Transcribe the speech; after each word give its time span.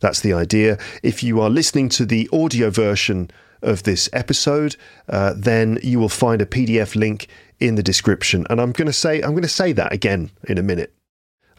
That's 0.00 0.20
the 0.20 0.32
idea. 0.32 0.78
If 1.02 1.22
you 1.22 1.40
are 1.40 1.50
listening 1.50 1.88
to 1.90 2.06
the 2.06 2.28
audio 2.32 2.70
version 2.70 3.30
of 3.62 3.82
this 3.82 4.08
episode, 4.12 4.76
uh, 5.08 5.34
then 5.36 5.78
you 5.82 5.98
will 5.98 6.08
find 6.08 6.40
a 6.40 6.46
PDF 6.46 6.94
link 6.94 7.26
in 7.58 7.74
the 7.74 7.82
description. 7.82 8.46
And 8.48 8.60
I'm 8.60 8.72
going 8.72 8.86
to 8.86 8.92
say 8.92 9.20
I'm 9.20 9.32
going 9.32 9.42
to 9.42 9.48
say 9.48 9.72
that 9.72 9.92
again 9.92 10.30
in 10.44 10.58
a 10.58 10.62
minute. 10.62 10.94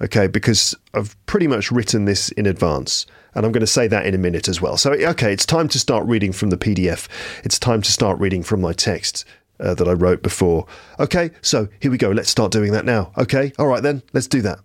Okay, 0.01 0.27
because 0.27 0.75
I've 0.93 1.15
pretty 1.25 1.47
much 1.47 1.71
written 1.71 2.05
this 2.05 2.29
in 2.29 2.45
advance. 2.45 3.05
And 3.35 3.45
I'm 3.45 3.51
going 3.51 3.61
to 3.61 3.67
say 3.67 3.87
that 3.87 4.05
in 4.05 4.15
a 4.15 4.17
minute 4.17 4.47
as 4.47 4.61
well. 4.61 4.77
So, 4.77 4.93
okay, 4.93 5.31
it's 5.31 5.45
time 5.45 5.67
to 5.69 5.79
start 5.79 6.05
reading 6.07 6.31
from 6.31 6.49
the 6.49 6.57
PDF. 6.57 7.07
It's 7.43 7.59
time 7.59 7.81
to 7.81 7.91
start 7.91 8.19
reading 8.19 8.43
from 8.43 8.61
my 8.61 8.73
text 8.73 9.25
uh, 9.59 9.73
that 9.75 9.87
I 9.87 9.93
wrote 9.93 10.23
before. 10.23 10.65
Okay, 10.99 11.31
so 11.41 11.67
here 11.79 11.91
we 11.91 11.97
go. 11.97 12.09
Let's 12.09 12.29
start 12.29 12.51
doing 12.51 12.71
that 12.71 12.85
now. 12.85 13.11
Okay, 13.17 13.53
all 13.59 13.67
right 13.67 13.83
then, 13.83 14.01
let's 14.13 14.27
do 14.27 14.41
that. 14.41 14.59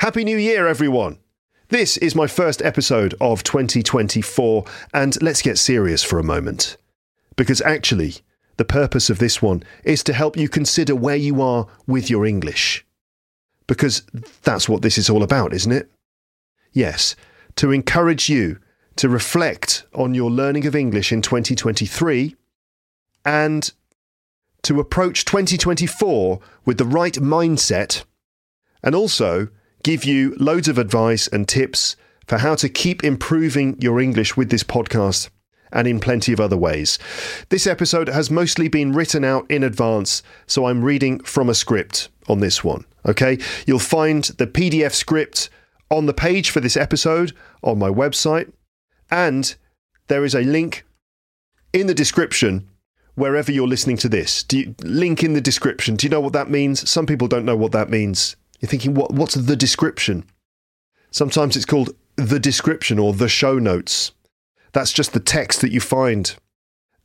Happy 0.00 0.24
New 0.24 0.36
Year, 0.36 0.66
everyone. 0.66 1.18
This 1.68 1.96
is 1.96 2.14
my 2.14 2.26
first 2.26 2.60
episode 2.62 3.14
of 3.20 3.42
2024, 3.42 4.64
and 4.92 5.20
let's 5.22 5.42
get 5.42 5.58
serious 5.58 6.02
for 6.02 6.18
a 6.18 6.24
moment. 6.24 6.76
Because 7.36 7.60
actually, 7.62 8.16
the 8.56 8.64
purpose 8.64 9.10
of 9.10 9.18
this 9.18 9.40
one 9.42 9.62
is 9.82 10.04
to 10.04 10.12
help 10.12 10.36
you 10.36 10.48
consider 10.48 10.94
where 10.94 11.16
you 11.16 11.40
are 11.40 11.66
with 11.86 12.10
your 12.10 12.26
English. 12.26 12.84
Because 13.66 14.02
that's 14.42 14.68
what 14.68 14.82
this 14.82 14.98
is 14.98 15.08
all 15.08 15.22
about, 15.22 15.54
isn't 15.54 15.72
it? 15.72 15.90
Yes, 16.72 17.16
to 17.56 17.70
encourage 17.70 18.28
you 18.28 18.58
to 18.96 19.08
reflect 19.08 19.84
on 19.94 20.14
your 20.14 20.30
learning 20.30 20.66
of 20.66 20.76
English 20.76 21.12
in 21.12 21.22
2023 21.22 22.36
and 23.24 23.72
to 24.62 24.80
approach 24.80 25.24
2024 25.24 26.40
with 26.64 26.78
the 26.78 26.84
right 26.84 27.14
mindset 27.14 28.04
and 28.82 28.94
also 28.94 29.48
give 29.82 30.04
you 30.04 30.34
loads 30.38 30.68
of 30.68 30.78
advice 30.78 31.28
and 31.28 31.46
tips 31.48 31.96
for 32.26 32.38
how 32.38 32.54
to 32.54 32.68
keep 32.68 33.04
improving 33.04 33.76
your 33.80 34.00
English 34.00 34.36
with 34.36 34.50
this 34.50 34.64
podcast 34.64 35.28
and 35.72 35.86
in 35.88 36.00
plenty 36.00 36.32
of 36.32 36.40
other 36.40 36.56
ways. 36.56 36.98
This 37.48 37.66
episode 37.66 38.08
has 38.08 38.30
mostly 38.30 38.68
been 38.68 38.92
written 38.92 39.24
out 39.24 39.50
in 39.50 39.62
advance, 39.62 40.22
so 40.46 40.66
I'm 40.66 40.84
reading 40.84 41.18
from 41.20 41.48
a 41.48 41.54
script 41.54 42.08
on 42.28 42.40
this 42.40 42.62
one. 42.64 42.84
Okay, 43.06 43.38
you'll 43.66 43.78
find 43.78 44.24
the 44.24 44.46
PDF 44.46 44.92
script 44.92 45.50
on 45.94 46.06
the 46.06 46.14
page 46.14 46.50
for 46.50 46.60
this 46.60 46.76
episode 46.76 47.32
on 47.62 47.78
my 47.78 47.88
website, 47.88 48.52
and 49.10 49.54
there 50.08 50.24
is 50.24 50.34
a 50.34 50.42
link 50.42 50.84
in 51.72 51.86
the 51.86 51.94
description 51.94 52.68
wherever 53.14 53.52
you're 53.52 53.68
listening 53.68 53.96
to 53.98 54.08
this. 54.08 54.42
Do 54.42 54.58
you, 54.58 54.74
link 54.82 55.22
in 55.22 55.34
the 55.34 55.40
description. 55.40 55.96
Do 55.96 56.06
you 56.06 56.10
know 56.10 56.20
what 56.20 56.32
that 56.32 56.50
means? 56.50 56.88
Some 56.88 57.06
people 57.06 57.28
don't 57.28 57.44
know 57.44 57.56
what 57.56 57.72
that 57.72 57.90
means. 57.90 58.36
You're 58.60 58.68
thinking, 58.68 58.94
what, 58.94 59.12
what's 59.12 59.34
the 59.34 59.56
description? 59.56 60.24
Sometimes 61.10 61.56
it's 61.56 61.66
called 61.66 61.90
the 62.16 62.40
description 62.40 62.98
or 62.98 63.12
the 63.12 63.28
show 63.28 63.58
notes. 63.58 64.12
That's 64.72 64.92
just 64.92 65.12
the 65.12 65.20
text 65.20 65.60
that 65.60 65.70
you 65.70 65.80
find 65.80 66.34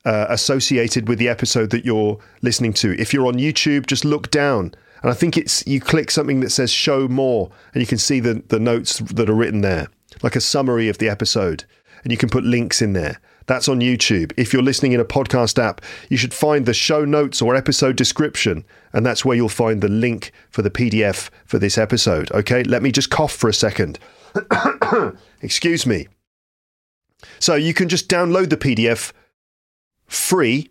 uh, 0.05 0.25
associated 0.29 1.07
with 1.07 1.19
the 1.19 1.29
episode 1.29 1.69
that 1.71 1.85
you're 1.85 2.17
listening 2.41 2.73
to. 2.73 2.99
If 2.99 3.13
you're 3.13 3.27
on 3.27 3.35
YouTube, 3.35 3.85
just 3.85 4.05
look 4.05 4.31
down 4.31 4.73
and 5.01 5.11
I 5.11 5.13
think 5.13 5.37
it's 5.37 5.65
you 5.65 5.79
click 5.79 6.11
something 6.11 6.39
that 6.41 6.49
says 6.49 6.71
show 6.71 7.07
more 7.07 7.51
and 7.73 7.81
you 7.81 7.87
can 7.87 7.97
see 7.97 8.19
the, 8.19 8.43
the 8.47 8.59
notes 8.59 8.99
that 8.99 9.29
are 9.29 9.35
written 9.35 9.61
there, 9.61 9.87
like 10.21 10.35
a 10.35 10.41
summary 10.41 10.89
of 10.89 10.97
the 10.97 11.09
episode. 11.09 11.65
And 12.03 12.11
you 12.11 12.17
can 12.17 12.29
put 12.29 12.43
links 12.43 12.81
in 12.81 12.93
there. 12.93 13.19
That's 13.49 13.67
on 13.67 13.79
YouTube. 13.79 14.31
If 14.37 14.53
you're 14.53 14.61
listening 14.61 14.91
in 14.91 14.99
a 14.99 15.05
podcast 15.05 15.57
app, 15.57 15.81
you 16.07 16.17
should 16.17 16.35
find 16.35 16.65
the 16.65 16.73
show 16.73 17.03
notes 17.03 17.41
or 17.41 17.55
episode 17.55 17.95
description, 17.95 18.63
and 18.93 19.03
that's 19.03 19.25
where 19.25 19.35
you'll 19.35 19.49
find 19.49 19.81
the 19.81 19.89
link 19.89 20.31
for 20.51 20.61
the 20.61 20.69
PDF 20.69 21.31
for 21.45 21.57
this 21.57 21.75
episode. 21.75 22.31
Okay, 22.31 22.63
let 22.63 22.83
me 22.83 22.91
just 22.91 23.09
cough 23.09 23.33
for 23.33 23.49
a 23.49 23.53
second. 23.53 23.97
Excuse 25.41 25.87
me. 25.87 26.09
So 27.39 27.55
you 27.55 27.73
can 27.73 27.89
just 27.89 28.07
download 28.07 28.51
the 28.51 28.55
PDF 28.55 29.13
free, 30.05 30.69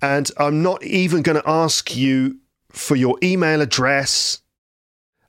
and 0.00 0.30
I'm 0.38 0.62
not 0.62 0.82
even 0.82 1.20
going 1.20 1.40
to 1.40 1.48
ask 1.48 1.94
you 1.94 2.38
for 2.70 2.96
your 2.96 3.16
email 3.22 3.60
address 3.60 4.42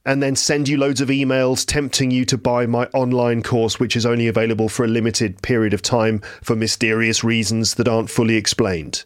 and 0.05 0.23
then 0.23 0.35
send 0.35 0.67
you 0.67 0.77
loads 0.77 1.01
of 1.01 1.09
emails 1.09 1.65
tempting 1.65 2.09
you 2.09 2.25
to 2.25 2.37
buy 2.37 2.65
my 2.65 2.85
online 2.87 3.43
course, 3.43 3.79
which 3.79 3.95
is 3.95 4.05
only 4.05 4.27
available 4.27 4.69
for 4.69 4.83
a 4.83 4.87
limited 4.87 5.41
period 5.41 5.73
of 5.73 5.81
time 5.81 6.19
for 6.41 6.55
mysterious 6.55 7.23
reasons 7.23 7.75
that 7.75 7.87
aren't 7.87 8.09
fully 8.09 8.35
explained. 8.35 9.05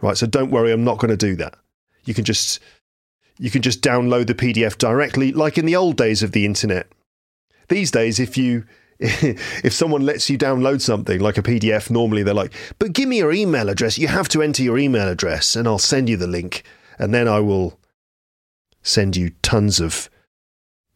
Right, 0.00 0.16
so 0.16 0.26
don't 0.26 0.50
worry, 0.50 0.72
I'm 0.72 0.84
not 0.84 0.98
going 0.98 1.10
to 1.10 1.16
do 1.16 1.36
that. 1.36 1.54
You 2.04 2.14
can 2.14 2.24
just 2.24 2.60
you 3.38 3.50
can 3.50 3.62
just 3.62 3.82
download 3.82 4.26
the 4.26 4.34
PDF 4.34 4.78
directly, 4.78 5.32
like 5.32 5.58
in 5.58 5.66
the 5.66 5.76
old 5.76 5.96
days 5.96 6.22
of 6.22 6.32
the 6.32 6.44
internet. 6.44 6.86
These 7.68 7.90
days, 7.90 8.18
if 8.18 8.36
you 8.36 8.64
if 8.98 9.72
someone 9.72 10.06
lets 10.06 10.30
you 10.30 10.38
download 10.38 10.80
something 10.80 11.20
like 11.20 11.36
a 11.36 11.42
PDF, 11.42 11.90
normally 11.90 12.22
they're 12.22 12.34
like, 12.34 12.52
"But 12.78 12.92
give 12.92 13.08
me 13.08 13.18
your 13.18 13.32
email 13.32 13.68
address. 13.68 13.98
You 13.98 14.08
have 14.08 14.28
to 14.30 14.42
enter 14.42 14.62
your 14.62 14.78
email 14.78 15.08
address, 15.08 15.54
and 15.54 15.68
I'll 15.68 15.78
send 15.78 16.08
you 16.08 16.16
the 16.16 16.26
link." 16.26 16.62
And 16.98 17.14
then 17.14 17.28
I 17.28 17.40
will 17.40 17.78
send 18.82 19.16
you 19.16 19.30
tons 19.42 19.80
of 19.80 20.08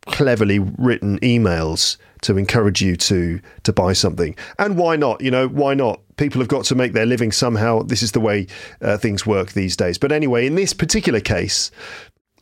cleverly 0.07 0.59
written 0.59 1.19
emails 1.21 1.97
to 2.23 2.37
encourage 2.37 2.83
you 2.83 2.97
to 2.97 3.41
to 3.63 3.73
buy 3.73 3.93
something. 3.93 4.37
And 4.59 4.77
why 4.77 4.97
not? 4.97 5.21
You 5.21 5.31
know, 5.31 5.49
why 5.49 5.75
not? 5.75 6.01
People 6.17 6.41
have 6.41 6.49
got 6.49 6.65
to 6.67 6.75
make 6.75 6.93
their 6.93 7.07
living 7.07 7.33
somehow. 7.33 7.83
This 7.83 8.03
is 8.03 8.13
the 8.13 8.21
way 8.21 8.47
uh, 8.83 8.99
things 8.99 9.27
work 9.27 9.53
these 9.53 9.77
days. 9.77 9.99
But 9.99 10.13
anyway, 10.13 10.47
in 10.47 10.55
this 10.55 10.73
particular 10.73 11.21
case, 11.21 11.71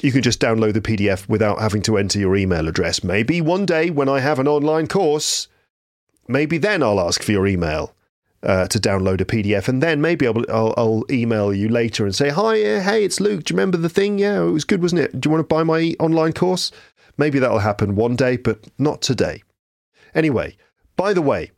you 0.01 0.13
can 0.13 0.23
just 0.23 0.41
download 0.41 0.75
the 0.75 0.81
PDF 0.81 1.29
without 1.29 1.61
having 1.61 1.83
to 1.83 1.97
enter 1.97 2.19
your 2.19 2.37
email 2.37 2.69
address. 2.69 3.03
Maybe 3.05 3.41
one 3.41 3.67
day 3.67 3.91
when 3.91 4.09
I 4.09 4.21
have 4.21 4.39
an 4.39 4.49
online 4.49 4.87
course, 4.87 5.49
maybe 6.27 6.59
then 6.59 6.83
I'll 6.83 7.01
ask 7.01 7.23
for 7.23 7.33
your 7.33 7.47
email 7.47 7.95
uh, 8.43 8.67
to 8.69 8.79
download 8.79 9.21
a 9.21 9.25
PDF, 9.25 9.69
and 9.69 9.83
then 9.83 10.01
maybe 10.01 10.27
I'll, 10.27 10.45
I'll, 10.51 10.75
I'll, 10.77 11.05
email 11.11 11.53
you 11.53 11.69
later 11.69 12.05
and 12.05 12.15
say, 12.15 12.29
"Hi, 12.29 12.57
hey, 12.57 13.05
it's 13.05 13.21
Luke. 13.21 13.45
Do 13.45 13.53
you 13.53 13.57
remember 13.57 13.79
the 13.79 13.89
thing? 13.89 14.19
Yeah, 14.19 14.43
it 14.43 14.51
was 14.51 14.65
good, 14.65 14.83
wasn't 14.83 15.03
it? 15.03 15.21
Do 15.21 15.29
you 15.29 15.33
want 15.33 15.49
to 15.49 15.55
buy 15.55 15.63
my 15.63 15.95
online 15.99 16.33
course?" 16.33 16.71
Maybe 17.17 17.41
that'll 17.41 17.59
happen 17.59 17.97
one 17.97 18.15
day, 18.15 18.37
but 18.37 18.69
not 18.79 19.03
today. 19.03 19.43
Anyway, 20.15 20.57
by 20.95 21.13
the 21.13 21.23
way, 21.23 21.51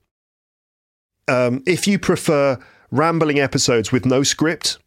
um, 1.29 1.63
if 1.67 1.87
you 1.87 1.99
prefer 1.99 2.59
rambling 2.91 3.39
episodes 3.39 3.93
with 3.93 4.05
no 4.05 4.23
script. 4.23 4.79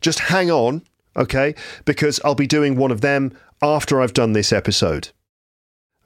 Just 0.00 0.20
hang 0.20 0.50
on, 0.50 0.82
okay? 1.16 1.54
Because 1.84 2.20
I'll 2.24 2.34
be 2.34 2.46
doing 2.46 2.76
one 2.76 2.90
of 2.90 3.00
them 3.00 3.36
after 3.62 4.00
I've 4.00 4.12
done 4.12 4.32
this 4.32 4.52
episode. 4.52 5.10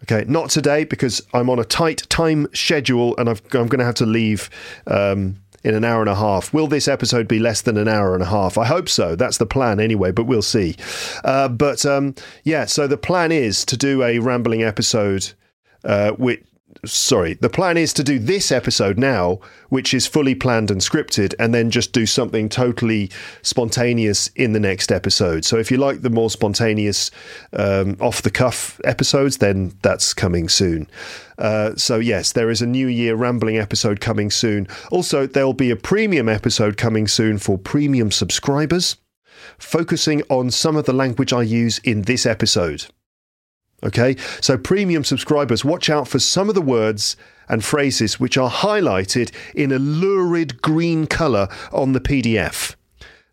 Okay, 0.05 0.25
not 0.29 0.51
today 0.51 0.85
because 0.85 1.23
I'm 1.33 1.49
on 1.49 1.59
a 1.59 1.65
tight 1.65 2.09
time 2.09 2.49
schedule 2.53 3.17
and 3.19 3.29
i 3.29 3.33
am 3.33 3.69
going 3.69 3.79
to 3.79 3.85
have 3.85 3.95
to 3.97 4.07
leave 4.07 4.51
um, 4.89 5.37
in 5.63 5.75
an 5.75 5.85
hour 5.85 6.01
and 6.01 6.11
a 6.11 6.15
half. 6.15 6.53
Will 6.53 6.67
this 6.67 6.89
episode 6.89 7.29
be 7.29 7.39
less 7.39 7.63
than 7.63 7.77
an 7.77 7.87
hour 7.87 8.15
and 8.15 8.23
a 8.23 8.27
half? 8.27 8.59
I 8.59 8.67
hope 8.67 8.89
so. 8.89 9.15
That's 9.15 9.39
the 9.39 9.47
plan 9.47 9.79
anyway, 9.79 10.11
but 10.11 10.25
we'll 10.25 10.43
see. 10.43 10.77
Uh, 11.25 11.49
but 11.49 11.87
um, 11.87 12.17
yeah, 12.43 12.65
so 12.65 12.87
the 12.87 12.97
plan 12.97 13.31
is 13.31 13.65
to 13.67 13.77
do 13.77 14.03
a 14.03 14.19
rambling 14.19 14.63
episode. 14.63 15.33
Uh, 15.85 16.13
which 16.13 16.45
sorry, 16.85 17.35
the 17.35 17.49
plan 17.49 17.77
is 17.77 17.93
to 17.93 18.03
do 18.03 18.19
this 18.19 18.51
episode 18.51 18.99
now, 18.99 19.39
which 19.69 19.95
is 19.95 20.07
fully 20.07 20.35
planned 20.35 20.71
and 20.71 20.81
scripted, 20.81 21.35
and 21.39 21.55
then 21.55 21.71
just 21.71 21.93
do 21.93 22.07
something 22.07 22.49
totally 22.49 23.11
spontaneous 23.43 24.29
in 24.29 24.53
the 24.53 24.61
next 24.61 24.91
episode. 24.91 25.45
So 25.45 25.59
if 25.59 25.71
you 25.71 25.77
like 25.77 26.03
the 26.03 26.11
more 26.11 26.31
spontaneous, 26.31 27.11
um, 27.53 27.97
off 28.01 28.23
the 28.23 28.31
cuff 28.31 28.81
episodes, 28.85 29.39
then 29.39 29.73
that's 29.83 30.13
coming 30.13 30.49
soon. 30.49 30.89
Uh, 31.39 31.75
so, 31.77 31.99
yes, 31.99 32.33
there 32.33 32.51
is 32.51 32.63
a 32.63 32.67
New 32.67 32.89
Year 32.89 33.15
rambling 33.15 33.59
episode 33.59 34.01
coming 34.01 34.31
soon. 34.31 34.67
Also, 34.91 35.27
there'll 35.27 35.53
be 35.53 35.71
a 35.71 35.77
premium 35.77 36.29
episode 36.29 36.77
coming 36.77 37.07
soon 37.07 37.39
for 37.39 37.59
premium 37.59 38.11
subscribers, 38.11 38.97
focusing 39.59 40.23
on 40.29 40.51
some 40.51 40.77
of 40.77 40.85
the 40.85 40.93
language 40.93 41.33
I 41.33 41.43
use 41.43 41.79
in 41.79 42.03
this 42.03 42.27
episode. 42.27 42.87
Okay, 43.85 44.17
so 44.41 44.57
premium 44.57 45.03
subscribers, 45.03 45.65
watch 45.65 45.91
out 45.91 46.07
for 46.07 46.21
some 46.21 46.49
of 46.49 46.55
the 46.55 46.63
words 46.63 47.17
and 47.49 47.65
phrases 47.65 48.21
which 48.21 48.39
are 48.39 48.51
highlighted 48.51 49.33
in 49.55 49.73
a 49.73 49.79
lurid 49.79 50.63
green 50.63 51.07
colour 51.07 51.49
on 51.73 51.93
the 51.93 52.01
PDF. 52.01 52.77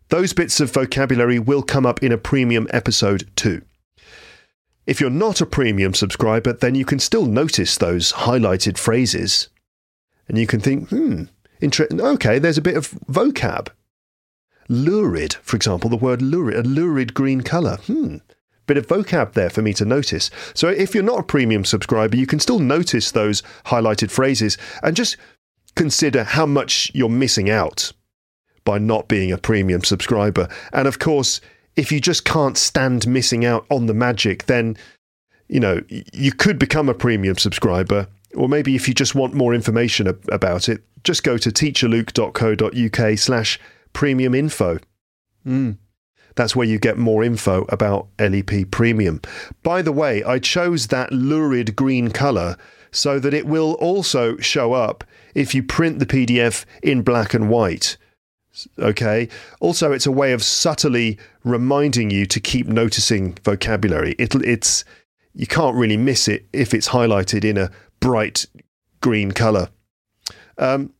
Those 0.08 0.32
bits 0.32 0.58
of 0.58 0.72
vocabulary 0.72 1.38
will 1.38 1.62
come 1.62 1.86
up 1.86 2.02
in 2.02 2.10
a 2.10 2.18
premium 2.18 2.66
episode 2.70 3.30
too. 3.36 3.62
If 4.86 5.00
you're 5.00 5.08
not 5.08 5.40
a 5.40 5.46
premium 5.46 5.94
subscriber, 5.94 6.52
then 6.52 6.74
you 6.74 6.84
can 6.84 6.98
still 6.98 7.26
notice 7.26 7.76
those 7.76 8.12
highlighted 8.12 8.76
phrases. 8.76 9.48
And 10.26 10.36
you 10.36 10.48
can 10.48 10.58
think, 10.58 10.88
hmm, 10.88 11.24
interesting. 11.60 12.00
Okay, 12.00 12.40
there's 12.40 12.58
a 12.58 12.62
bit 12.62 12.76
of 12.76 12.90
vocab. 13.08 13.68
Lurid, 14.68 15.34
for 15.42 15.54
example, 15.54 15.90
the 15.90 15.96
word 15.96 16.20
lurid, 16.20 16.66
a 16.66 16.68
lurid 16.68 17.14
green 17.14 17.42
colour. 17.42 17.76
Hmm, 17.86 18.16
bit 18.70 18.76
of 18.76 18.86
vocab 18.86 19.32
there 19.32 19.50
for 19.50 19.62
me 19.62 19.74
to 19.74 19.84
notice. 19.84 20.30
So 20.54 20.68
if 20.68 20.94
you're 20.94 21.02
not 21.02 21.18
a 21.18 21.24
premium 21.24 21.64
subscriber, 21.64 22.16
you 22.16 22.26
can 22.26 22.38
still 22.38 22.60
notice 22.60 23.10
those 23.10 23.42
highlighted 23.66 24.12
phrases 24.12 24.56
and 24.84 24.94
just 24.94 25.16
consider 25.74 26.22
how 26.22 26.46
much 26.46 26.88
you're 26.94 27.08
missing 27.08 27.50
out 27.50 27.92
by 28.64 28.78
not 28.78 29.08
being 29.08 29.32
a 29.32 29.38
premium 29.38 29.82
subscriber. 29.82 30.48
And 30.72 30.86
of 30.86 31.00
course, 31.00 31.40
if 31.74 31.90
you 31.90 32.00
just 32.00 32.24
can't 32.24 32.56
stand 32.56 33.08
missing 33.08 33.44
out 33.44 33.66
on 33.70 33.86
the 33.86 33.94
magic, 33.94 34.46
then 34.46 34.76
you 35.48 35.58
know 35.58 35.80
you 35.88 36.30
could 36.30 36.56
become 36.56 36.88
a 36.88 36.94
premium 36.94 37.38
subscriber. 37.38 38.06
Or 38.36 38.48
maybe 38.48 38.76
if 38.76 38.86
you 38.86 38.94
just 38.94 39.16
want 39.16 39.34
more 39.34 39.52
information 39.52 40.06
about 40.06 40.68
it, 40.68 40.84
just 41.02 41.24
go 41.24 41.36
to 41.38 41.50
teacherluke.co.uk 41.50 43.18
slash 43.18 43.58
premium 43.92 44.34
info. 44.36 44.78
Mm. 45.44 45.78
That's 46.36 46.54
where 46.54 46.66
you 46.66 46.78
get 46.78 46.98
more 46.98 47.22
info 47.22 47.66
about 47.68 48.08
LEP 48.18 48.70
Premium. 48.70 49.20
By 49.62 49.82
the 49.82 49.92
way, 49.92 50.22
I 50.24 50.38
chose 50.38 50.88
that 50.88 51.12
lurid 51.12 51.76
green 51.76 52.10
colour 52.10 52.56
so 52.90 53.18
that 53.18 53.34
it 53.34 53.46
will 53.46 53.74
also 53.74 54.36
show 54.38 54.72
up 54.72 55.04
if 55.34 55.54
you 55.54 55.62
print 55.62 55.98
the 55.98 56.06
PDF 56.06 56.64
in 56.82 57.02
black 57.02 57.34
and 57.34 57.48
white. 57.48 57.96
Okay. 58.78 59.28
Also, 59.60 59.92
it's 59.92 60.06
a 60.06 60.12
way 60.12 60.32
of 60.32 60.42
subtly 60.42 61.18
reminding 61.44 62.10
you 62.10 62.26
to 62.26 62.40
keep 62.40 62.66
noticing 62.66 63.34
vocabulary. 63.44 64.16
It, 64.18 64.34
it's 64.34 64.84
you 65.34 65.46
can't 65.46 65.76
really 65.76 65.96
miss 65.96 66.26
it 66.26 66.46
if 66.52 66.74
it's 66.74 66.88
highlighted 66.88 67.44
in 67.44 67.56
a 67.56 67.70
bright 68.00 68.46
green 69.00 69.32
color. 69.32 69.68
Um, 70.58 70.92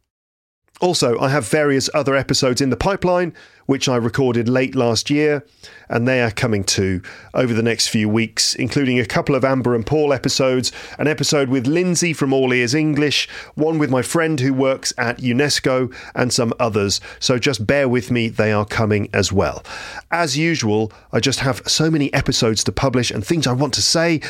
also, 0.81 1.19
I 1.19 1.29
have 1.29 1.47
various 1.47 1.91
other 1.93 2.15
episodes 2.15 2.61
in 2.61 2.71
the 2.71 2.77
pipeline, 2.77 3.35
which 3.70 3.88
I 3.88 3.94
recorded 3.94 4.49
late 4.49 4.75
last 4.75 5.11
year, 5.11 5.46
and 5.88 6.08
they 6.08 6.20
are 6.22 6.32
coming 6.32 6.64
to 6.64 7.00
over 7.34 7.55
the 7.55 7.62
next 7.62 7.87
few 7.87 8.08
weeks, 8.08 8.56
including 8.56 8.99
a 8.99 9.06
couple 9.06 9.37
of 9.37 9.44
Amber 9.44 9.76
and 9.76 9.87
Paul 9.87 10.12
episodes, 10.12 10.72
an 10.99 11.06
episode 11.06 11.49
with 11.49 11.69
Lindsay 11.69 12.12
from 12.12 12.32
All 12.32 12.52
Ears 12.52 12.75
English, 12.75 13.28
one 13.55 13.78
with 13.78 13.88
my 13.88 14.02
friend 14.02 14.40
who 14.40 14.52
works 14.52 14.93
at 14.99 15.19
UNESCO, 15.19 15.94
and 16.17 16.32
some 16.32 16.52
others. 16.58 17.00
So 17.20 17.38
just 17.38 17.64
bear 17.64 17.88
with 17.88 18.11
me, 18.11 18.28
they 18.28 18.50
are 18.50 18.64
coming 18.64 19.08
as 19.12 19.32
well. 19.32 19.62
As 20.11 20.37
usual, 20.37 20.90
I 21.12 21.20
just 21.20 21.38
have 21.38 21.62
so 21.64 21.93
many 21.93 22.12
episodes 22.12 22.64
to 22.64 22.72
publish 22.72 23.12
and 23.12 23.25
things 23.25 23.46
I 23.46 23.52
want 23.52 23.75
to 23.75 23.82
say. 23.82 24.20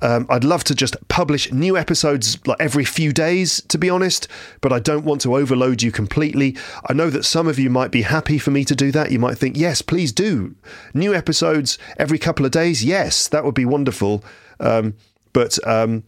Um, 0.00 0.26
I'd 0.30 0.44
love 0.44 0.64
to 0.64 0.74
just 0.74 0.96
publish 1.08 1.52
new 1.52 1.76
episodes 1.76 2.38
like 2.46 2.60
every 2.60 2.86
few 2.86 3.12
days, 3.12 3.60
to 3.68 3.76
be 3.76 3.90
honest, 3.90 4.26
but 4.62 4.72
I 4.72 4.78
don't 4.78 5.04
want 5.04 5.20
to 5.22 5.36
overload 5.36 5.82
you 5.82 5.92
completely. 5.92 6.56
I 6.88 6.94
know 6.94 7.10
that 7.10 7.26
some 7.26 7.46
of 7.46 7.58
you 7.58 7.68
might 7.68 7.90
be 7.90 8.02
happy 8.02 8.38
for 8.38 8.50
me 8.50 8.64
to 8.64 8.74
do 8.74 8.85
that. 8.92 9.10
You 9.12 9.18
might 9.18 9.38
think, 9.38 9.56
yes, 9.56 9.82
please 9.82 10.12
do. 10.12 10.54
New 10.94 11.14
episodes 11.14 11.78
every 11.98 12.18
couple 12.18 12.46
of 12.46 12.52
days. 12.52 12.84
Yes, 12.84 13.28
that 13.28 13.44
would 13.44 13.54
be 13.54 13.64
wonderful. 13.64 14.24
Um, 14.60 14.94
but 15.32 15.58
um, 15.66 16.04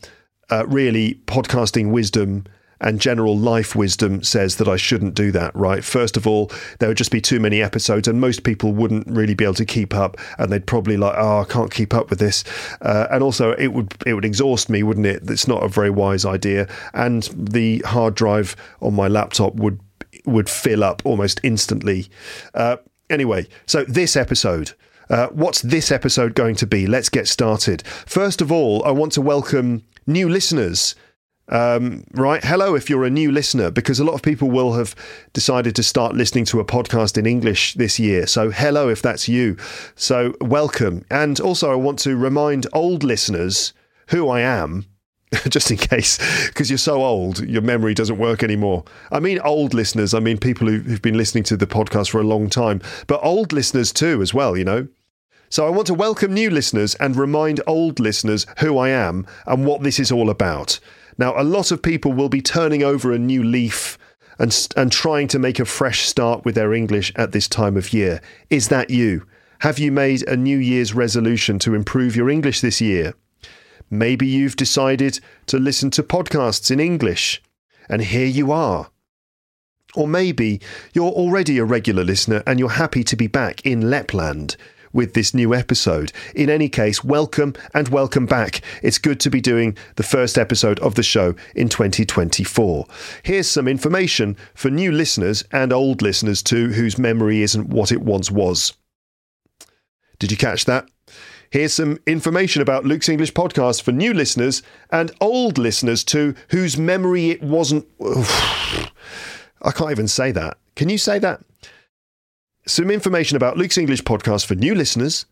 uh, 0.51 0.67
really, 0.67 1.21
podcasting 1.27 1.91
wisdom 1.91 2.45
and 2.81 3.01
general 3.01 3.37
life 3.37 3.75
wisdom 3.75 4.23
says 4.23 4.57
that 4.57 4.69
I 4.69 4.77
shouldn't 4.77 5.15
do 5.15 5.33
that, 5.33 5.55
right? 5.55 5.83
First 5.85 6.17
of 6.17 6.27
all, 6.27 6.51
there 6.79 6.89
would 6.89 6.97
just 6.97 7.11
be 7.11 7.21
too 7.21 7.41
many 7.41 7.61
episodes, 7.61 8.07
and 8.07 8.21
most 8.21 8.45
people 8.45 8.73
wouldn't 8.73 9.07
really 9.09 9.35
be 9.35 9.45
able 9.45 9.55
to 9.55 9.65
keep 9.65 9.95
up, 9.95 10.17
and 10.39 10.53
they'd 10.53 10.67
probably 10.67 10.97
like, 10.97 11.15
oh, 11.17 11.41
I 11.41 11.45
can't 11.45 11.73
keep 11.73 11.93
up 11.93 12.11
with 12.11 12.19
this, 12.19 12.45
uh, 12.83 13.09
and 13.11 13.23
also 13.23 13.53
it 13.53 13.69
would 13.69 13.95
it 14.07 14.15
would 14.15 14.25
exhaust 14.25 14.71
me, 14.71 14.83
wouldn't 14.83 15.07
it? 15.07 15.29
It's 15.29 15.49
not 15.49 15.65
a 15.65 15.69
very 15.69 15.91
wise 15.91 16.25
idea, 16.25 16.69
and 16.95 17.25
the 17.35 17.81
hard 17.81 18.15
drive 18.15 18.55
on 18.81 18.95
my 18.95 19.09
laptop 19.09 19.55
would 19.55 19.81
would 20.29 20.49
fill 20.49 20.85
up 20.85 21.03
almost 21.05 21.41
instantly. 21.43 22.09
Uh, 22.55 22.77
anyway, 23.11 23.47
so 23.67 23.85
this 23.85 24.17
episode. 24.17 24.73
Uh, 25.11 25.29
what's 25.29 25.63
this 25.63 25.91
episode 25.91 26.35
going 26.35 26.55
to 26.55 26.67
be? 26.67 26.87
Let's 26.87 27.09
get 27.09 27.27
started. 27.27 27.83
First 27.87 28.43
of 28.43 28.53
all, 28.53 28.85
I 28.85 28.91
want 28.91 29.13
to 29.13 29.23
welcome 29.23 29.83
new 30.07 30.29
listeners 30.29 30.95
um, 31.49 32.05
right. 32.13 32.45
Hello, 32.45 32.75
if 32.75 32.91
you're 32.91 33.05
a 33.05 33.11
new 33.11 33.33
listener, 33.33 33.71
because 33.71 33.99
a 33.99 34.05
lot 34.05 34.15
of 34.15 34.23
people 34.23 34.51
will 34.51 34.75
have 34.75 34.95
decided 35.33 35.75
to 35.77 35.83
start 35.83 36.15
listening 36.15 36.45
to 36.47 36.61
a 36.61 36.65
podcast 36.65 37.17
in 37.17 37.27
English 37.27 37.75
this 37.75 37.99
year. 37.99 38.27
So, 38.27 38.51
hello, 38.51 38.89
if 38.89 39.01
that's 39.01 39.29
you. 39.29 39.57
So, 39.95 40.35
welcome. 40.41 41.05
And 41.11 41.41
also, 41.41 41.73
I 41.73 41.77
want 41.77 41.99
to 42.01 42.17
remind 42.17 42.67
old 42.73 43.03
listeners 43.03 43.73
who 44.09 44.29
I 44.29 44.41
am. 44.41 44.87
Just 45.49 45.71
in 45.71 45.77
case, 45.77 46.19
because 46.47 46.71
you're 46.71 46.79
so 46.79 47.03
old, 47.03 47.41
your 47.41 47.63
memory 47.63 47.93
doesn't 47.93 48.19
work 48.19 48.43
anymore. 48.43 48.85
I 49.13 49.21
mean, 49.21 49.39
old 49.41 49.75
listeners, 49.75 50.15
I 50.15 50.21
mean 50.21 50.39
people 50.39 50.69
who've 50.69 51.03
been 51.03 51.19
listening 51.19 51.45
to 51.45 51.57
the 51.57 51.67
podcast 51.67 52.11
for 52.11 52.21
a 52.21 52.25
long 52.25 52.49
time, 52.49 52.81
but 53.07 53.21
old 53.23 53.53
listeners 53.53 53.93
too, 53.93 54.23
as 54.23 54.33
well, 54.33 54.57
you 54.57 54.65
know. 54.65 54.89
So 55.51 55.67
I 55.67 55.71
want 55.71 55.87
to 55.87 55.95
welcome 55.95 56.33
new 56.33 56.51
listeners 56.51 56.95
and 56.97 57.17
remind 57.17 57.61
old 57.67 58.01
listeners 58.01 58.47
who 58.59 58.79
I 58.79 58.91
am 58.91 59.27
and 59.47 59.67
what 59.67 59.83
this 59.83 59.99
is 59.99 60.13
all 60.13 60.31
about. 60.31 60.79
Now, 61.17 61.39
a 61.41 61.45
lot 61.45 61.73
of 61.73 61.83
people 61.83 62.13
will 62.13 62.29
be 62.29 62.43
turning 62.43 62.83
over 62.83 63.13
a 63.13 63.19
new 63.19 63.43
leaf 63.43 63.99
and, 64.39 64.69
and 64.77 64.93
trying 64.93 65.27
to 65.29 65.39
make 65.39 65.59
a 65.59 65.65
fresh 65.65 66.07
start 66.07 66.45
with 66.45 66.55
their 66.55 66.73
English 66.73 67.13
at 67.17 67.33
this 67.33 67.49
time 67.49 67.77
of 67.77 67.93
year. 67.93 68.21
Is 68.51 68.69
that 68.69 68.91
you? 68.91 69.27
Have 69.61 69.79
you 69.79 69.91
made 69.91 70.23
a 70.29 70.37
New 70.37 70.59
Year's 70.59 70.95
resolution 70.95 71.59
to 71.61 71.75
improve 71.75 72.15
your 72.15 72.31
English 72.31 72.61
this 72.61 72.81
year? 72.81 73.15
Maybe 73.91 74.27
you've 74.27 74.57
decided 74.57 75.21
to 75.47 75.59
listen 75.59 75.91
to 75.93 76.03
podcasts 76.03 76.71
in 76.71 76.79
English, 76.79 77.43
and 77.89 78.03
here 78.03 78.27
you 78.27 78.53
are. 78.53 78.91
Or 79.95 80.07
maybe 80.07 80.61
you're 80.93 81.11
already 81.11 81.59
a 81.59 81.65
regular 81.65 82.05
listener 82.05 82.43
and 82.47 82.59
you're 82.59 82.69
happy 82.69 83.03
to 83.05 83.17
be 83.17 83.27
back 83.27 83.65
in 83.65 83.89
Lapland 83.89 84.57
with 84.93 85.15
this 85.15 85.33
new 85.33 85.55
episode. 85.55 86.13
In 86.35 86.51
any 86.51 86.69
case, 86.69 87.03
welcome 87.03 87.55
and 87.73 87.89
welcome 87.89 88.27
back. 88.27 88.61
It's 88.83 88.99
good 88.99 89.21
to 89.21 89.31
be 89.31 89.41
doing 89.41 89.77
the 89.97 90.03
first 90.03 90.37
episode 90.37 90.79
of 90.81 90.95
the 90.95 91.03
show 91.03 91.35
in 91.55 91.71
2024. 91.71 92.87
Here's 93.23 93.49
some 93.49 93.67
information 93.67 94.37
for 94.55 94.71
new 94.71 94.93
listeners 94.93 95.45
and 95.53 95.73
old 95.73 96.03
listeners 96.03 96.43
too, 96.43 96.73
whose 96.73 96.99
memory 96.99 97.43
isn't 97.43 97.69
what 97.69 97.91
it 97.91 98.03
once 98.03 98.31
was. 98.31 98.75
Did 100.19 100.31
you 100.31 100.37
catch 100.37 100.67
that? 100.67 100.87
Here's 101.51 101.73
some 101.73 101.99
information 102.07 102.61
about 102.63 102.85
Luke's 102.85 103.09
English 103.09 103.33
podcast 103.33 103.83
for 103.83 103.93
new 103.93 104.13
listeners 104.13 104.63
and 104.91 105.11
old 105.21 105.59
listeners 105.59 106.05
too, 106.05 106.35
whose 106.51 106.77
memory 106.77 107.31
it 107.31 107.43
wasn't. 107.43 107.87
I 108.01 109.71
can't 109.75 109.91
even 109.91 110.09
say 110.09 110.31
that. 110.33 110.59
Can 110.77 110.89
you 110.89 110.99
say 110.99 111.19
that? 111.19 111.41
some 112.69 112.91
information 112.91 113.37
about 113.37 113.57
Luke's 113.57 113.79
English 113.79 114.03
podcast 114.03 114.47
for 114.47 114.55
new 114.55 114.75
listeners 114.75 115.27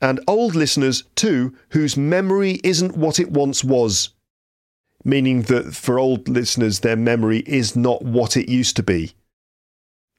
and 0.00 0.20
old 0.26 0.54
listeners 0.54 1.04
too, 1.14 1.56
whose 1.70 1.96
memory 1.96 2.60
isn't 2.64 2.96
what 2.96 3.20
it 3.20 3.30
once 3.30 3.62
was. 3.62 4.10
Meaning 5.04 5.42
that 5.42 5.74
for 5.74 5.98
old 5.98 6.28
listeners, 6.28 6.80
their 6.80 6.96
memory 6.96 7.40
is 7.40 7.74
not 7.76 8.02
what 8.02 8.36
it 8.36 8.48
used 8.48 8.76
to 8.76 8.82
be. 8.82 9.14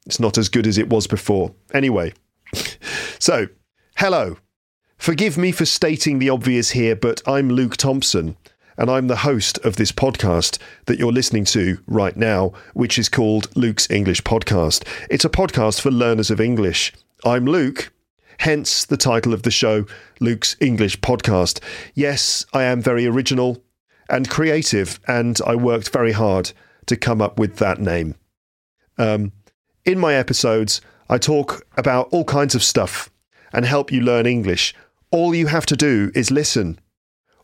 It's 0.06 0.20
not 0.20 0.38
as 0.38 0.50
good 0.50 0.68
as 0.68 0.78
it 0.78 0.90
was 0.90 1.08
before. 1.08 1.54
Anyway, 1.74 2.14
so 3.20 3.48
hello. 3.98 4.38
Forgive 5.04 5.38
me 5.38 5.52
for 5.52 5.66
stating 5.66 6.20
the 6.20 6.30
obvious 6.30 6.70
here, 6.70 6.96
but 6.96 7.22
I'm 7.28 7.50
Luke 7.50 7.76
Thompson, 7.76 8.38
and 8.78 8.90
I'm 8.90 9.08
the 9.08 9.18
host 9.18 9.58
of 9.66 9.76
this 9.76 9.92
podcast 9.92 10.60
that 10.86 10.98
you're 10.98 11.12
listening 11.12 11.44
to 11.44 11.78
right 11.88 12.16
now, 12.16 12.54
which 12.74 12.98
is 12.98 13.10
called 13.10 13.54
Luke's 13.54 13.92
English 13.92 14.22
Podcast. 14.24 14.88
It's 15.10 15.26
a 15.26 15.30
podcast 15.30 15.82
for 15.82 15.92
learners 15.92 16.32
of 16.32 16.40
English. 16.40 16.94
I'm 17.26 17.44
Luke, 17.44 17.92
hence 18.38 18.86
the 18.86 18.96
title 18.96 19.34
of 19.34 19.44
the 19.44 19.52
show, 19.52 19.86
Luke's 20.22 20.56
English 20.62 21.02
Podcast. 21.02 21.60
Yes, 21.94 22.46
I 22.54 22.64
am 22.64 22.82
very 22.82 23.06
original 23.06 23.62
and 24.10 24.30
creative, 24.30 25.02
and 25.06 25.38
I 25.46 25.56
worked 25.56 25.90
very 25.90 26.14
hard 26.14 26.54
to 26.86 26.96
come 26.96 27.22
up 27.22 27.38
with 27.38 27.58
that 27.58 27.78
name. 27.78 28.16
Um, 28.98 29.34
in 29.84 30.00
my 30.00 30.14
episodes, 30.14 30.80
I 31.10 31.18
talk 31.18 31.68
about 31.76 32.08
all 32.14 32.24
kinds 32.24 32.56
of 32.56 32.64
stuff 32.64 33.10
and 33.52 33.66
help 33.66 33.92
you 33.92 34.00
learn 34.00 34.26
English 34.26 34.74
all 35.14 35.36
you 35.36 35.46
have 35.46 35.68
to 35.68 35.78
do 35.78 36.12
is 36.16 36.32
listen. 36.32 36.80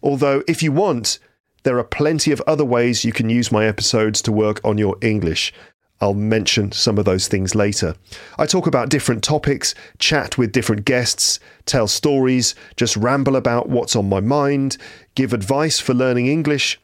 Although, 0.01 0.43
if 0.47 0.63
you 0.63 0.71
want, 0.71 1.19
there 1.63 1.77
are 1.77 1.83
plenty 1.83 2.31
of 2.31 2.41
other 2.47 2.65
ways 2.65 3.05
you 3.05 3.13
can 3.13 3.29
use 3.29 3.51
my 3.51 3.65
episodes 3.65 4.23
to 4.23 4.31
work 4.31 4.59
on 4.63 4.79
your 4.79 4.97
English. 5.01 5.53
I'll 6.01 6.15
mention 6.15 6.71
some 6.71 6.97
of 6.97 7.05
those 7.05 7.27
things 7.27 7.53
later. 7.53 7.93
I 8.39 8.47
talk 8.47 8.65
about 8.65 8.89
different 8.89 9.23
topics, 9.23 9.75
chat 9.99 10.35
with 10.35 10.51
different 10.51 10.83
guests, 10.85 11.39
tell 11.65 11.87
stories, 11.87 12.55
just 12.75 12.97
ramble 12.97 13.35
about 13.35 13.69
what's 13.69 13.95
on 13.95 14.09
my 14.09 14.19
mind, 14.19 14.77
give 15.13 15.31
advice 15.31 15.79
for 15.79 15.93
learning 15.93 16.25
English, 16.25 16.79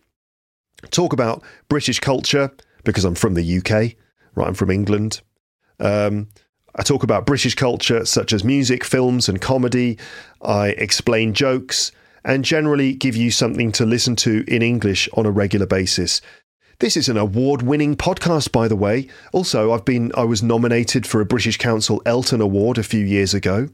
talk 0.91 1.13
about 1.13 1.41
British 1.67 1.99
culture, 1.99 2.51
because 2.83 3.05
I'm 3.05 3.15
from 3.15 3.33
the 3.33 3.57
UK, 3.57 3.95
right? 4.35 4.47
I'm 4.47 4.53
from 4.53 4.69
England. 4.69 5.21
Um, 5.79 6.27
I 6.77 6.83
talk 6.83 7.03
about 7.03 7.25
British 7.25 7.55
culture 7.55 8.05
such 8.05 8.33
as 8.33 8.43
music, 8.43 8.83
films, 8.83 9.29
and 9.29 9.39
comedy. 9.39 9.97
I 10.41 10.69
explain 10.69 11.33
jokes 11.33 11.91
and 12.25 12.43
generally 12.43 12.93
give 12.93 13.15
you 13.15 13.31
something 13.31 13.71
to 13.73 13.85
listen 13.85 14.15
to 14.17 14.43
in 14.47 14.61
English 14.61 15.07
on 15.13 15.25
a 15.25 15.31
regular 15.31 15.65
basis. 15.65 16.21
This 16.79 16.97
is 16.97 17.07
an 17.07 17.15
award-winning 17.15 17.95
podcast, 17.95 18.51
by 18.51 18.67
the 18.67 18.75
way. 18.75 19.07
Also, 19.31 19.71
I've 19.71 19.85
been 19.85 20.11
I 20.17 20.25
was 20.25 20.43
nominated 20.43 21.07
for 21.07 21.21
a 21.21 21.25
British 21.25 21.57
Council 21.57 22.01
ELTon 22.05 22.41
Award 22.41 22.77
a 22.77 22.83
few 22.83 23.05
years 23.05 23.33
ago, 23.33 23.69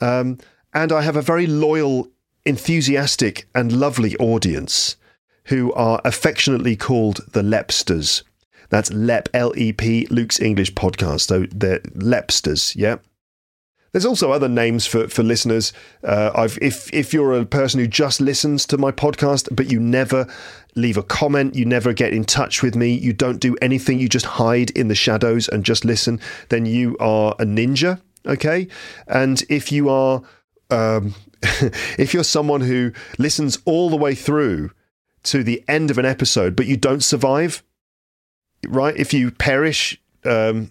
um, 0.00 0.38
and 0.74 0.90
I 0.90 1.02
have 1.02 1.14
a 1.14 1.22
very 1.22 1.46
loyal, 1.46 2.08
enthusiastic, 2.44 3.46
and 3.54 3.70
lovely 3.70 4.16
audience 4.16 4.96
who 5.44 5.72
are 5.74 6.00
affectionately 6.04 6.74
called 6.74 7.20
the 7.30 7.42
Lepsters. 7.42 8.24
That's 8.70 8.92
LEP, 8.92 9.28
L 9.34 9.52
E 9.56 9.72
P, 9.72 10.06
Luke's 10.10 10.40
English 10.40 10.74
podcast. 10.74 11.22
So 11.22 11.46
they're 11.50 11.80
Lepsters, 11.80 12.74
yeah? 12.74 12.96
There's 13.92 14.06
also 14.06 14.30
other 14.30 14.48
names 14.48 14.86
for, 14.86 15.08
for 15.08 15.24
listeners. 15.24 15.72
Uh, 16.04 16.30
I've, 16.34 16.58
if 16.62 16.92
if 16.94 17.12
you're 17.12 17.32
a 17.32 17.44
person 17.44 17.80
who 17.80 17.88
just 17.88 18.20
listens 18.20 18.64
to 18.66 18.78
my 18.78 18.92
podcast, 18.92 19.48
but 19.54 19.70
you 19.70 19.80
never 19.80 20.26
leave 20.76 20.96
a 20.96 21.02
comment, 21.02 21.56
you 21.56 21.64
never 21.64 21.92
get 21.92 22.12
in 22.12 22.24
touch 22.24 22.62
with 22.62 22.76
me, 22.76 22.92
you 22.92 23.12
don't 23.12 23.40
do 23.40 23.56
anything, 23.60 23.98
you 23.98 24.08
just 24.08 24.26
hide 24.26 24.70
in 24.70 24.86
the 24.86 24.94
shadows 24.94 25.48
and 25.48 25.64
just 25.64 25.84
listen, 25.84 26.20
then 26.50 26.66
you 26.66 26.96
are 27.00 27.34
a 27.40 27.44
ninja. 27.44 28.00
Okay, 28.26 28.68
and 29.08 29.42
if 29.48 29.72
you 29.72 29.88
are 29.88 30.22
um, 30.70 31.14
if 31.98 32.14
you're 32.14 32.22
someone 32.22 32.60
who 32.60 32.92
listens 33.18 33.58
all 33.64 33.90
the 33.90 33.96
way 33.96 34.14
through 34.14 34.70
to 35.24 35.42
the 35.42 35.64
end 35.66 35.90
of 35.90 35.98
an 35.98 36.06
episode, 36.06 36.54
but 36.54 36.66
you 36.66 36.76
don't 36.76 37.02
survive, 37.02 37.62
right? 38.68 38.96
If 38.96 39.12
you 39.12 39.30
perish 39.30 40.00
um, 40.24 40.70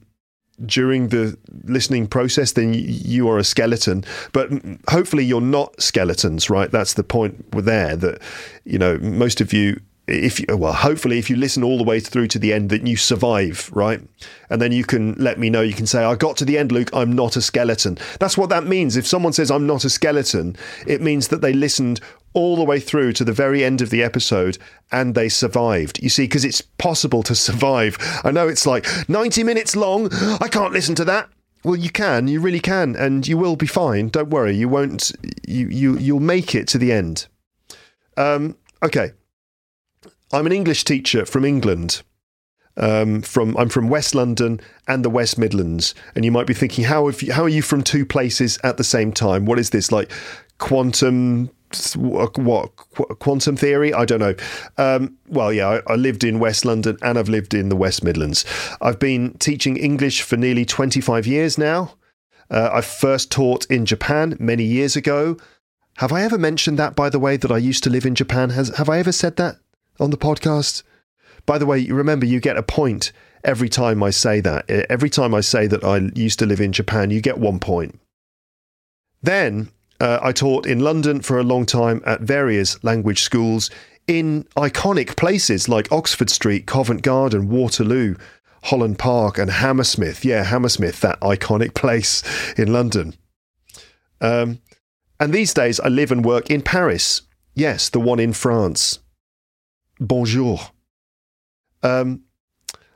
during 0.65 1.09
the 1.09 1.37
listening 1.63 2.07
process, 2.07 2.53
then 2.53 2.73
you 2.73 3.29
are 3.29 3.37
a 3.37 3.43
skeleton. 3.43 4.03
But 4.33 4.49
hopefully, 4.89 5.25
you're 5.25 5.41
not 5.41 5.81
skeletons, 5.81 6.49
right? 6.49 6.71
That's 6.71 6.93
the 6.93 7.03
point 7.03 7.51
there. 7.51 7.95
That 7.95 8.21
you 8.65 8.77
know, 8.77 8.97
most 8.97 9.41
of 9.41 9.53
you 9.53 9.79
if 10.09 10.39
you, 10.39 10.45
well, 10.57 10.73
hopefully, 10.73 11.19
if 11.19 11.29
you 11.29 11.35
listen 11.35 11.63
all 11.63 11.77
the 11.77 11.83
way 11.83 11.99
through 11.99 12.27
to 12.29 12.39
the 12.39 12.51
end, 12.51 12.69
that 12.69 12.85
you 12.85 12.97
survive, 12.97 13.69
right? 13.73 14.01
And 14.49 14.61
then 14.61 14.71
you 14.71 14.83
can 14.83 15.13
let 15.13 15.37
me 15.37 15.49
know. 15.49 15.61
You 15.61 15.73
can 15.73 15.85
say, 15.85 16.03
"I 16.03 16.15
got 16.15 16.35
to 16.37 16.45
the 16.45 16.57
end, 16.57 16.71
Luke. 16.71 16.89
I'm 16.93 17.13
not 17.13 17.35
a 17.35 17.41
skeleton." 17.41 17.97
That's 18.19 18.37
what 18.37 18.49
that 18.49 18.65
means. 18.65 18.97
If 18.97 19.05
someone 19.05 19.33
says, 19.33 19.51
"I'm 19.51 19.67
not 19.67 19.85
a 19.85 19.89
skeleton," 19.89 20.55
it 20.87 21.01
means 21.01 21.27
that 21.27 21.41
they 21.41 21.53
listened 21.53 22.01
all 22.33 22.55
the 22.55 22.63
way 22.63 22.79
through 22.79 23.13
to 23.13 23.23
the 23.23 23.33
very 23.33 23.63
end 23.63 23.81
of 23.81 23.89
the 23.89 24.03
episode 24.03 24.57
and 24.91 25.15
they 25.15 25.29
survived. 25.29 26.01
You 26.01 26.09
see, 26.09 26.23
because 26.23 26.45
it's 26.45 26.61
possible 26.61 27.23
to 27.23 27.35
survive. 27.47 27.97
I 28.23 28.31
know 28.31 28.47
it's 28.47 28.65
like 28.65 28.87
90 29.09 29.43
minutes 29.43 29.75
long. 29.75 30.09
I 30.13 30.47
can't 30.49 30.73
listen 30.73 30.95
to 30.95 31.05
that. 31.05 31.29
Well, 31.63 31.75
you 31.75 31.89
can, 31.89 32.27
you 32.27 32.39
really 32.39 32.61
can, 32.61 32.95
and 32.95 33.27
you 33.27 33.37
will 33.37 33.57
be 33.57 33.67
fine. 33.67 34.07
Don't 34.09 34.29
worry, 34.29 34.55
you 34.55 34.69
won't. 34.69 35.11
You 35.45 35.67
you 35.67 35.97
you'll 35.97 36.21
make 36.21 36.55
it 36.55 36.69
to 36.69 36.77
the 36.77 36.93
end. 36.93 37.27
Um, 38.15 38.55
okay, 38.81 39.11
I'm 40.31 40.45
an 40.45 40.53
English 40.53 40.85
teacher 40.85 41.25
from 41.25 41.43
England. 41.43 42.01
Um, 42.77 43.21
from 43.21 43.57
I'm 43.57 43.67
from 43.67 43.89
West 43.89 44.15
London 44.15 44.61
and 44.87 45.03
the 45.03 45.09
West 45.09 45.37
Midlands, 45.37 45.93
and 46.15 46.23
you 46.23 46.31
might 46.31 46.47
be 46.47 46.53
thinking, 46.53 46.85
how 46.85 47.09
you, 47.09 47.33
how 47.33 47.43
are 47.43 47.49
you 47.49 47.61
from 47.61 47.83
two 47.83 48.05
places 48.05 48.57
at 48.63 48.77
the 48.77 48.83
same 48.85 49.11
time? 49.11 49.45
What 49.45 49.59
is 49.59 49.71
this 49.71 49.91
like 49.91 50.09
quantum? 50.59 51.49
What 51.95 52.33
quantum 53.19 53.55
theory? 53.55 53.93
I 53.93 54.05
don't 54.05 54.19
know. 54.19 54.35
Um, 54.77 55.17
well, 55.27 55.53
yeah, 55.53 55.81
I, 55.87 55.93
I 55.93 55.95
lived 55.95 56.23
in 56.23 56.39
West 56.39 56.65
London 56.65 56.97
and 57.01 57.17
I've 57.17 57.29
lived 57.29 57.53
in 57.53 57.69
the 57.69 57.75
West 57.75 58.03
Midlands. 58.03 58.45
I've 58.81 58.99
been 58.99 59.35
teaching 59.39 59.77
English 59.77 60.21
for 60.21 60.37
nearly 60.37 60.65
25 60.65 61.27
years 61.27 61.57
now. 61.57 61.95
Uh, 62.49 62.69
I 62.73 62.81
first 62.81 63.31
taught 63.31 63.65
in 63.65 63.85
Japan 63.85 64.35
many 64.39 64.63
years 64.63 64.95
ago. 64.95 65.37
Have 65.97 66.11
I 66.11 66.23
ever 66.23 66.37
mentioned 66.37 66.79
that, 66.79 66.95
by 66.95 67.09
the 67.09 67.19
way, 67.19 67.37
that 67.37 67.51
I 67.51 67.57
used 67.57 67.83
to 67.83 67.89
live 67.89 68.05
in 68.05 68.15
Japan? 68.15 68.51
Has 68.51 68.75
have 68.77 68.89
I 68.89 68.99
ever 68.99 69.11
said 69.11 69.35
that? 69.35 69.57
on 69.99 70.09
the 70.09 70.17
podcast. 70.17 70.83
By 71.45 71.57
the 71.57 71.65
way, 71.65 71.85
remember 71.85 72.25
you 72.25 72.39
get 72.39 72.57
a 72.57 72.63
point 72.63 73.11
every 73.43 73.69
time 73.69 74.01
I 74.03 74.09
say 74.09 74.39
that. 74.41 74.69
Every 74.69 75.09
time 75.09 75.33
I 75.33 75.41
say 75.41 75.67
that 75.67 75.83
I 75.83 76.09
used 76.15 76.39
to 76.39 76.45
live 76.45 76.61
in 76.61 76.71
Japan, 76.71 77.09
you 77.09 77.21
get 77.21 77.37
one 77.37 77.59
point. 77.59 77.99
Then 79.21 79.69
uh, 79.99 80.19
I 80.21 80.31
taught 80.31 80.65
in 80.65 80.79
London 80.79 81.21
for 81.21 81.39
a 81.39 81.43
long 81.43 81.65
time 81.65 82.01
at 82.05 82.21
various 82.21 82.81
language 82.83 83.21
schools 83.21 83.69
in 84.07 84.43
iconic 84.55 85.15
places 85.15 85.69
like 85.69 85.91
Oxford 85.91 86.29
Street, 86.29 86.65
Covent 86.65 87.01
Garden, 87.01 87.49
Waterloo, 87.49 88.15
Holland 88.63 88.97
Park, 88.97 89.37
and 89.37 89.51
Hammersmith. 89.51 90.25
Yeah, 90.25 90.43
Hammersmith, 90.43 91.01
that 91.01 91.19
iconic 91.21 91.73
place 91.73 92.23
in 92.57 92.73
London. 92.73 93.15
Um, 94.21 94.59
and 95.19 95.33
these 95.33 95.53
days 95.53 95.79
I 95.79 95.89
live 95.89 96.11
and 96.11 96.25
work 96.25 96.49
in 96.49 96.61
Paris. 96.61 97.21
Yes, 97.53 97.89
the 97.89 97.99
one 97.99 98.19
in 98.19 98.33
France 98.33 98.99
bonjour. 99.99 100.59
Um, 101.83 102.23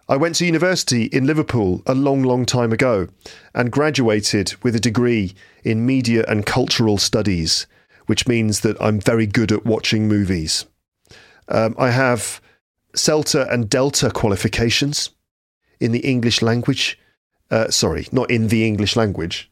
I 0.10 0.18
went 0.18 0.36
to 0.36 0.46
university 0.46 1.06
in 1.06 1.26
Liverpool 1.26 1.82
a 1.86 1.96
long, 1.96 2.24
long 2.24 2.46
time 2.46 2.74
ago 2.74 3.08
and 3.56 3.72
graduated 3.72 4.54
with 4.62 4.76
a 4.76 4.80
degree 4.80 5.34
in 5.64 5.86
media 5.86 6.26
and 6.28 6.46
cultural 6.46 6.98
studies, 6.98 7.68
which 8.08 8.28
means 8.28 8.60
that 8.62 8.76
I'm 8.82 9.00
very 9.00 9.26
good 9.26 9.52
at 9.54 9.66
watching 9.66 10.10
movies. 10.10 10.66
Um, 11.48 11.74
I 11.80 11.92
have 11.92 12.42
CELTA 12.94 13.52
and 13.52 13.70
Delta 13.70 14.12
qualifications 14.12 15.10
in 15.80 15.94
the 15.94 16.00
English 16.00 16.42
language. 16.42 17.00
Uh, 17.50 17.70
sorry, 17.70 18.08
not 18.12 18.30
in 18.30 18.50
the 18.50 18.68
English 18.68 18.98
language. 18.98 19.50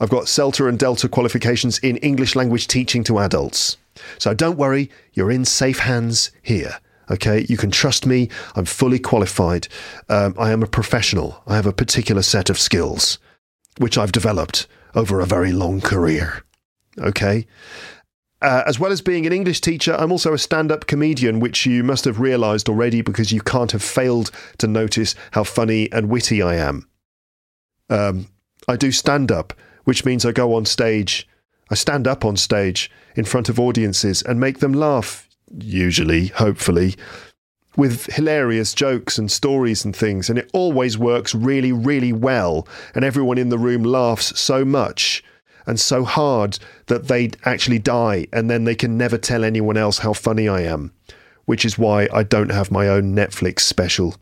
I've 0.00 0.10
got 0.10 0.28
CELTA 0.28 0.66
and 0.66 0.78
Delta 0.78 1.10
qualifications 1.10 1.78
in 1.80 1.98
English 1.98 2.34
language 2.34 2.68
teaching 2.68 3.04
to 3.04 3.18
adults. 3.18 3.76
So 4.18 4.32
don't 4.32 4.56
worry, 4.56 4.90
you're 5.12 5.30
in 5.30 5.44
safe 5.44 5.80
hands 5.80 6.30
here. 6.42 6.80
Okay, 7.10 7.46
you 7.48 7.56
can 7.56 7.70
trust 7.70 8.06
me. 8.06 8.28
I'm 8.54 8.64
fully 8.64 8.98
qualified. 8.98 9.68
Um, 10.08 10.34
I 10.38 10.50
am 10.50 10.62
a 10.62 10.66
professional. 10.66 11.42
I 11.46 11.56
have 11.56 11.66
a 11.66 11.72
particular 11.72 12.22
set 12.22 12.50
of 12.50 12.58
skills, 12.58 13.18
which 13.78 13.98
I've 13.98 14.12
developed 14.12 14.66
over 14.94 15.20
a 15.20 15.26
very 15.26 15.52
long 15.52 15.80
career. 15.80 16.44
Okay. 16.98 17.46
Uh, 18.40 18.62
as 18.66 18.78
well 18.78 18.92
as 18.92 19.00
being 19.00 19.26
an 19.26 19.32
English 19.32 19.60
teacher, 19.60 19.94
I'm 19.98 20.12
also 20.12 20.34
a 20.34 20.38
stand 20.38 20.70
up 20.70 20.86
comedian, 20.86 21.40
which 21.40 21.64
you 21.64 21.82
must 21.82 22.04
have 22.04 22.20
realised 22.20 22.68
already 22.68 23.00
because 23.00 23.32
you 23.32 23.40
can't 23.40 23.72
have 23.72 23.82
failed 23.82 24.30
to 24.58 24.66
notice 24.66 25.14
how 25.30 25.44
funny 25.44 25.90
and 25.92 26.10
witty 26.10 26.42
I 26.42 26.56
am. 26.56 26.88
Um, 27.88 28.28
I 28.68 28.76
do 28.76 28.92
stand 28.92 29.32
up, 29.32 29.54
which 29.84 30.04
means 30.04 30.24
I 30.24 30.32
go 30.32 30.54
on 30.54 30.66
stage 30.66 31.26
I 31.70 31.74
stand 31.74 32.06
up 32.06 32.24
on 32.24 32.36
stage 32.36 32.90
in 33.16 33.24
front 33.24 33.48
of 33.48 33.58
audiences 33.58 34.22
and 34.22 34.38
make 34.38 34.58
them 34.58 34.72
laugh, 34.72 35.28
usually, 35.58 36.28
hopefully, 36.28 36.94
with 37.76 38.06
hilarious 38.06 38.72
jokes 38.72 39.18
and 39.18 39.30
stories 39.30 39.84
and 39.84 39.94
things. 39.94 40.30
And 40.30 40.38
it 40.38 40.50
always 40.52 40.96
works 40.96 41.34
really, 41.34 41.72
really 41.72 42.12
well. 42.12 42.68
And 42.94 43.04
everyone 43.04 43.38
in 43.38 43.48
the 43.48 43.58
room 43.58 43.82
laughs 43.82 44.38
so 44.38 44.64
much 44.64 45.24
and 45.66 45.80
so 45.80 46.04
hard 46.04 46.58
that 46.86 47.08
they 47.08 47.30
actually 47.44 47.78
die. 47.78 48.26
And 48.32 48.50
then 48.50 48.64
they 48.64 48.74
can 48.74 48.96
never 48.96 49.18
tell 49.18 49.44
anyone 49.44 49.76
else 49.76 49.98
how 49.98 50.12
funny 50.12 50.48
I 50.48 50.60
am, 50.62 50.92
which 51.46 51.64
is 51.64 51.78
why 51.78 52.08
I 52.12 52.22
don't 52.22 52.52
have 52.52 52.70
my 52.70 52.88
own 52.88 53.14
Netflix 53.14 53.60
special. 53.60 54.16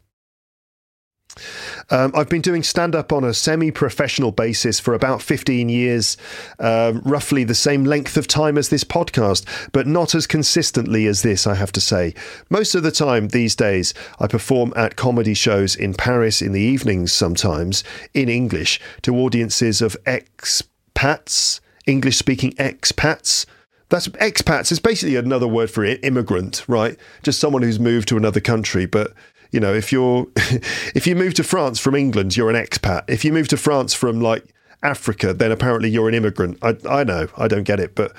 Um, 1.90 2.12
I've 2.14 2.28
been 2.28 2.40
doing 2.40 2.62
stand 2.62 2.94
up 2.94 3.12
on 3.12 3.24
a 3.24 3.34
semi 3.34 3.70
professional 3.70 4.32
basis 4.32 4.80
for 4.80 4.94
about 4.94 5.22
15 5.22 5.68
years, 5.68 6.16
um, 6.58 7.00
roughly 7.04 7.44
the 7.44 7.54
same 7.54 7.84
length 7.84 8.16
of 8.16 8.26
time 8.26 8.58
as 8.58 8.68
this 8.68 8.84
podcast, 8.84 9.44
but 9.72 9.86
not 9.86 10.14
as 10.14 10.26
consistently 10.26 11.06
as 11.06 11.22
this, 11.22 11.46
I 11.46 11.54
have 11.54 11.72
to 11.72 11.80
say. 11.80 12.14
Most 12.50 12.74
of 12.74 12.82
the 12.82 12.90
time 12.90 13.28
these 13.28 13.56
days, 13.56 13.94
I 14.18 14.26
perform 14.26 14.72
at 14.76 14.96
comedy 14.96 15.34
shows 15.34 15.74
in 15.74 15.94
Paris 15.94 16.42
in 16.42 16.52
the 16.52 16.60
evenings 16.60 17.12
sometimes 17.12 17.84
in 18.14 18.28
English 18.28 18.80
to 19.02 19.16
audiences 19.16 19.82
of 19.82 19.96
expats, 20.04 21.60
English 21.86 22.16
speaking 22.16 22.52
expats 22.52 23.46
that's 23.92 24.08
expats 24.08 24.70
It's 24.70 24.80
basically 24.80 25.16
another 25.16 25.46
word 25.46 25.70
for 25.70 25.84
immigrant, 25.84 26.64
right? 26.66 26.96
Just 27.22 27.38
someone 27.38 27.60
who's 27.60 27.78
moved 27.78 28.08
to 28.08 28.16
another 28.16 28.40
country. 28.40 28.86
But 28.86 29.12
you 29.52 29.60
know, 29.60 29.72
if 29.72 29.92
you're 29.92 30.26
if 30.36 31.06
you 31.06 31.14
move 31.14 31.34
to 31.34 31.44
France 31.44 31.78
from 31.78 31.94
England, 31.94 32.36
you're 32.36 32.50
an 32.50 32.56
expat. 32.56 33.04
If 33.08 33.24
you 33.24 33.32
move 33.32 33.48
to 33.48 33.56
France 33.56 33.94
from 33.94 34.20
like 34.20 34.52
Africa, 34.82 35.32
then 35.32 35.52
apparently 35.52 35.88
you're 35.88 36.08
an 36.08 36.14
immigrant. 36.14 36.58
I, 36.62 36.76
I 36.88 37.04
know, 37.04 37.28
I 37.36 37.46
don't 37.46 37.62
get 37.62 37.78
it, 37.78 37.94
but 37.94 38.12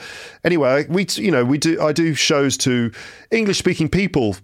anyway, 0.43 0.85
we 0.87 1.05
you 1.15 1.31
know 1.31 1.43
we 1.43 1.57
do 1.57 1.81
I 1.81 1.91
do 1.91 2.13
shows 2.13 2.55
to 2.57 2.91
English 3.31 3.57
speaking 3.57 3.89
people 3.89 4.37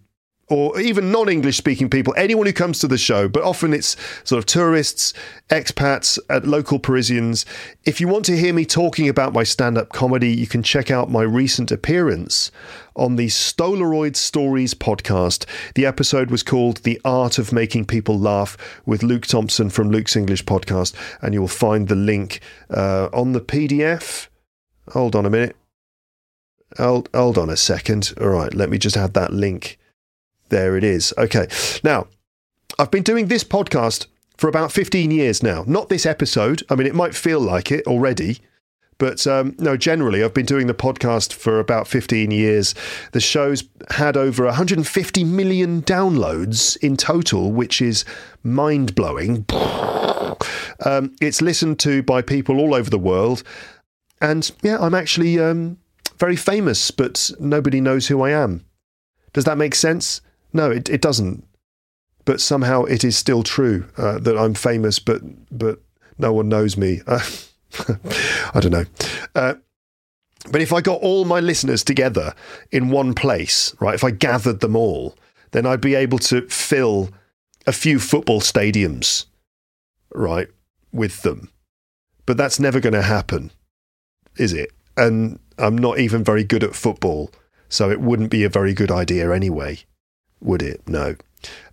or 0.50 0.79
even 0.79 1.12
non 1.12 1.29
English 1.29 1.58
speaking 1.58 1.89
people, 1.89 2.13
anyone 2.18 2.48
who 2.48 2.53
comes 2.53 2.79
to 2.79 2.88
the 2.88 2.98
show, 2.98 3.27
but 3.27 3.44
often 3.44 3.74
it's 3.74 3.96
sort 4.24 4.39
of 4.39 4.46
tourists, 4.46 5.13
expats, 5.50 6.18
uh, 6.29 6.41
local 6.44 6.79
Parisians. 6.79 7.46
If 7.86 8.01
you 8.01 8.08
want 8.08 8.25
to 8.25 8.38
hear 8.38 8.53
me 8.53 8.65
talking 8.65 9.08
about 9.08 9.32
my 9.32 9.44
stand 9.44 9.77
up 9.77 9.89
comedy, 9.89 10.32
you 10.32 10.48
can 10.48 10.63
check 10.63 10.89
out 10.89 11.10
my 11.10 11.22
recent 11.22 11.72
appearance 11.72 12.51
on 12.96 13.15
the 13.15 13.27
Stolaroid 13.27 14.15
Stories 14.15 14.74
podcast. 14.74 15.46
The 15.75 15.86
episode 15.86 16.32
was 16.32 16.44
called 16.44 16.77
The 16.77 17.00
Art 17.06 17.38
of 17.38 17.53
Making 17.53 17.86
People 17.86 18.18
Laugh 18.18 18.58
with 18.86 19.03
Luke 19.03 19.27
Thompson 19.27 19.70
from 19.70 19.91
Luke's 19.91 20.15
English 20.15 20.46
podcast, 20.46 20.96
and 21.22 21.34
you 21.34 21.41
will 21.41 21.48
find 21.48 21.88
the 21.88 21.96
link 21.96 22.41
uh, 22.72 23.10
on 23.13 23.34
the 23.34 23.41
PDF. 23.41 24.27
Hold 24.94 25.15
on 25.15 25.27
a 25.27 25.29
minute. 25.29 25.56
Hold, 26.77 27.10
hold 27.13 27.38
on 27.38 27.50
a 27.50 27.58
second. 27.58 28.13
All 28.20 28.29
right, 28.29 28.53
let 28.53 28.70
me 28.70 28.79
just 28.79 28.98
add 28.98 29.13
that 29.13 29.32
link 29.32 29.77
there 30.50 30.77
it 30.77 30.84
is. 30.84 31.13
Okay. 31.18 31.48
Now, 31.84 32.08
I've 32.77 32.91
been 32.91 33.03
doing 33.03 33.27
this 33.27 33.44
podcast 33.44 34.08
for 34.38 34.48
about 34.48 34.72
15 34.72 35.12
years 35.12 35.44
now. 35.44 35.63
Not 35.68 35.89
this 35.89 36.06
episode. 36.06 36.63
I 36.70 36.75
mean, 36.75 36.88
it 36.88 36.96
might 36.96 37.15
feel 37.15 37.39
like 37.39 37.72
it 37.72 37.86
already. 37.88 38.39
But 38.98 39.25
um, 39.25 39.56
no, 39.58 39.77
generally, 39.77 40.24
I've 40.24 40.34
been 40.34 40.46
doing 40.46 40.68
the 40.68 40.74
podcast 40.74 41.32
for 41.34 41.60
about 41.60 41.88
15 41.88 42.32
years. 42.32 42.75
The 43.13 43.22
show's 43.22 43.63
had 43.91 44.18
over 44.18 44.44
150 44.46 45.24
million 45.24 45.82
downloads 45.84 46.75
in 46.77 46.98
total, 46.98 47.51
which 47.51 47.82
is 47.82 48.03
mind 48.44 48.96
blowing. 48.96 49.46
Um, 50.86 51.15
it's 51.22 51.41
listened 51.41 51.79
to 51.79 52.03
by 52.03 52.22
people 52.22 52.60
all 52.60 52.75
over 52.75 52.89
the 52.89 53.00
world. 53.00 53.44
And 54.22 54.51
yeah, 54.62 54.77
I'm 54.79 54.96
actually 54.96 55.39
um, 55.39 55.77
very 56.18 56.36
famous, 56.36 56.91
but 56.91 57.32
nobody 57.39 57.79
knows 57.79 58.08
who 58.08 58.22
I 58.22 58.32
am. 58.32 58.65
Does 59.32 59.46
that 59.46 59.58
make 59.58 59.75
sense? 59.75 60.22
No, 60.53 60.72
it, 60.72 60.89
it 60.89 61.01
doesn't. 61.01 61.46
But 62.25 62.41
somehow 62.41 62.84
it 62.84 63.03
is 63.03 63.18
still 63.18 63.44
true 63.44 63.88
uh, 63.98 64.20
that 64.20 64.38
I'm 64.38 64.53
famous, 64.53 65.00
but 65.00 65.22
but 65.51 65.79
no 66.18 66.34
one 66.34 66.50
knows 66.50 66.77
me. 66.77 67.01
Uh, 67.08 67.25
I 68.53 68.60
don't 68.60 68.72
know. 68.72 68.86
Uh, 69.34 69.56
but 70.51 70.62
if 70.62 70.74
I 70.74 70.82
got 70.82 71.01
all 71.01 71.25
my 71.25 71.39
listeners 71.39 71.84
together 71.84 72.34
in 72.72 72.89
one 72.89 73.13
place, 73.13 73.75
right, 73.79 73.96
if 73.96 74.03
I 74.03 74.12
gathered 74.12 74.60
them 74.60 74.75
all, 74.75 75.15
then 75.51 75.65
I'd 75.65 75.82
be 75.82 75.96
able 75.96 76.20
to 76.20 76.48
fill 76.50 77.10
a 77.68 77.74
few 77.74 78.00
football 78.00 78.41
stadiums, 78.41 79.25
right, 80.13 80.48
with 80.91 81.22
them. 81.24 81.50
But 82.25 82.38
that's 82.38 82.60
never 82.60 82.79
going 82.79 82.94
to 82.94 83.01
happen, 83.01 83.51
is 84.38 84.53
it? 84.53 84.72
And 84.96 85.40
I'm 85.57 85.77
not 85.77 86.00
even 86.00 86.24
very 86.24 86.44
good 86.44 86.64
at 86.64 86.75
football, 86.75 87.31
so 87.68 87.90
it 87.90 88.01
wouldn't 88.01 88.31
be 88.31 88.44
a 88.44 88.50
very 88.50 88.74
good 88.74 88.92
idea 88.92 89.31
anyway 89.31 89.79
would 90.41 90.61
it? 90.61 90.87
No. 90.87 91.15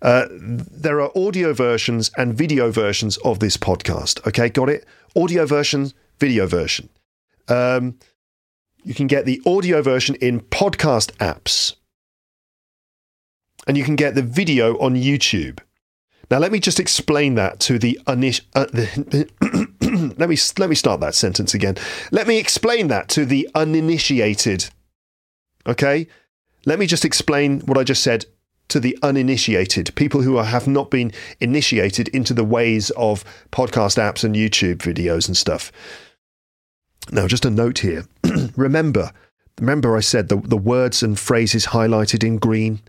Uh, 0.01 0.27
there 0.31 1.01
are 1.01 1.11
audio 1.17 1.53
versions 1.53 2.11
and 2.17 2.33
video 2.33 2.71
versions 2.71 3.17
of 3.17 3.39
this 3.39 3.57
podcast. 3.57 4.25
Okay, 4.27 4.49
got 4.49 4.69
it? 4.69 4.85
Audio 5.15 5.45
version, 5.45 5.91
video 6.19 6.47
version. 6.47 6.89
Um, 7.47 7.97
you 8.83 8.93
can 8.93 9.07
get 9.07 9.25
the 9.25 9.41
audio 9.45 9.81
version 9.81 10.15
in 10.15 10.41
podcast 10.41 11.11
apps, 11.17 11.75
and 13.65 13.77
you 13.77 13.83
can 13.83 13.95
get 13.95 14.15
the 14.15 14.21
video 14.21 14.77
on 14.79 14.95
YouTube. 14.95 15.59
Now, 16.29 16.39
let 16.39 16.51
me 16.51 16.59
just 16.59 16.79
explain 16.79 17.35
that 17.35 17.59
to 17.61 17.79
the, 17.79 17.99
unish- 18.05 18.41
uh, 18.53 18.65
the 18.65 19.29
let 20.17 20.29
me 20.29 20.37
let 20.57 20.69
me 20.69 20.75
start 20.75 20.99
that 21.01 21.15
sentence 21.15 21.53
again. 21.53 21.75
Let 22.11 22.27
me 22.27 22.37
explain 22.37 22.87
that 22.87 23.09
to 23.09 23.25
the 23.25 23.49
uninitiated. 23.55 24.69
Okay, 25.65 26.07
let 26.65 26.79
me 26.79 26.85
just 26.85 27.05
explain 27.05 27.61
what 27.61 27.77
I 27.77 27.83
just 27.83 28.03
said 28.03 28.25
to 28.69 28.79
the 28.79 28.97
uninitiated, 29.01 29.93
people 29.95 30.21
who 30.21 30.37
have 30.37 30.67
not 30.67 30.91
been 30.91 31.11
initiated 31.39 32.07
into 32.09 32.33
the 32.33 32.43
ways 32.43 32.89
of 32.91 33.23
podcast 33.51 33.97
apps 33.97 34.23
and 34.23 34.35
YouTube 34.35 34.77
videos 34.77 35.27
and 35.27 35.37
stuff. 35.37 35.71
Now, 37.11 37.27
just 37.27 37.45
a 37.45 37.49
note 37.49 37.79
here. 37.79 38.05
remember, 38.55 39.11
remember 39.59 39.95
I 39.95 40.01
said 40.01 40.27
the, 40.27 40.37
the 40.37 40.57
words 40.57 41.01
and 41.01 41.17
phrases 41.17 41.67
highlighted 41.67 42.23
in 42.25 42.37
green? 42.37 42.81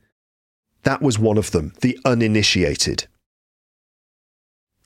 That 0.83 1.03
was 1.03 1.19
one 1.19 1.39
of 1.39 1.53
them, 1.53 1.75
the 1.81 1.99
uninitiated. 2.05 3.07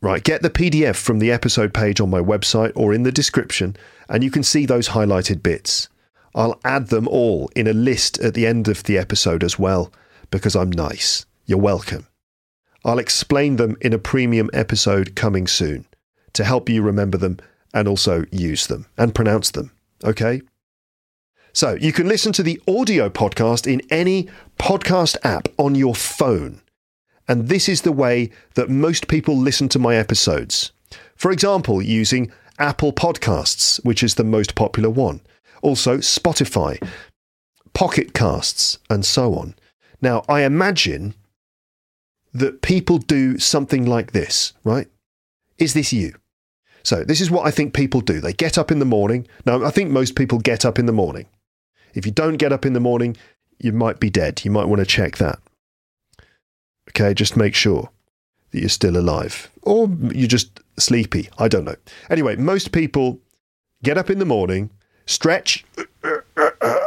Right, 0.03 0.25
get 0.25 0.43
the 0.43 0.51
PDF 0.51 0.97
from 0.97 1.21
the 1.21 1.31
episode 1.31 1.73
page 1.73 2.01
on 2.01 2.11
my 2.11 2.19
website 2.19 2.73
or 2.75 2.93
in 2.93 3.05
the 3.05 3.13
description, 3.13 3.77
and 4.09 4.25
you 4.25 4.31
can 4.31 4.43
see 4.43 4.67
those 4.67 4.89
highlighted 4.89 5.43
bits. 5.43 5.89
I'll 6.35 6.61
add 6.65 6.89
them 6.89 7.07
all 7.07 7.51
in 7.55 7.69
a 7.69 7.73
list 7.73 8.19
at 8.19 8.35
the 8.35 8.47
end 8.47 8.67
of 8.67 8.83
the 8.83 8.99
episode 8.99 9.45
as 9.45 9.59
well 9.59 9.93
because 10.33 10.57
I'm 10.57 10.73
nice. 10.73 11.25
You're 11.47 11.59
welcome. 11.59 12.09
I'll 12.85 12.99
explain 12.99 13.57
them 13.57 13.77
in 13.81 13.93
a 13.93 13.99
premium 13.99 14.51
episode 14.53 15.15
coming 15.15 15.47
soon 15.47 15.87
to 16.33 16.43
help 16.43 16.69
you 16.69 16.83
remember 16.83 17.19
them 17.19 17.39
and 17.73 17.87
also 17.87 18.25
use 18.33 18.67
them 18.67 18.87
and 18.99 19.15
pronounce 19.15 19.53
them. 19.53 19.71
Okay? 20.03 20.43
So 21.53 21.75
you 21.75 21.93
can 21.93 22.09
listen 22.09 22.33
to 22.33 22.43
the 22.43 22.61
audio 22.67 23.09
podcast 23.09 23.71
in 23.73 23.83
any 23.91 24.29
podcast 24.59 25.17
app 25.23 25.49
on 25.59 25.75
your 25.77 25.95
phone. 25.95 26.63
And 27.29 27.49
this 27.49 27.69
is 27.69 27.83
the 27.83 27.93
way 27.93 28.31
that 28.55 28.71
most 28.71 29.07
people 29.07 29.37
listen 29.37 29.69
to 29.69 29.79
my 29.79 29.95
episodes. 29.95 30.73
For 31.15 31.31
example, 31.31 31.81
using 31.81 32.33
Apple 32.59 32.93
Podcasts, 32.93 33.85
which 33.85 34.03
is 34.03 34.15
the 34.15 34.25
most 34.25 34.55
popular 34.55 34.91
one. 34.91 35.21
Also, 35.61 35.99
Spotify, 35.99 36.83
Pocket 37.75 38.15
Casts, 38.15 38.79
and 38.91 39.05
so 39.05 39.35
on. 39.35 39.55
Now, 40.03 40.25
I 40.29 40.43
imagine 40.43 41.15
that 42.35 42.61
people 42.61 42.99
do 42.99 43.39
something 43.39 43.87
like 43.87 44.13
this, 44.13 44.53
right? 44.65 44.89
Is 45.59 45.75
this 45.75 45.93
you? 45.93 46.15
So, 46.83 47.05
this 47.05 47.21
is 47.21 47.31
what 47.31 47.47
I 47.47 47.53
think 47.53 47.73
people 47.73 48.01
do. 48.01 48.21
They 48.21 48.33
get 48.33 48.59
up 48.59 48.73
in 48.73 48.81
the 48.81 48.85
morning. 48.85 49.29
Now, 49.47 49.65
I 49.65 49.71
think 49.71 49.91
most 49.91 50.17
people 50.17 50.39
get 50.39 50.65
up 50.65 50.79
in 50.79 50.87
the 50.87 50.93
morning. 50.93 51.27
If 51.95 52.05
you 52.05 52.13
don't 52.13 52.37
get 52.37 52.53
up 52.53 52.67
in 52.67 52.73
the 52.73 52.81
morning, 52.81 53.17
you 53.59 53.73
might 53.73 54.01
be 54.01 54.11
dead. 54.11 54.45
You 54.45 54.51
might 54.51 54.67
want 54.67 54.81
to 54.81 54.87
check 54.87 55.19
that. 55.19 55.39
Okay, 56.91 57.15
just 57.15 57.37
make 57.37 57.55
sure 57.55 57.91
that 58.51 58.61
you're 58.61 58.69
still 58.69 58.97
alive. 58.97 59.51
Or 59.63 59.89
you're 60.13 60.27
just 60.27 60.59
sleepy. 60.79 61.29
I 61.39 61.47
don't 61.47 61.65
know. 61.65 61.77
Anyway, 62.11 62.35
most 62.37 62.73
people 62.73 63.21
get 63.85 63.97
up 63.97 64.11
in 64.11 64.19
the 64.19 64.25
morning, 64.25 64.71
stretch, 65.07 65.65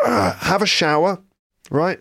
have 0.05 0.61
a 0.61 0.65
shower, 0.65 1.19
right? 1.71 1.99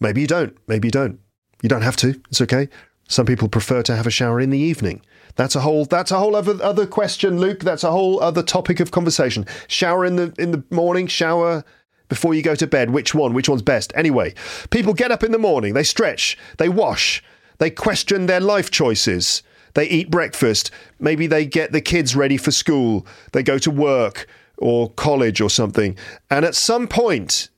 Maybe 0.00 0.20
you 0.20 0.26
don't. 0.26 0.56
Maybe 0.66 0.88
you 0.88 0.92
don't. 0.92 1.20
You 1.62 1.68
don't 1.68 1.82
have 1.82 1.96
to. 1.96 2.20
It's 2.28 2.40
okay. 2.40 2.68
Some 3.08 3.26
people 3.26 3.48
prefer 3.48 3.82
to 3.82 3.96
have 3.96 4.06
a 4.06 4.10
shower 4.10 4.40
in 4.40 4.50
the 4.50 4.58
evening. 4.58 5.02
That's 5.36 5.56
a 5.56 5.60
whole 5.60 5.84
that's 5.84 6.10
a 6.10 6.18
whole 6.18 6.36
other 6.36 6.62
other 6.62 6.86
question, 6.86 7.38
Luke. 7.40 7.60
That's 7.60 7.84
a 7.84 7.90
whole 7.90 8.20
other 8.20 8.42
topic 8.42 8.80
of 8.80 8.90
conversation. 8.90 9.46
Shower 9.66 10.04
in 10.04 10.16
the 10.16 10.34
in 10.38 10.52
the 10.52 10.64
morning, 10.70 11.06
shower 11.06 11.64
before 12.08 12.34
you 12.34 12.42
go 12.42 12.54
to 12.54 12.66
bed. 12.66 12.90
Which 12.90 13.14
one? 13.14 13.34
Which 13.34 13.48
one's 13.48 13.62
best? 13.62 13.92
Anyway, 13.96 14.34
people 14.70 14.94
get 14.94 15.10
up 15.10 15.24
in 15.24 15.32
the 15.32 15.38
morning, 15.38 15.74
they 15.74 15.82
stretch, 15.82 16.38
they 16.58 16.68
wash, 16.68 17.22
they 17.58 17.70
question 17.70 18.26
their 18.26 18.40
life 18.40 18.70
choices. 18.70 19.42
They 19.74 19.88
eat 19.88 20.10
breakfast. 20.10 20.70
Maybe 21.00 21.26
they 21.26 21.46
get 21.46 21.72
the 21.72 21.80
kids 21.80 22.14
ready 22.14 22.36
for 22.36 22.52
school. 22.52 23.06
They 23.32 23.42
go 23.42 23.58
to 23.58 23.70
work 23.70 24.28
or 24.56 24.90
college 24.90 25.40
or 25.40 25.50
something. 25.50 25.96
And 26.30 26.44
at 26.44 26.54
some 26.54 26.86
point, 26.86 27.48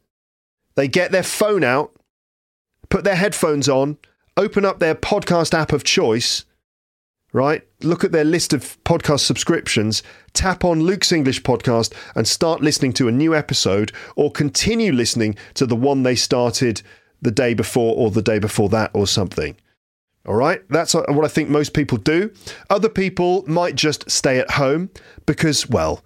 they 0.76 0.88
get 0.88 1.12
their 1.12 1.22
phone 1.22 1.62
out 1.62 1.92
put 2.88 3.04
their 3.04 3.16
headphones 3.16 3.68
on, 3.68 3.98
open 4.36 4.64
up 4.64 4.78
their 4.78 4.94
podcast 4.94 5.54
app 5.54 5.72
of 5.72 5.84
choice, 5.84 6.44
right? 7.32 7.66
Look 7.82 8.04
at 8.04 8.12
their 8.12 8.24
list 8.24 8.52
of 8.52 8.82
podcast 8.84 9.20
subscriptions, 9.20 10.02
tap 10.32 10.64
on 10.64 10.82
Luke's 10.82 11.12
English 11.12 11.42
podcast, 11.42 11.92
and 12.14 12.26
start 12.26 12.62
listening 12.62 12.92
to 12.94 13.08
a 13.08 13.12
new 13.12 13.34
episode, 13.34 13.92
or 14.14 14.30
continue 14.30 14.92
listening 14.92 15.36
to 15.54 15.66
the 15.66 15.76
one 15.76 16.02
they 16.02 16.14
started 16.14 16.82
the 17.20 17.30
day 17.30 17.54
before 17.54 17.94
or 17.96 18.10
the 18.10 18.22
day 18.22 18.38
before 18.38 18.68
that 18.68 18.90
or 18.94 19.06
something. 19.06 19.56
All 20.26 20.34
right, 20.34 20.60
that's 20.68 20.92
what 20.92 21.24
I 21.24 21.28
think 21.28 21.48
most 21.48 21.72
people 21.72 21.98
do. 21.98 22.32
Other 22.68 22.88
people 22.88 23.44
might 23.46 23.76
just 23.76 24.10
stay 24.10 24.38
at 24.38 24.52
home 24.52 24.90
because, 25.24 25.68
well, 25.68 26.02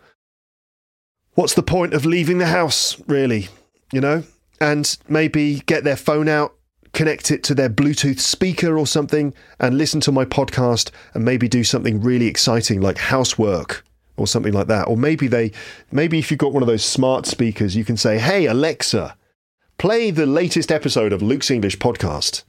what's 1.35 1.55
the 1.55 1.62
point 1.62 1.95
of 1.95 2.05
leaving 2.05 2.38
the 2.38 2.47
house, 2.47 3.01
really? 3.07 3.49
You 3.93 4.01
know, 4.03 4.25
and 4.61 4.97
maybe 5.09 5.61
get 5.61 5.85
their 5.85 5.97
phone 5.97 6.29
out, 6.29 6.55
connect 6.92 7.31
it 7.31 7.42
to 7.44 7.55
their 7.55 7.70
Bluetooth 7.70 8.20
speaker 8.20 8.79
or 8.79 8.87
something, 8.87 9.35
and 9.59 9.79
listen 9.79 10.00
to 10.00 10.12
my 10.12 10.24
podcast 10.24 10.90
and 11.14 11.24
maybe 11.24 11.48
do 11.48 11.64
something 11.64 12.00
really 12.00 12.26
exciting 12.26 12.81
like 12.81 12.98
housework 12.98 13.85
or 14.16 14.26
something 14.26 14.53
like 14.53 14.66
that. 14.66 14.88
Or 14.88 14.96
maybe 14.96 15.26
they, 15.26 15.53
maybe 15.92 16.18
if 16.18 16.31
you've 16.31 16.38
got 16.38 16.53
one 16.53 16.62
of 16.62 16.66
those 16.66 16.85
smart 16.85 17.26
speakers, 17.26 17.76
you 17.76 17.85
can 17.85 17.96
say, 17.96 18.18
Hey, 18.18 18.46
Alexa, 18.46 19.16
play 19.79 20.11
the 20.11 20.26
latest 20.26 20.70
episode 20.70 21.12
of 21.12 21.22
Luke's 21.22 21.50
English 21.50 21.79
podcast 21.79 22.44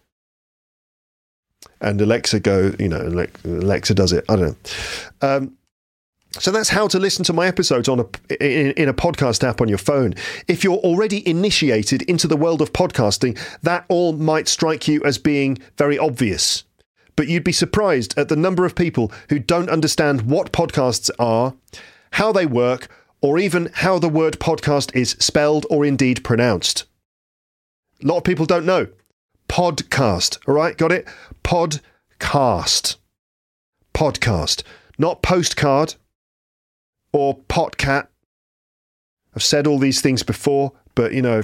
and 1.81 1.99
Alexa 1.99 2.39
go, 2.39 2.73
you 2.79 2.87
know, 2.87 3.27
Alexa 3.43 3.93
does 3.93 4.13
it. 4.13 4.23
I 4.29 4.35
don't 4.35 4.57
know. 5.21 5.27
Um, 5.27 5.57
so 6.39 6.49
that's 6.51 6.69
how 6.69 6.87
to 6.87 6.99
listen 6.99 7.25
to 7.25 7.33
my 7.33 7.47
episodes 7.47 7.89
on 7.89 7.99
a 7.99 8.05
in, 8.43 8.71
in, 8.71 8.89
a 8.89 8.93
podcast 8.93 9.43
app 9.43 9.59
on 9.59 9.67
your 9.67 9.77
phone. 9.77 10.13
If 10.47 10.63
you're 10.63 10.77
already 10.77 11.27
initiated 11.27 12.03
into 12.03 12.27
the 12.27 12.37
world 12.37 12.61
of 12.61 12.71
podcasting, 12.71 13.37
that 13.63 13.85
all 13.89 14.13
might 14.13 14.47
strike 14.47 14.87
you 14.87 15.03
as 15.03 15.17
being 15.17 15.57
very 15.77 15.99
obvious. 15.99 16.63
But 17.17 17.27
you'd 17.27 17.43
be 17.43 17.51
surprised 17.51 18.17
at 18.17 18.29
the 18.29 18.37
number 18.37 18.65
of 18.65 18.75
people 18.75 19.11
who 19.29 19.39
don't 19.39 19.69
understand 19.69 20.21
what 20.21 20.53
podcasts 20.53 21.11
are, 21.19 21.53
how 22.11 22.31
they 22.31 22.45
work, 22.45 22.87
or 23.19 23.37
even 23.37 23.69
how 23.73 23.99
the 23.99 24.09
word 24.09 24.39
podcast 24.39 24.95
is 24.95 25.11
spelled 25.19 25.65
or 25.69 25.85
indeed 25.85 26.23
pronounced. 26.23 26.85
A 28.01 28.07
lot 28.07 28.17
of 28.17 28.23
people 28.23 28.45
don't 28.45 28.65
know 28.65 28.87
podcast. 29.49 30.37
All 30.47 30.55
right, 30.55 30.77
got 30.77 30.93
it? 30.93 31.05
Podcast. 31.43 32.95
Podcast. 33.93 34.63
Not 34.97 35.21
postcard 35.21 35.95
or 37.13 37.37
potcat. 37.37 38.07
I've 39.35 39.43
said 39.43 39.67
all 39.67 39.79
these 39.79 40.01
things 40.01 40.23
before, 40.23 40.73
but 40.95 41.13
you 41.13 41.21
know, 41.21 41.43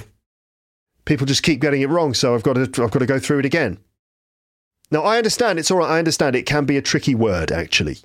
people 1.04 1.26
just 1.26 1.42
keep 1.42 1.60
getting 1.60 1.80
it 1.80 1.88
wrong, 1.88 2.14
so 2.14 2.34
I've 2.34 2.42
got 2.42 2.54
to 2.54 2.62
I've 2.82 2.90
got 2.90 2.98
to 2.98 3.06
go 3.06 3.18
through 3.18 3.40
it 3.40 3.46
again. 3.46 3.78
Now 4.90 5.02
I 5.02 5.18
understand 5.18 5.58
it's 5.58 5.70
all 5.70 5.78
right, 5.78 5.90
I 5.90 5.98
understand 5.98 6.36
it 6.36 6.46
can 6.46 6.64
be 6.64 6.76
a 6.76 6.82
tricky 6.82 7.14
word, 7.14 7.52
actually. 7.52 7.98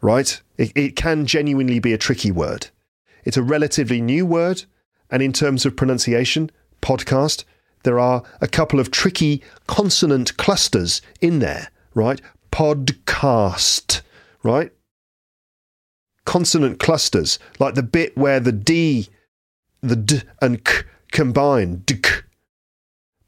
Right? 0.00 0.40
It, 0.58 0.72
it 0.74 0.96
can 0.96 1.26
genuinely 1.26 1.78
be 1.78 1.92
a 1.92 1.98
tricky 1.98 2.30
word. 2.30 2.68
It's 3.24 3.36
a 3.36 3.42
relatively 3.42 4.00
new 4.00 4.26
word, 4.26 4.64
and 5.10 5.22
in 5.22 5.32
terms 5.32 5.64
of 5.64 5.76
pronunciation, 5.76 6.50
podcast, 6.82 7.44
there 7.84 7.98
are 7.98 8.22
a 8.40 8.48
couple 8.48 8.80
of 8.80 8.90
tricky 8.90 9.42
consonant 9.66 10.36
clusters 10.36 11.00
in 11.20 11.38
there, 11.38 11.70
right? 11.94 12.20
Podcast, 12.52 14.02
right? 14.42 14.72
Consonant 16.24 16.78
clusters, 16.78 17.38
like 17.58 17.74
the 17.74 17.82
bit 17.82 18.16
where 18.16 18.40
the 18.40 18.52
D, 18.52 19.08
the 19.82 19.96
D 19.96 20.22
and 20.40 20.64
K 20.64 20.82
combine. 21.12 21.78
Dk. 21.86 22.22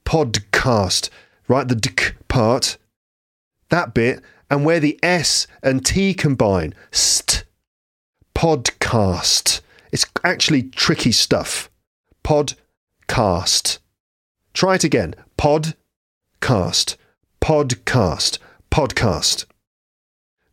Podcast, 0.05 1.11
right? 1.49 1.69
The 1.69 1.75
Dk 1.75 2.15
part, 2.29 2.79
that 3.71 3.95
bit, 3.95 4.23
and 4.51 4.65
where 4.65 4.81
the 4.81 4.99
S 5.03 5.47
and 5.63 5.85
T 5.85 6.15
combine. 6.15 6.75
St. 6.91 7.45
Podcast. 8.35 9.61
It's 9.93 10.07
actually 10.25 10.65
tricky 10.65 11.13
stuff. 11.13 11.71
Podcast. 12.25 13.79
Try 14.53 14.75
it 14.75 14.85
again. 14.85 15.15
Podcast. 15.39 16.97
Podcast. 17.41 18.39
Podcast. 18.71 19.45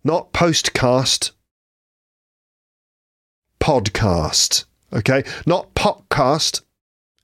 Not 0.04 0.34
postcast. 0.34 1.32
Podcast. 3.64 4.66
Okay? 4.92 5.24
Not 5.46 5.74
podcast 5.74 6.64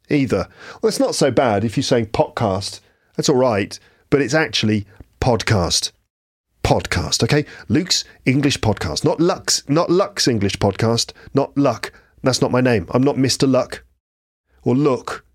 either. 0.10 0.48
Well, 0.82 0.88
it's 0.88 0.98
not 0.98 1.14
so 1.14 1.32
bad 1.32 1.66
if 1.66 1.76
you're 1.76 1.84
saying 1.84 2.06
podcast. 2.08 2.80
That's 3.18 3.28
all 3.28 3.36
right. 3.36 3.78
But 4.10 4.22
it's 4.22 4.34
actually 4.34 4.88
podcast. 5.20 5.92
Podcast. 6.64 7.24
Okay? 7.24 7.44
Luke's 7.68 8.06
English 8.26 8.60
podcast. 8.60 9.04
Not 9.04 9.20
Lux. 9.20 9.68
Not 9.68 9.90
Lux 9.90 10.30
English 10.30 10.56
podcast. 10.60 11.12
Not 11.34 11.58
Luck. 11.58 11.92
That's 12.24 12.42
not 12.42 12.52
my 12.52 12.62
name. 12.62 12.88
I'm 12.92 13.04
not 13.04 13.18
Mr. 13.18 13.46
Luck. 13.46 13.84
Or 14.64 14.76
Look. 14.76 15.26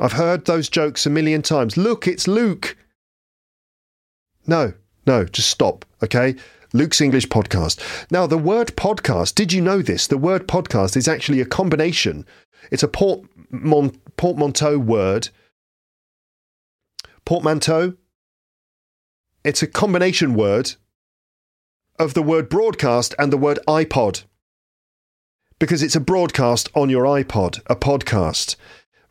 I've 0.00 0.12
heard 0.12 0.46
those 0.46 0.70
jokes 0.70 1.04
a 1.04 1.10
million 1.10 1.42
times. 1.42 1.76
Look, 1.76 2.08
it's 2.08 2.26
Luke. 2.26 2.78
No, 4.46 4.72
no, 5.06 5.24
just 5.26 5.50
stop, 5.50 5.84
okay? 6.02 6.36
Luke's 6.74 7.00
English 7.00 7.28
podcast. 7.28 7.80
Now, 8.10 8.26
the 8.26 8.36
word 8.36 8.76
podcast, 8.76 9.36
did 9.36 9.52
you 9.52 9.62
know 9.62 9.80
this? 9.80 10.06
The 10.08 10.18
word 10.18 10.48
podcast 10.48 10.96
is 10.96 11.08
actually 11.08 11.40
a 11.40 11.46
combination. 11.46 12.26
It's 12.70 12.82
a 12.82 12.88
portman- 12.88 13.98
portmanteau 14.16 14.78
word. 14.78 15.28
Portmanteau. 17.24 17.94
It's 19.44 19.62
a 19.62 19.68
combination 19.68 20.34
word 20.34 20.74
of 21.98 22.14
the 22.14 22.22
word 22.22 22.48
broadcast 22.48 23.14
and 23.18 23.32
the 23.32 23.38
word 23.38 23.60
iPod. 23.68 24.24
Because 25.60 25.82
it's 25.82 25.96
a 25.96 26.00
broadcast 26.00 26.68
on 26.74 26.90
your 26.90 27.04
iPod, 27.04 27.60
a 27.66 27.76
podcast 27.76 28.56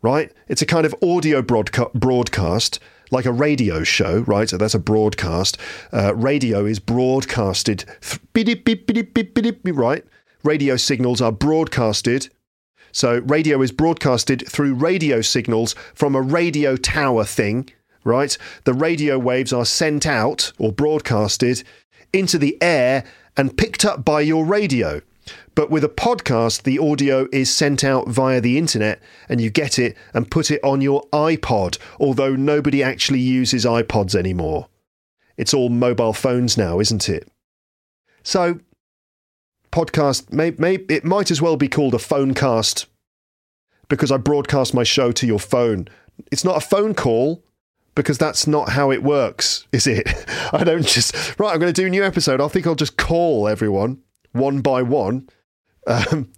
right? 0.04 0.32
It's 0.48 0.62
a 0.62 0.68
kind 0.68 0.86
of 0.86 0.94
audio 1.02 1.42
broadca- 1.42 1.92
broadcast, 1.96 2.80
like 3.14 3.26
a 3.26 3.32
radio 3.32 3.84
show, 3.84 4.20
right? 4.22 4.50
So 4.50 4.58
that's 4.58 4.74
a 4.74 4.80
broadcast. 4.80 5.58
Uh, 5.94 6.14
radio 6.16 6.66
is 6.66 6.80
broadcasted, 6.80 7.86
right? 8.36 10.04
Radio 10.44 10.76
signals 10.76 11.22
are 11.22 11.32
broadcasted. 11.32 12.30
So 12.92 13.20
radio 13.20 13.62
is 13.62 13.72
broadcasted 13.72 14.48
through 14.48 14.74
radio 14.76 15.22
signals 15.22 15.74
from 15.94 16.16
a 16.16 16.22
radio 16.22 16.76
tower 16.76 17.24
thing, 17.24 17.70
right? 18.04 18.38
The 18.66 18.74
radio 18.74 19.18
waves 19.18 19.54
are 19.54 19.66
sent 19.66 20.06
out 20.06 20.52
or 20.58 20.74
broadcasted 20.74 21.64
into 22.12 22.38
the 22.38 22.62
air 22.62 23.04
and 23.38 23.58
picked 23.58 23.86
up 23.86 24.04
by 24.04 24.22
your 24.22 24.46
radio. 24.46 25.02
But 25.56 25.70
with 25.70 25.84
a 25.84 25.90
podcast, 25.90 26.64
the 26.64 26.80
audio 26.80 27.28
is 27.32 27.54
sent 27.54 27.84
out 27.84 28.08
via 28.08 28.42
the 28.42 28.58
internet 28.58 29.02
and 29.30 29.40
you 29.40 29.50
get 29.50 29.78
it 29.78 29.96
and 30.14 30.32
put 30.32 30.52
it 30.52 30.64
on 30.64 30.82
your 30.82 31.08
iPod, 31.12 31.78
although 32.00 32.36
nobody 32.36 32.82
actually 32.82 33.20
uses 33.20 33.66
iPods 33.66 34.16
anymore. 34.16 34.68
It's 35.38 35.54
all 35.54 35.70
mobile 35.70 36.14
phones 36.14 36.58
now, 36.58 36.80
isn't 36.80 37.10
it? 37.10 37.30
So, 38.24 38.60
podcast, 39.72 40.32
may, 40.32 40.52
may, 40.52 40.76
it 40.90 41.04
might 41.04 41.32
as 41.32 41.42
well 41.42 41.58
be 41.58 41.68
called 41.68 41.94
a 41.94 42.00
phone 42.00 42.34
cast 42.34 42.86
because 43.90 44.12
I 44.12 44.18
broadcast 44.18 44.74
my 44.74 44.84
show 44.84 45.12
to 45.12 45.28
your 45.28 45.40
phone. 45.40 45.88
It's 46.32 46.44
not 46.44 46.58
a 46.58 46.62
phone 46.62 46.94
call 46.94 47.44
because 47.96 48.18
that's 48.18 48.48
not 48.48 48.70
how 48.70 48.92
it 48.92 49.04
works, 49.04 49.68
is 49.72 49.88
it? 49.88 50.08
I 50.54 50.64
don't 50.64 50.86
just, 50.86 51.16
right, 51.40 51.54
I'm 51.54 51.60
going 51.60 51.74
to 51.74 51.82
do 51.82 51.88
a 51.88 51.92
new 51.92 52.04
episode. 52.04 52.42
I 52.42 52.48
think 52.48 52.66
I'll 52.66 52.76
just 52.76 52.98
call 52.98 53.48
everyone 53.48 54.02
one 54.34 54.62
by 54.62 54.82
one 54.82 55.28
um, 55.88 56.32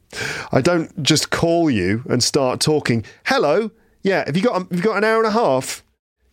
I 0.52 0.62
don't 0.62 1.04
just 1.04 1.30
call 1.30 1.70
you 1.70 2.04
and 2.10 2.24
start 2.24 2.60
talking. 2.60 3.06
Hello, 3.26 3.72
yeah. 4.02 4.24
Have 4.26 4.36
you 4.36 4.44
got 4.44 4.56
have 4.56 4.72
you 4.72 4.82
got 4.82 4.98
an 4.98 5.04
hour 5.04 5.18
and 5.18 5.28
a 5.28 5.32
half? 5.32 5.84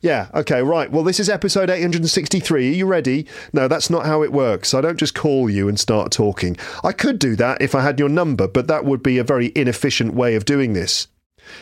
Yeah. 0.00 0.28
Okay. 0.34 0.62
Right. 0.62 0.90
Well, 0.90 1.04
this 1.04 1.20
is 1.20 1.28
episode 1.28 1.70
863. 1.70 2.68
Are 2.68 2.72
you 2.72 2.86
ready? 2.86 3.26
No, 3.52 3.68
that's 3.68 3.88
not 3.88 4.04
how 4.04 4.22
it 4.22 4.32
works. 4.32 4.74
I 4.74 4.80
don't 4.80 4.98
just 4.98 5.14
call 5.14 5.48
you 5.48 5.68
and 5.68 5.78
start 5.78 6.10
talking. 6.10 6.56
I 6.82 6.90
could 6.92 7.20
do 7.20 7.36
that 7.36 7.62
if 7.62 7.76
I 7.76 7.82
had 7.82 8.00
your 8.00 8.08
number, 8.08 8.48
but 8.48 8.66
that 8.66 8.84
would 8.84 9.02
be 9.02 9.18
a 9.18 9.24
very 9.24 9.52
inefficient 9.54 10.14
way 10.14 10.34
of 10.34 10.44
doing 10.44 10.72
this. 10.72 11.06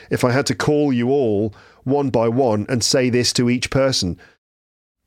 If 0.09 0.25
I 0.25 0.31
had 0.31 0.47
to 0.47 0.55
call 0.55 0.91
you 0.91 1.11
all 1.11 1.55
one 1.85 2.09
by 2.09 2.29
one 2.29 2.65
and 2.69 2.83
say 2.83 3.11
this 3.11 3.33
to 3.35 3.51
each 3.51 3.69
person, 3.69 4.19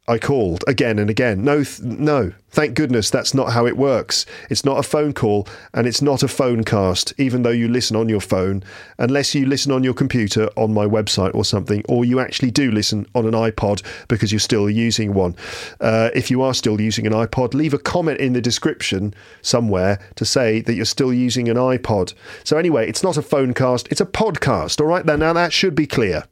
I 0.05 0.17
called 0.17 0.65
again 0.67 0.99
and 0.99 1.09
again. 1.09 1.45
No, 1.45 1.63
th- 1.63 1.81
no. 1.81 2.33
Thank 2.49 2.75
goodness 2.75 3.09
that's 3.09 3.33
not 3.33 3.53
how 3.53 3.65
it 3.65 3.77
works. 3.77 4.25
It's 4.49 4.65
not 4.65 4.77
a 4.77 4.83
phone 4.83 5.13
call 5.13 5.47
and 5.73 5.87
it's 5.87 6.01
not 6.01 6.21
a 6.21 6.27
phone 6.27 6.65
cast, 6.65 7.13
even 7.17 7.43
though 7.43 7.51
you 7.51 7.69
listen 7.69 7.95
on 7.95 8.09
your 8.09 8.19
phone, 8.19 8.65
unless 8.99 9.33
you 9.33 9.45
listen 9.45 9.71
on 9.71 9.81
your 9.81 9.93
computer 9.93 10.49
on 10.57 10.73
my 10.73 10.85
website 10.85 11.33
or 11.33 11.45
something, 11.45 11.83
or 11.87 12.03
you 12.03 12.19
actually 12.19 12.51
do 12.51 12.69
listen 12.69 13.07
on 13.15 13.25
an 13.25 13.31
iPod 13.31 13.81
because 14.09 14.29
you're 14.33 14.39
still 14.39 14.69
using 14.69 15.13
one. 15.13 15.37
Uh, 15.79 16.09
if 16.13 16.29
you 16.29 16.41
are 16.41 16.53
still 16.53 16.81
using 16.81 17.07
an 17.07 17.13
iPod, 17.13 17.53
leave 17.53 17.73
a 17.73 17.79
comment 17.79 18.19
in 18.19 18.33
the 18.33 18.41
description 18.41 19.13
somewhere 19.41 19.99
to 20.15 20.25
say 20.25 20.59
that 20.59 20.73
you're 20.73 20.83
still 20.83 21.13
using 21.13 21.47
an 21.47 21.55
iPod. 21.55 22.13
So, 22.43 22.57
anyway, 22.57 22.89
it's 22.89 23.03
not 23.03 23.15
a 23.15 23.21
phone 23.21 23.53
cast, 23.53 23.87
it's 23.87 24.01
a 24.01 24.05
podcast. 24.05 24.81
All 24.81 24.87
right, 24.87 25.05
now 25.05 25.31
that 25.31 25.53
should 25.53 25.75
be 25.75 25.87
clear. 25.87 26.25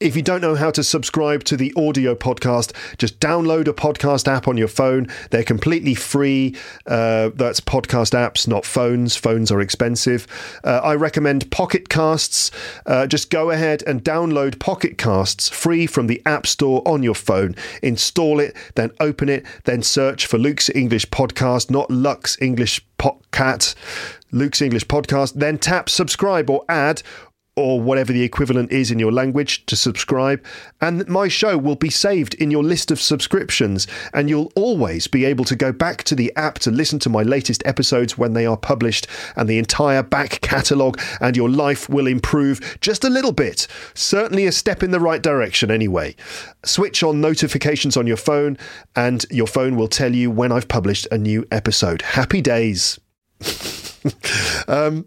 If 0.00 0.16
you 0.16 0.22
don't 0.22 0.40
know 0.40 0.54
how 0.54 0.70
to 0.70 0.82
subscribe 0.82 1.44
to 1.44 1.58
the 1.58 1.74
audio 1.76 2.14
podcast, 2.14 2.72
just 2.96 3.20
download 3.20 3.68
a 3.68 3.74
podcast 3.74 4.26
app 4.26 4.48
on 4.48 4.56
your 4.56 4.66
phone. 4.66 5.08
They're 5.28 5.44
completely 5.44 5.94
free. 5.94 6.56
Uh, 6.86 7.28
that's 7.34 7.60
podcast 7.60 8.14
apps, 8.14 8.48
not 8.48 8.64
phones. 8.64 9.14
Phones 9.14 9.52
are 9.52 9.60
expensive. 9.60 10.26
Uh, 10.64 10.80
I 10.82 10.94
recommend 10.94 11.50
Pocket 11.50 11.90
Casts. 11.90 12.50
Uh, 12.86 13.06
just 13.06 13.28
go 13.28 13.50
ahead 13.50 13.82
and 13.86 14.02
download 14.02 14.58
Pocket 14.58 14.96
Casts 14.96 15.50
free 15.50 15.86
from 15.86 16.06
the 16.06 16.22
App 16.24 16.46
Store 16.46 16.80
on 16.86 17.02
your 17.02 17.14
phone. 17.14 17.54
Install 17.82 18.40
it, 18.40 18.56
then 18.76 18.92
open 19.00 19.28
it, 19.28 19.44
then 19.64 19.82
search 19.82 20.24
for 20.24 20.38
Luke's 20.38 20.70
English 20.70 21.10
Podcast, 21.10 21.70
not 21.70 21.90
Lux 21.90 22.40
English 22.40 22.80
Podcast. 22.98 23.74
Luke's 24.32 24.62
English 24.62 24.86
Podcast. 24.86 25.34
Then 25.34 25.58
tap 25.58 25.90
subscribe 25.90 26.48
or 26.48 26.64
add 26.68 27.02
or 27.56 27.80
whatever 27.80 28.12
the 28.12 28.22
equivalent 28.22 28.70
is 28.72 28.90
in 28.90 28.98
your 28.98 29.12
language 29.12 29.66
to 29.66 29.76
subscribe. 29.76 30.44
And 30.80 31.06
my 31.08 31.28
show 31.28 31.58
will 31.58 31.76
be 31.76 31.90
saved 31.90 32.34
in 32.34 32.50
your 32.50 32.62
list 32.62 32.90
of 32.90 33.00
subscriptions, 33.00 33.86
and 34.14 34.28
you'll 34.28 34.52
always 34.54 35.06
be 35.06 35.24
able 35.24 35.44
to 35.46 35.56
go 35.56 35.72
back 35.72 36.02
to 36.04 36.14
the 36.14 36.32
app 36.36 36.58
to 36.60 36.70
listen 36.70 36.98
to 37.00 37.10
my 37.10 37.22
latest 37.22 37.62
episodes 37.66 38.16
when 38.16 38.32
they 38.32 38.46
are 38.46 38.56
published 38.56 39.06
and 39.36 39.48
the 39.48 39.58
entire 39.58 40.02
back 40.02 40.40
catalogue, 40.40 41.00
and 41.20 41.36
your 41.36 41.48
life 41.48 41.88
will 41.88 42.06
improve 42.06 42.78
just 42.80 43.04
a 43.04 43.10
little 43.10 43.32
bit. 43.32 43.66
Certainly 43.94 44.46
a 44.46 44.52
step 44.52 44.82
in 44.82 44.90
the 44.90 45.00
right 45.00 45.22
direction, 45.22 45.70
anyway. 45.70 46.14
Switch 46.64 47.02
on 47.02 47.20
notifications 47.20 47.96
on 47.96 48.06
your 48.06 48.16
phone, 48.16 48.56
and 48.96 49.26
your 49.30 49.46
phone 49.46 49.76
will 49.76 49.88
tell 49.88 50.14
you 50.14 50.30
when 50.30 50.52
I've 50.52 50.68
published 50.68 51.08
a 51.10 51.18
new 51.18 51.44
episode. 51.50 52.02
Happy 52.02 52.40
days. 52.40 52.98
um, 54.68 55.06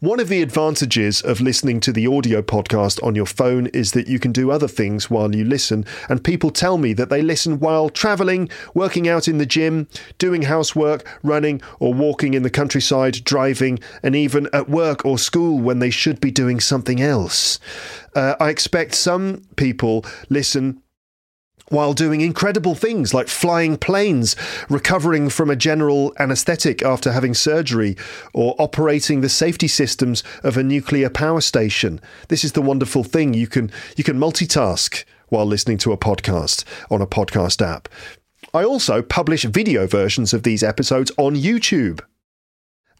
one 0.00 0.20
of 0.20 0.28
the 0.28 0.42
advantages 0.42 1.22
of 1.22 1.40
listening 1.40 1.80
to 1.80 1.90
the 1.90 2.06
audio 2.06 2.42
podcast 2.42 3.02
on 3.02 3.14
your 3.14 3.24
phone 3.24 3.66
is 3.68 3.92
that 3.92 4.08
you 4.08 4.18
can 4.18 4.30
do 4.30 4.50
other 4.50 4.68
things 4.68 5.08
while 5.08 5.34
you 5.34 5.42
listen. 5.42 5.86
And 6.10 6.22
people 6.22 6.50
tell 6.50 6.76
me 6.76 6.92
that 6.92 7.08
they 7.08 7.22
listen 7.22 7.60
while 7.60 7.88
traveling, 7.88 8.50
working 8.74 9.08
out 9.08 9.26
in 9.26 9.38
the 9.38 9.46
gym, 9.46 9.88
doing 10.18 10.42
housework, 10.42 11.08
running, 11.22 11.62
or 11.80 11.94
walking 11.94 12.34
in 12.34 12.42
the 12.42 12.50
countryside, 12.50 13.24
driving, 13.24 13.78
and 14.02 14.14
even 14.14 14.50
at 14.52 14.68
work 14.68 15.02
or 15.06 15.18
school 15.18 15.58
when 15.58 15.78
they 15.78 15.90
should 15.90 16.20
be 16.20 16.30
doing 16.30 16.60
something 16.60 17.00
else. 17.00 17.58
Uh, 18.14 18.34
I 18.38 18.50
expect 18.50 18.94
some 18.94 19.44
people 19.56 20.04
listen 20.28 20.82
while 21.68 21.92
doing 21.92 22.20
incredible 22.20 22.74
things 22.74 23.12
like 23.12 23.28
flying 23.28 23.76
planes, 23.76 24.36
recovering 24.68 25.28
from 25.28 25.50
a 25.50 25.56
general 25.56 26.12
anaesthetic 26.18 26.82
after 26.82 27.12
having 27.12 27.34
surgery, 27.34 27.96
or 28.32 28.54
operating 28.58 29.20
the 29.20 29.28
safety 29.28 29.68
systems 29.68 30.22
of 30.44 30.56
a 30.56 30.62
nuclear 30.62 31.10
power 31.10 31.40
station. 31.40 32.00
This 32.28 32.44
is 32.44 32.52
the 32.52 32.62
wonderful 32.62 33.04
thing. 33.04 33.34
You 33.34 33.46
can 33.46 33.70
you 33.96 34.04
can 34.04 34.18
multitask 34.18 35.04
while 35.28 35.46
listening 35.46 35.78
to 35.78 35.92
a 35.92 35.98
podcast 35.98 36.64
on 36.90 37.02
a 37.02 37.06
podcast 37.06 37.60
app. 37.60 37.88
I 38.54 38.64
also 38.64 39.02
publish 39.02 39.44
video 39.44 39.86
versions 39.86 40.32
of 40.32 40.44
these 40.44 40.62
episodes 40.62 41.10
on 41.18 41.34
YouTube 41.34 42.00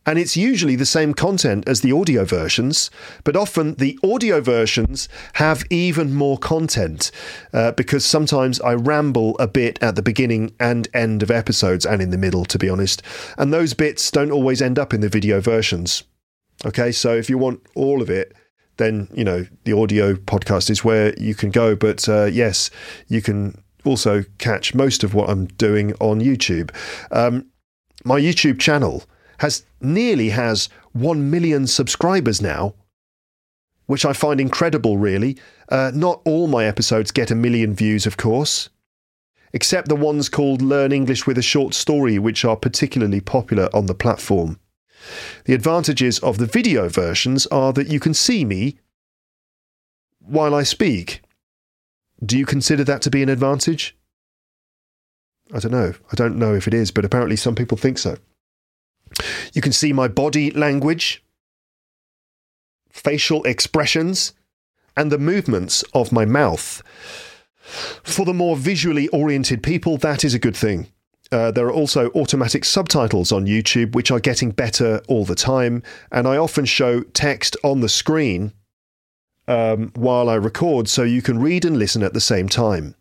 and 0.07 0.19
it's 0.19 0.37
usually 0.37 0.77
the 0.77 0.87
same 0.87 1.13
content 1.13 1.69
as 1.69 1.81
the 1.81 1.93
audio 1.93 2.25
versions, 2.25 2.91
but 3.25 3.37
often 3.37 3.75
the 3.75 3.99
audio 4.05 4.41
versions 4.41 5.09
have 5.35 5.65
even 5.69 6.15
more 6.15 6.39
content 6.39 7.11
uh, 7.53 7.73
because 7.73 8.05
sometimes 8.05 8.61
I 8.61 8.75
ramble 8.75 9.37
a 9.39 9.49
bit 9.49 9.79
at 9.83 9.97
the 9.97 10.03
beginning 10.03 10.55
and 10.61 10.89
end 10.95 11.23
of 11.25 11.31
episodes 11.31 11.85
and 11.85 12.01
in 12.01 12.11
the 12.11 12.19
middle, 12.19 12.45
to 12.47 12.59
be 12.59 12.71
honest, 12.71 13.03
and 13.37 13.53
those 13.53 13.75
bits 13.75 14.11
don't 14.13 14.31
always 14.31 14.63
end 14.63 14.79
up 14.79 14.95
in 14.95 15.01
the 15.01 15.09
video 15.09 15.41
versions. 15.41 16.05
Okay, 16.65 16.93
so 16.93 17.15
if 17.15 17.29
you 17.29 17.37
want 17.37 17.61
all 17.75 18.01
of 18.01 18.09
it, 18.09 18.33
then 18.79 19.09
you 19.13 19.25
know 19.25 19.47
the 19.65 19.73
audio 19.73 20.15
podcast 20.15 20.71
is 20.71 20.85
where 20.85 21.15
you 21.19 21.35
can 21.35 21.51
go. 21.51 21.75
But 21.75 22.09
uh, 22.09 22.25
yes, 22.27 22.71
you 23.09 23.21
can 23.21 23.63
also 23.85 24.25
catch 24.39 24.75
most 24.75 25.05
of 25.05 25.15
what 25.15 25.29
I'm 25.29 25.47
doing 25.47 25.95
on 25.95 26.21
YouTube. 26.21 26.75
Um, 27.11 27.47
my 28.05 28.21
YouTube 28.21 28.59
channel 28.61 29.05
has 29.39 29.65
nearly 29.81 30.31
has 30.31 30.69
1 30.93 31.31
million 31.31 31.67
subscribers 31.67 32.41
now, 32.41 32.75
which 33.87 34.05
I 34.05 34.13
find 34.13 34.41
incredible, 34.41 34.99
really. 34.99 35.37
Uh, 35.69 35.93
not 35.95 36.21
all 36.25 36.47
my 36.47 36.65
episodes 36.65 37.11
get 37.11 37.31
a 37.31 37.35
million 37.35 37.75
views, 37.75 38.07
of 38.07 38.17
course, 38.17 38.69
except 39.53 39.89
the 39.89 39.97
ones 39.97 40.29
called 40.29 40.63
Learn 40.63 40.93
English 40.93 41.27
with 41.27 41.39
a 41.39 41.43
Short 41.43 41.75
Story, 41.75 42.19
which 42.19 42.45
are 42.45 42.57
particularly 42.57 43.21
popular 43.21 43.69
on 43.75 43.87
the 43.87 43.95
platform. 43.95 44.59
The 45.45 45.55
advantages 45.55 46.19
of 46.21 46.39
the 46.39 46.47
video 46.47 46.89
versions 46.89 47.47
are 47.47 47.73
that 47.75 47.89
you 47.89 48.01
can 48.01 48.15
see 48.15 48.45
me 48.45 48.79
while 50.19 50.55
I 50.55 50.63
speak. 50.63 51.23
Do 52.25 52.39
you 52.39 52.47
consider 52.47 52.83
that 52.85 53.03
to 53.03 53.11
be 53.11 53.23
an 53.23 53.29
advantage? 53.29 53.97
I 55.55 55.61
don't 55.61 55.73
know. 55.73 55.95
I 56.11 56.15
don't 56.17 56.39
know 56.39 56.55
if 56.55 56.67
it 56.67 56.75
is, 56.75 56.91
but 56.91 57.05
apparently 57.05 57.37
some 57.37 57.55
people 57.55 57.77
think 57.77 57.99
so. 57.99 58.17
You 59.53 59.63
can 59.63 59.73
see 59.73 59.93
my 59.93 60.09
body 60.09 60.51
language, 60.51 61.25
facial 62.91 63.43
expressions, 63.45 64.33
and 64.97 65.13
the 65.13 65.19
movements 65.19 65.83
of 65.95 66.13
my 66.13 66.25
mouth. 66.25 66.83
For 68.03 68.25
the 68.25 68.35
more 68.35 68.57
visually 68.57 69.09
oriented 69.09 69.63
people, 69.63 69.97
that 69.99 70.25
is 70.25 70.35
a 70.35 70.39
good 70.39 70.57
thing. 70.57 70.89
Uh, 71.33 71.51
there 71.51 71.67
are 71.67 71.73
also 71.73 72.11
automatic 72.11 72.65
subtitles 72.65 73.33
on 73.33 73.47
YouTube, 73.47 73.95
which 73.95 74.11
are 74.11 74.21
getting 74.21 74.51
better 74.51 75.03
all 75.09 75.25
the 75.25 75.35
time, 75.35 75.83
and 76.13 76.27
I 76.29 76.37
often 76.37 76.65
show 76.65 77.03
text 77.03 77.57
on 77.65 77.81
the 77.81 77.89
screen 77.89 78.53
um, 79.49 79.93
while 79.95 80.29
I 80.29 80.35
record 80.35 80.89
so 80.89 81.03
you 81.03 81.23
can 81.23 81.41
read 81.41 81.65
and 81.65 81.79
listen 81.79 82.03
at 82.03 82.15
the 82.15 82.21
same 82.21 82.49
time. 82.49 82.95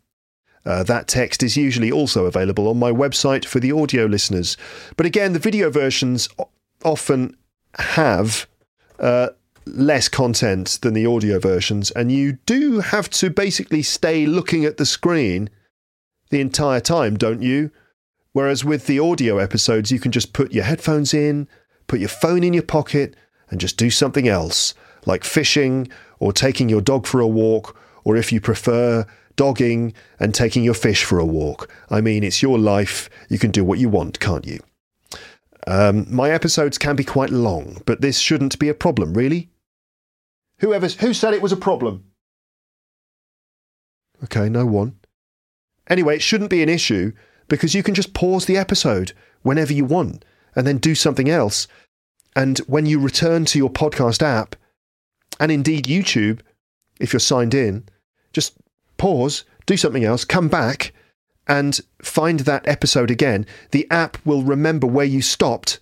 Uh, 0.66 0.82
that 0.82 1.06
text 1.06 1.42
is 1.42 1.56
usually 1.56 1.92
also 1.92 2.26
available 2.26 2.66
on 2.68 2.76
my 2.76 2.90
website 2.90 3.44
for 3.44 3.60
the 3.60 3.70
audio 3.70 4.04
listeners. 4.04 4.56
But 4.96 5.06
again, 5.06 5.32
the 5.32 5.38
video 5.38 5.70
versions 5.70 6.28
often 6.84 7.36
have 7.78 8.46
uh, 8.98 9.28
less 9.64 10.08
content 10.08 10.78
than 10.82 10.94
the 10.94 11.06
audio 11.06 11.38
versions, 11.38 11.92
and 11.92 12.10
you 12.10 12.38
do 12.46 12.80
have 12.80 13.08
to 13.10 13.30
basically 13.30 13.82
stay 13.82 14.26
looking 14.26 14.64
at 14.64 14.76
the 14.76 14.86
screen 14.86 15.50
the 16.30 16.40
entire 16.40 16.80
time, 16.80 17.16
don't 17.16 17.42
you? 17.42 17.70
Whereas 18.32 18.64
with 18.64 18.86
the 18.86 18.98
audio 18.98 19.38
episodes, 19.38 19.92
you 19.92 20.00
can 20.00 20.12
just 20.12 20.32
put 20.32 20.52
your 20.52 20.64
headphones 20.64 21.14
in, 21.14 21.48
put 21.86 22.00
your 22.00 22.08
phone 22.08 22.42
in 22.42 22.52
your 22.52 22.64
pocket, 22.64 23.14
and 23.50 23.60
just 23.60 23.76
do 23.76 23.88
something 23.88 24.26
else, 24.26 24.74
like 25.06 25.22
fishing 25.24 25.88
or 26.18 26.32
taking 26.32 26.68
your 26.68 26.80
dog 26.80 27.06
for 27.06 27.20
a 27.20 27.26
walk, 27.26 27.78
or 28.04 28.16
if 28.16 28.32
you 28.32 28.40
prefer, 28.40 29.06
dogging, 29.36 29.92
and 30.18 30.34
taking 30.34 30.64
your 30.64 30.74
fish 30.74 31.04
for 31.04 31.18
a 31.18 31.24
walk. 31.24 31.70
I 31.90 32.00
mean, 32.00 32.24
it's 32.24 32.42
your 32.42 32.58
life. 32.58 33.08
You 33.28 33.38
can 33.38 33.50
do 33.50 33.64
what 33.64 33.78
you 33.78 33.88
want, 33.88 34.18
can't 34.20 34.46
you? 34.46 34.60
Um, 35.66 36.06
my 36.14 36.30
episodes 36.30 36.78
can 36.78 36.96
be 36.96 37.04
quite 37.04 37.30
long, 37.30 37.82
but 37.86 38.00
this 38.00 38.18
shouldn't 38.18 38.58
be 38.58 38.68
a 38.68 38.74
problem, 38.74 39.14
really. 39.14 39.50
Whoever, 40.60 40.88
who 40.88 41.12
said 41.12 41.34
it 41.34 41.42
was 41.42 41.52
a 41.52 41.56
problem? 41.56 42.04
Okay, 44.24 44.48
no 44.48 44.64
one. 44.64 44.98
Anyway, 45.88 46.16
it 46.16 46.22
shouldn't 46.22 46.50
be 46.50 46.62
an 46.62 46.68
issue 46.68 47.12
because 47.48 47.74
you 47.74 47.82
can 47.82 47.94
just 47.94 48.14
pause 48.14 48.46
the 48.46 48.56
episode 48.56 49.12
whenever 49.42 49.72
you 49.72 49.84
want 49.84 50.24
and 50.54 50.66
then 50.66 50.78
do 50.78 50.94
something 50.94 51.28
else. 51.28 51.68
And 52.34 52.58
when 52.60 52.86
you 52.86 52.98
return 52.98 53.44
to 53.46 53.58
your 53.58 53.70
podcast 53.70 54.22
app, 54.22 54.56
and 55.38 55.52
indeed 55.52 55.84
YouTube, 55.84 56.40
if 56.98 57.12
you're 57.12 57.20
signed 57.20 57.54
in, 57.54 57.88
just 58.32 58.54
pause, 58.96 59.44
do 59.66 59.76
something 59.76 60.04
else, 60.04 60.24
come 60.24 60.48
back, 60.48 60.92
and 61.46 61.80
find 62.02 62.40
that 62.40 62.66
episode 62.66 63.10
again. 63.10 63.46
The 63.70 63.86
app 63.90 64.18
will 64.24 64.42
remember 64.42 64.86
where 64.86 65.04
you 65.06 65.22
stopped, 65.22 65.80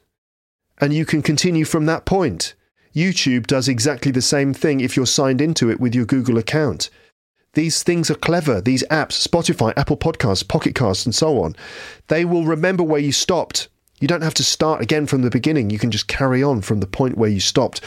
and 0.81 0.93
you 0.93 1.05
can 1.05 1.23
continue 1.23 1.65
from 1.65 1.87
that 1.87 2.05
point. 2.05 2.55
YouTube 2.95 3.47
does 3.47 3.69
exactly 3.69 4.13
the 4.13 4.23
same 4.23 4.55
thing 4.55 4.81
if 4.81 4.97
you're 4.97 5.07
signed 5.07 5.41
into 5.41 5.71
it 5.71 5.81
with 5.81 5.95
your 5.95 6.05
Google 6.05 6.39
account. 6.39 6.91
These 7.55 7.83
things 7.83 8.11
are 8.11 8.17
clever. 8.17 8.61
These 8.61 8.85
apps, 8.85 9.27
Spotify, 9.27 9.73
Apple 9.77 9.97
Podcasts, 9.97 10.47
Pocket 10.47 10.75
Casts, 10.75 11.07
and 11.07 11.15
so 11.15 11.43
on, 11.43 11.57
they 12.09 12.25
will 12.25 12.45
remember 12.45 12.83
where 12.83 13.01
you 13.01 13.13
stopped. 13.13 13.69
You 14.01 14.09
don't 14.09 14.23
have 14.23 14.35
to 14.35 14.45
start 14.45 14.83
again 14.83 15.07
from 15.07 15.23
the 15.23 15.31
beginning. 15.31 15.71
You 15.71 15.79
can 15.79 15.91
just 15.91 16.09
carry 16.09 16.43
on 16.43 16.63
from 16.63 16.81
the 16.81 16.87
point 16.87 17.17
where 17.17 17.31
you 17.31 17.41
stopped. 17.41 17.81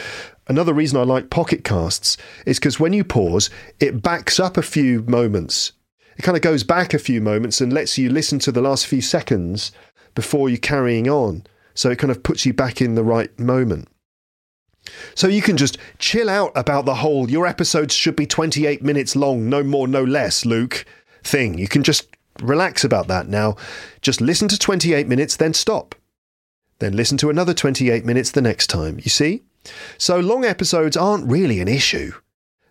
Another 0.47 0.73
reason 0.73 0.97
I 0.97 1.03
like 1.03 1.29
Pocket 1.29 1.63
Casts 1.63 2.17
is 2.45 2.59
because 2.59 2.79
when 2.79 2.93
you 2.93 3.03
pause, 3.03 3.49
it 3.79 4.01
backs 4.01 4.39
up 4.39 4.57
a 4.57 4.61
few 4.61 5.01
moments. 5.03 5.73
It 6.17 6.23
kind 6.23 6.37
of 6.37 6.41
goes 6.41 6.63
back 6.63 6.93
a 6.93 6.99
few 6.99 7.21
moments 7.21 7.61
and 7.61 7.71
lets 7.71 7.97
you 7.97 8.09
listen 8.09 8.39
to 8.39 8.51
the 8.51 8.61
last 8.61 8.87
few 8.87 9.01
seconds 9.01 9.71
before 10.15 10.49
you're 10.49 10.57
carrying 10.57 11.09
on. 11.09 11.45
So 11.73 11.91
it 11.91 11.99
kind 11.99 12.11
of 12.11 12.23
puts 12.23 12.45
you 12.45 12.53
back 12.53 12.81
in 12.81 12.95
the 12.95 13.03
right 13.03 13.37
moment. 13.37 13.87
So 15.15 15.27
you 15.27 15.41
can 15.41 15.57
just 15.57 15.77
chill 15.99 16.29
out 16.29 16.51
about 16.55 16.85
the 16.85 16.95
whole 16.95 17.29
your 17.29 17.45
episodes 17.45 17.93
should 17.93 18.15
be 18.15 18.25
28 18.25 18.81
minutes 18.81 19.15
long, 19.15 19.49
no 19.49 19.63
more, 19.63 19.87
no 19.87 20.03
less, 20.03 20.45
Luke 20.45 20.85
thing. 21.23 21.57
You 21.57 21.67
can 21.67 21.83
just 21.83 22.07
relax 22.41 22.83
about 22.83 23.07
that 23.07 23.27
now. 23.27 23.55
Just 24.01 24.21
listen 24.21 24.47
to 24.47 24.57
28 24.57 25.07
minutes, 25.07 25.35
then 25.35 25.53
stop. 25.53 25.93
Then 26.79 26.95
listen 26.95 27.17
to 27.17 27.29
another 27.29 27.53
28 27.53 28.05
minutes 28.05 28.31
the 28.31 28.41
next 28.41 28.67
time. 28.67 28.97
You 28.97 29.09
see? 29.09 29.43
So 29.97 30.19
long 30.19 30.45
episodes 30.45 30.97
aren't 30.97 31.29
really 31.29 31.59
an 31.59 31.67
issue. 31.67 32.11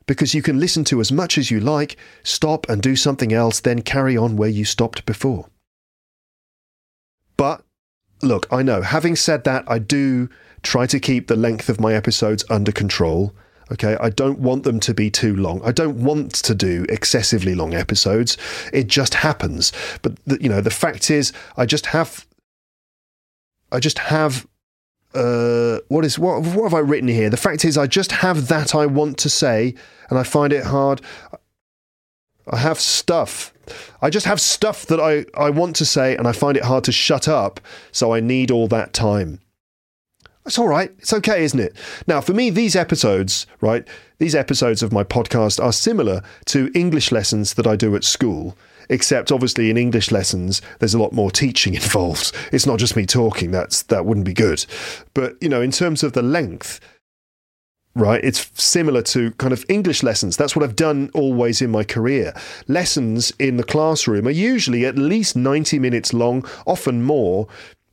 because 0.07 0.35
you 0.35 0.43
can 0.43 0.59
listen 0.61 0.85
to 0.85 1.01
as 1.01 1.13
much 1.13 1.37
as 1.37 1.51
you 1.51 1.61
like, 1.61 1.97
stop 2.23 2.69
and 2.69 2.81
do 2.81 2.97
something 2.97 3.33
else, 3.33 3.61
then 3.61 3.83
carry 3.83 4.17
on 4.17 4.37
where 4.37 4.49
you 4.49 4.65
stopped 4.65 5.05
before. 5.05 5.49
But 7.37 7.63
look, 8.23 8.47
I 8.51 8.63
know, 8.63 8.83
having 8.83 9.17
said 9.17 9.45
that, 9.45 9.65
I 9.67 9.79
do 9.79 10.29
try 10.63 10.87
to 10.87 11.01
keep 11.01 11.27
the 11.27 11.37
length 11.37 11.69
of 11.69 11.81
my 11.81 11.93
episodes 11.95 12.45
under 12.49 12.73
control. 12.73 13.35
Okay, 13.73 13.97
I 14.01 14.11
don't 14.11 14.39
want 14.39 14.63
them 14.63 14.79
to 14.81 14.95
be 14.95 15.11
too 15.11 15.35
long. 15.35 15.61
I 15.65 15.73
don't 15.73 16.03
want 16.05 16.35
to 16.35 16.55
do 16.55 16.87
excessively 16.89 17.57
long 17.57 17.75
episodes. 17.75 18.37
It 18.73 18.87
just 18.87 19.15
happens. 19.15 19.73
But 20.03 20.25
the, 20.25 20.41
you 20.41 20.49
know, 20.49 20.61
the 20.61 20.71
fact 20.71 21.11
is, 21.11 21.33
I 21.57 21.67
just 21.67 21.87
have, 21.87 22.27
I 23.73 23.81
just 23.81 23.99
have. 23.99 24.47
Uh, 25.15 25.79
what 25.89 26.05
is 26.05 26.19
what? 26.19 26.43
What 26.43 26.65
have 26.65 26.75
I 26.75 26.81
written 26.81 27.09
here? 27.09 27.31
The 27.31 27.37
fact 27.37 27.65
is, 27.65 27.79
I 27.79 27.87
just 27.87 28.13
have 28.13 28.49
that 28.49 28.75
I 28.75 28.87
want 28.87 29.19
to 29.19 29.31
say, 29.31 29.75
and 30.11 30.19
I 30.19 30.23
find 30.23 30.53
it 30.53 30.65
hard. 30.65 31.01
I 32.49 32.59
have 32.59 32.79
stuff. 32.79 33.53
I 34.01 34.11
just 34.11 34.27
have 34.27 34.41
stuff 34.41 34.87
that 34.87 35.01
I, 35.01 35.25
I 35.37 35.51
want 35.51 35.75
to 35.77 35.85
say, 35.85 36.17
and 36.17 36.29
I 36.29 36.33
find 36.33 36.57
it 36.57 36.65
hard 36.65 36.85
to 36.85 36.93
shut 36.93 37.27
up. 37.27 37.61
So 37.91 38.15
I 38.15 38.21
need 38.21 38.51
all 38.51 38.69
that 38.69 38.93
time. 38.93 39.41
It's 40.47 40.59
all 40.61 40.69
right. 40.69 40.93
It's 41.01 41.13
okay, 41.13 41.43
isn't 41.43 41.59
it? 41.59 41.77
Now, 42.07 42.21
for 42.21 42.33
me, 42.33 42.51
these 42.51 42.77
episodes, 42.77 43.49
right, 43.61 43.87
these 44.19 44.35
episodes 44.37 44.81
of 44.81 44.93
my 44.93 45.03
podcast 45.03 45.63
are 45.63 45.73
similar 45.73 46.23
to 46.47 46.71
English 46.73 47.11
lessons 47.11 47.55
that 47.55 47.67
I 47.67 47.75
do 47.75 47.97
at 47.97 48.05
school, 48.05 48.57
except 48.89 49.33
obviously 49.33 49.71
in 49.71 49.77
English 49.77 50.13
lessons, 50.13 50.63
there's 50.79 50.95
a 50.95 51.01
lot 51.01 51.13
more 51.13 51.33
teaching 51.33 51.75
involved. 51.83 52.33
It's 52.53 52.67
not 52.67 52.79
just 52.79 52.95
me 52.95 53.07
talking. 53.07 53.51
That's 53.51 53.83
that 53.85 54.07
wouldn't 54.07 54.27
be 54.27 54.35
good. 54.35 54.65
But 55.15 55.37
you 55.43 55.49
know, 55.49 55.61
in 55.61 55.73
terms 55.73 56.05
of 56.05 56.13
the 56.13 56.23
length, 56.23 56.79
right, 57.97 58.25
it's 58.25 58.49
similar 58.55 59.03
to 59.03 59.33
kind 59.33 59.53
of 59.53 59.65
English 59.69 60.05
lessons. 60.05 60.37
That's 60.37 60.55
what 60.55 60.65
I've 60.65 60.77
done 60.77 61.11
always 61.13 61.61
in 61.61 61.73
my 61.73 61.83
career. 61.83 62.33
Lessons 62.69 63.33
in 63.41 63.57
the 63.57 63.65
classroom 63.65 64.29
are 64.29 64.31
usually 64.31 64.87
at 64.87 64.97
least 64.97 65.35
90 65.35 65.81
minutes 65.81 66.15
long, 66.15 66.47
often 66.67 67.03
more, 67.03 67.49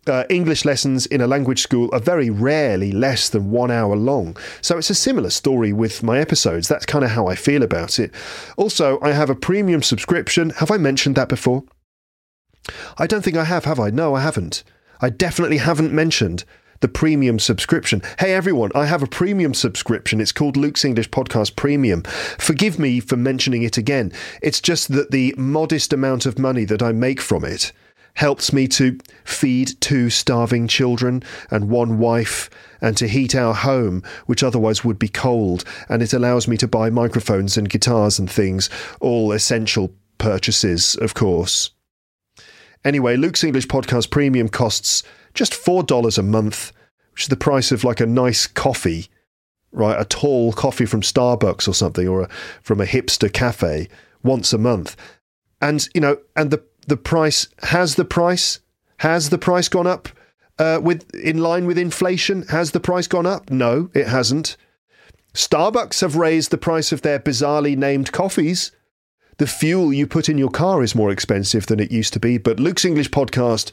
uh, 0.07 0.25
English 0.29 0.65
lessons 0.65 1.05
in 1.05 1.21
a 1.21 1.27
language 1.27 1.61
school 1.61 1.89
are 1.93 1.99
very 1.99 2.29
rarely 2.29 2.91
less 2.91 3.29
than 3.29 3.51
one 3.51 3.71
hour 3.71 3.95
long. 3.95 4.37
So 4.61 4.77
it's 4.77 4.89
a 4.89 4.95
similar 4.95 5.29
story 5.29 5.73
with 5.73 6.03
my 6.03 6.19
episodes. 6.19 6.67
That's 6.67 6.85
kind 6.85 7.05
of 7.05 7.11
how 7.11 7.27
I 7.27 7.35
feel 7.35 7.63
about 7.63 7.99
it. 7.99 8.13
Also, 8.57 8.99
I 9.01 9.11
have 9.11 9.29
a 9.29 9.35
premium 9.35 9.81
subscription. 9.81 10.51
Have 10.51 10.71
I 10.71 10.77
mentioned 10.77 11.15
that 11.15 11.29
before? 11.29 11.63
I 12.97 13.07
don't 13.07 13.23
think 13.23 13.37
I 13.37 13.43
have, 13.43 13.65
have 13.65 13.79
I? 13.79 13.89
No, 13.89 14.15
I 14.15 14.21
haven't. 14.21 14.63
I 15.01 15.09
definitely 15.09 15.57
haven't 15.57 15.91
mentioned 15.91 16.45
the 16.79 16.87
premium 16.89 17.39
subscription. 17.39 18.01
Hey 18.19 18.33
everyone, 18.33 18.69
I 18.75 18.87
have 18.87 19.01
a 19.01 19.07
premium 19.07 19.53
subscription. 19.53 20.19
It's 20.19 20.33
called 20.33 20.57
Luke's 20.57 20.83
English 20.83 21.09
Podcast 21.11 21.55
Premium. 21.55 22.03
Forgive 22.37 22.77
me 22.77 22.99
for 22.99 23.15
mentioning 23.15 23.63
it 23.63 23.77
again. 23.77 24.11
It's 24.41 24.59
just 24.59 24.91
that 24.91 25.11
the 25.11 25.33
modest 25.37 25.93
amount 25.93 26.25
of 26.25 26.37
money 26.37 26.65
that 26.65 26.83
I 26.83 26.91
make 26.91 27.21
from 27.21 27.45
it 27.45 27.71
helps 28.15 28.53
me 28.53 28.67
to 28.67 28.97
feed 29.23 29.79
two 29.81 30.09
starving 30.09 30.67
children 30.67 31.23
and 31.49 31.69
one 31.69 31.97
wife 31.97 32.49
and 32.81 32.95
to 32.97 33.07
heat 33.07 33.33
our 33.33 33.53
home, 33.53 34.03
which 34.25 34.43
otherwise 34.43 34.83
would 34.83 34.99
be 34.99 35.07
cold. 35.07 35.63
And 35.89 36.01
it 36.03 36.13
allows 36.13 36.47
me 36.47 36.57
to 36.57 36.67
buy 36.67 36.89
microphones 36.89 37.57
and 37.57 37.69
guitars 37.69 38.19
and 38.19 38.29
things, 38.29 38.69
all 38.99 39.31
essential 39.31 39.93
purchases, 40.17 40.95
of 40.97 41.13
course. 41.13 41.71
Anyway, 42.85 43.15
Luke's 43.15 43.43
English 43.43 43.67
Podcast 43.67 44.09
Premium 44.09 44.49
costs 44.49 45.03
just 45.33 45.53
$4 45.53 46.17
a 46.17 46.23
month, 46.23 46.71
which 47.13 47.23
is 47.23 47.29
the 47.29 47.35
price 47.35 47.71
of 47.71 47.83
like 47.83 48.01
a 48.01 48.05
nice 48.05 48.45
coffee, 48.45 49.07
right? 49.71 49.99
A 49.99 50.05
tall 50.05 50.51
coffee 50.51 50.85
from 50.85 51.01
Starbucks 51.01 51.67
or 51.67 51.73
something, 51.73 52.07
or 52.07 52.23
a, 52.23 52.29
from 52.61 52.81
a 52.81 52.85
hipster 52.85 53.31
cafe 53.31 53.87
once 54.21 54.53
a 54.53 54.57
month. 54.57 54.95
And, 55.61 55.87
you 55.95 56.01
know, 56.01 56.17
and 56.35 56.51
the 56.51 56.63
the 56.87 56.97
price 56.97 57.47
has 57.63 57.95
the 57.95 58.05
price 58.05 58.59
has 58.97 59.29
the 59.29 59.37
price 59.37 59.67
gone 59.67 59.87
up 59.87 60.09
uh, 60.59 60.79
with 60.81 61.13
in 61.15 61.39
line 61.39 61.65
with 61.65 61.77
inflation? 61.77 62.43
Has 62.43 62.71
the 62.71 62.79
price 62.79 63.07
gone 63.07 63.25
up? 63.25 63.49
No, 63.49 63.89
it 63.93 64.07
hasn't. 64.07 64.55
Starbucks 65.33 66.01
have 66.01 66.15
raised 66.15 66.51
the 66.51 66.57
price 66.57 66.91
of 66.91 67.01
their 67.01 67.19
bizarrely 67.19 67.75
named 67.75 68.11
coffees. 68.11 68.71
The 69.37 69.47
fuel 69.47 69.91
you 69.91 70.05
put 70.05 70.29
in 70.29 70.37
your 70.37 70.51
car 70.51 70.83
is 70.83 70.93
more 70.93 71.09
expensive 71.09 71.65
than 71.65 71.79
it 71.79 71.91
used 71.91 72.13
to 72.13 72.19
be, 72.19 72.37
but 72.37 72.59
Luke's 72.59 72.85
English 72.85 73.09
podcast 73.09 73.71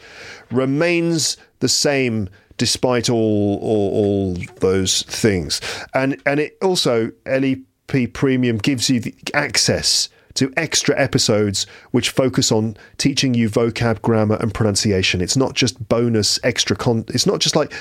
remains 0.50 1.36
the 1.58 1.68
same 1.68 2.30
despite 2.56 3.10
all 3.10 3.58
all, 3.60 3.90
all 3.92 4.36
those 4.56 5.02
things. 5.02 5.60
And 5.94 6.20
and 6.24 6.40
it 6.40 6.56
also 6.62 7.12
LEP 7.26 8.12
Premium 8.12 8.56
gives 8.58 8.88
you 8.88 9.00
the 9.00 9.14
access 9.34 10.08
to 10.34 10.52
extra 10.56 10.98
episodes 10.98 11.66
which 11.90 12.10
focus 12.10 12.52
on 12.52 12.76
teaching 12.98 13.34
you 13.34 13.48
vocab, 13.48 14.02
grammar, 14.02 14.36
and 14.40 14.54
pronunciation. 14.54 15.20
It's 15.20 15.36
not 15.36 15.54
just 15.54 15.88
bonus 15.88 16.38
extra 16.42 16.76
con. 16.76 17.04
It's 17.08 17.26
not 17.26 17.40
just 17.40 17.56
like 17.56 17.72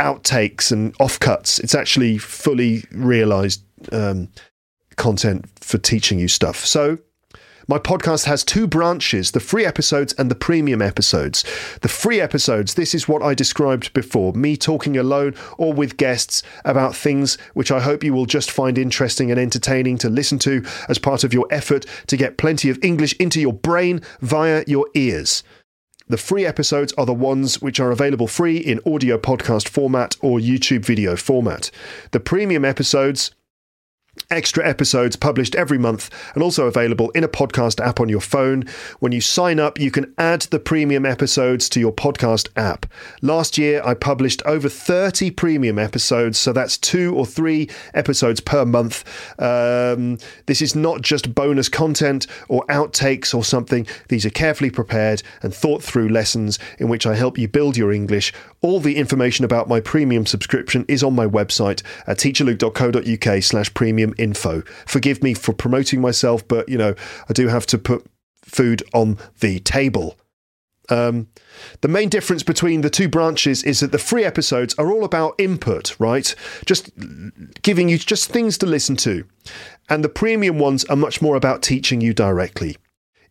outtakes 0.00 0.70
and 0.70 0.96
offcuts. 0.98 1.60
It's 1.60 1.74
actually 1.74 2.18
fully 2.18 2.84
realized 2.92 3.62
um, 3.92 4.28
content 4.96 5.46
for 5.60 5.78
teaching 5.78 6.18
you 6.18 6.28
stuff. 6.28 6.64
So 6.64 6.98
my 7.68 7.78
podcast 7.78 8.26
has 8.26 8.44
two 8.44 8.66
branches 8.66 9.32
the 9.32 9.40
free 9.40 9.66
episodes 9.66 10.12
and 10.14 10.30
the 10.30 10.34
premium 10.34 10.80
episodes. 10.80 11.44
The 11.82 11.88
free 11.88 12.20
episodes, 12.20 12.74
this 12.74 12.94
is 12.94 13.08
what 13.08 13.22
I 13.22 13.34
described 13.34 13.92
before 13.92 14.32
me 14.32 14.56
talking 14.56 14.96
alone 14.96 15.34
or 15.58 15.72
with 15.72 15.96
guests 15.96 16.42
about 16.64 16.94
things 16.94 17.36
which 17.54 17.72
I 17.72 17.80
hope 17.80 18.04
you 18.04 18.14
will 18.14 18.26
just 18.26 18.50
find 18.50 18.78
interesting 18.78 19.30
and 19.30 19.40
entertaining 19.40 19.98
to 19.98 20.08
listen 20.08 20.38
to 20.40 20.64
as 20.88 20.98
part 20.98 21.24
of 21.24 21.34
your 21.34 21.46
effort 21.50 21.86
to 22.06 22.16
get 22.16 22.38
plenty 22.38 22.70
of 22.70 22.78
English 22.82 23.14
into 23.14 23.40
your 23.40 23.52
brain 23.52 24.00
via 24.20 24.62
your 24.66 24.86
ears. 24.94 25.42
The 26.08 26.16
free 26.16 26.46
episodes 26.46 26.92
are 26.96 27.06
the 27.06 27.12
ones 27.12 27.60
which 27.60 27.80
are 27.80 27.90
available 27.90 28.28
free 28.28 28.58
in 28.58 28.80
audio 28.86 29.18
podcast 29.18 29.68
format 29.68 30.16
or 30.20 30.38
YouTube 30.38 30.84
video 30.84 31.16
format. 31.16 31.72
The 32.12 32.20
premium 32.20 32.64
episodes 32.64 33.32
extra 34.30 34.66
episodes 34.66 35.16
published 35.16 35.54
every 35.54 35.78
month 35.78 36.10
and 36.34 36.42
also 36.42 36.66
available 36.66 37.10
in 37.10 37.24
a 37.24 37.28
podcast 37.28 37.84
app 37.84 38.00
on 38.00 38.08
your 38.08 38.20
phone. 38.20 38.64
When 39.00 39.12
you 39.12 39.20
sign 39.20 39.60
up, 39.60 39.78
you 39.78 39.90
can 39.90 40.12
add 40.18 40.42
the 40.42 40.58
premium 40.58 41.06
episodes 41.06 41.68
to 41.70 41.80
your 41.80 41.92
podcast 41.92 42.48
app. 42.56 42.86
Last 43.22 43.56
year, 43.58 43.82
I 43.84 43.94
published 43.94 44.42
over 44.44 44.68
30 44.68 45.30
premium 45.30 45.78
episodes, 45.78 46.38
so 46.38 46.52
that's 46.52 46.76
two 46.78 47.14
or 47.14 47.26
three 47.26 47.68
episodes 47.94 48.40
per 48.40 48.64
month. 48.64 49.04
Um, 49.40 50.18
this 50.46 50.60
is 50.60 50.74
not 50.74 51.02
just 51.02 51.34
bonus 51.34 51.68
content 51.68 52.26
or 52.48 52.64
outtakes 52.66 53.34
or 53.34 53.44
something. 53.44 53.86
These 54.08 54.26
are 54.26 54.30
carefully 54.30 54.70
prepared 54.70 55.22
and 55.42 55.54
thought 55.54 55.82
through 55.82 56.08
lessons 56.08 56.58
in 56.78 56.88
which 56.88 57.06
I 57.06 57.14
help 57.14 57.38
you 57.38 57.48
build 57.48 57.76
your 57.76 57.92
English. 57.92 58.32
All 58.60 58.80
the 58.80 58.96
information 58.96 59.44
about 59.44 59.68
my 59.68 59.80
premium 59.80 60.26
subscription 60.26 60.84
is 60.88 61.02
on 61.02 61.14
my 61.14 61.26
website 61.26 61.82
at 62.06 62.18
teacherluke.co.uk 62.18 63.42
slash 63.42 63.72
premium 63.74 64.05
premium 64.06 64.14
info. 64.18 64.62
Forgive 64.86 65.22
me 65.22 65.34
for 65.34 65.52
promoting 65.52 66.00
myself, 66.00 66.46
but 66.46 66.68
you 66.68 66.78
know, 66.78 66.94
I 67.28 67.32
do 67.32 67.48
have 67.48 67.66
to 67.66 67.78
put 67.78 68.06
food 68.42 68.82
on 68.94 69.18
the 69.40 69.60
table. 69.60 70.16
Um, 70.88 71.26
the 71.80 71.88
main 71.88 72.08
difference 72.08 72.44
between 72.44 72.82
the 72.82 72.90
two 72.90 73.08
branches 73.08 73.64
is 73.64 73.80
that 73.80 73.90
the 73.90 73.98
free 73.98 74.24
episodes 74.24 74.72
are 74.78 74.92
all 74.92 75.04
about 75.04 75.34
input, 75.36 75.98
right? 75.98 76.32
Just 76.64 76.90
giving 77.62 77.88
you 77.88 77.98
just 77.98 78.30
things 78.30 78.56
to 78.58 78.66
listen 78.66 78.94
to. 78.96 79.24
And 79.88 80.04
the 80.04 80.08
premium 80.08 80.60
ones 80.60 80.84
are 80.84 80.96
much 80.96 81.20
more 81.20 81.34
about 81.34 81.62
teaching 81.62 82.00
you 82.00 82.14
directly. 82.14 82.76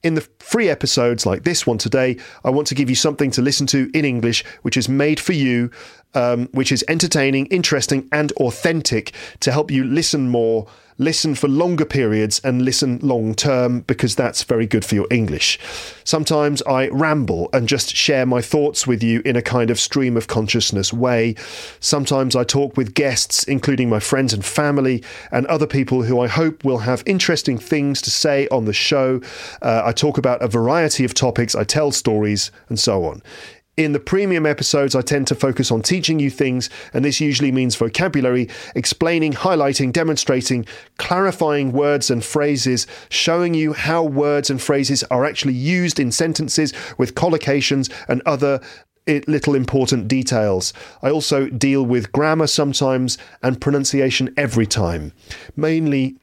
In 0.04 0.16
the 0.16 0.28
free 0.40 0.70
episodes 0.70 1.26
like 1.26 1.44
this 1.44 1.66
one 1.66 1.78
today, 1.78 2.18
I 2.44 2.50
want 2.50 2.68
to 2.68 2.76
give 2.76 2.90
you 2.90 2.96
something 2.96 3.32
to 3.32 3.42
listen 3.42 3.68
to 3.68 3.90
in 3.94 4.04
English, 4.04 4.44
which 4.62 4.76
is 4.76 4.90
made 4.90 5.20
for 5.20 5.34
you, 5.34 5.72
um, 6.16 6.48
which 6.52 6.72
is 6.72 6.84
entertaining, 6.88 7.46
interesting, 7.48 8.08
and 8.12 8.32
authentic 8.34 9.14
to 9.42 9.52
help 9.52 9.70
you 9.70 9.84
listen 9.84 10.30
more 10.30 10.68
listen 10.98 11.36
for 11.36 11.48
longer 11.48 11.86
periods 11.86 12.40
and 12.44 12.64
listen 12.64 13.00
long 13.02 13.36
term 13.36 13.82
because 13.82 14.16
that's 14.16 14.44
very 14.44 14.66
good 14.66 14.86
for 14.86 14.96
your 14.96 15.08
English. 15.12 15.60
Sometimes 16.04 16.62
I 16.64 16.88
ramble 16.90 17.50
and 17.52 17.68
just 17.68 17.96
share 17.96 18.26
my 18.26 18.42
thoughts 18.42 18.88
with 18.88 19.04
you 19.04 19.22
in 19.26 19.36
a 19.36 19.42
kind 19.42 19.70
of 19.70 19.80
stream 19.80 20.16
of 20.16 20.28
consciousness 20.28 20.94
way. 20.94 21.36
Sometimes 21.80 22.36
I 22.36 22.44
talk 22.44 22.78
with 22.78 22.94
guests, 22.94 23.44
including 23.44 23.90
my 23.90 24.00
friends 24.00 24.34
and 24.34 24.46
family, 24.46 25.04
and 25.32 25.46
other 25.48 25.68
people 25.68 26.04
who 26.04 26.20
I 26.20 26.28
hope 26.28 26.64
will 26.64 26.80
have 26.80 27.04
interesting 27.06 27.58
things 27.58 28.02
to 28.04 28.12
say 28.12 28.48
on 28.50 28.66
the 28.66 28.74
show. 28.74 29.22
Uh, 29.62 29.82
I 29.86 29.92
talk 29.92 30.18
about 30.18 30.42
a 30.42 30.48
variety 30.48 31.04
of 31.04 31.14
topics, 31.14 31.56
I 31.56 31.64
tell 31.64 31.92
stories, 31.92 32.52
and 32.70 32.80
so 32.80 33.06
on. 33.06 33.22
In 33.78 33.92
the 33.92 34.00
premium 34.00 34.46
episodes, 34.46 34.96
I 34.96 35.02
tend 35.02 35.28
to 35.28 35.36
focus 35.36 35.70
on 35.70 35.82
teaching 35.82 36.18
you 36.18 36.30
things, 36.30 36.70
and 36.94 37.04
this 37.04 37.20
usually 37.20 37.52
means 37.52 37.76
vocabulary, 37.76 38.48
explaining, 38.74 39.34
highlighting, 39.34 39.92
demonstrating, 39.92 40.66
clarifying 40.98 41.74
words 41.74 42.10
and 42.10 42.24
phrases, 42.24 42.88
showing 43.10 43.54
you 43.54 43.74
how 43.74 44.02
words 44.02 44.50
and 44.50 44.62
phrases 44.62 45.04
are 45.12 45.26
actually 45.26 45.56
used 45.56 46.00
in 46.00 46.10
sentences 46.10 46.74
with 46.98 47.16
collocations 47.16 47.92
and 48.08 48.22
other 48.26 48.62
little 49.28 49.56
important 49.56 50.08
details. 50.08 50.72
I 51.04 51.10
also 51.10 51.48
deal 51.50 51.86
with 51.86 52.14
grammar 52.14 52.48
sometimes 52.48 53.18
and 53.44 53.60
pronunciation 53.60 54.34
every 54.38 54.66
time. 54.66 55.12
Mainly 55.58 56.16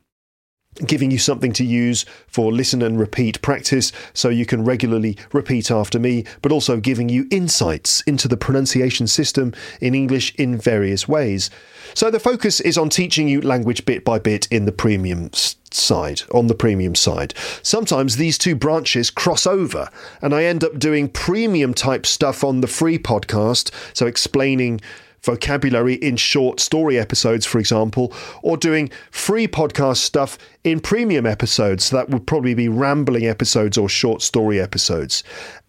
giving 0.86 1.10
you 1.10 1.18
something 1.18 1.52
to 1.52 1.64
use 1.64 2.04
for 2.26 2.52
listen 2.52 2.82
and 2.82 2.98
repeat 2.98 3.42
practice 3.42 3.92
so 4.14 4.28
you 4.28 4.46
can 4.46 4.64
regularly 4.64 5.16
repeat 5.32 5.70
after 5.70 5.98
me, 5.98 6.24
but 6.40 6.52
also 6.52 6.78
giving 6.78 7.08
you 7.08 7.26
insights 7.30 8.00
into 8.02 8.26
the 8.26 8.36
pronunciation 8.36 9.06
system 9.06 9.52
in 9.80 9.94
English 9.94 10.34
in 10.36 10.56
various 10.56 11.06
ways. 11.06 11.50
So 11.94 12.10
the 12.10 12.20
focus 12.20 12.60
is 12.60 12.78
on 12.78 12.88
teaching 12.88 13.28
you 13.28 13.40
language 13.40 13.84
bit 13.84 14.04
by 14.04 14.18
bit 14.18 14.48
in 14.50 14.64
the 14.64 14.72
premium 14.72 15.30
side, 15.70 16.22
on 16.32 16.46
the 16.46 16.54
premium 16.54 16.94
side. 16.94 17.34
Sometimes 17.62 18.16
these 18.16 18.38
two 18.38 18.54
branches 18.54 19.10
cross 19.10 19.46
over 19.46 19.90
and 20.22 20.34
I 20.34 20.44
end 20.44 20.64
up 20.64 20.78
doing 20.78 21.08
premium 21.08 21.74
type 21.74 22.06
stuff 22.06 22.42
on 22.42 22.60
the 22.60 22.66
free 22.66 22.98
podcast, 22.98 23.70
so 23.94 24.06
explaining 24.06 24.80
vocabulary 25.22 25.94
in 25.94 26.16
short 26.16 26.60
story 26.60 26.98
episodes, 26.98 27.46
for 27.46 27.58
example, 27.58 28.12
or 28.42 28.56
doing 28.56 28.90
free 29.10 29.46
podcast 29.46 29.98
stuff 29.98 30.36
in 30.64 30.80
premium 30.80 31.26
episodes. 31.26 31.86
So 31.86 31.96
That 31.96 32.10
would 32.10 32.26
probably 32.26 32.54
be 32.54 32.68
rambling 32.68 33.26
episodes 33.26 33.78
or 33.78 33.88
short 33.88 34.22
story 34.22 34.60
episodes. 34.60 35.22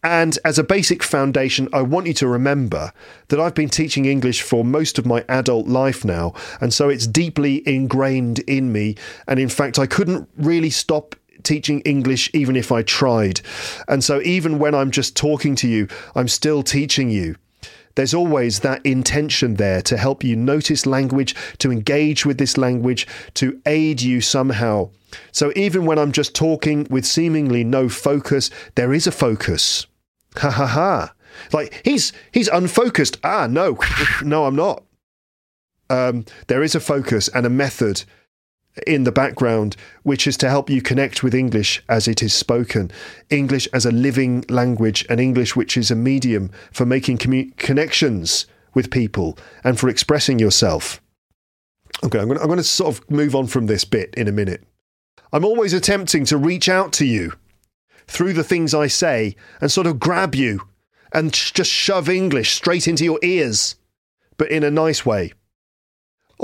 And 0.03 0.37
as 0.43 0.59
a 0.59 0.63
basic 0.63 1.03
foundation, 1.03 1.69
I 1.71 1.81
want 1.81 2.07
you 2.07 2.13
to 2.15 2.27
remember 2.27 2.91
that 3.29 3.39
I've 3.39 3.55
been 3.55 3.69
teaching 3.69 4.05
English 4.05 4.41
for 4.41 4.65
most 4.65 4.99
of 4.99 5.05
my 5.05 5.23
adult 5.29 5.67
life 5.67 6.03
now. 6.03 6.33
And 6.59 6.73
so 6.73 6.89
it's 6.89 7.07
deeply 7.07 7.65
ingrained 7.67 8.39
in 8.39 8.71
me. 8.71 8.95
And 9.27 9.39
in 9.39 9.49
fact, 9.49 9.79
I 9.79 9.85
couldn't 9.85 10.27
really 10.35 10.69
stop 10.69 11.15
teaching 11.43 11.81
English 11.81 12.29
even 12.33 12.55
if 12.55 12.71
I 12.71 12.81
tried. 12.83 13.41
And 13.87 14.03
so 14.03 14.21
even 14.21 14.59
when 14.59 14.73
I'm 14.73 14.91
just 14.91 15.15
talking 15.15 15.55
to 15.57 15.67
you, 15.67 15.87
I'm 16.15 16.27
still 16.27 16.63
teaching 16.63 17.09
you 17.09 17.35
there's 17.95 18.13
always 18.13 18.59
that 18.59 18.85
intention 18.85 19.55
there 19.55 19.81
to 19.83 19.97
help 19.97 20.23
you 20.23 20.35
notice 20.35 20.85
language, 20.85 21.35
to 21.59 21.71
engage 21.71 22.25
with 22.25 22.37
this 22.37 22.57
language, 22.57 23.07
to 23.35 23.61
aid 23.65 24.01
you 24.01 24.21
somehow. 24.21 24.89
So 25.31 25.51
even 25.55 25.85
when 25.85 25.99
I'm 25.99 26.11
just 26.11 26.35
talking 26.35 26.87
with 26.89 27.05
seemingly 27.05 27.63
no 27.63 27.89
focus, 27.89 28.49
there 28.75 28.93
is 28.93 29.05
a 29.05 29.11
focus. 29.11 29.85
Ha 30.37 30.49
ha 30.49 30.65
ha. 30.65 31.13
Like 31.51 31.81
he's 31.83 32.13
he's 32.31 32.47
unfocused. 32.47 33.17
Ah, 33.23 33.47
no, 33.47 33.77
no, 34.23 34.45
I'm 34.45 34.55
not. 34.55 34.83
Um, 35.89 36.25
there 36.47 36.63
is 36.63 36.75
a 36.75 36.79
focus 36.79 37.27
and 37.27 37.45
a 37.45 37.49
method 37.49 38.03
in 38.87 39.03
the 39.03 39.11
background, 39.11 39.75
which 40.03 40.25
is 40.25 40.37
to 40.37 40.49
help 40.49 40.69
you 40.69 40.81
connect 40.81 41.23
with 41.23 41.35
English 41.35 41.83
as 41.87 42.07
it 42.07 42.23
is 42.23 42.33
spoken, 42.33 42.91
English 43.29 43.67
as 43.73 43.85
a 43.85 43.91
living 43.91 44.43
language, 44.49 45.05
and 45.09 45.19
English 45.19 45.55
which 45.55 45.77
is 45.77 45.91
a 45.91 45.95
medium 45.95 46.49
for 46.71 46.85
making 46.85 47.17
commu- 47.17 47.55
connections 47.57 48.45
with 48.73 48.91
people 48.91 49.37
and 49.63 49.79
for 49.79 49.89
expressing 49.89 50.39
yourself. 50.39 51.01
Okay, 52.03 52.19
I'm 52.19 52.27
going, 52.27 52.37
to, 52.37 52.41
I'm 52.41 52.47
going 52.47 52.57
to 52.57 52.63
sort 52.63 52.97
of 52.97 53.09
move 53.09 53.35
on 53.35 53.47
from 53.47 53.67
this 53.67 53.85
bit 53.85 54.13
in 54.15 54.27
a 54.27 54.31
minute. 54.31 54.63
I'm 55.31 55.45
always 55.45 55.73
attempting 55.73 56.25
to 56.25 56.37
reach 56.37 56.67
out 56.67 56.91
to 56.93 57.05
you 57.05 57.33
through 58.07 58.33
the 58.33 58.43
things 58.43 58.73
I 58.73 58.87
say 58.87 59.35
and 59.61 59.71
sort 59.71 59.87
of 59.87 59.99
grab 59.99 60.35
you 60.35 60.61
and 61.13 61.31
just 61.31 61.69
shove 61.69 62.09
English 62.09 62.51
straight 62.51 62.87
into 62.87 63.03
your 63.03 63.19
ears, 63.21 63.75
but 64.37 64.49
in 64.51 64.63
a 64.63 64.71
nice 64.71 65.05
way. 65.05 65.33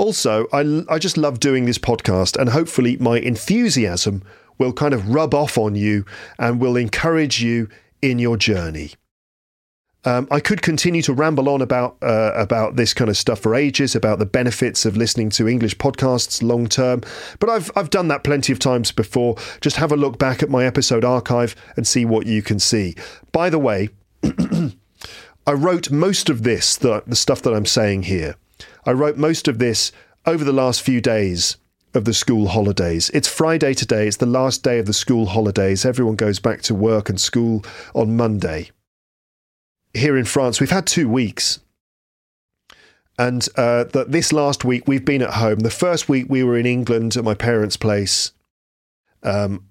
Also, 0.00 0.46
I, 0.50 0.82
I 0.88 0.98
just 0.98 1.18
love 1.18 1.40
doing 1.40 1.66
this 1.66 1.76
podcast, 1.76 2.38
and 2.38 2.48
hopefully, 2.48 2.96
my 2.96 3.18
enthusiasm 3.18 4.22
will 4.56 4.72
kind 4.72 4.94
of 4.94 5.10
rub 5.10 5.34
off 5.34 5.58
on 5.58 5.74
you 5.74 6.06
and 6.38 6.58
will 6.58 6.74
encourage 6.74 7.42
you 7.42 7.68
in 8.00 8.18
your 8.18 8.38
journey. 8.38 8.92
Um, 10.06 10.26
I 10.30 10.40
could 10.40 10.62
continue 10.62 11.02
to 11.02 11.12
ramble 11.12 11.50
on 11.50 11.60
about 11.60 11.98
uh, 12.00 12.32
about 12.34 12.76
this 12.76 12.94
kind 12.94 13.10
of 13.10 13.18
stuff 13.18 13.40
for 13.40 13.54
ages, 13.54 13.94
about 13.94 14.18
the 14.18 14.24
benefits 14.24 14.86
of 14.86 14.96
listening 14.96 15.28
to 15.30 15.46
English 15.46 15.76
podcasts 15.76 16.42
long 16.42 16.66
term, 16.66 17.02
but 17.38 17.50
I've 17.50 17.70
I've 17.76 17.90
done 17.90 18.08
that 18.08 18.24
plenty 18.24 18.54
of 18.54 18.58
times 18.58 18.92
before. 18.92 19.36
Just 19.60 19.76
have 19.76 19.92
a 19.92 19.96
look 19.96 20.18
back 20.18 20.42
at 20.42 20.48
my 20.48 20.64
episode 20.64 21.04
archive 21.04 21.54
and 21.76 21.86
see 21.86 22.06
what 22.06 22.24
you 22.24 22.40
can 22.40 22.58
see. 22.58 22.96
By 23.32 23.50
the 23.50 23.58
way, 23.58 23.90
I 25.46 25.52
wrote 25.52 25.90
most 25.90 26.30
of 26.30 26.42
this, 26.42 26.78
the, 26.78 27.02
the 27.06 27.16
stuff 27.16 27.42
that 27.42 27.52
I'm 27.52 27.66
saying 27.66 28.04
here, 28.04 28.36
I 28.84 28.92
wrote 28.92 29.16
most 29.16 29.48
of 29.48 29.58
this 29.58 29.92
over 30.26 30.44
the 30.44 30.52
last 30.52 30.82
few 30.82 31.00
days 31.00 31.56
of 31.94 32.04
the 32.04 32.14
school 32.14 32.48
holidays. 32.48 33.10
It's 33.10 33.28
Friday 33.28 33.74
today, 33.74 34.06
it's 34.06 34.18
the 34.18 34.26
last 34.26 34.62
day 34.62 34.78
of 34.78 34.86
the 34.86 34.92
school 34.92 35.26
holidays. 35.26 35.84
Everyone 35.84 36.16
goes 36.16 36.38
back 36.38 36.62
to 36.62 36.74
work 36.74 37.08
and 37.08 37.20
school 37.20 37.64
on 37.94 38.16
Monday. 38.16 38.70
Here 39.92 40.16
in 40.16 40.24
France, 40.24 40.60
we've 40.60 40.70
had 40.70 40.86
two 40.86 41.08
weeks. 41.08 41.58
And 43.18 43.46
uh, 43.56 43.84
this 44.06 44.32
last 44.32 44.64
week 44.64 44.84
we've 44.86 45.04
been 45.04 45.20
at 45.20 45.34
home. 45.34 45.58
The 45.58 45.68
first 45.68 46.08
week 46.08 46.26
we 46.30 46.42
were 46.42 46.56
in 46.56 46.64
England 46.64 47.16
at 47.16 47.24
my 47.24 47.34
parents' 47.34 47.76
place, 47.76 48.32
um, 49.22 49.66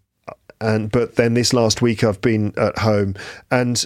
and 0.61 0.91
but 0.91 1.15
then 1.15 1.33
this 1.33 1.51
last 1.51 1.81
week 1.81 2.03
I've 2.03 2.21
been 2.21 2.53
at 2.57 2.77
home, 2.77 3.15
and 3.49 3.83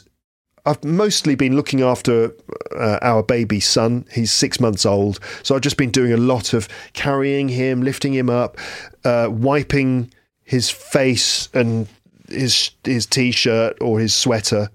I've 0.66 0.84
mostly 0.84 1.36
been 1.36 1.56
looking 1.56 1.82
after 1.82 2.34
uh, 2.76 3.00
our 3.02 3.22
baby 3.22 3.60
son. 3.60 4.06
He's 4.12 4.32
six 4.32 4.60
months 4.60 4.86
old. 4.86 5.20
So 5.44 5.56
I've 5.56 5.62
just 5.62 5.78
been 5.78 5.92
doing 5.92 6.14
a 6.14 6.18
lot 6.18 6.54
of 6.54 6.70
carrying 6.94 7.50
him, 7.50 7.82
lifting 7.82 8.14
him 8.14 8.30
up, 8.30 8.58
uh, 9.04 9.28
wiping 9.30 10.14
his 10.44 10.70
face 10.70 11.50
and 11.54 11.88
his, 12.30 12.72
his 12.84 13.06
t 13.06 13.32
shirt 13.32 13.78
or 13.82 14.00
his 14.00 14.16
sweater, 14.16 14.70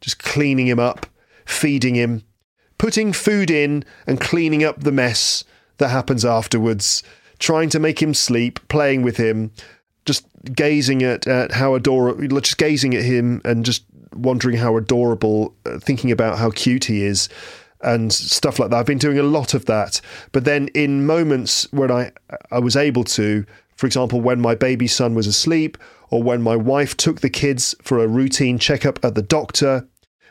just 0.00 0.18
cleaning 0.18 0.66
him 0.66 0.78
up, 0.78 1.06
feeding 1.46 1.94
him, 1.94 2.22
putting 2.76 3.12
food 3.12 3.50
in 3.50 3.84
and 4.06 4.20
cleaning 4.20 4.62
up 4.62 4.80
the 4.80 4.92
mess 4.92 5.44
that 5.78 5.88
happens 5.88 6.24
afterwards, 6.26 7.02
trying 7.38 7.70
to 7.70 7.78
make 7.78 8.02
him 8.02 8.12
sleep, 8.12 8.60
playing 8.68 9.02
with 9.02 9.16
him, 9.16 9.50
gazing 10.44 11.02
at, 11.02 11.26
at 11.26 11.52
how 11.52 11.74
adorable, 11.74 12.40
just 12.40 12.58
gazing 12.58 12.94
at 12.94 13.02
him 13.02 13.40
and 13.44 13.64
just 13.64 13.84
wondering 14.14 14.56
how 14.56 14.76
adorable, 14.76 15.54
uh, 15.66 15.78
thinking 15.78 16.10
about 16.10 16.38
how 16.38 16.50
cute 16.50 16.84
he 16.84 17.02
is, 17.02 17.28
and 17.82 18.12
stuff 18.12 18.58
like 18.58 18.70
that. 18.70 18.76
I've 18.76 18.86
been 18.86 18.98
doing 18.98 19.18
a 19.18 19.24
lot 19.24 19.54
of 19.54 19.66
that. 19.66 20.00
But 20.32 20.44
then 20.44 20.68
in 20.68 21.06
moments 21.06 21.66
when 21.72 21.90
I 21.90 22.12
I 22.50 22.58
was 22.58 22.76
able 22.76 23.04
to, 23.04 23.44
for 23.76 23.86
example, 23.86 24.20
when 24.20 24.40
my 24.40 24.54
baby 24.54 24.86
son 24.86 25.14
was 25.14 25.26
asleep, 25.26 25.78
or 26.10 26.22
when 26.22 26.42
my 26.42 26.56
wife 26.56 26.96
took 26.96 27.20
the 27.20 27.30
kids 27.30 27.74
for 27.82 27.98
a 27.98 28.08
routine 28.08 28.58
checkup 28.58 29.04
at 29.04 29.14
the 29.14 29.22
doctor, 29.22 29.88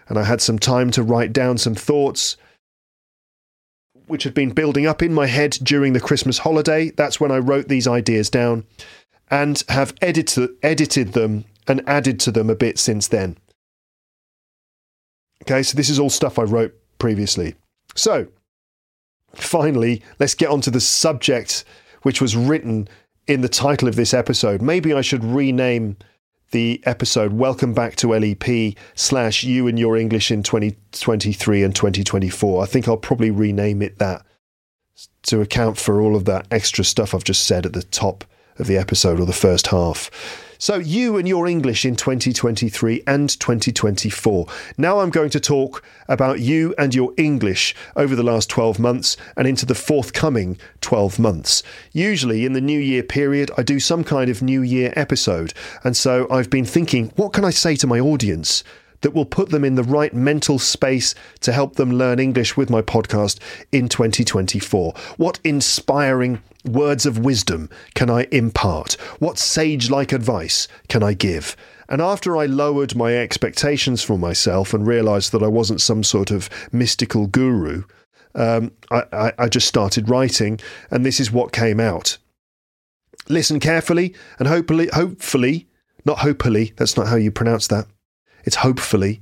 and 0.08 0.18
I 0.18 0.24
had 0.24 0.42
some 0.42 0.60
time 0.60 0.92
to 0.92 1.04
write 1.04 1.34
down 1.34 1.58
some 1.58 1.76
thoughts 1.76 2.38
which 4.08 4.24
had 4.24 4.34
been 4.34 4.50
building 4.50 4.86
up 4.86 5.02
in 5.02 5.14
my 5.14 5.26
head 5.26 5.58
during 5.64 5.94
the 5.94 6.00
Christmas 6.02 6.40
holiday. 6.40 6.90
That's 6.90 7.22
when 7.22 7.32
I 7.32 7.38
wrote 7.38 7.70
these 7.70 7.88
ideas 7.88 8.30
down 8.30 8.66
and 9.32 9.64
have 9.70 9.96
edited 10.02 10.50
edited 10.62 11.14
them 11.14 11.46
and 11.68 11.82
added 11.88 12.20
to 12.20 12.32
them 12.32 12.50
a 12.50 12.56
bit 12.56 12.78
since 12.78 13.08
then. 13.08 13.38
Okay, 15.44 15.64
so 15.64 15.76
this 15.76 15.90
is 15.90 15.98
all 15.98 16.10
stuff 16.10 16.38
I 16.38 16.44
wrote 16.44 16.76
previously. 17.00 17.56
So, 17.96 18.28
finally, 19.34 20.04
let's 20.20 20.36
get 20.36 20.50
on 20.50 20.62
to 20.62 20.72
the 20.72 20.82
subject 20.82 21.64
which 22.04 22.22
was 22.22 22.36
written 22.36 22.88
in 23.28 23.42
the 23.42 23.50
title 23.50 23.88
of 23.88 23.96
this 23.96 24.14
episode. 24.14 24.62
Maybe 24.62 24.94
I 24.94 25.02
should 25.02 25.24
rename 25.24 25.98
the 26.52 26.82
episode 26.86 27.32
Welcome 27.32 27.74
Back 27.74 27.96
to 27.98 28.10
LEP 28.10 28.76
slash 28.94 29.44
You 29.44 29.68
and 29.68 29.80
Your 29.80 29.96
English 29.96 30.32
in 30.32 30.44
2023 30.44 31.64
and 31.64 31.74
2024. 31.74 32.62
I 32.62 32.66
think 32.66 32.88
I'll 32.88 32.98
probably 32.98 33.32
rename 33.32 33.82
it 33.82 34.00
that 34.00 34.26
to 35.24 35.42
account 35.42 35.78
for 35.78 36.02
all 36.02 36.16
of 36.16 36.26
that 36.26 36.48
extra 36.52 36.84
stuff 36.84 37.16
I've 37.16 37.24
just 37.24 37.46
said 37.46 37.66
at 37.66 37.74
the 37.74 37.84
top 37.84 38.26
of 38.58 38.68
the 38.68 38.78
episode 38.78 39.20
or 39.20 39.26
the 39.26 39.34
first 39.34 39.68
half. 39.68 40.10
So, 40.62 40.76
you 40.76 41.18
and 41.18 41.28
your 41.28 41.48
English 41.48 41.86
in 41.86 41.96
2023 41.96 43.02
and 43.08 43.28
2024. 43.40 44.46
Now, 44.78 45.00
I'm 45.00 45.10
going 45.10 45.32
to 45.32 45.40
talk 45.40 45.84
about 46.08 46.40
you 46.40 46.76
and 46.78 46.94
your 46.94 47.16
English 47.18 47.74
over 47.96 48.16
the 48.16 48.22
last 48.22 48.48
12 48.52 48.78
months 48.78 49.18
and 49.36 49.48
into 49.48 49.66
the 49.66 49.74
forthcoming 49.74 50.60
12 50.82 51.18
months. 51.18 51.64
Usually, 51.94 52.46
in 52.46 52.54
the 52.54 52.62
New 52.62 52.80
Year 52.80 53.02
period, 53.02 53.50
I 53.58 53.64
do 53.64 53.80
some 53.80 54.04
kind 54.04 54.30
of 54.30 54.44
New 54.44 54.62
Year 54.62 54.94
episode. 54.96 55.56
And 55.84 55.98
so, 55.98 56.28
I've 56.30 56.52
been 56.52 56.66
thinking, 56.66 57.12
what 57.16 57.34
can 57.34 57.44
I 57.44 57.50
say 57.50 57.76
to 57.78 57.88
my 57.88 58.00
audience? 58.00 58.64
That 59.02 59.14
will 59.14 59.26
put 59.26 59.50
them 59.50 59.64
in 59.64 59.76
the 59.76 59.84
right 59.84 60.14
mental 60.14 60.60
space 60.60 61.14
to 61.42 61.52
help 61.52 61.76
them 61.76 61.92
learn 61.92 62.20
English 62.20 62.56
with 62.56 62.70
my 62.70 62.82
podcast 62.82 63.40
in 63.72 63.90
2024? 63.90 64.94
What 65.18 65.40
inspiring 65.44 66.42
words 66.66 67.06
of 67.06 67.20
wisdom 67.20 67.70
can 67.96 68.10
I 68.10 68.28
impart? 68.32 68.94
What 69.20 69.38
sage 69.38 69.90
like 69.90 70.12
advice 70.12 70.68
can 70.88 71.04
I 71.04 71.14
give? 71.14 71.56
And 71.90 72.02
after 72.02 72.38
I 72.38 72.46
lowered 72.46 72.96
my 72.96 73.18
expectations 73.18 74.02
for 74.02 74.18
myself 74.18 74.74
and 74.74 74.88
realized 74.88 75.34
that 75.34 75.44
I 75.44 75.48
wasn't 75.48 75.82
some 75.82 76.04
sort 76.04 76.32
of 76.32 76.50
mystical 76.72 77.28
guru, 77.28 77.84
um, 78.34 78.72
I, 78.90 79.04
I, 79.12 79.34
I 79.38 79.50
just 79.50 79.68
started 79.68 80.10
writing, 80.10 80.60
and 80.90 81.06
this 81.06 81.20
is 81.20 81.32
what 81.32 81.52
came 81.52 81.82
out. 81.82 82.18
Listen 83.28 83.60
carefully, 83.60 84.16
and 84.40 84.48
hopefully, 84.48 84.90
hopefully, 84.94 85.68
not 86.06 86.20
hopefully, 86.20 86.74
that's 86.78 86.96
not 86.96 87.08
how 87.08 87.18
you 87.18 87.30
pronounce 87.32 87.68
that. 87.68 87.88
It's 88.46 88.58
hopefully, 88.58 89.22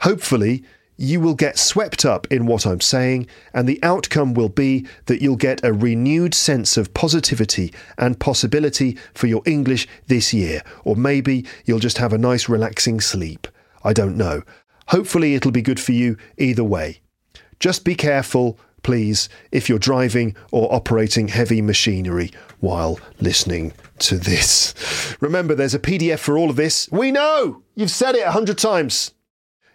hopefully, 0.00 0.64
you 0.96 1.20
will 1.20 1.34
get 1.34 1.58
swept 1.58 2.04
up 2.04 2.26
in 2.32 2.46
what 2.46 2.66
I'm 2.66 2.80
saying, 2.80 3.26
and 3.52 3.68
the 3.68 3.82
outcome 3.82 4.34
will 4.34 4.48
be 4.48 4.86
that 5.06 5.20
you'll 5.20 5.36
get 5.36 5.62
a 5.62 5.72
renewed 5.72 6.34
sense 6.34 6.76
of 6.76 6.94
positivity 6.94 7.72
and 7.98 8.18
possibility 8.18 8.96
for 9.12 9.26
your 9.26 9.42
English 9.44 9.86
this 10.06 10.32
year. 10.32 10.62
Or 10.84 10.96
maybe 10.96 11.44
you'll 11.64 11.80
just 11.80 11.98
have 11.98 12.12
a 12.12 12.18
nice, 12.18 12.48
relaxing 12.48 13.00
sleep. 13.00 13.46
I 13.84 13.92
don't 13.92 14.16
know. 14.16 14.42
Hopefully, 14.88 15.34
it'll 15.34 15.50
be 15.50 15.62
good 15.62 15.80
for 15.80 15.92
you 15.92 16.16
either 16.38 16.64
way. 16.64 17.00
Just 17.60 17.84
be 17.84 17.94
careful, 17.94 18.58
please, 18.86 19.28
if 19.50 19.68
you're 19.68 19.80
driving 19.80 20.36
or 20.52 20.72
operating 20.72 21.26
heavy 21.26 21.60
machinery 21.60 22.30
while 22.60 23.00
listening 23.20 23.72
to 23.98 24.16
this. 24.16 25.16
Remember, 25.20 25.56
there's 25.56 25.74
a 25.74 25.80
PDF 25.80 26.20
for 26.20 26.38
all 26.38 26.50
of 26.50 26.54
this. 26.54 26.88
We 26.92 27.10
know! 27.10 27.64
You've 27.74 27.90
said 27.90 28.14
it 28.14 28.24
a 28.24 28.30
hundred 28.30 28.58
times. 28.58 29.12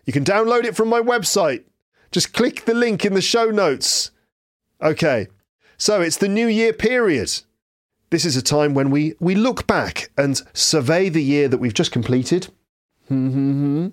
You 0.05 0.13
can 0.13 0.23
download 0.23 0.63
it 0.63 0.77
from 0.77 0.87
my 0.87 1.01
website. 1.01 1.65
Just 2.13 2.31
click 2.31 2.63
the 2.63 2.73
link 2.73 3.03
in 3.03 3.13
the 3.13 3.21
show 3.21 3.47
notes. 3.47 4.11
Okay, 4.81 5.27
so 5.77 5.99
it's 5.99 6.17
the 6.17 6.29
New 6.29 6.47
Year 6.47 6.71
period. 6.71 7.41
This 8.11 8.23
is 8.23 8.37
a 8.37 8.41
time 8.41 8.73
when 8.73 8.91
we, 8.91 9.15
we 9.19 9.35
look 9.35 9.67
back 9.67 10.09
and 10.17 10.41
survey 10.53 11.09
the 11.09 11.21
year 11.21 11.49
that 11.49 11.57
we've 11.57 11.73
just 11.73 11.91
completed. 11.91 12.47
Hmm, 13.09 13.29
hmm, 13.29 13.51
hmm. 13.51 13.87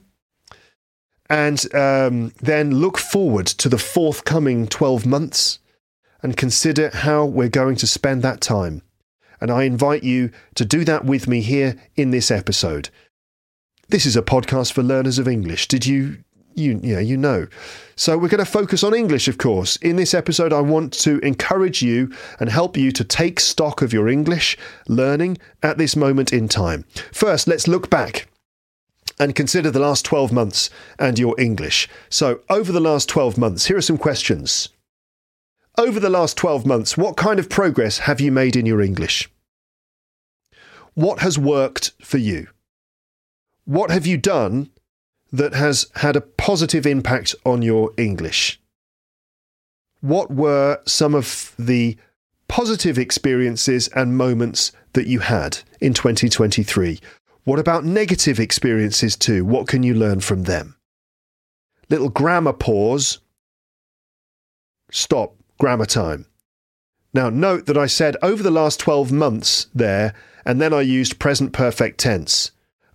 And 1.29 1.75
um, 1.75 2.33
then 2.41 2.77
look 2.77 2.99
forward 2.99 3.47
to 3.47 3.69
the 3.69 3.79
forthcoming 3.79 4.67
12 4.67 5.07
months 5.07 5.59
and 6.23 6.37
consider 6.37 6.91
how 6.91 7.25
we're 7.25 7.49
going 7.49 7.77
to 7.77 7.87
spend 7.87 8.23
that 8.23 8.41
time. 8.41 8.83
And 9.41 9.51
I 9.51 9.65
invite 9.65 10.03
you 10.03 10.31
to 10.57 10.65
do 10.65 10.85
that 10.85 11.05
with 11.05 11.29
me 11.29 11.43
here 11.43 11.77
in 11.97 12.11
this 12.11 12.31
episode. 12.31 12.91
This 13.89 14.05
is 14.05 14.17
a 14.17 14.23
podcast 14.23 14.73
for 14.73 14.83
learners 14.83 15.19
of 15.19 15.29
English. 15.29 15.69
Did 15.69 15.87
you 15.87 16.19
you 16.55 16.81
yeah, 16.83 16.99
you 16.99 17.17
know. 17.17 17.47
So 17.95 18.19
we're 18.19 18.29
going 18.29 18.45
to 18.45 18.51
focus 18.51 18.83
on 18.83 18.93
English, 18.93 19.29
of 19.29 19.39
course. 19.39 19.77
In 19.77 19.95
this 19.95 20.13
episode, 20.13 20.53
I 20.53 20.61
want 20.61 20.93
to 20.95 21.19
encourage 21.21 21.83
you 21.83 22.13
and 22.41 22.51
help 22.51 22.77
you 22.77 22.91
to 22.93 23.05
take 23.05 23.39
stock 23.39 23.81
of 23.81 23.93
your 23.93 24.09
English 24.09 24.59
learning 24.89 25.39
at 25.63 25.79
this 25.79 25.95
moment 25.95 26.33
in 26.33 26.49
time. 26.49 26.85
First, 27.13 27.47
let's 27.47 27.69
look 27.69 27.89
back 27.91 28.27
and 29.21 29.35
consider 29.35 29.71
the 29.71 29.81
last 29.81 30.05
12 30.05 30.33
months 30.33 30.71
and 30.99 31.19
your 31.19 31.39
English. 31.41 31.89
So, 32.09 32.41
over 32.49 32.73
the 32.73 32.81
last 32.81 33.09
12 33.09 33.37
months, 33.39 33.67
here 33.67 33.77
are 33.77 33.83
some 33.83 33.99
questions. 33.99 34.69
Over 35.77 36.01
the 36.01 36.11
last 36.11 36.37
12 36.37 36.67
months, 36.67 36.97
what 36.97 37.17
kind 37.17 37.39
of 37.39 37.49
progress 37.49 38.01
have 38.01 38.21
you 38.21 38.33
made 38.33 38.57
in 38.57 38.67
your 38.67 38.81
English? 38.81 39.31
What 40.95 41.21
has 41.21 41.39
worked 41.39 41.93
for 42.01 42.19
you? 42.19 42.49
what 43.69 43.91
have 43.91 44.07
you 44.07 44.17
done 44.17 44.71
that 45.31 45.53
has 45.53 45.91
had 45.97 46.17
a 46.17 46.23
positive 46.23 46.87
impact 46.87 47.35
on 47.45 47.61
your 47.61 47.93
English? 47.99 48.59
What 50.01 50.31
were 50.31 50.81
some 50.87 51.15
of 51.15 51.53
the 51.59 51.99
positive 52.49 52.97
experiences 52.97 53.89
and 53.89 54.17
moments 54.17 54.73
that 54.95 55.07
you 55.07 55.19
had 55.19 55.59
in 55.83 55.93
2023? 55.93 56.99
What 57.49 57.59
about 57.59 57.83
negative 57.83 58.39
experiences 58.39 59.17
too? 59.17 59.43
What 59.43 59.67
can 59.67 59.83
you 59.83 59.95
learn 59.95 60.21
from 60.21 60.43
them? 60.43 60.77
Little 61.89 62.11
grammar 62.11 62.53
pause. 62.53 63.21
Stop. 64.91 65.35
Grammar 65.59 65.87
time. 65.87 66.27
Now, 67.15 67.31
note 67.31 67.65
that 67.65 67.79
I 67.79 67.87
said 67.87 68.19
over 68.21 68.43
the 68.43 68.51
last 68.51 68.79
12 68.81 69.13
months 69.13 69.69
there, 69.75 70.13
and 70.45 70.61
then 70.61 70.75
I 70.75 70.83
used 70.83 71.19
present 71.19 71.55
perfect 71.55 71.99
tense. 71.99 72.51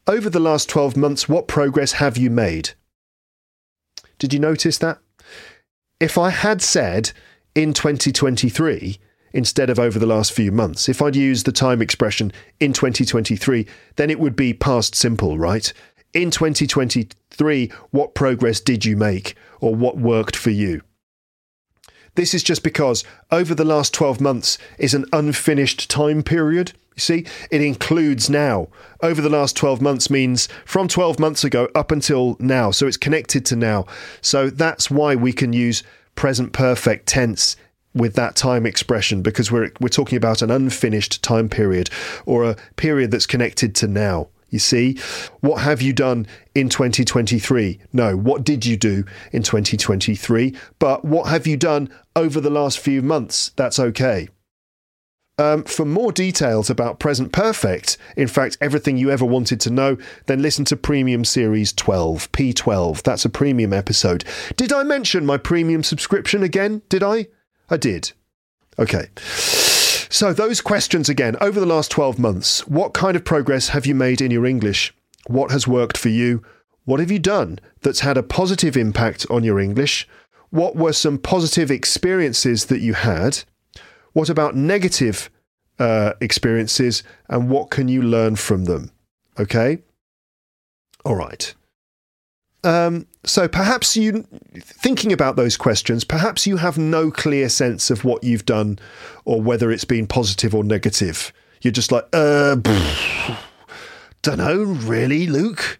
Over 0.05 0.29
the 0.29 0.39
last 0.39 0.69
12 0.69 0.95
months, 0.95 1.27
what 1.27 1.47
progress 1.47 1.93
have 1.93 2.15
you 2.15 2.29
made? 2.29 2.75
Did 4.19 4.35
you 4.35 4.39
notice 4.39 4.77
that? 4.77 4.99
If 5.99 6.15
I 6.15 6.29
had 6.29 6.61
said 6.61 7.11
in 7.55 7.73
2023 7.73 8.99
instead 9.34 9.69
of 9.69 9.79
over 9.79 9.99
the 9.99 10.05
last 10.05 10.31
few 10.31 10.51
months, 10.51 10.88
if 10.88 11.01
I'd 11.01 11.15
used 11.15 11.45
the 11.45 11.51
time 11.51 11.81
expression 11.81 12.31
in 12.59 12.71
2023, 12.71 13.67
then 13.95 14.09
it 14.09 14.19
would 14.19 14.36
be 14.36 14.53
past 14.53 14.95
simple, 14.95 15.38
right? 15.38 15.73
In 16.13 16.29
2023, 16.29 17.71
what 17.89 18.13
progress 18.13 18.59
did 18.59 18.86
you 18.86 18.95
make 18.95 19.36
or 19.59 19.75
what 19.75 19.97
worked 19.97 20.36
for 20.36 20.51
you? 20.51 20.81
This 22.15 22.36
is 22.36 22.43
just 22.43 22.61
because 22.61 23.03
over 23.31 23.55
the 23.55 23.65
last 23.65 23.93
12 23.93 24.21
months 24.21 24.59
is 24.77 24.93
an 24.93 25.05
unfinished 25.11 25.89
time 25.89 26.21
period. 26.21 26.73
You 26.95 26.99
see, 26.99 27.25
it 27.49 27.61
includes 27.61 28.29
now. 28.29 28.67
Over 29.01 29.19
the 29.19 29.29
last 29.29 29.57
12 29.57 29.81
months 29.81 30.11
means 30.11 30.47
from 30.63 30.88
12 30.88 31.17
months 31.17 31.43
ago 31.43 31.69
up 31.73 31.91
until 31.91 32.38
now. 32.39 32.69
So 32.69 32.86
it's 32.86 32.97
connected 32.97 33.47
to 33.47 33.55
now. 33.55 33.88
So 34.21 34.51
that's 34.51 34.91
why 34.91 35.15
we 35.15 35.34
can 35.34 35.53
use 35.53 35.81
present 36.13 36.53
perfect 36.53 37.07
tense 37.07 37.55
with 37.93 38.15
that 38.15 38.35
time 38.35 38.65
expression 38.65 39.21
because 39.21 39.51
we're 39.51 39.71
we're 39.79 39.89
talking 39.89 40.17
about 40.17 40.41
an 40.41 40.51
unfinished 40.51 41.23
time 41.23 41.49
period 41.49 41.89
or 42.25 42.43
a 42.43 42.55
period 42.75 43.11
that's 43.11 43.27
connected 43.27 43.75
to 43.75 43.87
now. 43.87 44.29
You 44.49 44.59
see, 44.59 44.99
what 45.39 45.63
have 45.63 45.81
you 45.81 45.93
done 45.93 46.27
in 46.53 46.69
2023? 46.69 47.79
No, 47.91 48.15
what 48.15 48.43
did 48.43 48.67
you 48.67 48.77
do 48.77 49.03
in 49.31 49.41
2023? 49.41 50.55
But 50.77 51.03
what 51.03 51.27
have 51.27 51.47
you 51.47 51.57
done 51.57 51.89
over 52.15 52.39
the 52.39 52.51
last 52.51 52.77
few 52.77 53.01
months? 53.01 53.51
That's 53.55 53.79
okay. 53.79 54.29
Um, 55.39 55.63
for 55.63 55.85
more 55.85 56.11
details 56.11 56.69
about 56.69 56.99
Present 56.99 57.31
Perfect, 57.31 57.97
in 58.15 58.27
fact, 58.27 58.59
everything 58.61 58.97
you 58.97 59.09
ever 59.09 59.25
wanted 59.25 59.59
to 59.61 59.71
know, 59.71 59.97
then 60.27 60.43
listen 60.43 60.65
to 60.65 60.77
Premium 60.77 61.25
Series 61.25 61.73
12, 61.73 62.31
P12. 62.31 63.01
That's 63.01 63.25
a 63.25 63.29
premium 63.29 63.73
episode. 63.73 64.23
Did 64.55 64.71
I 64.71 64.83
mention 64.83 65.25
my 65.25 65.37
premium 65.37 65.81
subscription 65.81 66.43
again? 66.43 66.83
Did 66.89 67.01
I? 67.01 67.25
I 67.74 67.78
did. 67.78 68.11
Okay. 68.78 69.07
So, 69.15 70.32
those 70.32 70.61
questions 70.61 71.09
again. 71.09 71.36
Over 71.41 71.59
the 71.59 71.65
last 71.65 71.89
12 71.89 72.19
months, 72.19 72.67
what 72.67 72.93
kind 72.93 73.15
of 73.15 73.26
progress 73.26 73.69
have 73.69 73.88
you 73.88 73.95
made 73.95 74.21
in 74.21 74.30
your 74.30 74.45
English? 74.45 74.93
What 75.26 75.49
has 75.49 75.67
worked 75.67 75.97
for 75.97 76.09
you? 76.09 76.43
What 76.86 76.99
have 76.99 77.09
you 77.09 77.17
done 77.17 77.57
that's 77.82 78.01
had 78.01 78.15
a 78.15 78.21
positive 78.21 78.78
impact 78.78 79.26
on 79.32 79.43
your 79.43 79.59
English? 79.59 80.07
What 80.51 80.76
were 80.76 80.93
some 80.93 81.17
positive 81.17 81.71
experiences 81.71 82.65
that 82.65 82.82
you 82.82 82.93
had? 82.93 83.39
What 84.11 84.30
about 84.30 84.55
negative 84.55 85.32
uh, 85.80 86.13
experiences 86.21 87.01
and 87.28 87.49
what 87.49 87.71
can 87.71 87.88
you 87.88 88.03
learn 88.03 88.36
from 88.36 88.65
them? 88.65 88.91
Okay. 89.39 89.80
All 91.03 91.15
right. 91.15 91.55
Um, 92.64 93.07
so 93.26 93.47
perhaps 93.47 93.97
you, 93.97 94.26
thinking 94.55 95.11
about 95.11 95.36
those 95.36 95.57
questions, 95.57 96.03
perhaps 96.03 96.47
you 96.47 96.57
have 96.57 96.78
no 96.78 97.11
clear 97.11 97.49
sense 97.49 97.89
of 97.89 98.05
what 98.05 98.24
you've 98.24 98.45
done 98.45 98.80
or 99.26 99.41
whether 99.41 99.72
it's 99.72 99.86
been 99.86 100.07
positive 100.07 100.55
or 100.55 100.64
negative. 100.64 101.34
You're 101.61 101.72
just 101.72 101.91
like, 101.91 102.07
uh, 102.14 102.55
don't 104.22 104.38
know, 104.38 104.64
really, 104.64 105.28
Luke. 105.28 105.80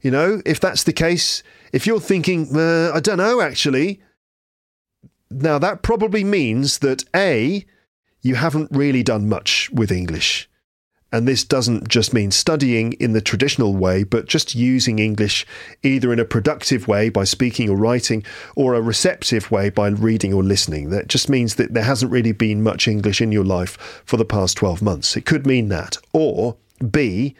You 0.00 0.10
know, 0.10 0.42
if 0.46 0.60
that's 0.60 0.84
the 0.84 0.92
case, 0.92 1.42
if 1.72 1.86
you're 1.86 2.00
thinking, 2.00 2.48
uh, 2.56 2.92
I 2.94 3.00
don't 3.00 3.18
know, 3.18 3.40
actually, 3.40 4.00
now, 5.30 5.58
that 5.58 5.82
probably 5.82 6.24
means 6.24 6.78
that 6.78 7.04
A, 7.14 7.64
you 8.22 8.36
haven't 8.36 8.70
really 8.70 9.02
done 9.02 9.28
much 9.28 9.68
with 9.70 9.90
English. 9.90 10.48
And 11.12 11.26
this 11.26 11.44
doesn't 11.44 11.88
just 11.88 12.12
mean 12.12 12.30
studying 12.30 12.92
in 12.94 13.12
the 13.12 13.20
traditional 13.20 13.74
way, 13.74 14.02
but 14.02 14.26
just 14.26 14.54
using 14.54 14.98
English 14.98 15.46
either 15.82 16.12
in 16.12 16.18
a 16.18 16.24
productive 16.24 16.88
way 16.88 17.08
by 17.08 17.24
speaking 17.24 17.70
or 17.70 17.76
writing, 17.76 18.24
or 18.56 18.74
a 18.74 18.82
receptive 18.82 19.50
way 19.50 19.70
by 19.70 19.88
reading 19.88 20.32
or 20.34 20.42
listening. 20.42 20.90
That 20.90 21.06
just 21.08 21.28
means 21.28 21.54
that 21.54 21.74
there 21.74 21.84
hasn't 21.84 22.12
really 22.12 22.32
been 22.32 22.62
much 22.62 22.88
English 22.88 23.20
in 23.20 23.32
your 23.32 23.44
life 23.44 24.02
for 24.04 24.16
the 24.16 24.24
past 24.24 24.56
12 24.56 24.82
months. 24.82 25.16
It 25.16 25.26
could 25.26 25.46
mean 25.46 25.68
that. 25.68 25.98
Or 26.12 26.56
B, 26.90 27.36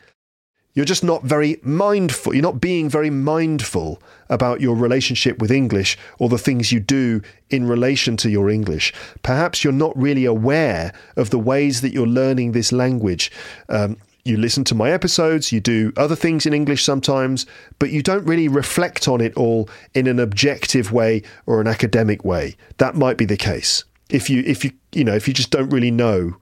you're 0.77 0.85
just 0.85 1.03
not 1.03 1.25
very 1.25 1.59
mindful. 1.63 2.35
You're 2.35 2.43
not 2.43 2.61
being 2.61 2.91
very 2.91 3.09
mindful 3.09 4.01
about 4.29 4.61
your 4.61 4.77
relationship 4.77 5.39
with 5.41 5.51
English 5.51 5.97
or 6.19 6.29
the 6.29 6.39
things 6.39 6.71
you 6.71 6.81
do 6.81 7.23
in 7.49 7.67
relation 7.67 8.17
to 8.19 8.29
your 8.29 8.51
English. 8.51 8.93
Perhaps 9.23 9.65
you're 9.65 9.73
not 9.73 9.97
really 9.97 10.27
aware 10.27 10.93
of 11.17 11.31
the 11.31 11.39
ways 11.39 11.81
that 11.81 11.95
you're 11.95 12.07
learning 12.07 12.53
this 12.53 12.73
language. 12.73 13.33
Um, 13.71 13.97
you 14.23 14.37
listen 14.37 14.65
to 14.65 14.75
my 14.75 14.91
episodes, 14.91 15.51
you 15.51 15.61
do 15.61 15.95
other 15.97 16.17
things 16.17 16.45
in 16.45 16.53
English 16.53 16.85
sometimes, 16.85 17.47
but 17.79 17.91
you 17.91 18.03
don't 18.03 18.27
really 18.27 18.49
reflect 18.49 19.09
on 19.09 19.23
it 19.23 19.35
all 19.35 19.71
in 19.95 20.07
an 20.07 20.19
objective 20.19 20.93
way 20.93 21.23
or 21.47 21.61
an 21.61 21.67
academic 21.67 22.23
way. 22.23 22.55
That 22.77 22.97
might 22.97 23.17
be 23.17 23.25
the 23.25 23.37
case. 23.39 23.85
If 24.11 24.29
you 24.29 24.43
if 24.45 24.63
you 24.63 24.73
you 24.93 25.05
know, 25.05 25.15
if 25.15 25.27
you 25.27 25.33
just 25.33 25.51
don't 25.51 25.71
really 25.71 25.91
know 25.91 26.37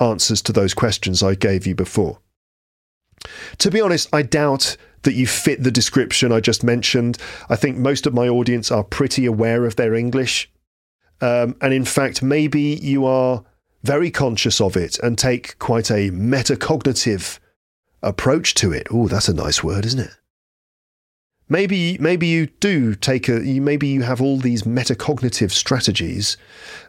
answers 0.00 0.40
to 0.42 0.52
those 0.52 0.72
questions 0.72 1.22
I 1.22 1.34
gave 1.34 1.66
you 1.66 1.74
before. 1.74 2.18
To 3.58 3.70
be 3.70 3.80
honest, 3.80 4.08
I 4.12 4.22
doubt 4.22 4.76
that 5.02 5.14
you 5.14 5.26
fit 5.26 5.62
the 5.62 5.70
description 5.70 6.32
I 6.32 6.40
just 6.40 6.62
mentioned. 6.62 7.18
I 7.48 7.56
think 7.56 7.76
most 7.76 8.06
of 8.06 8.14
my 8.14 8.28
audience 8.28 8.70
are 8.70 8.84
pretty 8.84 9.26
aware 9.26 9.64
of 9.64 9.76
their 9.76 9.94
English. 9.94 10.50
Um, 11.20 11.56
and 11.60 11.72
in 11.72 11.84
fact, 11.84 12.22
maybe 12.22 12.78
you 12.82 13.06
are 13.06 13.44
very 13.82 14.10
conscious 14.10 14.60
of 14.60 14.76
it 14.76 14.98
and 15.00 15.18
take 15.18 15.58
quite 15.58 15.90
a 15.90 16.10
metacognitive 16.10 17.38
approach 18.02 18.54
to 18.54 18.72
it. 18.72 18.86
Oh, 18.90 19.08
that's 19.08 19.28
a 19.28 19.34
nice 19.34 19.62
word, 19.62 19.84
isn't 19.86 20.00
it? 20.00 20.10
Maybe 21.48 21.98
maybe 21.98 22.26
you 22.28 22.46
do 22.46 22.94
take 22.94 23.28
a 23.28 23.40
maybe 23.40 23.86
you 23.86 24.02
have 24.02 24.22
all 24.22 24.38
these 24.38 24.62
metacognitive 24.62 25.50
strategies. 25.50 26.36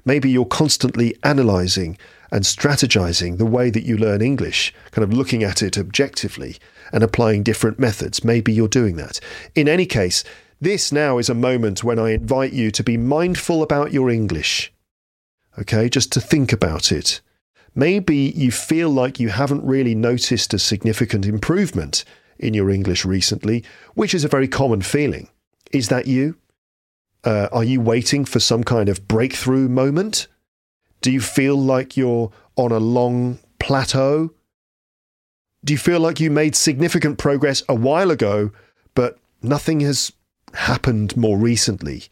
Maybe 0.05 0.29
you're 0.29 0.45
constantly 0.45 1.17
analyzing 1.23 1.97
and 2.33 2.43
strategizing 2.43 3.37
the 3.37 3.45
way 3.45 3.69
that 3.69 3.83
you 3.83 3.95
learn 3.95 4.19
English, 4.19 4.73
kind 4.89 5.03
of 5.03 5.13
looking 5.13 5.43
at 5.43 5.61
it 5.61 5.77
objectively 5.77 6.57
and 6.91 7.03
applying 7.03 7.43
different 7.43 7.77
methods. 7.77 8.23
Maybe 8.23 8.51
you're 8.51 8.67
doing 8.67 8.95
that. 8.95 9.19
In 9.53 9.69
any 9.69 9.85
case, 9.85 10.23
this 10.59 10.91
now 10.91 11.19
is 11.19 11.29
a 11.29 11.35
moment 11.35 11.83
when 11.83 11.99
I 11.99 12.09
invite 12.09 12.51
you 12.51 12.71
to 12.71 12.83
be 12.83 12.97
mindful 12.97 13.61
about 13.61 13.93
your 13.93 14.09
English. 14.09 14.73
Okay, 15.59 15.87
just 15.87 16.11
to 16.13 16.19
think 16.19 16.51
about 16.51 16.91
it. 16.91 17.21
Maybe 17.75 18.33
you 18.35 18.49
feel 18.51 18.89
like 18.89 19.19
you 19.19 19.29
haven't 19.29 19.63
really 19.63 19.93
noticed 19.93 20.55
a 20.55 20.59
significant 20.59 21.27
improvement 21.27 22.03
in 22.39 22.55
your 22.55 22.71
English 22.71 23.05
recently, 23.05 23.63
which 23.93 24.15
is 24.15 24.23
a 24.23 24.27
very 24.27 24.47
common 24.47 24.81
feeling. 24.81 25.29
Is 25.71 25.89
that 25.89 26.07
you? 26.07 26.37
Uh, 27.23 27.47
are 27.51 27.63
you 27.63 27.79
waiting 27.79 28.25
for 28.25 28.39
some 28.39 28.63
kind 28.63 28.89
of 28.89 29.07
breakthrough 29.07 29.69
moment? 29.69 30.27
Do 31.03 31.11
you 31.11 31.19
feel 31.19 31.57
like 31.57 31.97
you're 31.97 32.31
on 32.55 32.71
a 32.71 32.79
long 32.79 33.39
plateau? 33.59 34.33
Do 35.65 35.73
you 35.73 35.77
feel 35.77 35.99
like 35.99 36.21
you 36.21 36.31
made 36.31 36.55
significant 36.55 37.17
progress 37.17 37.61
a 37.67 37.75
while 37.75 38.09
ago, 38.09 38.51
but 38.95 39.19
nothing 39.41 39.81
has 39.81 40.13
happened 40.53 41.17
more 41.17 41.37
recently? 41.37 42.03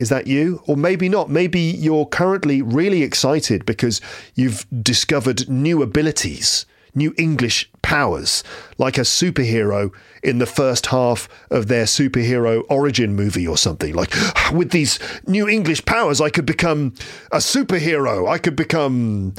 Is 0.00 0.08
that 0.08 0.26
you? 0.26 0.62
Or 0.66 0.76
maybe 0.76 1.08
not. 1.08 1.30
Maybe 1.30 1.60
you're 1.60 2.06
currently 2.06 2.60
really 2.60 3.04
excited 3.04 3.64
because 3.64 4.00
you've 4.34 4.66
discovered 4.82 5.48
new 5.48 5.80
abilities 5.80 6.66
new 6.96 7.14
English 7.18 7.70
powers, 7.86 8.42
like 8.78 8.98
a 8.98 9.02
superhero 9.02 9.92
in 10.20 10.38
the 10.38 10.46
first 10.46 10.86
half 10.86 11.28
of 11.52 11.68
their 11.68 11.84
superhero 11.84 12.64
origin 12.68 13.14
movie 13.14 13.46
or 13.46 13.56
something. 13.56 13.94
Like, 13.94 14.12
with 14.52 14.72
these 14.72 14.98
new 15.28 15.48
English 15.48 15.84
powers, 15.84 16.20
I 16.20 16.28
could 16.28 16.46
become 16.46 16.94
a 17.30 17.36
superhero. 17.36 18.28
I 18.28 18.38
could 18.38 18.56
become, 18.56 19.34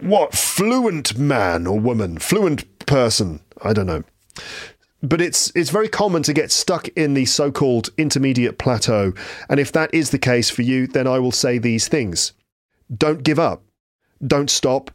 what, 0.00 0.34
fluent 0.34 1.16
man 1.16 1.68
or 1.68 1.78
woman, 1.78 2.18
fluent 2.18 2.64
person. 2.86 3.38
I 3.62 3.72
don't 3.72 3.86
know. 3.86 4.02
But 5.00 5.20
it's 5.20 5.52
it's 5.54 5.70
very 5.70 5.88
common 5.88 6.24
to 6.24 6.32
get 6.32 6.50
stuck 6.50 6.88
in 6.88 7.14
the 7.14 7.26
so-called 7.26 7.90
intermediate 7.96 8.58
plateau, 8.58 9.12
and 9.48 9.60
if 9.60 9.70
that 9.70 9.94
is 9.94 10.10
the 10.10 10.18
case 10.18 10.50
for 10.50 10.62
you, 10.62 10.88
then 10.88 11.06
I 11.06 11.20
will 11.20 11.30
say 11.30 11.58
these 11.58 11.86
things: 11.86 12.32
don't 12.92 13.22
give 13.22 13.38
up, 13.38 13.62
don't 14.26 14.50
stop, 14.50 14.90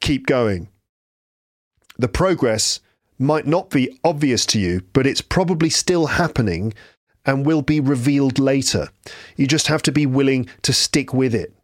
keep 0.00 0.26
going 0.26 0.68
the 1.98 2.08
progress 2.08 2.80
might 3.18 3.46
not 3.46 3.70
be 3.70 3.98
obvious 4.04 4.44
to 4.46 4.58
you, 4.58 4.82
but 4.92 5.06
it's 5.06 5.20
probably 5.20 5.70
still 5.70 6.06
happening 6.06 6.74
and 7.24 7.46
will 7.46 7.62
be 7.62 7.80
revealed 7.80 8.38
later. 8.38 8.88
You 9.36 9.46
just 9.46 9.68
have 9.68 9.82
to 9.82 9.92
be 9.92 10.06
willing 10.06 10.48
to 10.62 10.72
stick 10.72 11.14
with 11.14 11.34
it. 11.34 11.54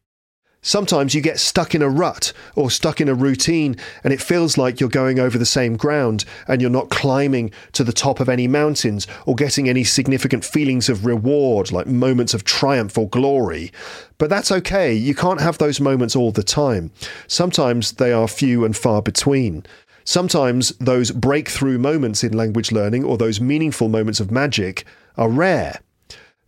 Sometimes 0.61 1.15
you 1.15 1.21
get 1.21 1.39
stuck 1.39 1.75
in 1.75 1.83
a 1.83 1.89
rut 1.89 2.33
or 2.57 2.69
stuck 2.69 3.01
in 3.01 3.09
a 3.09 3.15
routine 3.15 3.77
and 4.03 4.13
it 4.13 4.21
feels 4.21 4.59
like 4.59 4.81
you're 4.81 4.89
going 4.89 5.21
over 5.21 5.39
the 5.39 5.47
same 5.47 5.77
ground 5.77 6.25
and 6.49 6.61
you're 6.61 6.69
not 6.69 6.91
climbing 6.91 7.53
to 7.73 7.85
the 7.85 7.93
top 7.93 8.19
of 8.19 8.29
any 8.29 8.49
mountains 8.49 9.07
or 9.25 9.37
getting 9.37 9.69
any 9.69 9.85
significant 9.85 10.45
feelings 10.45 10.89
of 10.89 11.07
reward, 11.07 11.71
like 11.71 11.87
moments 11.87 12.35
of 12.35 12.43
triumph 12.43 12.99
or 12.99 13.09
glory. 13.09 13.73
But 14.19 14.31
that's 14.31 14.51
okay. 14.51 14.93
You 14.93 15.15
can't 15.15 15.41
have 15.41 15.59
those 15.59 15.81
moments 15.81 16.17
all 16.17 16.33
the 16.33 16.43
time. 16.43 16.91
Sometimes 17.29 17.93
they 17.93 18.13
are 18.13 18.27
few 18.27 18.65
and 18.65 18.77
far 18.77 19.01
between. 19.01 19.65
Sometimes 20.09 20.71
those 20.79 21.11
breakthrough 21.11 21.77
moments 21.77 22.25
in 22.25 22.33
language 22.33 22.73
learning 22.73 23.05
or 23.05 23.19
those 23.19 23.43
meaningful 23.43 23.91
moments 23.91 24.21
of 24.21 24.31
magic 24.31 24.87
are 25.19 25.29
rare. 25.29 25.83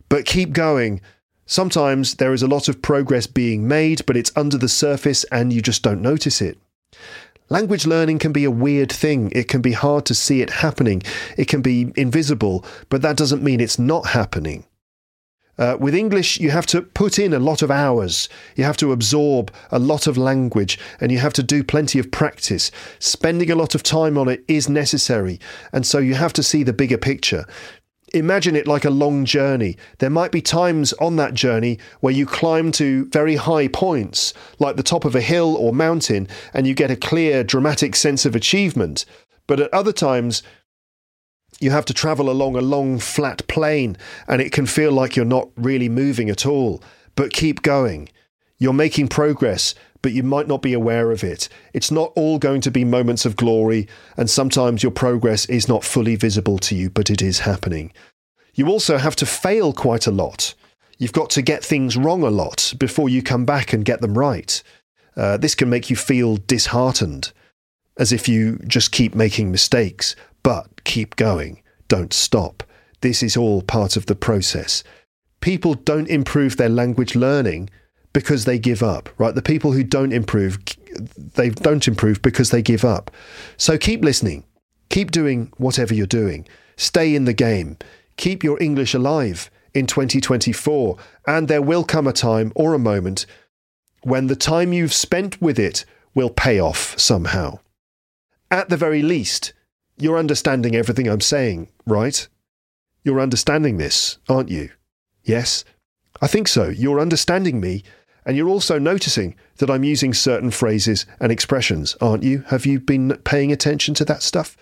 But 0.09 0.25
keep 0.25 0.51
going. 0.51 0.99
Sometimes 1.45 2.15
there 2.15 2.33
is 2.33 2.41
a 2.41 2.47
lot 2.47 2.67
of 2.67 2.81
progress 2.81 3.27
being 3.27 3.67
made, 3.67 4.03
but 4.07 4.17
it's 4.17 4.31
under 4.35 4.57
the 4.57 4.67
surface 4.67 5.25
and 5.25 5.53
you 5.53 5.61
just 5.61 5.83
don't 5.83 6.01
notice 6.01 6.41
it. 6.41 6.57
Language 7.49 7.85
learning 7.85 8.17
can 8.17 8.31
be 8.31 8.45
a 8.45 8.49
weird 8.49 8.91
thing. 8.91 9.31
It 9.31 9.47
can 9.47 9.61
be 9.61 9.73
hard 9.73 10.07
to 10.07 10.15
see 10.15 10.41
it 10.41 10.49
happening. 10.49 11.03
It 11.37 11.47
can 11.47 11.61
be 11.61 11.93
invisible, 11.95 12.65
but 12.89 13.03
that 13.03 13.15
doesn't 13.15 13.43
mean 13.43 13.59
it's 13.59 13.77
not 13.77 14.07
happening. 14.07 14.65
Uh, 15.57 15.77
with 15.79 15.93
English, 15.93 16.39
you 16.39 16.49
have 16.49 16.65
to 16.67 16.81
put 16.81 17.19
in 17.19 17.33
a 17.33 17.39
lot 17.39 17.61
of 17.61 17.69
hours. 17.69 18.29
You 18.55 18.63
have 18.63 18.77
to 18.77 18.91
absorb 18.91 19.51
a 19.69 19.79
lot 19.79 20.07
of 20.07 20.17
language 20.17 20.79
and 20.99 21.11
you 21.11 21.19
have 21.19 21.33
to 21.33 21.43
do 21.43 21.63
plenty 21.63 21.99
of 21.99 22.11
practice. 22.11 22.71
Spending 22.99 23.51
a 23.51 23.55
lot 23.55 23.75
of 23.75 23.83
time 23.83 24.17
on 24.17 24.27
it 24.27 24.43
is 24.47 24.69
necessary. 24.69 25.39
And 25.71 25.85
so 25.85 25.99
you 25.99 26.15
have 26.15 26.33
to 26.33 26.43
see 26.43 26.63
the 26.63 26.73
bigger 26.73 26.97
picture. 26.97 27.45
Imagine 28.13 28.57
it 28.57 28.67
like 28.67 28.83
a 28.83 28.89
long 28.89 29.23
journey. 29.23 29.77
There 29.99 30.09
might 30.09 30.33
be 30.33 30.41
times 30.41 30.91
on 30.93 31.15
that 31.15 31.33
journey 31.33 31.79
where 32.01 32.13
you 32.13 32.25
climb 32.25 32.73
to 32.73 33.05
very 33.05 33.37
high 33.37 33.69
points, 33.69 34.33
like 34.59 34.75
the 34.75 34.83
top 34.83 35.05
of 35.05 35.15
a 35.15 35.21
hill 35.21 35.55
or 35.55 35.71
mountain, 35.71 36.27
and 36.53 36.67
you 36.67 36.73
get 36.73 36.91
a 36.91 36.97
clear, 36.97 37.41
dramatic 37.41 37.95
sense 37.95 38.25
of 38.25 38.35
achievement. 38.35 39.05
But 39.47 39.61
at 39.61 39.73
other 39.73 39.93
times, 39.93 40.43
you 41.59 41.71
have 41.71 41.85
to 41.85 41.93
travel 41.93 42.29
along 42.29 42.55
a 42.55 42.61
long 42.61 42.99
flat 42.99 43.45
plane 43.47 43.97
and 44.27 44.41
it 44.41 44.51
can 44.51 44.65
feel 44.65 44.91
like 44.91 45.15
you're 45.15 45.25
not 45.25 45.49
really 45.55 45.89
moving 45.89 46.29
at 46.29 46.45
all. 46.45 46.81
But 47.15 47.33
keep 47.33 47.61
going. 47.61 48.09
You're 48.57 48.73
making 48.73 49.09
progress, 49.09 49.75
but 50.01 50.13
you 50.13 50.23
might 50.23 50.47
not 50.47 50.61
be 50.61 50.73
aware 50.73 51.11
of 51.11 51.23
it. 51.23 51.49
It's 51.73 51.91
not 51.91 52.11
all 52.15 52.39
going 52.39 52.61
to 52.61 52.71
be 52.71 52.83
moments 52.83 53.25
of 53.25 53.35
glory, 53.35 53.87
and 54.17 54.29
sometimes 54.29 54.83
your 54.83 54.91
progress 54.91 55.45
is 55.47 55.67
not 55.67 55.83
fully 55.83 56.15
visible 56.15 56.57
to 56.59 56.75
you, 56.75 56.89
but 56.89 57.09
it 57.09 57.21
is 57.21 57.39
happening. 57.39 57.91
You 58.53 58.67
also 58.67 58.97
have 58.97 59.15
to 59.17 59.25
fail 59.25 59.73
quite 59.73 60.07
a 60.07 60.11
lot. 60.11 60.53
You've 60.97 61.13
got 61.13 61.29
to 61.31 61.41
get 61.41 61.63
things 61.63 61.97
wrong 61.97 62.23
a 62.23 62.29
lot 62.29 62.73
before 62.77 63.09
you 63.09 63.23
come 63.23 63.45
back 63.45 63.73
and 63.73 63.85
get 63.85 64.01
them 64.01 64.17
right. 64.17 64.61
Uh, 65.15 65.37
this 65.37 65.55
can 65.55 65.69
make 65.69 65.89
you 65.89 65.95
feel 65.95 66.37
disheartened, 66.37 67.31
as 67.97 68.11
if 68.11 68.27
you 68.27 68.59
just 68.67 68.91
keep 68.91 69.15
making 69.15 69.51
mistakes. 69.51 70.15
But 70.43 70.67
keep 70.83 71.15
going, 71.15 71.61
don't 71.87 72.13
stop. 72.13 72.63
This 73.01 73.23
is 73.23 73.35
all 73.35 73.61
part 73.61 73.97
of 73.97 74.05
the 74.05 74.15
process. 74.15 74.83
People 75.41 75.73
don't 75.73 76.07
improve 76.07 76.57
their 76.57 76.69
language 76.69 77.15
learning 77.15 77.69
because 78.13 78.45
they 78.45 78.59
give 78.59 78.83
up, 78.83 79.09
right? 79.17 79.33
The 79.33 79.41
people 79.41 79.71
who 79.71 79.83
don't 79.83 80.13
improve, 80.13 80.59
they 81.35 81.49
don't 81.49 81.87
improve 81.87 82.21
because 82.21 82.51
they 82.51 82.61
give 82.61 82.83
up. 82.83 83.11
So 83.57 83.77
keep 83.77 84.03
listening. 84.03 84.43
Keep 84.89 85.11
doing 85.11 85.51
whatever 85.57 85.93
you're 85.93 86.05
doing. 86.05 86.47
Stay 86.75 87.15
in 87.15 87.25
the 87.25 87.33
game. 87.33 87.77
Keep 88.17 88.43
your 88.43 88.61
English 88.61 88.93
alive 88.93 89.49
in 89.73 89.87
2024. 89.87 90.97
And 91.25 91.47
there 91.47 91.61
will 91.61 91.83
come 91.83 92.07
a 92.07 92.13
time 92.13 92.51
or 92.55 92.73
a 92.73 92.79
moment 92.79 93.25
when 94.03 94.27
the 94.27 94.35
time 94.35 94.73
you've 94.73 94.93
spent 94.93 95.41
with 95.41 95.57
it 95.57 95.85
will 96.13 96.29
pay 96.29 96.59
off 96.59 96.99
somehow. 96.99 97.59
At 98.49 98.69
the 98.69 98.77
very 98.77 99.01
least, 99.01 99.53
you're 100.01 100.17
understanding 100.17 100.75
everything 100.75 101.07
I'm 101.07 101.21
saying, 101.21 101.69
right? 101.85 102.27
You're 103.03 103.21
understanding 103.21 103.77
this, 103.77 104.17
aren't 104.27 104.49
you? 104.49 104.71
Yes? 105.23 105.63
I 106.21 106.27
think 106.27 106.47
so. 106.47 106.69
You're 106.69 106.99
understanding 106.99 107.61
me, 107.61 107.83
and 108.25 108.35
you're 108.35 108.49
also 108.49 108.79
noticing 108.79 109.35
that 109.57 109.69
I'm 109.69 109.83
using 109.83 110.13
certain 110.13 110.51
phrases 110.51 111.05
and 111.19 111.31
expressions, 111.31 111.95
aren't 112.01 112.23
you? 112.23 112.43
Have 112.47 112.65
you 112.65 112.79
been 112.79 113.17
paying 113.23 113.51
attention 113.51 113.93
to 113.95 114.05
that 114.05 114.23
stuff? 114.23 114.57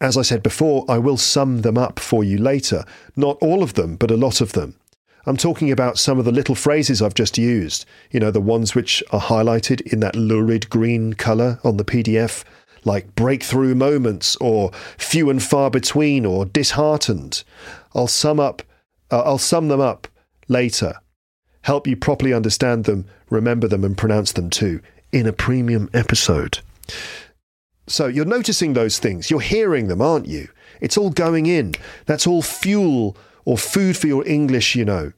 As 0.00 0.16
I 0.16 0.22
said 0.22 0.42
before, 0.42 0.84
I 0.88 0.98
will 0.98 1.16
sum 1.16 1.62
them 1.62 1.76
up 1.76 1.98
for 1.98 2.22
you 2.22 2.38
later. 2.38 2.84
Not 3.16 3.38
all 3.40 3.62
of 3.62 3.74
them, 3.74 3.96
but 3.96 4.10
a 4.10 4.16
lot 4.16 4.40
of 4.40 4.52
them. 4.52 4.76
I'm 5.26 5.36
talking 5.36 5.70
about 5.70 5.98
some 5.98 6.18
of 6.18 6.24
the 6.24 6.32
little 6.32 6.54
phrases 6.54 7.02
I've 7.02 7.14
just 7.14 7.36
used, 7.36 7.84
you 8.10 8.20
know, 8.20 8.30
the 8.30 8.40
ones 8.40 8.74
which 8.74 9.02
are 9.10 9.20
highlighted 9.20 9.80
in 9.92 10.00
that 10.00 10.16
lurid 10.16 10.70
green 10.70 11.14
colour 11.14 11.58
on 11.64 11.76
the 11.76 11.84
PDF, 11.84 12.44
like 12.88 13.14
breakthrough 13.14 13.76
moments 13.76 14.34
or 14.36 14.72
few 14.96 15.30
and 15.30 15.42
far 15.42 15.70
between 15.70 16.26
or 16.26 16.44
disheartened. 16.44 17.44
I'll 17.94 18.08
sum 18.08 18.40
up 18.40 18.62
uh, 19.10 19.20
I'll 19.20 19.38
sum 19.38 19.68
them 19.68 19.80
up 19.80 20.08
later. 20.48 20.94
Help 21.62 21.86
you 21.86 21.96
properly 21.96 22.32
understand 22.32 22.84
them, 22.84 23.06
remember 23.30 23.68
them 23.68 23.84
and 23.84 23.96
pronounce 23.96 24.32
them 24.32 24.50
too 24.50 24.80
in 25.12 25.26
a 25.26 25.32
premium 25.32 25.88
episode. 25.94 26.60
So 27.86 28.06
you're 28.06 28.24
noticing 28.24 28.74
those 28.74 28.98
things, 28.98 29.30
you're 29.30 29.40
hearing 29.40 29.88
them, 29.88 30.02
aren't 30.02 30.26
you? 30.26 30.48
It's 30.80 30.98
all 30.98 31.10
going 31.10 31.46
in. 31.46 31.74
That's 32.06 32.26
all 32.26 32.42
fuel 32.42 33.16
or 33.44 33.56
food 33.56 33.96
for 33.96 34.06
your 34.06 34.26
English, 34.26 34.74
you 34.74 34.84
know. 34.84 35.12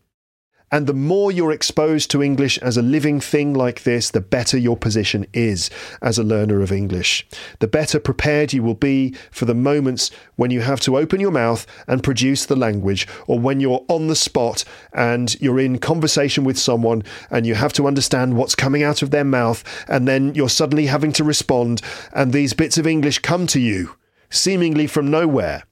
And 0.73 0.87
the 0.87 0.95
more 0.95 1.33
you're 1.33 1.51
exposed 1.51 2.11
to 2.11 2.23
English 2.23 2.57
as 2.59 2.77
a 2.77 2.83
living 2.83 3.21
thing 3.21 3.55
like 3.55 3.83
this, 3.83 4.11
the 4.11 4.21
better 4.21 4.57
your 4.57 4.77
position 4.77 5.27
is 5.33 5.69
as 6.01 6.17
a 6.17 6.23
learner 6.23 6.61
of 6.61 6.71
English. 6.71 7.27
The 7.59 7.67
better 7.67 7.99
prepared 7.99 8.53
you 8.53 8.63
will 8.63 8.75
be 8.75 9.15
for 9.33 9.47
the 9.47 9.55
moments 9.55 10.11
when 10.37 10.53
you 10.53 10.61
have 10.61 10.81
to 10.81 10.97
open 10.97 11.21
your 11.21 11.33
mouth 11.33 11.67
and 11.89 12.05
produce 12.05 12.47
the 12.47 12.57
language, 12.57 13.09
or 13.27 13.41
when 13.41 13.59
you're 13.59 13.85
on 13.89 14.07
the 14.07 14.15
spot 14.17 14.65
and 14.93 15.39
you're 15.41 15.59
in 15.59 15.79
conversation 15.79 16.45
with 16.45 16.59
someone 16.59 17.03
and 17.31 17.47
you 17.47 17.55
have 17.55 17.73
to 17.73 17.87
understand 17.87 18.37
what's 18.37 18.55
coming 18.55 18.83
out 18.83 19.03
of 19.03 19.11
their 19.11 19.25
mouth, 19.25 19.65
and 19.89 20.07
then 20.07 20.35
you're 20.35 20.49
suddenly 20.49 20.87
having 20.87 21.13
to 21.13 21.25
respond, 21.25 21.83
and 22.13 22.33
these 22.33 22.55
bits 22.55 22.79
of 22.79 22.87
English 22.87 23.19
come 23.19 23.47
to 23.49 23.59
you 23.59 23.97
seemingly 24.31 24.87
from 24.87 25.11
nowhere. 25.11 25.65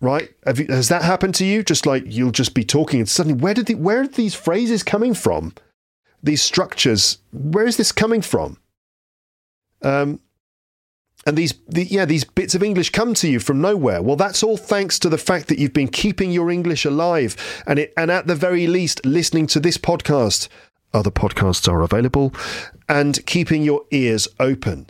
Right? 0.00 0.30
You, 0.54 0.66
has 0.68 0.88
that 0.88 1.02
happened 1.02 1.34
to 1.36 1.44
you? 1.44 1.62
Just 1.62 1.86
like 1.86 2.04
you'll 2.06 2.30
just 2.30 2.54
be 2.54 2.64
talking 2.64 3.00
and 3.00 3.08
suddenly, 3.08 3.38
where 3.38 3.54
did 3.54 3.66
the, 3.66 3.74
where 3.74 4.02
are 4.02 4.06
these 4.06 4.34
phrases 4.34 4.82
coming 4.82 5.14
from? 5.14 5.54
These 6.22 6.42
structures, 6.42 7.18
where 7.32 7.66
is 7.66 7.76
this 7.76 7.92
coming 7.92 8.20
from? 8.20 8.58
Um, 9.82 10.20
and 11.26 11.36
these 11.36 11.54
the, 11.68 11.84
yeah 11.84 12.04
these 12.04 12.24
bits 12.24 12.54
of 12.54 12.62
english 12.62 12.90
come 12.90 13.12
to 13.12 13.28
you 13.28 13.40
from 13.40 13.60
nowhere 13.60 14.00
well 14.00 14.16
that's 14.16 14.42
all 14.42 14.56
thanks 14.56 14.98
to 14.98 15.08
the 15.08 15.18
fact 15.18 15.48
that 15.48 15.58
you've 15.58 15.72
been 15.72 15.88
keeping 15.88 16.30
your 16.30 16.50
english 16.50 16.84
alive 16.84 17.36
and 17.66 17.78
it 17.78 17.92
and 17.96 18.10
at 18.10 18.26
the 18.26 18.34
very 18.34 18.66
least 18.66 19.04
listening 19.04 19.46
to 19.46 19.60
this 19.60 19.76
podcast 19.76 20.48
other 20.94 21.10
podcasts 21.10 21.68
are 21.68 21.82
available 21.82 22.32
and 22.88 23.24
keeping 23.26 23.62
your 23.62 23.84
ears 23.90 24.28
open 24.38 24.88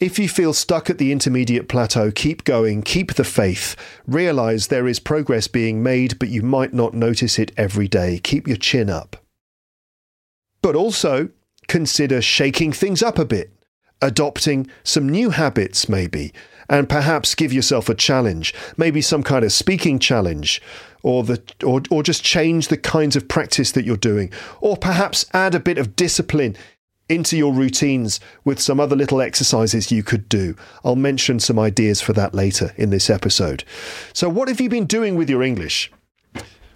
if 0.00 0.18
you 0.18 0.28
feel 0.28 0.54
stuck 0.54 0.88
at 0.88 0.98
the 0.98 1.12
intermediate 1.12 1.68
plateau, 1.68 2.10
keep 2.10 2.44
going, 2.44 2.82
keep 2.82 3.14
the 3.14 3.24
faith. 3.24 3.76
Realize 4.06 4.66
there 4.66 4.88
is 4.88 4.98
progress 4.98 5.46
being 5.46 5.82
made, 5.82 6.18
but 6.18 6.30
you 6.30 6.42
might 6.42 6.72
not 6.72 6.94
notice 6.94 7.38
it 7.38 7.52
every 7.56 7.86
day. 7.86 8.18
Keep 8.18 8.48
your 8.48 8.56
chin 8.56 8.88
up. 8.88 9.16
But 10.62 10.74
also 10.74 11.28
consider 11.68 12.20
shaking 12.20 12.72
things 12.72 13.02
up 13.02 13.18
a 13.18 13.24
bit 13.24 13.52
adopting 14.02 14.66
some 14.82 15.08
new 15.08 15.30
habits, 15.30 15.88
maybe, 15.88 16.32
and 16.68 16.88
perhaps 16.88 17.34
give 17.34 17.52
yourself 17.52 17.88
a 17.88 17.94
challenge, 17.94 18.54
maybe 18.76 19.00
some 19.00 19.22
kind 19.22 19.44
of 19.44 19.52
speaking 19.52 19.98
challenge, 19.98 20.62
or 21.02 21.24
the 21.24 21.42
or 21.64 21.82
or 21.90 22.02
just 22.02 22.22
change 22.22 22.68
the 22.68 22.76
kinds 22.76 23.16
of 23.16 23.28
practice 23.28 23.72
that 23.72 23.84
you're 23.84 23.96
doing, 23.96 24.32
or 24.60 24.76
perhaps 24.76 25.26
add 25.32 25.54
a 25.54 25.60
bit 25.60 25.78
of 25.78 25.96
discipline 25.96 26.56
into 27.10 27.36
your 27.36 27.52
routines 27.52 28.20
with 28.44 28.60
some 28.60 28.78
other 28.80 28.96
little 28.96 29.20
exercises 29.20 29.90
you 29.90 30.02
could 30.02 30.28
do. 30.28 30.54
I'll 30.84 30.96
mention 30.96 31.40
some 31.40 31.58
ideas 31.58 32.00
for 32.00 32.12
that 32.14 32.34
later 32.34 32.72
in 32.76 32.90
this 32.90 33.10
episode. 33.10 33.64
So, 34.12 34.28
what 34.28 34.48
have 34.48 34.60
you 34.60 34.68
been 34.68 34.86
doing 34.86 35.16
with 35.16 35.28
your 35.28 35.42
English? 35.42 35.90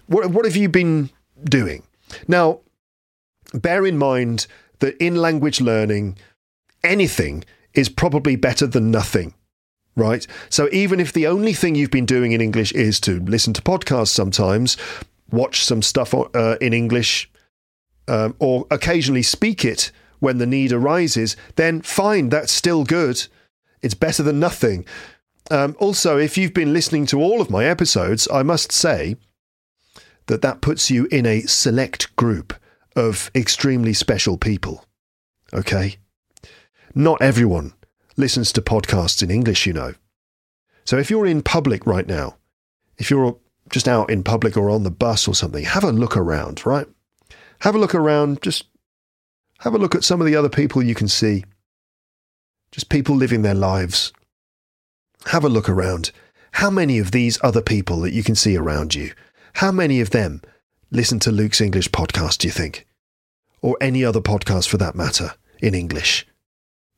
What 0.07 0.29
what 0.31 0.45
have 0.45 0.55
you 0.55 0.69
been 0.69 1.09
doing? 1.43 1.83
Now, 2.27 2.59
bear 3.53 3.85
in 3.85 3.97
mind 3.97 4.47
that 4.79 4.97
in 4.97 5.15
language 5.15 5.61
learning, 5.61 6.17
anything 6.83 7.43
is 7.73 7.89
probably 7.89 8.35
better 8.35 8.67
than 8.67 8.91
nothing. 8.91 9.33
Right? 9.95 10.27
So 10.49 10.67
even 10.73 10.99
if 10.99 11.13
the 11.13 11.25
only 11.25 11.53
thing 11.53 11.75
you've 11.75 11.89
been 11.89 12.05
doing 12.05 12.33
in 12.33 12.41
English 12.41 12.73
is 12.73 12.99
to 13.01 13.21
listen 13.21 13.53
to 13.53 13.61
podcasts 13.61 14.09
sometimes, 14.09 14.75
watch 15.31 15.63
some 15.63 15.81
stuff 15.81 16.13
uh, 16.13 16.57
in 16.59 16.73
English, 16.73 17.31
um, 18.09 18.35
or 18.39 18.67
occasionally 18.69 19.23
speak 19.23 19.63
it 19.63 19.91
when 20.25 20.39
the 20.39 20.47
need 20.47 20.73
arises, 20.73 21.37
then 21.55 21.83
fine, 21.83 22.29
that's 22.29 22.51
still 22.51 22.83
good. 22.83 23.27
It's 23.83 23.93
better 23.93 24.23
than 24.23 24.39
nothing. 24.39 24.85
Um, 25.51 25.75
also, 25.79 26.17
if 26.17 26.35
you've 26.35 26.55
been 26.55 26.73
listening 26.73 27.05
to 27.07 27.21
all 27.21 27.41
of 27.41 27.51
my 27.51 27.65
episodes, 27.65 28.27
I 28.33 28.41
must 28.41 28.71
say 28.71 29.17
that 30.25 30.41
that 30.41 30.61
puts 30.61 30.89
you 30.89 31.07
in 31.11 31.27
a 31.27 31.41
select 31.41 32.15
group 32.15 32.55
of 32.95 33.29
extremely 33.35 33.93
special 33.93 34.35
people. 34.35 34.83
Okay? 35.53 35.97
Not 36.95 37.21
everyone 37.21 37.73
listens 38.17 38.51
to 38.53 38.63
podcasts 38.63 39.21
in 39.21 39.29
English, 39.29 39.67
you 39.67 39.73
know. 39.73 39.93
So 40.85 40.97
if 40.97 41.11
you're 41.11 41.27
in 41.27 41.43
public 41.43 41.85
right 41.85 42.07
now, 42.07 42.37
if 42.97 43.11
you're 43.11 43.37
just 43.69 43.87
out 43.87 44.09
in 44.09 44.23
public 44.23 44.57
or 44.57 44.71
on 44.71 44.81
the 44.81 44.89
bus 44.89 45.27
or 45.27 45.35
something, 45.35 45.65
have 45.65 45.83
a 45.83 45.91
look 45.91 46.17
around, 46.17 46.65
right? 46.65 46.87
Have 47.59 47.75
a 47.75 47.79
look 47.79 47.93
around, 47.93 48.41
just 48.41 48.65
have 49.59 49.73
a 49.73 49.77
look 49.77 49.95
at 49.95 50.03
some 50.03 50.21
of 50.21 50.27
the 50.27 50.35
other 50.35 50.49
people 50.49 50.83
you 50.83 50.95
can 50.95 51.07
see. 51.07 51.43
Just 52.71 52.89
people 52.89 53.15
living 53.15 53.41
their 53.41 53.55
lives. 53.55 54.11
Have 55.27 55.43
a 55.43 55.49
look 55.49 55.69
around. 55.69 56.11
How 56.53 56.69
many 56.69 56.99
of 56.99 57.11
these 57.11 57.37
other 57.43 57.61
people 57.61 58.01
that 58.01 58.13
you 58.13 58.23
can 58.23 58.35
see 58.35 58.55
around 58.55 58.95
you, 58.95 59.11
how 59.55 59.71
many 59.71 60.01
of 60.01 60.11
them 60.11 60.41
listen 60.91 61.19
to 61.19 61.31
Luke's 61.31 61.61
English 61.61 61.89
podcast, 61.89 62.39
do 62.39 62.47
you 62.47 62.51
think? 62.51 62.85
Or 63.61 63.77
any 63.81 64.05
other 64.05 64.21
podcast 64.21 64.67
for 64.67 64.77
that 64.77 64.95
matter, 64.95 65.33
in 65.61 65.73
English? 65.73 66.25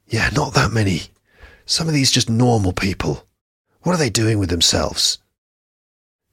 Yeah, 0.08 0.30
not 0.34 0.54
that 0.54 0.72
many. 0.72 1.04
Some 1.66 1.88
of 1.88 1.94
these 1.94 2.12
just 2.12 2.30
normal 2.30 2.74
people. 2.74 3.28
What 3.82 3.94
are 3.94 3.98
they 3.98 4.10
doing 4.10 4.40
with 4.40 4.50
themselves? 4.50 5.20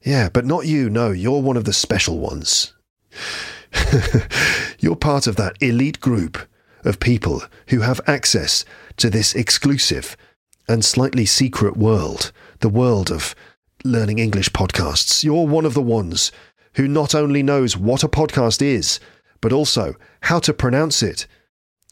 Yeah, 0.03 0.29
but 0.29 0.45
not 0.45 0.67
you. 0.67 0.89
No, 0.89 1.11
you're 1.11 1.41
one 1.41 1.57
of 1.57 1.65
the 1.65 1.73
special 1.73 2.19
ones. 2.19 2.73
you're 4.79 4.95
part 4.95 5.27
of 5.27 5.35
that 5.35 5.55
elite 5.61 5.99
group 5.99 6.37
of 6.83 6.99
people 6.99 7.43
who 7.67 7.81
have 7.81 8.01
access 8.07 8.65
to 8.97 9.09
this 9.09 9.33
exclusive 9.33 10.15
and 10.67 10.83
slightly 10.83 11.25
secret 11.25 11.77
world, 11.77 12.31
the 12.59 12.69
world 12.69 13.11
of 13.11 13.35
learning 13.83 14.19
English 14.19 14.49
podcasts. 14.49 15.23
You're 15.23 15.47
one 15.47 15.65
of 15.65 15.73
the 15.73 15.81
ones 15.81 16.31
who 16.73 16.87
not 16.87 17.15
only 17.15 17.43
knows 17.43 17.77
what 17.77 18.03
a 18.03 18.09
podcast 18.09 18.61
is, 18.61 18.99
but 19.41 19.53
also 19.53 19.95
how 20.21 20.39
to 20.39 20.53
pronounce 20.53 21.03
it 21.03 21.27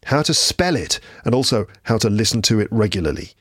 how 0.06 0.22
to 0.24 0.34
spell 0.34 0.76
it, 0.76 1.00
and 1.26 1.34
also 1.34 1.68
how 1.84 1.98
to 1.98 2.10
listen 2.10 2.42
to 2.44 2.60
it 2.60 2.68
regularly. 2.72 3.32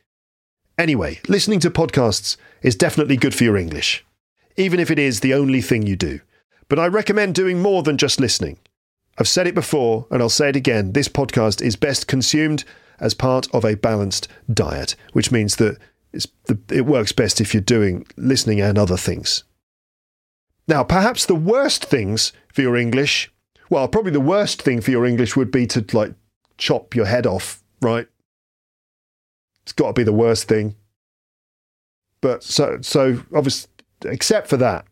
Anyway, 0.79 1.21
listening 1.29 1.61
to 1.61 1.71
podcasts 1.71 2.37
is 2.63 2.77
definitely 2.77 3.17
good 3.17 3.35
for 3.35 3.45
your 3.45 3.57
English, 3.57 4.05
even 4.57 4.81
if 4.81 4.91
it 4.91 4.99
is 4.99 5.21
the 5.21 5.35
only 5.35 5.61
thing 5.61 5.87
you 5.87 5.97
do. 5.97 6.21
But 6.73 6.79
I 6.79 6.87
recommend 6.87 7.35
doing 7.35 7.61
more 7.61 7.83
than 7.83 7.99
just 7.99 8.19
listening. 8.19 8.57
I've 9.19 9.29
said 9.29 9.47
it 9.47 9.55
before, 9.55 10.07
and 10.11 10.23
I'll 10.23 10.31
say 10.31 10.49
it 10.49 10.57
again 10.57 10.93
this 10.95 11.07
podcast 11.07 11.61
is 11.61 11.77
best 11.77 12.07
consumed 12.07 12.65
as 12.99 13.13
part 13.13 13.47
of 13.55 13.63
a 13.63 13.77
balanced 13.77 14.27
diet, 14.51 14.97
which 15.13 15.31
means 15.31 15.57
that 15.57 15.77
it 16.71 16.87
works 16.87 17.13
best 17.13 17.43
if 17.43 17.53
you're 17.53 17.61
doing 17.61 18.07
listening 18.17 18.63
and 18.63 18.79
other 18.79 18.97
things. 18.97 19.45
Now, 20.67 20.83
perhaps 20.83 21.27
the 21.27 21.35
worst 21.35 21.85
things 21.85 22.33
for 22.55 22.63
your 22.63 22.79
English, 22.79 23.31
well, 23.69 23.87
probably 23.87 24.13
the 24.13 24.19
worst 24.19 24.63
thing 24.63 24.81
for 24.81 24.93
your 24.93 25.05
English 25.05 25.37
would 25.37 25.51
be 25.51 25.67
to 25.67 25.85
like 25.93 26.15
chop 26.57 26.95
your 26.95 27.05
head 27.05 27.27
off, 27.27 27.63
right? 27.83 28.09
It's 29.65 29.73
got 29.73 29.89
to 29.89 29.93
be 29.93 30.05
the 30.05 30.11
worst 30.11 30.49
thing. 30.49 30.77
But 32.23 32.43
so 32.43 32.79
so 32.81 33.23
obviously, 33.35 33.71
except 34.07 34.49
for 34.49 34.57
that, 34.57 34.87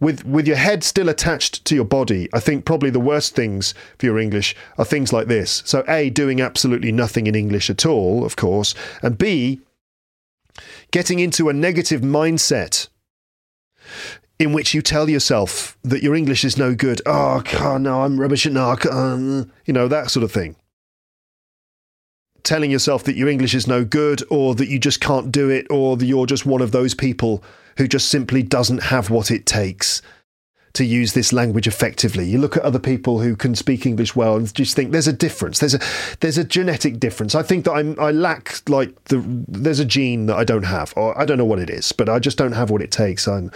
with 0.00 0.24
with 0.24 0.46
your 0.46 0.56
head 0.56 0.84
still 0.84 1.08
attached 1.08 1.64
to 1.64 1.74
your 1.74 1.84
body, 1.84 2.28
I 2.32 2.40
think 2.40 2.64
probably 2.64 2.90
the 2.90 3.00
worst 3.00 3.34
things 3.34 3.74
for 3.98 4.06
your 4.06 4.18
English 4.18 4.54
are 4.78 4.84
things 4.84 5.12
like 5.12 5.26
this. 5.26 5.62
So 5.64 5.84
a 5.88 6.10
doing 6.10 6.40
absolutely 6.40 6.92
nothing 6.92 7.26
in 7.26 7.34
English 7.34 7.70
at 7.70 7.86
all, 7.86 8.24
of 8.24 8.36
course, 8.36 8.74
and 9.02 9.18
b 9.18 9.60
getting 10.90 11.18
into 11.18 11.48
a 11.48 11.52
negative 11.52 12.00
mindset 12.00 12.88
in 14.38 14.52
which 14.52 14.74
you 14.74 14.82
tell 14.82 15.08
yourself 15.08 15.78
that 15.82 16.02
your 16.02 16.14
English 16.14 16.44
is 16.44 16.58
no 16.58 16.74
good. 16.74 17.00
Oh, 17.06 17.40
God, 17.40 17.82
no, 17.82 18.02
I'm 18.02 18.20
rubbish 18.20 18.46
at 18.46 18.52
no, 18.52 18.76
um, 18.90 19.50
you 19.64 19.72
know 19.72 19.88
that 19.88 20.10
sort 20.10 20.24
of 20.24 20.32
thing 20.32 20.56
telling 22.46 22.70
yourself 22.70 23.02
that 23.02 23.16
your 23.16 23.28
English 23.28 23.54
is 23.54 23.66
no 23.66 23.84
good 23.84 24.22
or 24.30 24.54
that 24.54 24.68
you 24.68 24.78
just 24.78 25.00
can't 25.00 25.32
do 25.32 25.50
it 25.50 25.66
or 25.68 25.96
that 25.96 26.06
you're 26.06 26.26
just 26.26 26.46
one 26.46 26.62
of 26.62 26.70
those 26.70 26.94
people 26.94 27.42
who 27.76 27.88
just 27.88 28.08
simply 28.08 28.42
doesn't 28.42 28.84
have 28.84 29.10
what 29.10 29.30
it 29.30 29.46
takes 29.46 30.02
to 30.76 30.84
use 30.84 31.14
this 31.14 31.32
language 31.32 31.66
effectively. 31.66 32.26
You 32.26 32.38
look 32.38 32.56
at 32.56 32.62
other 32.62 32.78
people 32.78 33.20
who 33.20 33.34
can 33.34 33.54
speak 33.54 33.86
English 33.86 34.14
well 34.14 34.36
and 34.36 34.52
just 34.54 34.76
think 34.76 34.92
there's 34.92 35.08
a 35.08 35.12
difference. 35.12 35.58
There's 35.58 35.74
a 35.74 35.80
there's 36.20 36.36
a 36.36 36.44
genetic 36.44 37.00
difference. 37.00 37.34
I 37.34 37.42
think 37.42 37.64
that 37.64 37.72
I'm 37.72 37.98
I 37.98 38.10
lack 38.10 38.68
like 38.68 39.04
the 39.04 39.24
there's 39.48 39.80
a 39.80 39.86
gene 39.86 40.26
that 40.26 40.36
I 40.36 40.44
don't 40.44 40.64
have 40.64 40.92
or 40.96 41.18
I 41.18 41.24
don't 41.24 41.38
know 41.38 41.46
what 41.46 41.60
it 41.60 41.70
is, 41.70 41.92
but 41.92 42.08
I 42.08 42.18
just 42.18 42.36
don't 42.36 42.52
have 42.52 42.70
what 42.70 42.82
it 42.82 42.90
takes. 42.90 43.26
I'm 43.26 43.50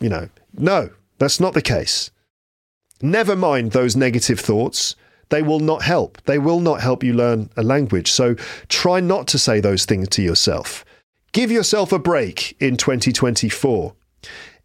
you 0.00 0.08
know, 0.08 0.28
no, 0.54 0.90
that's 1.18 1.38
not 1.38 1.54
the 1.54 1.62
case. 1.62 2.10
Never 3.02 3.36
mind 3.36 3.72
those 3.72 3.94
negative 3.94 4.40
thoughts 4.40 4.96
they 5.28 5.42
will 5.42 5.60
not 5.60 5.82
help. 5.82 6.22
They 6.24 6.38
will 6.38 6.60
not 6.60 6.82
help 6.82 7.02
you 7.02 7.14
learn 7.14 7.48
a 7.56 7.62
language. 7.62 8.12
So 8.12 8.34
try 8.68 9.00
not 9.00 9.26
to 9.28 9.38
say 9.38 9.60
those 9.60 9.86
things 9.86 10.08
to 10.10 10.22
yourself. 10.22 10.84
Give 11.32 11.50
yourself 11.50 11.92
a 11.92 11.98
break 11.98 12.56
in 12.60 12.76
2024. 12.76 13.94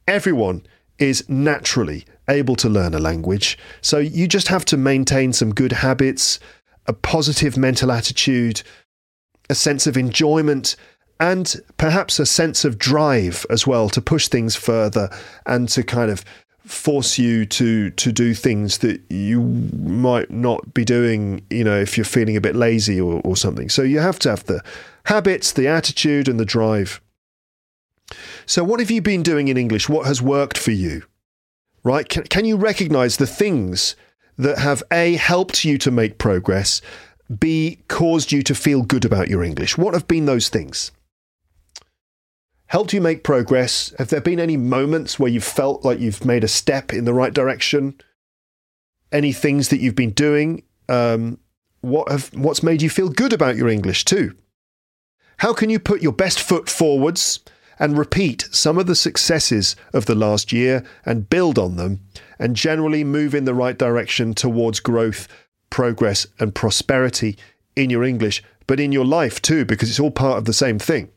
Everyone 0.05 0.65
is 0.99 1.28
naturally 1.30 2.05
able 2.30 2.57
to 2.57 2.68
learn 2.68 2.93
a 2.93 2.99
language. 2.99 3.57
So 3.80 3.99
you 3.99 4.28
just 4.28 4.49
have 4.49 4.65
to 4.65 4.78
maintain 4.78 5.32
some 5.32 5.53
good 5.53 5.72
habits, 5.72 6.39
a 6.86 6.91
positive 6.91 7.55
mental 7.55 7.89
attitude, 7.89 8.63
a 9.49 9.55
sense 9.55 9.88
of 9.88 9.95
enjoyment, 9.95 10.76
and 11.22 11.55
perhaps 11.78 12.20
a 12.20 12.26
sense 12.26 12.65
of 12.65 12.78
drive 12.78 13.45
as 13.49 13.65
well 13.65 13.88
to 13.89 14.01
push 14.01 14.28
things 14.28 14.57
further 14.57 15.09
and 15.45 15.70
to 15.70 15.84
kind 15.84 16.11
of 16.11 16.26
force 16.65 17.18
you 17.18 17.45
to 17.45 17.91
to 17.91 18.11
do 18.11 18.34
things 18.34 18.80
that 18.80 18.99
you 19.09 19.41
might 19.41 20.30
not 20.30 20.74
be 20.74 20.84
doing 20.84 21.41
you 21.49 21.63
know 21.63 21.80
if 21.80 21.97
you're 21.97 22.03
feeling 22.03 22.36
a 22.36 22.41
bit 22.41 22.57
lazy 22.57 22.99
or, 22.99 23.22
or 23.24 23.38
something 23.38 23.70
so 23.70 23.82
you 23.84 23.99
have 23.99 24.20
to 24.20 24.30
have 24.30 24.43
the 24.45 24.61
habits 25.07 25.51
the 25.51 25.67
attitude 25.67 26.27
and 26.27 26.39
the 26.39 26.45
drive 26.45 27.01
so 28.45 28.63
what 28.63 28.79
have 28.79 28.91
you 28.91 29.01
been 29.01 29.23
doing 29.23 29.47
in 29.47 29.57
english 29.57 29.89
what 29.89 30.05
has 30.05 30.21
worked 30.21 30.57
for 30.57 30.71
you 30.71 31.03
right 31.83 32.09
can, 32.09 32.23
can 32.23 32.45
you 32.45 32.55
recognize 32.55 33.17
the 33.17 33.27
things 33.27 33.95
that 34.37 34.59
have 34.59 34.83
a 34.91 35.15
helped 35.15 35.65
you 35.65 35.77
to 35.77 35.91
make 35.91 36.17
progress 36.17 36.81
b 37.39 37.79
caused 37.87 38.31
you 38.31 38.41
to 38.41 38.55
feel 38.55 38.81
good 38.81 39.03
about 39.03 39.27
your 39.27 39.43
english 39.43 39.77
what 39.77 39.93
have 39.93 40.07
been 40.07 40.25
those 40.25 40.49
things 40.49 40.91
helped 42.67 42.93
you 42.93 43.01
make 43.01 43.23
progress? 43.23 43.93
Have 43.97 44.09
there 44.09 44.21
been 44.21 44.39
any 44.39 44.57
moments 44.57 45.17
where 45.17 45.31
you've 45.31 45.43
felt 45.43 45.83
like 45.83 45.99
you've 45.99 46.25
made 46.25 46.43
a 46.43 46.47
step 46.47 46.93
in 46.93 47.05
the 47.05 47.13
right 47.13 47.33
direction? 47.33 47.99
Any 49.11 49.33
things 49.33 49.69
that 49.69 49.79
you've 49.79 49.95
been 49.95 50.11
doing? 50.11 50.63
Um, 50.89 51.39
what 51.81 52.09
have, 52.11 52.29
what's 52.33 52.63
made 52.63 52.81
you 52.81 52.89
feel 52.89 53.09
good 53.09 53.33
about 53.33 53.55
your 53.55 53.69
English 53.69 54.05
too? 54.05 54.35
How 55.38 55.53
can 55.53 55.69
you 55.69 55.79
put 55.79 56.01
your 56.01 56.13
best 56.13 56.41
foot 56.41 56.67
forwards 56.67 57.41
and 57.79 57.95
repeat 57.95 58.47
some 58.51 58.79
of 58.79 58.88
the 58.88 58.95
successes 58.95 59.75
of 59.93 60.07
the 60.07 60.15
last 60.15 60.51
year 60.51 60.83
and 61.05 61.29
build 61.29 61.59
on 61.59 61.75
them 61.75 62.01
and 62.39 62.55
generally 62.55 63.03
move 63.03 63.35
in 63.35 63.45
the 63.45 63.53
right 63.53 63.77
direction 63.77 64.33
towards 64.33 64.79
growth, 64.79 65.27
progress, 65.69 66.25
and 66.39 66.55
prosperity 66.55 67.38
in 67.75 67.91
your 67.91 68.03
English, 68.03 68.43
but 68.65 68.79
in 68.79 68.91
your 68.91 69.05
life 69.05 69.39
too, 69.39 69.63
because 69.63 69.89
it's 69.89 69.99
all 69.99 70.09
part 70.09 70.39
of 70.39 70.45
the 70.45 70.53
same 70.53 70.79
thing. 70.79 71.09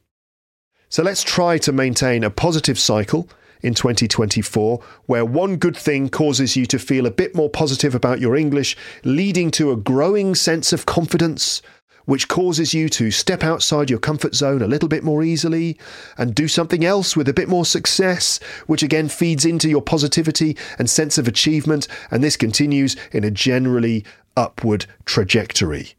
So 0.90 1.02
let's 1.02 1.22
try 1.22 1.56
to 1.58 1.72
maintain 1.72 2.22
a 2.22 2.30
positive 2.30 2.78
cycle 2.78 3.26
in 3.62 3.72
2024 3.72 4.80
where 5.06 5.24
one 5.24 5.56
good 5.56 5.76
thing 5.76 6.10
causes 6.10 6.56
you 6.56 6.66
to 6.66 6.78
feel 6.78 7.06
a 7.06 7.10
bit 7.10 7.34
more 7.34 7.48
positive 7.48 7.94
about 7.94 8.20
your 8.20 8.36
English, 8.36 8.76
leading 9.02 9.50
to 9.52 9.70
a 9.70 9.76
growing 9.76 10.34
sense 10.34 10.74
of 10.74 10.84
confidence, 10.84 11.62
which 12.04 12.28
causes 12.28 12.74
you 12.74 12.88
to 12.88 13.10
step 13.10 13.42
outside 13.42 13.90
your 13.90 13.98
comfort 13.98 14.34
zone 14.34 14.62
a 14.62 14.66
little 14.66 14.88
bit 14.88 15.04
more 15.04 15.22
easily 15.22 15.78
and 16.16 16.34
do 16.34 16.48
something 16.48 16.84
else 16.84 17.16
with 17.16 17.28
a 17.28 17.32
bit 17.32 17.48
more 17.48 17.64
success, 17.64 18.38
which 18.66 18.82
again 18.82 19.08
feeds 19.08 19.44
into 19.44 19.68
your 19.68 19.82
positivity 19.82 20.56
and 20.78 20.88
sense 20.88 21.18
of 21.18 21.28
achievement. 21.28 21.86
And 22.10 22.22
this 22.22 22.36
continues 22.36 22.96
in 23.12 23.24
a 23.24 23.30
generally 23.30 24.04
upward 24.36 24.86
trajectory. 25.04 25.94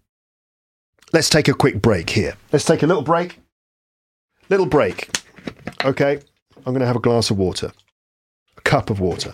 Let's 1.14 1.30
take 1.30 1.48
a 1.48 1.54
quick 1.54 1.82
break 1.82 2.12
here. 2.12 2.36
Let's 2.52 2.66
take 2.66 2.84
a 2.84 2.88
little 2.88 3.04
break. 3.04 3.40
Little 4.50 4.66
break. 4.66 5.10
Okay. 5.84 6.20
I'm 6.58 6.74
going 6.74 6.82
to 6.82 6.88
have 6.88 6.96
a 6.96 7.00
glass 7.00 7.32
of 7.32 7.38
water, 7.38 7.72
a 8.58 8.62
cup 8.62 8.90
of 8.90 9.00
water. 9.00 9.34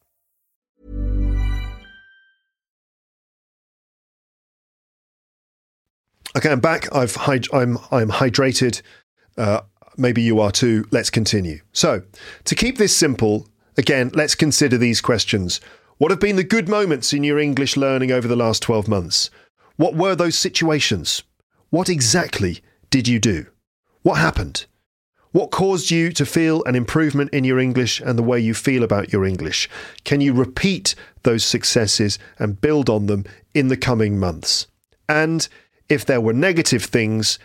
Okay, 6.35 6.49
I'm 6.49 6.61
back. 6.61 6.93
I've 6.95 7.17
I'm 7.27 7.77
I'm 7.91 8.09
hydrated. 8.09 8.81
Uh, 9.37 9.61
maybe 9.97 10.21
you 10.21 10.39
are 10.39 10.51
too. 10.51 10.85
Let's 10.91 11.09
continue. 11.09 11.59
So, 11.73 12.03
to 12.45 12.55
keep 12.55 12.77
this 12.77 12.95
simple, 12.95 13.49
again, 13.77 14.11
let's 14.13 14.35
consider 14.35 14.77
these 14.77 15.01
questions. 15.01 15.59
What 15.97 16.09
have 16.09 16.21
been 16.21 16.37
the 16.37 16.43
good 16.43 16.69
moments 16.69 17.11
in 17.13 17.23
your 17.23 17.37
English 17.37 17.75
learning 17.75 18.11
over 18.11 18.27
the 18.27 18.35
last 18.35 18.63
12 18.63 18.87
months? 18.87 19.29
What 19.75 19.93
were 19.93 20.15
those 20.15 20.37
situations? 20.37 21.21
What 21.69 21.89
exactly 21.89 22.61
did 22.89 23.07
you 23.07 23.19
do? 23.19 23.47
What 24.01 24.15
happened? 24.15 24.65
What 25.31 25.51
caused 25.51 25.91
you 25.91 26.11
to 26.13 26.25
feel 26.25 26.63
an 26.63 26.75
improvement 26.75 27.31
in 27.33 27.43
your 27.43 27.59
English 27.59 27.99
and 28.01 28.17
the 28.17 28.23
way 28.23 28.39
you 28.39 28.53
feel 28.53 28.83
about 28.83 29.13
your 29.13 29.25
English? 29.25 29.69
Can 30.03 30.21
you 30.21 30.33
repeat 30.33 30.95
those 31.23 31.43
successes 31.43 32.19
and 32.39 32.59
build 32.59 32.89
on 32.89 33.05
them 33.05 33.25
in 33.53 33.67
the 33.67 33.77
coming 33.77 34.17
months? 34.17 34.67
And 35.07 35.47
if 35.91 36.05
there 36.05 36.21
were 36.21 36.33
negative 36.33 36.85
things, 36.85 37.37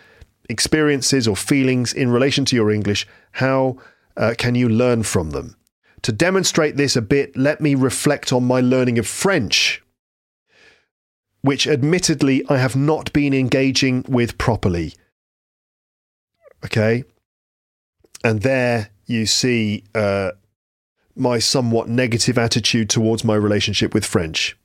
experiences, 0.47 1.27
or 1.27 1.35
feelings 1.35 1.91
in 1.91 2.09
relation 2.09 2.45
to 2.45 2.55
your 2.55 2.71
English, 2.71 3.05
how 3.33 3.77
uh, 4.15 4.33
can 4.37 4.55
you 4.55 4.69
learn 4.69 5.03
from 5.03 5.31
them? 5.31 5.57
To 6.03 6.13
demonstrate 6.13 6.77
this 6.77 6.95
a 6.95 7.01
bit, 7.01 7.35
let 7.35 7.59
me 7.59 7.75
reflect 7.75 8.31
on 8.31 8.45
my 8.45 8.61
learning 8.61 8.97
of 8.97 9.05
French, 9.05 9.83
which 11.41 11.67
admittedly 11.67 12.41
I 12.47 12.57
have 12.57 12.75
not 12.75 13.11
been 13.11 13.33
engaging 13.33 14.05
with 14.07 14.37
properly. 14.37 14.93
Okay? 16.63 17.03
And 18.23 18.43
there 18.43 18.91
you 19.05 19.25
see 19.25 19.83
uh, 19.93 20.31
my 21.15 21.39
somewhat 21.39 21.89
negative 21.89 22.37
attitude 22.37 22.89
towards 22.89 23.25
my 23.25 23.35
relationship 23.35 23.93
with 23.93 24.05
French 24.05 24.56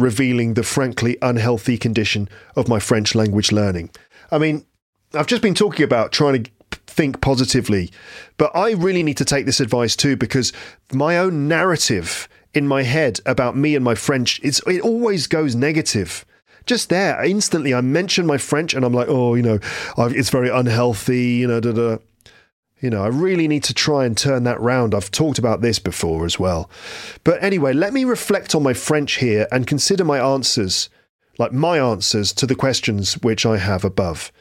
revealing 0.00 0.54
the 0.54 0.62
frankly 0.62 1.16
unhealthy 1.22 1.78
condition 1.78 2.28
of 2.56 2.68
my 2.68 2.78
French 2.78 3.14
language 3.14 3.52
learning. 3.52 3.90
I 4.30 4.38
mean, 4.38 4.64
I've 5.14 5.26
just 5.26 5.42
been 5.42 5.54
talking 5.54 5.84
about 5.84 6.12
trying 6.12 6.44
to 6.44 6.50
think 6.86 7.20
positively, 7.20 7.90
but 8.36 8.54
I 8.54 8.72
really 8.72 9.02
need 9.02 9.16
to 9.18 9.24
take 9.24 9.46
this 9.46 9.60
advice 9.60 9.96
too 9.96 10.16
because 10.16 10.52
my 10.92 11.18
own 11.18 11.48
narrative 11.48 12.28
in 12.54 12.66
my 12.66 12.82
head 12.82 13.20
about 13.26 13.56
me 13.56 13.74
and 13.74 13.84
my 13.84 13.94
French 13.94 14.40
it's, 14.42 14.60
it 14.66 14.80
always 14.82 15.26
goes 15.26 15.54
negative. 15.54 16.24
Just 16.66 16.88
there, 16.90 17.22
instantly, 17.24 17.74
I 17.74 17.80
mention 17.80 18.26
my 18.26 18.38
French 18.38 18.74
and 18.74 18.84
I'm 18.84 18.92
like, 18.92 19.08
oh, 19.08 19.34
you 19.34 19.42
know, 19.42 19.58
it's 19.98 20.30
very 20.30 20.50
unhealthy, 20.50 21.24
you 21.24 21.46
know, 21.46 21.58
da 21.58 21.72
da. 21.72 21.98
You 22.80 22.88
know, 22.88 23.02
I 23.04 23.08
really 23.08 23.46
need 23.46 23.64
to 23.64 23.74
try 23.74 24.06
and 24.06 24.16
turn 24.16 24.44
that 24.44 24.60
round. 24.60 24.94
I've 24.94 25.10
talked 25.10 25.38
about 25.38 25.60
this 25.60 25.78
before 25.78 26.24
as 26.24 26.38
well. 26.38 26.70
But 27.24 27.42
anyway, 27.42 27.74
let 27.74 27.92
me 27.92 28.04
reflect 28.04 28.54
on 28.54 28.62
my 28.62 28.72
French 28.72 29.16
here 29.16 29.46
and 29.52 29.66
consider 29.66 30.04
my 30.04 30.18
answers, 30.18 30.88
like 31.38 31.52
my 31.52 31.78
answers 31.78 32.32
to 32.34 32.46
the 32.46 32.54
questions 32.54 33.14
which 33.22 33.44
I 33.44 33.58
have 33.58 33.84
above. 33.84 34.32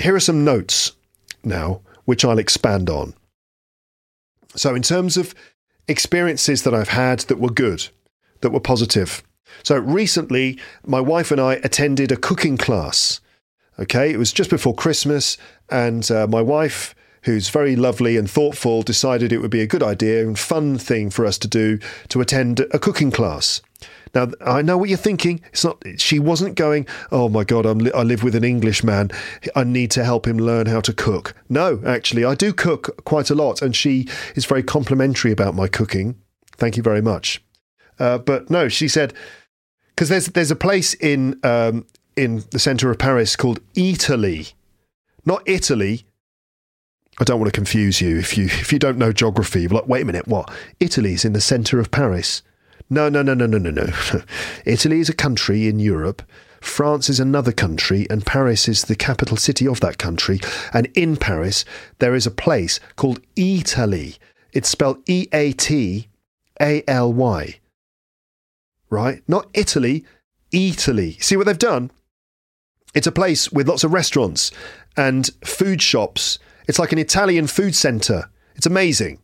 Here 0.00 0.14
are 0.14 0.20
some 0.20 0.44
notes 0.44 0.92
now, 1.44 1.82
which 2.04 2.24
I'll 2.24 2.38
expand 2.38 2.90
on. 2.90 3.14
So, 4.56 4.74
in 4.74 4.82
terms 4.82 5.16
of 5.16 5.34
experiences 5.86 6.62
that 6.64 6.74
I've 6.74 6.88
had 6.88 7.20
that 7.20 7.38
were 7.38 7.50
good, 7.50 7.88
that 8.40 8.50
were 8.50 8.60
positive. 8.60 9.22
So, 9.62 9.78
recently, 9.78 10.58
my 10.84 11.00
wife 11.00 11.30
and 11.30 11.40
I 11.40 11.54
attended 11.54 12.10
a 12.10 12.16
cooking 12.16 12.56
class. 12.56 13.20
Okay, 13.78 14.12
it 14.12 14.18
was 14.18 14.32
just 14.32 14.50
before 14.50 14.74
Christmas, 14.74 15.38
and 15.72 16.10
uh, 16.10 16.26
my 16.26 16.42
wife, 16.42 16.94
who's 17.22 17.48
very 17.48 17.76
lovely 17.76 18.16
and 18.16 18.30
thoughtful, 18.30 18.82
decided 18.82 19.32
it 19.32 19.38
would 19.38 19.50
be 19.50 19.60
a 19.60 19.66
good 19.66 19.82
idea 19.82 20.26
and 20.26 20.38
fun 20.38 20.78
thing 20.78 21.10
for 21.10 21.24
us 21.24 21.38
to 21.38 21.48
do 21.48 21.78
to 22.08 22.20
attend 22.20 22.60
a 22.60 22.78
cooking 22.78 23.10
class. 23.10 23.62
Now, 24.14 24.28
I 24.44 24.60
know 24.60 24.76
what 24.76 24.90
you're 24.90 24.98
thinking. 24.98 25.40
It's 25.52 25.64
not. 25.64 25.82
She 25.96 26.18
wasn't 26.18 26.54
going. 26.54 26.86
Oh 27.10 27.28
my 27.28 27.44
God, 27.44 27.64
I'm, 27.64 27.88
I 27.94 28.02
live 28.02 28.22
with 28.22 28.34
an 28.34 28.44
Englishman. 28.44 29.10
I 29.56 29.64
need 29.64 29.90
to 29.92 30.04
help 30.04 30.26
him 30.26 30.36
learn 30.36 30.66
how 30.66 30.80
to 30.82 30.92
cook. 30.92 31.34
No, 31.48 31.80
actually, 31.86 32.24
I 32.24 32.34
do 32.34 32.52
cook 32.52 33.04
quite 33.04 33.30
a 33.30 33.34
lot, 33.34 33.62
and 33.62 33.74
she 33.74 34.06
is 34.34 34.44
very 34.44 34.62
complimentary 34.62 35.32
about 35.32 35.54
my 35.54 35.66
cooking. 35.66 36.16
Thank 36.56 36.76
you 36.76 36.82
very 36.82 37.00
much. 37.00 37.42
Uh, 37.98 38.18
but 38.18 38.50
no, 38.50 38.68
she 38.68 38.86
said 38.86 39.14
because 39.94 40.08
there's 40.08 40.26
there's 40.26 40.50
a 40.50 40.56
place 40.56 40.94
in 40.94 41.38
um, 41.42 41.86
in 42.16 42.44
the 42.50 42.58
centre 42.58 42.90
of 42.90 42.98
Paris 42.98 43.36
called 43.36 43.60
Eataly 43.74 44.52
not 45.24 45.42
Italy. 45.46 46.04
I 47.20 47.24
don't 47.24 47.38
want 47.38 47.52
to 47.52 47.56
confuse 47.56 48.00
you 48.00 48.18
if 48.18 48.38
you 48.38 48.46
if 48.46 48.72
you 48.72 48.78
don't 48.78 48.98
know 48.98 49.12
geography. 49.12 49.62
You're 49.62 49.70
like, 49.70 49.88
wait 49.88 50.02
a 50.02 50.04
minute, 50.04 50.26
what? 50.26 50.50
Italy's 50.80 51.24
in 51.24 51.32
the 51.32 51.40
centre 51.40 51.78
of 51.78 51.90
Paris. 51.90 52.42
No, 52.88 53.08
no, 53.08 53.22
no, 53.22 53.34
no, 53.34 53.46
no, 53.46 53.58
no, 53.58 53.70
no. 53.70 53.86
Italy 54.66 55.00
is 55.00 55.08
a 55.08 55.14
country 55.14 55.66
in 55.68 55.78
Europe. 55.78 56.22
France 56.60 57.10
is 57.10 57.18
another 57.18 57.52
country, 57.52 58.06
and 58.08 58.24
Paris 58.24 58.68
is 58.68 58.84
the 58.84 58.94
capital 58.94 59.36
city 59.36 59.66
of 59.66 59.80
that 59.80 59.98
country. 59.98 60.40
And 60.72 60.88
in 60.94 61.16
Paris, 61.16 61.64
there 61.98 62.14
is 62.14 62.26
a 62.26 62.30
place 62.30 62.80
called 62.96 63.20
Eataly. 63.34 64.18
It's 64.52 64.68
spelled 64.68 64.98
E 65.08 65.26
A 65.32 65.52
T 65.52 66.08
A 66.60 66.84
L 66.86 67.12
Y. 67.12 67.58
Right? 68.90 69.22
Not 69.26 69.48
Italy, 69.54 70.04
Eataly. 70.52 71.22
See 71.22 71.36
what 71.36 71.46
they've 71.46 71.58
done? 71.58 71.90
It's 72.94 73.06
a 73.06 73.12
place 73.12 73.50
with 73.50 73.68
lots 73.68 73.84
of 73.84 73.92
restaurants 73.92 74.52
and 74.96 75.30
food 75.44 75.82
shops. 75.82 76.38
It's 76.68 76.78
like 76.78 76.92
an 76.92 76.98
Italian 76.98 77.46
food 77.46 77.74
centre. 77.74 78.30
It's 78.54 78.66
amazing. 78.66 79.20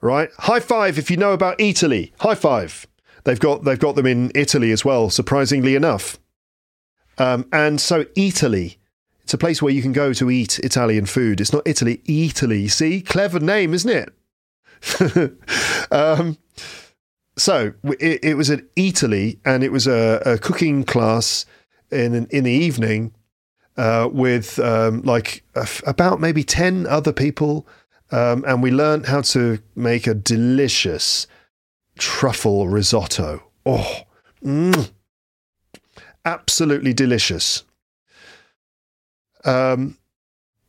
Right? 0.00 0.30
High 0.38 0.60
five 0.60 0.98
if 0.98 1.10
you 1.10 1.16
know 1.16 1.32
about 1.32 1.58
Eataly. 1.58 2.12
High 2.20 2.34
five. 2.34 2.86
They've 3.24 3.40
got 3.40 3.64
they've 3.64 3.78
got 3.78 3.96
them 3.96 4.06
in 4.06 4.30
Italy 4.34 4.70
as 4.70 4.84
well, 4.84 5.08
surprisingly 5.10 5.74
enough. 5.74 6.18
Um, 7.16 7.46
and 7.52 7.80
so 7.80 8.04
Eataly, 8.16 8.76
it's 9.22 9.32
a 9.34 9.38
place 9.38 9.62
where 9.62 9.72
you 9.72 9.82
can 9.82 9.92
go 9.92 10.12
to 10.12 10.30
eat 10.30 10.58
Italian 10.58 11.06
food. 11.06 11.40
It's 11.40 11.52
not 11.52 11.66
Italy, 11.66 12.02
Eataly. 12.06 12.70
See, 12.70 13.00
clever 13.00 13.40
name, 13.40 13.72
isn't 13.72 13.90
it? 13.90 15.40
um, 15.90 16.36
so 17.36 17.72
it, 17.84 18.22
it, 18.22 18.34
was 18.36 18.50
at 18.50 18.74
Eataly, 18.74 19.38
and 19.44 19.64
it 19.64 19.72
was 19.72 19.86
a, 19.86 20.22
a 20.26 20.38
cooking 20.38 20.84
class 20.84 21.46
in 21.90 22.26
in 22.26 22.44
the 22.44 22.50
evening 22.50 23.14
uh, 23.76 24.08
with 24.12 24.58
um, 24.58 25.02
like 25.02 25.42
about 25.86 26.20
maybe 26.20 26.44
ten 26.44 26.86
other 26.86 27.12
people, 27.12 27.66
um, 28.10 28.44
and 28.46 28.62
we 28.62 28.70
learned 28.70 29.06
how 29.06 29.20
to 29.22 29.58
make 29.74 30.06
a 30.06 30.14
delicious 30.14 31.26
truffle 31.98 32.68
risotto. 32.68 33.42
Oh, 33.66 34.02
mm, 34.44 34.90
absolutely 36.24 36.92
delicious. 36.92 37.64
Um, 39.44 39.98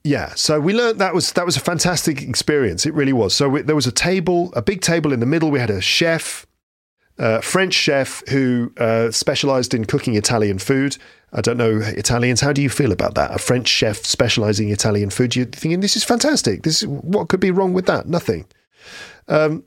yeah, 0.03 0.35
so 0.35 0.59
we 0.59 0.73
learned 0.73 0.99
that 0.99 1.15
was 1.15 1.31
that 1.33 1.45
was 1.45 1.57
a 1.57 1.61
fantastic 1.61 2.21
experience. 2.21 2.85
It 2.85 2.93
really 2.93 3.13
was. 3.13 3.35
So 3.35 3.49
we, 3.49 3.61
there 3.63 3.75
was 3.75 3.87
a 3.87 3.91
table, 3.91 4.53
a 4.55 4.61
big 4.61 4.81
table 4.81 5.11
in 5.11 5.19
the 5.19 5.25
middle. 5.25 5.49
We 5.49 5.59
had 5.59 5.71
a 5.71 5.81
chef, 5.81 6.45
French 7.41 7.73
chef 7.73 8.23
who 8.29 8.73
uh, 8.77 9.11
specialized 9.11 9.73
in 9.73 9.85
cooking 9.85 10.15
Italian 10.15 10.59
food. 10.59 10.97
I 11.33 11.41
don't 11.41 11.57
know 11.57 11.79
Italians. 11.81 12.41
How 12.41 12.53
do 12.53 12.61
you 12.61 12.69
feel 12.69 12.91
about 12.91 13.15
that? 13.15 13.33
A 13.33 13.37
French 13.37 13.67
chef 13.67 13.97
specializing 14.05 14.67
in 14.67 14.73
Italian 14.73 15.09
food. 15.09 15.35
You're 15.35 15.45
thinking 15.45 15.79
this 15.81 15.95
is 15.95 16.03
fantastic. 16.03 16.63
This 16.63 16.81
is, 16.81 16.87
what 16.87 17.29
could 17.29 17.39
be 17.39 17.51
wrong 17.51 17.73
with 17.73 17.85
that? 17.87 18.07
Nothing. 18.07 18.45
Um, 19.27 19.63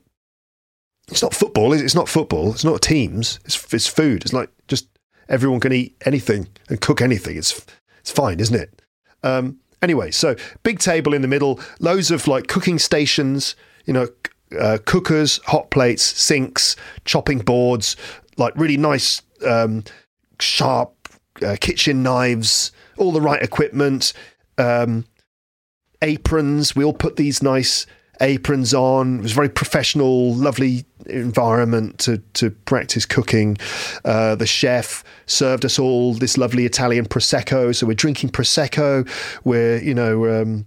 it's 1.10 1.22
not 1.22 1.34
football. 1.34 1.72
It's 1.72 1.94
not 1.94 2.08
football. 2.08 2.52
It's 2.52 2.64
not 2.64 2.82
teams. 2.82 3.40
It's, 3.44 3.72
it's 3.72 3.86
food. 3.86 4.22
It's 4.22 4.32
like 4.32 4.50
just 4.68 4.88
everyone 5.28 5.60
can 5.60 5.72
eat 5.72 5.96
anything 6.04 6.48
and 6.68 6.80
cook 6.80 7.00
anything. 7.00 7.36
It's 7.36 7.64
it's 8.00 8.10
fine, 8.10 8.40
isn't 8.40 8.56
it? 8.56 8.82
Um, 9.22 9.58
anyway, 9.82 10.10
so 10.10 10.36
big 10.62 10.78
table 10.78 11.14
in 11.14 11.22
the 11.22 11.28
middle, 11.28 11.60
loads 11.80 12.10
of 12.10 12.28
like 12.28 12.46
cooking 12.46 12.78
stations. 12.78 13.56
You 13.86 13.94
know, 13.94 14.08
uh, 14.58 14.78
cookers, 14.84 15.40
hot 15.44 15.70
plates, 15.70 16.02
sinks, 16.02 16.76
chopping 17.04 17.38
boards, 17.38 17.96
like 18.36 18.54
really 18.56 18.76
nice, 18.76 19.22
um, 19.46 19.84
sharp 20.40 20.94
uh, 21.44 21.56
kitchen 21.60 22.02
knives, 22.02 22.72
all 22.96 23.12
the 23.12 23.20
right 23.20 23.42
equipment, 23.42 24.12
um, 24.56 25.04
aprons. 26.02 26.74
We 26.74 26.84
all 26.84 26.92
put 26.92 27.16
these 27.16 27.42
nice 27.42 27.86
aprons 28.20 28.74
on. 28.74 29.18
It 29.18 29.22
was 29.22 29.32
a 29.32 29.34
very 29.34 29.48
professional, 29.48 30.34
lovely 30.34 30.84
environment 31.06 31.98
to 32.00 32.18
to 32.34 32.50
practice 32.50 33.06
cooking. 33.06 33.56
Uh, 34.04 34.34
the 34.34 34.46
chef 34.46 35.04
served 35.26 35.64
us 35.64 35.78
all 35.78 36.14
this 36.14 36.36
lovely 36.36 36.66
Italian 36.66 37.06
prosecco, 37.06 37.74
so 37.74 37.86
we're 37.86 37.94
drinking 37.94 38.30
prosecco. 38.30 39.08
We're 39.44 39.78
you 39.82 39.94
know. 39.94 40.42
Um, 40.42 40.66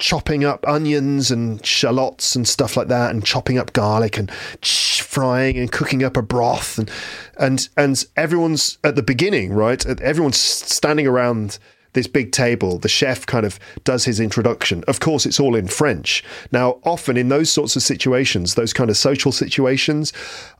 chopping 0.00 0.44
up 0.44 0.66
onions 0.66 1.30
and 1.30 1.64
shallots 1.64 2.34
and 2.34 2.48
stuff 2.48 2.76
like 2.76 2.88
that 2.88 3.10
and 3.10 3.24
chopping 3.24 3.58
up 3.58 3.72
garlic 3.72 4.18
and 4.18 4.30
frying 4.32 5.56
and 5.58 5.70
cooking 5.70 6.02
up 6.02 6.16
a 6.16 6.22
broth 6.22 6.78
and 6.78 6.90
and 7.38 7.68
and 7.76 8.04
everyone's 8.16 8.78
at 8.82 8.96
the 8.96 9.02
beginning 9.02 9.52
right 9.52 9.84
everyone's 9.86 10.38
standing 10.38 11.06
around 11.06 11.58
this 11.92 12.06
big 12.06 12.30
table, 12.30 12.78
the 12.78 12.88
chef 12.88 13.26
kind 13.26 13.44
of 13.44 13.58
does 13.82 14.04
his 14.04 14.20
introduction. 14.20 14.84
Of 14.86 15.00
course, 15.00 15.26
it's 15.26 15.40
all 15.40 15.56
in 15.56 15.66
French. 15.66 16.22
Now, 16.52 16.78
often 16.84 17.16
in 17.16 17.30
those 17.30 17.52
sorts 17.52 17.74
of 17.74 17.82
situations, 17.82 18.54
those 18.54 18.72
kind 18.72 18.90
of 18.90 18.96
social 18.96 19.32
situations, 19.32 20.12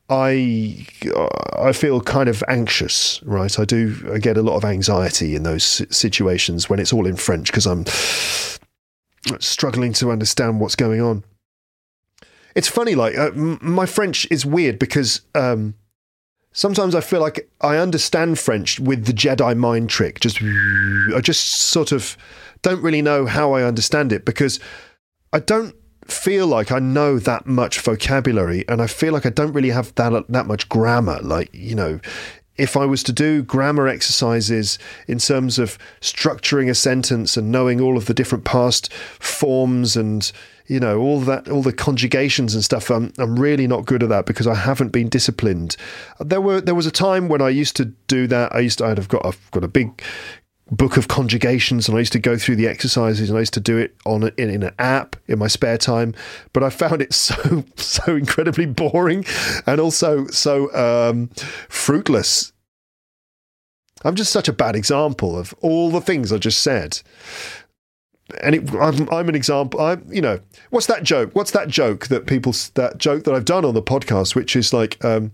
I 0.09 0.86
uh, 1.14 1.28
I 1.57 1.72
feel 1.72 2.01
kind 2.01 2.28
of 2.28 2.43
anxious, 2.49 3.22
right? 3.22 3.57
I 3.61 3.64
do 3.64 4.11
I 4.12 4.18
get 4.18 4.36
a 4.36 4.43
lot 4.43 4.57
of 4.57 4.64
anxiety 4.64 5.36
in 5.36 5.45
those 5.45 5.86
situations 5.97 6.68
when 6.68 6.80
it's 6.80 6.93
all 6.93 7.07
in 7.07 7.14
French 7.14 7.47
because 7.47 7.66
I'm 7.66 7.84
struggling 9.38 9.92
to 9.94 10.10
understand 10.10 10.60
what's 10.60 10.76
going 10.76 11.00
on. 11.00 11.24
It's 12.54 12.68
funny, 12.68 12.94
like 12.94 13.16
uh, 13.16 13.30
my 13.34 13.86
French 13.86 14.26
is 14.30 14.44
weird 14.44 14.78
because 14.78 15.20
um, 15.34 15.74
sometimes 16.52 16.94
I 16.94 17.00
feel 17.00 17.20
like 17.20 17.48
I 17.60 17.76
understand 17.76 18.38
French 18.38 18.80
with 18.80 19.06
the 19.06 19.12
Jedi 19.12 19.56
mind 19.56 19.88
trick. 19.88 20.20
Just 20.20 20.42
I 20.42 21.20
just 21.20 21.46
sort 21.46 21.92
of 21.92 22.16
don't 22.62 22.82
really 22.82 23.02
know 23.02 23.26
how 23.26 23.52
I 23.52 23.62
understand 23.62 24.12
it 24.12 24.24
because 24.24 24.58
I 25.32 25.38
don't 25.38 25.74
feel 26.06 26.46
like 26.46 26.72
I 26.72 26.80
know 26.80 27.18
that 27.18 27.46
much 27.46 27.80
vocabulary 27.80 28.64
and 28.68 28.82
I 28.82 28.88
feel 28.88 29.12
like 29.12 29.26
I 29.26 29.30
don't 29.30 29.52
really 29.52 29.70
have 29.70 29.94
that 29.94 30.26
that 30.28 30.46
much 30.46 30.68
grammar 30.68 31.20
like 31.22 31.50
you 31.52 31.76
know 31.76 32.00
if 32.61 32.76
I 32.76 32.84
was 32.84 33.02
to 33.04 33.12
do 33.12 33.42
grammar 33.42 33.88
exercises 33.88 34.78
in 35.08 35.18
terms 35.18 35.58
of 35.58 35.78
structuring 36.02 36.68
a 36.68 36.74
sentence 36.74 37.38
and 37.38 37.50
knowing 37.50 37.80
all 37.80 37.96
of 37.96 38.04
the 38.04 38.12
different 38.12 38.44
past 38.44 38.92
forms 38.92 39.96
and 39.96 40.30
you 40.66 40.78
know 40.78 41.00
all 41.00 41.20
that 41.20 41.48
all 41.48 41.62
the 41.62 41.72
conjugations 41.72 42.54
and 42.54 42.62
stuff 42.62 42.90
I'm 42.90 43.12
I'm 43.18 43.38
really 43.38 43.66
not 43.66 43.86
good 43.86 44.02
at 44.02 44.11
that 44.11 44.26
because 44.26 44.46
I 44.46 44.54
haven't 44.54 44.90
been 44.90 45.08
disciplined. 45.08 45.76
There 46.20 46.42
were 46.42 46.61
there 46.61 46.74
was 46.74 46.86
a 46.86 46.90
time 46.90 47.28
when 47.28 47.40
I 47.40 47.48
used 47.48 47.76
to 47.76 47.86
do 47.86 48.26
that. 48.26 48.54
I 48.54 48.58
used 48.61 48.78
to 48.78 48.84
I'd 48.84 48.98
have 48.98 49.08
got 49.08 49.24
I've 49.24 49.50
got 49.52 49.64
a 49.64 49.68
big 49.68 50.02
book 50.70 50.96
of 50.96 51.08
conjugations 51.08 51.88
and 51.88 51.96
I 51.96 52.00
used 52.00 52.12
to 52.12 52.18
go 52.18 52.36
through 52.36 52.56
the 52.56 52.68
exercises 52.68 53.28
and 53.28 53.36
I 53.36 53.40
used 53.40 53.54
to 53.54 53.60
do 53.60 53.76
it 53.76 53.96
on 54.06 54.30
in, 54.38 54.50
in 54.50 54.62
an 54.62 54.74
app 54.78 55.16
in 55.26 55.38
my 55.38 55.48
spare 55.48 55.78
time 55.78 56.14
but 56.52 56.62
I 56.62 56.70
found 56.70 57.02
it 57.02 57.12
so 57.14 57.64
so 57.76 58.16
incredibly 58.16 58.66
boring 58.66 59.24
and 59.66 59.80
also 59.80 60.26
so 60.28 60.72
um, 60.74 61.28
fruitless 61.68 62.52
I'm 64.02 64.14
just 64.14 64.32
such 64.32 64.48
a 64.48 64.52
bad 64.52 64.76
example 64.76 65.36
of 65.36 65.54
all 65.60 65.90
the 65.90 66.00
things 66.00 66.32
I 66.32 66.38
just 66.38 66.60
said 66.60 67.00
and 68.42 68.54
it, 68.54 68.70
I'm, 68.74 69.08
I'm, 69.10 69.28
an 69.28 69.34
example. 69.34 69.80
I'm, 69.80 70.06
you 70.08 70.20
know, 70.20 70.38
what's 70.70 70.86
that 70.86 71.02
joke? 71.02 71.30
What's 71.32 71.50
that 71.50 71.66
joke 71.66 72.06
that 72.08 72.26
people 72.26 72.54
that 72.74 72.96
joke 72.96 73.24
that 73.24 73.34
I've 73.34 73.44
done 73.44 73.64
on 73.64 73.74
the 73.74 73.82
podcast, 73.82 74.36
which 74.36 74.54
is 74.54 74.72
like, 74.72 75.04
um, 75.04 75.32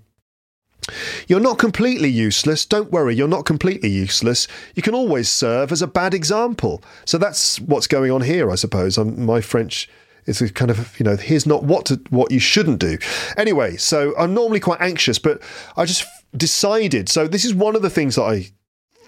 you're 1.26 1.40
not 1.40 1.58
completely 1.58 2.08
useless. 2.08 2.64
Don't 2.64 2.92
worry, 2.92 3.14
you're 3.14 3.28
not 3.28 3.44
completely 3.44 3.90
useless. 3.90 4.46
You 4.74 4.82
can 4.82 4.94
always 4.94 5.28
serve 5.28 5.72
as 5.72 5.82
a 5.82 5.86
bad 5.86 6.14
example. 6.14 6.82
So 7.04 7.18
that's 7.18 7.60
what's 7.60 7.86
going 7.86 8.10
on 8.10 8.22
here, 8.22 8.50
I 8.50 8.54
suppose. 8.54 8.98
I'm, 8.98 9.24
my 9.24 9.40
French 9.40 9.88
is 10.26 10.42
a 10.42 10.52
kind 10.52 10.70
of 10.70 10.98
you 10.98 11.04
know 11.04 11.16
here's 11.16 11.46
not 11.46 11.62
what 11.62 11.86
to, 11.86 12.00
what 12.10 12.30
you 12.30 12.38
shouldn't 12.38 12.78
do. 12.78 12.98
Anyway, 13.36 13.76
so 13.76 14.14
I'm 14.18 14.34
normally 14.34 14.60
quite 14.60 14.80
anxious, 14.80 15.18
but 15.18 15.42
I 15.76 15.84
just 15.84 16.06
decided. 16.36 17.08
So 17.08 17.26
this 17.28 17.44
is 17.44 17.54
one 17.54 17.76
of 17.76 17.82
the 17.82 17.90
things 17.90 18.16
that 18.16 18.22
I. 18.22 18.50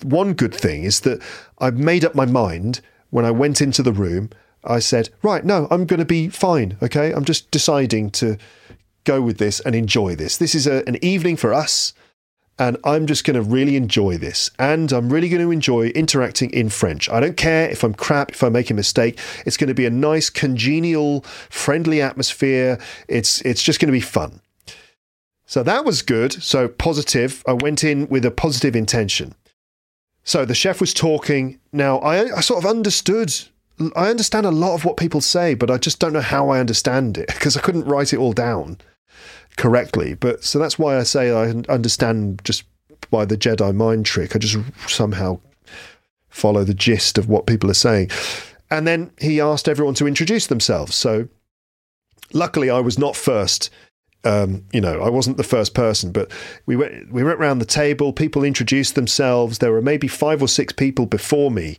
One 0.05 0.35
good 0.35 0.55
thing 0.55 0.85
is 0.85 1.01
that 1.01 1.21
I've 1.59 1.77
made 1.77 2.05
up 2.05 2.15
my 2.15 2.25
mind 2.25 2.81
when 3.11 3.25
I 3.25 3.33
went 3.33 3.61
into 3.61 3.83
the 3.83 3.93
room, 3.93 4.31
I 4.65 4.79
said, 4.79 5.11
Right, 5.23 5.45
no, 5.45 5.67
I'm 5.71 5.87
going 5.87 5.99
to 5.99 6.07
be 6.07 6.29
fine. 6.29 6.77
Okay. 6.83 7.13
I'm 7.13 7.25
just 7.25 7.51
deciding 7.51 8.11
to 8.11 8.37
go 9.05 9.23
with 9.23 9.39
this 9.39 9.61
and 9.61 9.75
enjoy 9.75 10.15
this. 10.15 10.37
This 10.37 10.55
is 10.55 10.67
a, 10.67 10.87
an 10.87 11.03
evening 11.05 11.37
for 11.37 11.55
us. 11.55 11.93
And 12.61 12.77
I'm 12.83 13.07
just 13.07 13.25
going 13.25 13.37
to 13.37 13.43
really 13.43 13.77
enjoy 13.77 14.19
this. 14.19 14.51
And 14.59 14.91
I'm 14.91 15.13
really 15.13 15.29
going 15.29 15.43
to 15.43 15.53
enjoy 15.53 15.89
interacting 15.89 16.51
in 16.51 16.71
French. 16.71 17.09
I 17.09 17.21
don't 17.21 17.37
care 17.37 17.71
if 17.71 17.85
I'm 17.85 17.95
crap, 17.95 18.33
if 18.33 18.43
I 18.43 18.49
make 18.49 18.69
a 18.69 18.75
mistake. 18.75 19.17
It's 19.47 19.57
going 19.57 19.69
to 19.69 19.75
be 19.75 19.87
a 19.87 19.91
nice, 19.91 20.29
congenial, 20.29 21.21
friendly 21.51 22.03
atmosphere. 22.03 22.81
It's, 23.07 23.41
it's 23.43 23.63
just 23.63 23.79
going 23.79 23.87
to 23.87 23.93
be 23.93 24.01
fun. 24.01 24.41
So 25.47 25.63
that 25.63 25.85
was 25.85 26.03
good. 26.03 26.33
So 26.43 26.67
positive. 26.67 27.45
I 27.47 27.53
went 27.53 27.85
in 27.85 28.09
with 28.09 28.25
a 28.25 28.33
positive 28.33 28.75
intention. 28.75 29.37
So 30.25 30.45
the 30.45 30.55
chef 30.55 30.81
was 30.81 30.93
talking. 30.93 31.61
Now, 31.73 31.99
I, 32.01 32.37
I 32.37 32.41
sort 32.41 32.63
of 32.63 32.69
understood 32.69 33.33
I 33.95 34.11
understand 34.11 34.47
a 34.47 34.51
lot 34.51 34.75
of 34.75 34.85
what 34.85 34.97
people 34.97 35.21
say, 35.21 35.55
but 35.55 35.71
I 35.71 35.79
just 35.79 35.99
don't 35.99 36.13
know 36.13 36.21
how 36.21 36.51
I 36.51 36.61
understand 36.61 37.19
it 37.19 37.29
because 37.29 37.57
I 37.57 37.61
couldn't 37.61 37.85
write 37.85 38.13
it 38.13 38.19
all 38.19 38.33
down 38.33 38.79
correctly. 39.57 40.15
But 40.15 40.45
so 40.45 40.59
that's 40.59 40.79
why 40.79 40.99
I 40.99 41.03
say 41.03 41.31
I 41.31 41.51
understand 41.73 42.41
just 42.45 42.65
by 43.11 43.25
the 43.25 43.37
Jedi 43.37 43.75
mind 43.75 44.07
trick. 44.07 44.35
I 44.35 44.39
just 44.39 44.57
somehow 44.89 45.41
follow 46.29 46.65
the 46.65 46.75
gist 46.75 47.19
of 47.19 47.29
what 47.29 47.47
people 47.47 47.71
are 47.71 47.75
saying. 47.75 48.11
And 48.71 48.87
then 48.87 49.13
he 49.19 49.41
asked 49.41 49.69
everyone 49.69 49.95
to 49.95 50.07
introduce 50.07 50.47
themselves. 50.47 50.95
So 50.95 51.29
luckily, 52.33 52.71
I 52.71 52.81
was 52.81 52.99
not 52.99 53.17
first 53.17 53.71
um, 54.25 54.65
you 54.73 54.81
know, 54.81 55.01
I 55.01 55.09
wasn't 55.09 55.37
the 55.37 55.45
first 55.45 55.75
person, 55.75 56.11
but 56.11 56.31
we 56.67 56.77
went 56.77 57.13
we 57.13 57.23
went 57.23 57.39
around 57.39 57.61
the 57.61 57.65
table. 57.65 58.13
People 58.13 58.43
introduced 58.43 58.95
themselves. 58.95 59.59
There 59.59 59.73
were 59.73 59.81
maybe 59.81 60.09
five 60.09 60.43
or 60.43 60.49
six 60.49 60.73
people 60.73 61.07
before 61.07 61.51
me, 61.51 61.79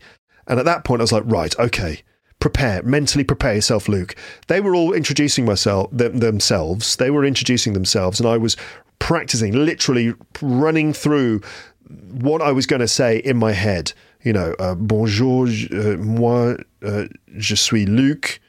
and 0.49 0.59
at 0.59 0.65
that 0.65 0.83
point, 0.83 0.99
I 0.99 1.03
was 1.03 1.13
like, 1.13 1.23
right, 1.25 1.57
okay, 1.57 2.01
prepare 2.39 2.81
mentally 2.83 3.23
prepare 3.23 3.55
yourself, 3.55 3.87
Luke. 3.87 4.15
They 4.47 4.59
were 4.59 4.75
all 4.75 4.93
introducing 4.93 5.45
myself 5.45 5.89
them, 5.91 6.17
themselves. 6.17 6.95
They 6.95 7.09
were 7.09 7.23
introducing 7.23 7.73
themselves, 7.73 8.19
and 8.19 8.27
I 8.27 8.37
was 8.37 8.57
practicing, 8.99 9.53
literally 9.53 10.13
running 10.41 10.91
through 10.93 11.41
what 11.87 12.41
I 12.41 12.51
was 12.51 12.65
going 12.65 12.81
to 12.81 12.87
say 12.87 13.17
in 13.19 13.37
my 13.37 13.51
head. 13.53 13.93
You 14.23 14.33
know, 14.33 14.53
uh, 14.59 14.75
bonjour, 14.75 15.47
uh, 15.47 15.97
moi, 15.97 16.55
uh, 16.83 17.05
je 17.37 17.55
suis 17.55 17.85
Luc, 17.85 18.41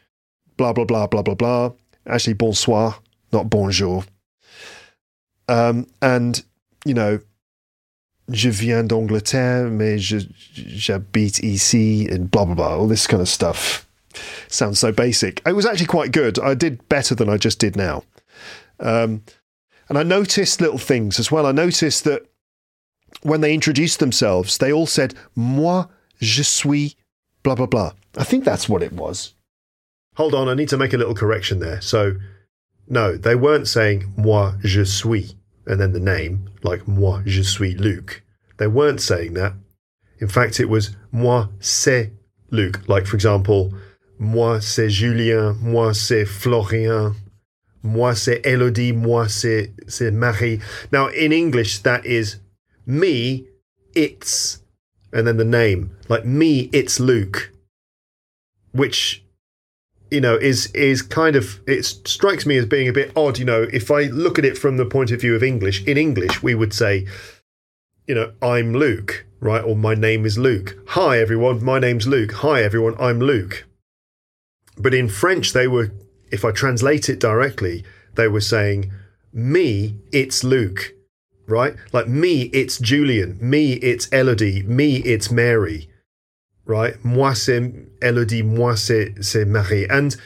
blah, 0.57 0.72
blah, 0.72 0.84
blah, 0.84 1.07
blah, 1.07 1.22
blah, 1.22 1.34
blah. 1.34 1.70
Actually, 2.07 2.34
bonsoir, 2.34 3.01
not 3.32 3.48
bonjour. 3.48 4.05
Um, 5.48 5.86
and, 6.03 6.42
you 6.84 6.94
know, 6.94 7.20
je 8.33 8.51
viens 8.51 8.85
d'Angleterre, 8.85 9.70
mais 9.70 9.99
je, 9.99 10.18
j'habite 10.55 11.41
ici, 11.41 12.09
and 12.11 12.31
blah, 12.31 12.45
blah, 12.45 12.55
blah, 12.55 12.76
all 12.76 12.89
this 12.89 13.07
kind 13.07 13.20
of 13.20 13.28
stuff. 13.28 13.87
Sounds 14.49 14.78
so 14.78 14.93
basic. 14.93 15.41
It 15.47 15.55
was 15.55 15.66
actually 15.66 15.87
quite 15.87 16.12
good. 16.12 16.39
I 16.39 16.55
did 16.55 16.89
better 16.89 17.14
than 17.14 17.28
I 17.28 17.37
just 17.37 17.59
did 17.59 17.76
now. 17.76 18.03
Um, 18.81 19.22
and 19.89 19.99
I 19.99 20.03
noticed 20.03 20.61
little 20.61 20.78
things 20.78 21.18
as 21.18 21.31
well. 21.31 21.47
I 21.47 21.53
noticed 21.53 22.05
that 22.05 22.22
when 23.22 23.41
they 23.41 23.55
introduced 23.55 23.99
themselves, 23.99 24.59
they 24.59 24.72
all 24.72 24.87
said, 24.87 25.14
Moi, 25.35 25.85
je 26.20 26.43
suis 26.43 26.97
blah, 27.43 27.55
blah, 27.55 27.66
blah. 27.66 27.93
I 28.16 28.24
think 28.24 28.45
that's 28.45 28.68
what 28.68 28.83
it 28.83 28.93
was. 28.93 29.35
Hold 30.16 30.35
on, 30.35 30.49
I 30.49 30.55
need 30.55 30.68
to 30.70 30.76
make 30.76 30.93
a 30.93 30.97
little 30.97 31.14
correction 31.14 31.61
there. 31.61 31.81
So, 31.81 32.14
no, 32.89 33.16
they 33.16 33.35
weren't 33.35 33.68
saying 33.68 34.12
Moi, 34.16 34.53
je 34.62 34.85
suis, 34.85 35.35
and 35.71 35.81
then 35.81 35.93
the 35.93 36.01
name, 36.01 36.51
like 36.64 36.89
Moi, 36.89 37.23
je 37.25 37.43
suis 37.43 37.75
Luc. 37.75 38.25
They 38.59 38.66
weren't 38.66 39.01
saying 39.01 39.35
that. 39.35 39.55
In 40.21 40.27
fact, 40.27 40.59
it 40.59 40.68
was 40.68 40.97
Moi, 41.12 41.47
c'est 41.61 42.11
Luc. 42.51 42.89
Like, 42.89 43.07
for 43.07 43.14
example, 43.14 43.73
Moi, 44.18 44.61
c'est 44.61 44.91
Julien. 44.91 45.57
Moi, 45.62 45.95
c'est 45.95 46.27
Florian. 46.27 47.14
Moi, 47.83 48.14
c'est 48.14 48.45
Elodie. 48.45 48.93
Moi, 48.93 49.29
c'est, 49.29 49.73
c'est 49.87 50.12
Marie. 50.12 50.61
Now, 50.91 51.09
in 51.09 51.33
English, 51.33 51.79
that 51.85 52.05
is 52.05 52.37
me, 52.85 53.47
it's, 53.95 54.62
and 55.12 55.27
then 55.27 55.37
the 55.37 55.45
name. 55.45 55.97
Like 56.09 56.25
me, 56.27 56.68
it's 56.73 56.99
Luke. 56.99 57.53
Which, 58.73 59.25
you 60.11 60.21
know, 60.21 60.37
is 60.37 60.67
is 60.73 61.03
kind 61.03 61.37
of 61.37 61.61
it 61.67 61.85
strikes 61.85 62.47
me 62.47 62.57
as 62.57 62.67
being 62.67 62.89
a 62.89 62.93
bit 62.93 63.13
odd. 63.17 63.39
You 63.39 63.45
know, 63.45 63.67
if 63.73 63.91
I 63.91 64.05
look 64.05 64.39
at 64.39 64.45
it 64.45 64.59
from 64.59 64.77
the 64.77 64.87
point 64.87 65.11
of 65.11 65.21
view 65.21 65.35
of 65.35 65.43
English, 65.43 65.85
in 65.85 65.97
English 65.97 66.43
we 66.43 66.55
would 66.55 66.73
say, 66.73 67.07
you 68.07 68.15
know, 68.15 68.33
I'm 68.43 68.73
Luke, 68.73 69.27
right? 69.41 69.63
Or 69.63 69.77
my 69.77 69.95
name 69.95 70.27
is 70.27 70.39
Luke. 70.39 70.77
Hi 70.89 71.19
everyone, 71.19 71.65
my 71.65 71.79
name's 71.79 72.07
Luke. 72.07 72.33
Hi 72.33 72.63
everyone, 72.63 72.95
I'm 72.99 73.21
Luke. 73.21 73.67
But 74.77 74.95
in 74.95 75.09
French, 75.09 75.53
they 75.53 75.69
were, 75.69 75.93
if 76.33 76.45
I 76.45 76.53
translate 76.53 77.09
it 77.09 77.21
directly, 77.21 77.85
they 78.15 78.29
were 78.29 78.41
saying, 78.41 78.91
me, 79.33 79.97
it's 80.11 80.43
Luke 80.43 80.95
right? 81.51 81.75
Like 81.93 82.09
me, 82.09 82.43
it's 82.53 82.79
Julian. 82.79 83.37
Me, 83.41 83.73
it's 83.75 84.09
Elodie. 84.13 84.63
Me, 84.63 84.99
it's 84.99 85.31
Mary, 85.31 85.89
right? 86.71 87.05
Moi, 87.05 87.35
c'est 87.35 87.73
Elodie. 88.01 88.43
Moi, 88.43 88.77
c'est, 88.77 89.23
c'est 89.23 89.45
Marie. 89.45 89.87
And 89.91 90.16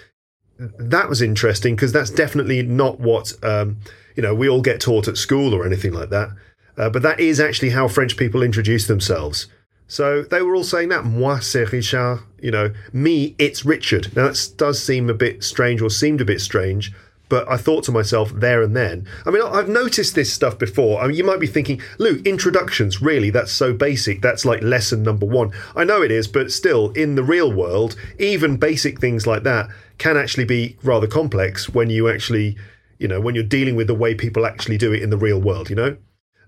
that 0.79 1.09
was 1.09 1.23
interesting 1.23 1.75
because 1.75 1.93
that's 1.93 2.11
definitely 2.11 2.63
not 2.63 3.01
what, 3.01 3.33
um, 3.43 3.79
you 4.15 4.23
know, 4.23 4.35
we 4.35 4.49
all 4.49 4.61
get 4.61 4.81
taught 4.81 5.09
at 5.09 5.17
school 5.17 5.55
or 5.55 5.67
anything 5.67 5.93
like 5.93 6.11
that. 6.11 6.29
Uh, 6.77 6.91
but 6.91 7.03
that 7.03 7.19
is 7.19 7.41
actually 7.41 7.71
how 7.71 7.89
French 7.89 8.17
people 8.17 8.43
introduce 8.43 8.87
themselves. 8.87 9.49
So 9.87 10.23
they 10.23 10.43
were 10.43 10.55
all 10.55 10.65
saying 10.65 10.91
that. 10.91 11.05
Moi, 11.05 11.39
c'est 11.41 11.73
Richard. 11.73 12.21
You 12.41 12.51
know, 12.51 12.71
me, 12.93 13.35
it's 13.39 13.65
Richard. 13.65 14.15
Now, 14.15 14.29
that 14.29 14.51
does 14.57 14.83
seem 14.83 15.09
a 15.09 15.15
bit 15.15 15.43
strange 15.43 15.81
or 15.81 15.91
seemed 15.91 16.21
a 16.21 16.25
bit 16.25 16.41
strange 16.41 16.93
but 17.29 17.51
I 17.51 17.57
thought 17.57 17.85
to 17.85 17.93
myself 17.93 18.31
there 18.33 18.63
and 18.63 18.77
then, 18.77 19.07
I 19.25 19.31
mean, 19.31 19.43
I've 19.43 19.69
noticed 19.69 20.15
this 20.15 20.33
stuff 20.33 20.59
before. 20.59 21.01
I 21.01 21.07
mean, 21.07 21.17
you 21.17 21.25
might 21.25 21.41
be 21.41 21.47
thinking, 21.47 21.81
Luke, 21.99 22.27
introductions, 22.27 23.01
really, 23.01 23.31
that's 23.31 23.53
so 23.53 23.73
basic. 23.73 24.21
That's 24.21 24.45
like 24.45 24.63
lesson 24.63 25.03
number 25.03 25.27
one. 25.27 25.51
I 25.75 25.85
know 25.85 26.03
it 26.03 26.11
is, 26.11 26.29
but 26.29 26.53
still, 26.53 26.91
in 26.91 27.15
the 27.15 27.25
real 27.25 27.51
world, 27.53 27.97
even 28.19 28.57
basic 28.57 29.01
things 29.01 29.27
like 29.27 29.43
that 29.45 29.69
can 29.99 30.17
actually 30.17 30.45
be 30.45 30.77
rather 30.83 31.07
complex 31.07 31.69
when 31.69 31.89
you 31.91 32.09
actually, 32.09 32.57
you 32.99 33.09
know, 33.09 33.21
when 33.21 33.35
you're 33.35 33.45
dealing 33.45 33.77
with 33.77 33.87
the 33.87 33.95
way 33.95 34.15
people 34.15 34.45
actually 34.47 34.79
do 34.79 34.93
it 34.93 35.03
in 35.03 35.11
the 35.11 35.17
real 35.17 35.41
world, 35.41 35.71
you 35.71 35.77
know? 35.77 35.97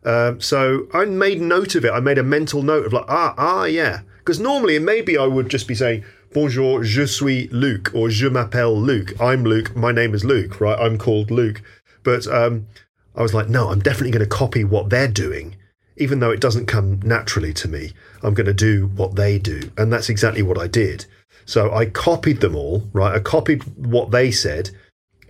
Um, 0.04 0.40
so 0.40 0.86
I 0.94 1.04
made 1.04 1.40
note 1.40 1.74
of 1.74 1.84
it. 1.84 1.90
I 1.90 2.00
made 2.00 2.18
a 2.18 2.22
mental 2.22 2.62
note 2.62 2.86
of 2.86 2.92
like, 2.92 3.06
ah, 3.08 3.34
ah, 3.36 3.64
yeah. 3.64 4.02
Because 4.18 4.38
normally, 4.38 4.78
maybe 4.78 5.16
I 5.16 5.26
would 5.26 5.48
just 5.48 5.66
be 5.68 5.74
saying, 5.74 6.04
Bonjour, 6.36 6.82
je 6.82 7.06
suis 7.06 7.48
Luc, 7.50 7.94
or 7.94 8.10
je 8.10 8.28
m'appelle 8.28 8.78
Luc. 8.78 9.18
I'm 9.18 9.42
Luke. 9.42 9.74
My 9.74 9.90
name 9.90 10.14
is 10.14 10.22
Luke, 10.22 10.60
right? 10.60 10.78
I'm 10.78 10.98
called 10.98 11.30
Luke. 11.30 11.62
But 12.02 12.26
um, 12.26 12.66
I 13.14 13.22
was 13.22 13.32
like, 13.32 13.48
no, 13.48 13.70
I'm 13.70 13.80
definitely 13.80 14.10
going 14.10 14.22
to 14.22 14.28
copy 14.28 14.62
what 14.62 14.90
they're 14.90 15.08
doing, 15.08 15.56
even 15.96 16.20
though 16.20 16.30
it 16.30 16.42
doesn't 16.42 16.66
come 16.66 17.00
naturally 17.00 17.54
to 17.54 17.68
me. 17.68 17.94
I'm 18.22 18.34
going 18.34 18.48
to 18.48 18.52
do 18.52 18.88
what 18.88 19.16
they 19.16 19.38
do. 19.38 19.70
And 19.78 19.90
that's 19.90 20.10
exactly 20.10 20.42
what 20.42 20.58
I 20.58 20.66
did. 20.66 21.06
So 21.46 21.72
I 21.72 21.86
copied 21.86 22.40
them 22.40 22.54
all, 22.54 22.86
right? 22.92 23.14
I 23.14 23.20
copied 23.20 23.62
what 23.86 24.10
they 24.10 24.30
said 24.30 24.68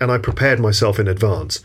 and 0.00 0.10
I 0.10 0.18
prepared 0.18 0.58
myself 0.58 0.98
in 0.98 1.06
advance, 1.06 1.62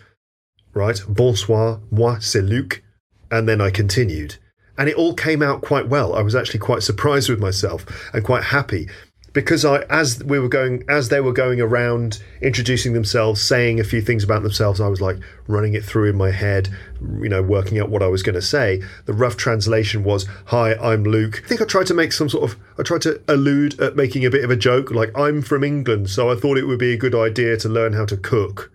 right? 0.75 1.01
Bonsoir, 1.09 1.79
moi 1.89 2.19
c'est 2.19 2.43
Luc. 2.43 2.83
And 3.31 3.49
then 3.49 3.59
I 3.59 3.71
continued. 3.71 4.35
And 4.77 4.87
it 4.87 4.95
all 4.95 5.15
came 5.15 5.41
out 5.41 5.61
quite 5.61 5.87
well. 5.87 6.13
I 6.13 6.21
was 6.21 6.35
actually 6.35 6.59
quite 6.59 6.83
surprised 6.83 7.27
with 7.27 7.39
myself 7.39 7.87
and 8.13 8.23
quite 8.23 8.43
happy 8.43 8.87
because 9.33 9.63
I, 9.63 9.79
as 9.83 10.23
we 10.23 10.39
were 10.39 10.49
going, 10.49 10.83
as 10.89 11.09
they 11.09 11.21
were 11.21 11.31
going 11.31 11.61
around 11.61 12.21
introducing 12.41 12.93
themselves, 12.93 13.41
saying 13.41 13.79
a 13.79 13.83
few 13.83 14.01
things 14.01 14.23
about 14.23 14.43
themselves, 14.43 14.81
I 14.81 14.87
was 14.87 14.99
like 14.99 15.17
running 15.47 15.73
it 15.73 15.85
through 15.85 16.09
in 16.09 16.17
my 16.17 16.31
head, 16.31 16.69
you 17.01 17.29
know, 17.29 17.41
working 17.41 17.79
out 17.79 17.89
what 17.89 18.03
I 18.03 18.07
was 18.07 18.23
going 18.23 18.35
to 18.35 18.41
say. 18.41 18.81
The 19.05 19.13
rough 19.13 19.37
translation 19.37 20.03
was, 20.03 20.25
"Hi, 20.47 20.75
I'm 20.75 21.03
Luke." 21.03 21.41
I 21.45 21.47
think 21.47 21.61
I 21.61 21.65
tried 21.65 21.87
to 21.87 21.93
make 21.93 22.11
some 22.11 22.29
sort 22.29 22.51
of, 22.51 22.59
I 22.77 22.83
tried 22.83 23.01
to 23.03 23.21
allude 23.27 23.79
at 23.79 23.95
making 23.95 24.25
a 24.25 24.29
bit 24.29 24.43
of 24.43 24.51
a 24.51 24.55
joke, 24.55 24.91
like 24.91 25.17
I'm 25.17 25.41
from 25.41 25.63
England, 25.63 26.09
so 26.09 26.29
I 26.29 26.35
thought 26.35 26.57
it 26.57 26.67
would 26.67 26.79
be 26.79 26.93
a 26.93 26.97
good 26.97 27.15
idea 27.15 27.57
to 27.57 27.69
learn 27.69 27.93
how 27.93 28.05
to 28.05 28.17
cook. 28.17 28.71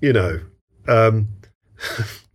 You 0.00 0.12
know, 0.12 0.40
um, 0.88 1.28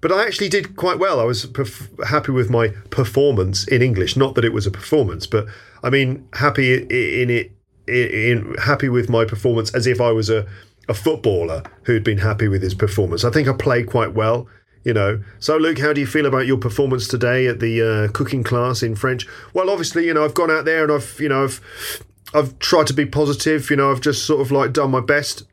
but 0.00 0.12
I 0.12 0.24
actually 0.24 0.48
did 0.48 0.76
quite 0.76 0.98
well. 0.98 1.20
I 1.20 1.24
was 1.24 1.46
perf- 1.46 2.06
happy 2.06 2.32
with 2.32 2.50
my 2.50 2.68
performance 2.90 3.66
in 3.68 3.82
English. 3.82 4.16
Not 4.16 4.34
that 4.34 4.44
it 4.44 4.52
was 4.52 4.66
a 4.66 4.70
performance, 4.70 5.26
but 5.26 5.46
I 5.82 5.90
mean, 5.90 6.28
happy 6.34 6.74
in 6.74 7.30
it, 7.30 7.52
in, 7.86 8.54
happy 8.62 8.88
with 8.88 9.08
my 9.08 9.24
performance 9.24 9.74
as 9.74 9.86
if 9.86 10.00
I 10.00 10.12
was 10.12 10.30
a, 10.30 10.46
a 10.88 10.94
footballer 10.94 11.62
who'd 11.84 12.04
been 12.04 12.18
happy 12.18 12.48
with 12.48 12.62
his 12.62 12.74
performance. 12.74 13.24
I 13.24 13.30
think 13.30 13.48
I 13.48 13.52
played 13.52 13.86
quite 13.86 14.14
well, 14.14 14.46
you 14.84 14.92
know. 14.92 15.22
So, 15.38 15.56
Luke, 15.56 15.78
how 15.78 15.92
do 15.92 16.00
you 16.00 16.06
feel 16.06 16.26
about 16.26 16.46
your 16.46 16.58
performance 16.58 17.08
today 17.08 17.46
at 17.46 17.60
the 17.60 17.82
uh, 17.82 18.12
cooking 18.12 18.42
class 18.42 18.82
in 18.82 18.94
French? 18.96 19.26
Well, 19.52 19.70
obviously, 19.70 20.06
you 20.06 20.14
know, 20.14 20.24
I've 20.24 20.34
gone 20.34 20.50
out 20.50 20.64
there 20.64 20.82
and 20.84 20.92
I've, 20.92 21.16
you 21.18 21.28
know, 21.28 21.44
I've, 21.44 22.04
I've 22.32 22.58
tried 22.58 22.86
to 22.88 22.94
be 22.94 23.06
positive. 23.06 23.70
You 23.70 23.76
know, 23.76 23.90
I've 23.90 24.00
just 24.00 24.24
sort 24.24 24.40
of 24.40 24.50
like 24.50 24.72
done 24.72 24.90
my 24.90 25.00
best. 25.00 25.44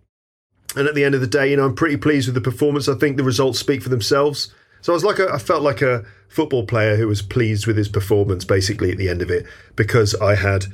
And 0.76 0.88
at 0.88 0.95
the 0.95 1.03
end 1.03 1.15
of 1.15 1.22
the 1.22 1.28
day, 1.28 1.49
you 1.49 1.57
know, 1.57 1.65
I'm 1.65 1.76
pretty 1.76 1.97
pleased 1.97 2.28
with 2.28 2.36
the 2.36 2.41
performance. 2.41 2.88
I 2.88 2.95
think 2.95 3.18
the 3.18 3.24
results 3.24 3.59
speak 3.59 3.82
for 3.82 3.89
themselves. 3.89 4.53
So 4.82 4.93
I 4.93 4.95
was 4.95 5.03
like, 5.03 5.20
a, 5.20 5.32
I 5.32 5.38
felt 5.38 5.63
like 5.63 5.82
a 5.82 6.05
football 6.28 6.65
player 6.65 6.97
who 6.97 7.07
was 7.07 7.22
pleased 7.22 7.68
with 7.68 7.78
his 7.78 7.89
performance 7.89 8.45
basically 8.45 8.91
at 8.91 8.97
the 8.97 9.09
end 9.09 9.21
of 9.21 9.32
it 9.32 9.46
because 9.75 10.13
I 10.16 10.36
had 10.36 10.66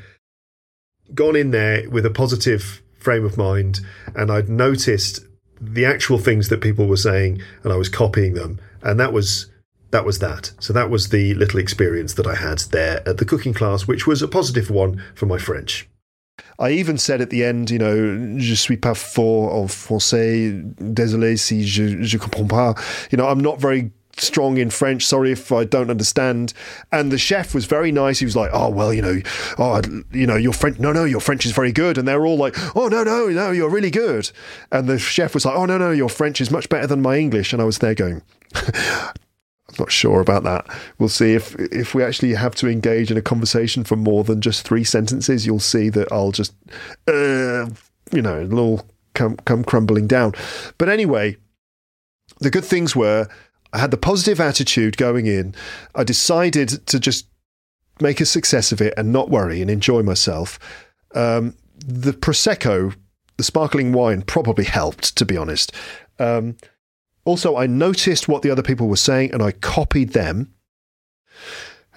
gone 1.13 1.35
in 1.35 1.51
there 1.51 1.89
with 1.89 2.05
a 2.05 2.09
positive 2.09 2.81
frame 2.99 3.25
of 3.25 3.37
mind 3.37 3.81
and 4.15 4.31
I'd 4.31 4.49
noticed 4.49 5.21
the 5.61 5.85
actual 5.85 6.17
things 6.17 6.49
that 6.49 6.61
people 6.61 6.87
were 6.87 6.97
saying 6.97 7.41
and 7.63 7.71
I 7.71 7.75
was 7.75 7.89
copying 7.89 8.33
them. 8.33 8.59
And 8.81 8.99
that 8.99 9.13
was 9.13 9.49
that 9.91 10.05
was 10.05 10.19
that. 10.19 10.51
So 10.59 10.73
that 10.73 10.89
was 10.89 11.09
the 11.09 11.35
little 11.35 11.59
experience 11.59 12.15
that 12.15 12.25
I 12.25 12.35
had 12.35 12.59
there 12.71 13.07
at 13.07 13.17
the 13.17 13.25
cooking 13.25 13.53
class, 13.53 13.87
which 13.87 14.07
was 14.07 14.23
a 14.23 14.27
positive 14.27 14.71
one 14.71 15.01
for 15.13 15.27
my 15.27 15.37
French. 15.37 15.87
I 16.59 16.71
even 16.71 16.97
said 16.97 17.21
at 17.21 17.29
the 17.29 17.43
end, 17.43 17.69
you 17.69 17.79
know, 17.79 18.37
je 18.37 18.55
suis 18.55 18.77
pas 18.77 18.95
fort 18.95 19.53
en 19.53 19.67
français, 19.67 20.51
désolé 20.79 21.37
si 21.37 21.65
je, 21.65 22.03
je 22.03 22.17
comprends 22.17 22.47
pas. 22.47 22.75
You 23.11 23.17
know, 23.17 23.27
I'm 23.27 23.39
not 23.39 23.59
very 23.59 23.91
strong 24.17 24.57
in 24.57 24.69
French. 24.69 25.05
Sorry 25.05 25.31
if 25.31 25.51
I 25.51 25.63
don't 25.63 25.89
understand. 25.89 26.53
And 26.91 27.11
the 27.11 27.17
chef 27.17 27.53
was 27.53 27.65
very 27.65 27.91
nice. 27.91 28.19
He 28.19 28.25
was 28.25 28.35
like, 28.35 28.51
"Oh 28.53 28.69
well, 28.69 28.93
you 28.93 29.01
know, 29.01 29.21
oh 29.57 29.81
you 30.11 30.27
know, 30.27 30.35
your 30.35 30.53
French. 30.53 30.79
No, 30.79 30.91
no, 30.91 31.03
your 31.03 31.19
French 31.21 31.45
is 31.45 31.51
very 31.51 31.71
good." 31.71 31.97
And 31.97 32.07
they're 32.07 32.25
all 32.25 32.37
like, 32.37 32.55
"Oh 32.75 32.87
no, 32.87 33.03
no, 33.03 33.27
no, 33.27 33.51
you're 33.51 33.69
really 33.69 33.91
good." 33.91 34.31
And 34.71 34.87
the 34.87 34.99
chef 34.99 35.33
was 35.33 35.45
like, 35.45 35.55
"Oh 35.55 35.65
no, 35.65 35.77
no, 35.77 35.91
your 35.91 36.09
French 36.09 36.41
is 36.41 36.51
much 36.51 36.69
better 36.69 36.87
than 36.87 37.01
my 37.01 37.17
English." 37.17 37.53
And 37.53 37.61
I 37.61 37.65
was 37.65 37.79
there 37.79 37.95
going. 37.95 38.21
I'm 39.69 39.75
not 39.79 39.91
sure 39.91 40.19
about 40.19 40.43
that. 40.43 40.67
We'll 40.99 41.09
see 41.09 41.33
if 41.33 41.55
if 41.55 41.95
we 41.95 42.03
actually 42.03 42.33
have 42.33 42.55
to 42.55 42.67
engage 42.67 43.09
in 43.11 43.17
a 43.17 43.21
conversation 43.21 43.83
for 43.83 43.95
more 43.95 44.23
than 44.23 44.41
just 44.41 44.67
three 44.67 44.83
sentences. 44.83 45.45
You'll 45.45 45.59
see 45.59 45.89
that 45.89 46.11
I'll 46.11 46.31
just, 46.31 46.53
uh, 47.07 47.67
you 48.11 48.21
know, 48.21 48.41
it'll 48.41 48.59
all 48.59 48.87
come 49.13 49.37
come 49.37 49.63
crumbling 49.63 50.07
down. 50.07 50.33
But 50.77 50.89
anyway, 50.89 51.37
the 52.39 52.51
good 52.51 52.65
things 52.65 52.95
were 52.95 53.27
I 53.73 53.79
had 53.79 53.91
the 53.91 53.97
positive 53.97 54.39
attitude 54.39 54.97
going 54.97 55.25
in. 55.25 55.55
I 55.95 56.03
decided 56.03 56.85
to 56.87 56.99
just 56.99 57.27
make 57.99 58.21
a 58.21 58.25
success 58.25 58.71
of 58.71 58.81
it 58.81 58.93
and 58.97 59.11
not 59.11 59.29
worry 59.29 59.61
and 59.61 59.69
enjoy 59.69 60.03
myself. 60.03 60.59
Um, 61.15 61.55
the 61.77 62.13
prosecco, 62.13 62.95
the 63.37 63.43
sparkling 63.43 63.91
wine, 63.91 64.21
probably 64.21 64.65
helped, 64.65 65.15
to 65.17 65.25
be 65.25 65.37
honest. 65.37 65.71
Um, 66.19 66.57
also, 67.25 67.55
I 67.57 67.67
noticed 67.67 68.27
what 68.27 68.41
the 68.41 68.49
other 68.49 68.63
people 68.63 68.87
were 68.87 68.95
saying 68.95 69.33
and 69.33 69.41
I 69.41 69.51
copied 69.51 70.13
them. 70.13 70.53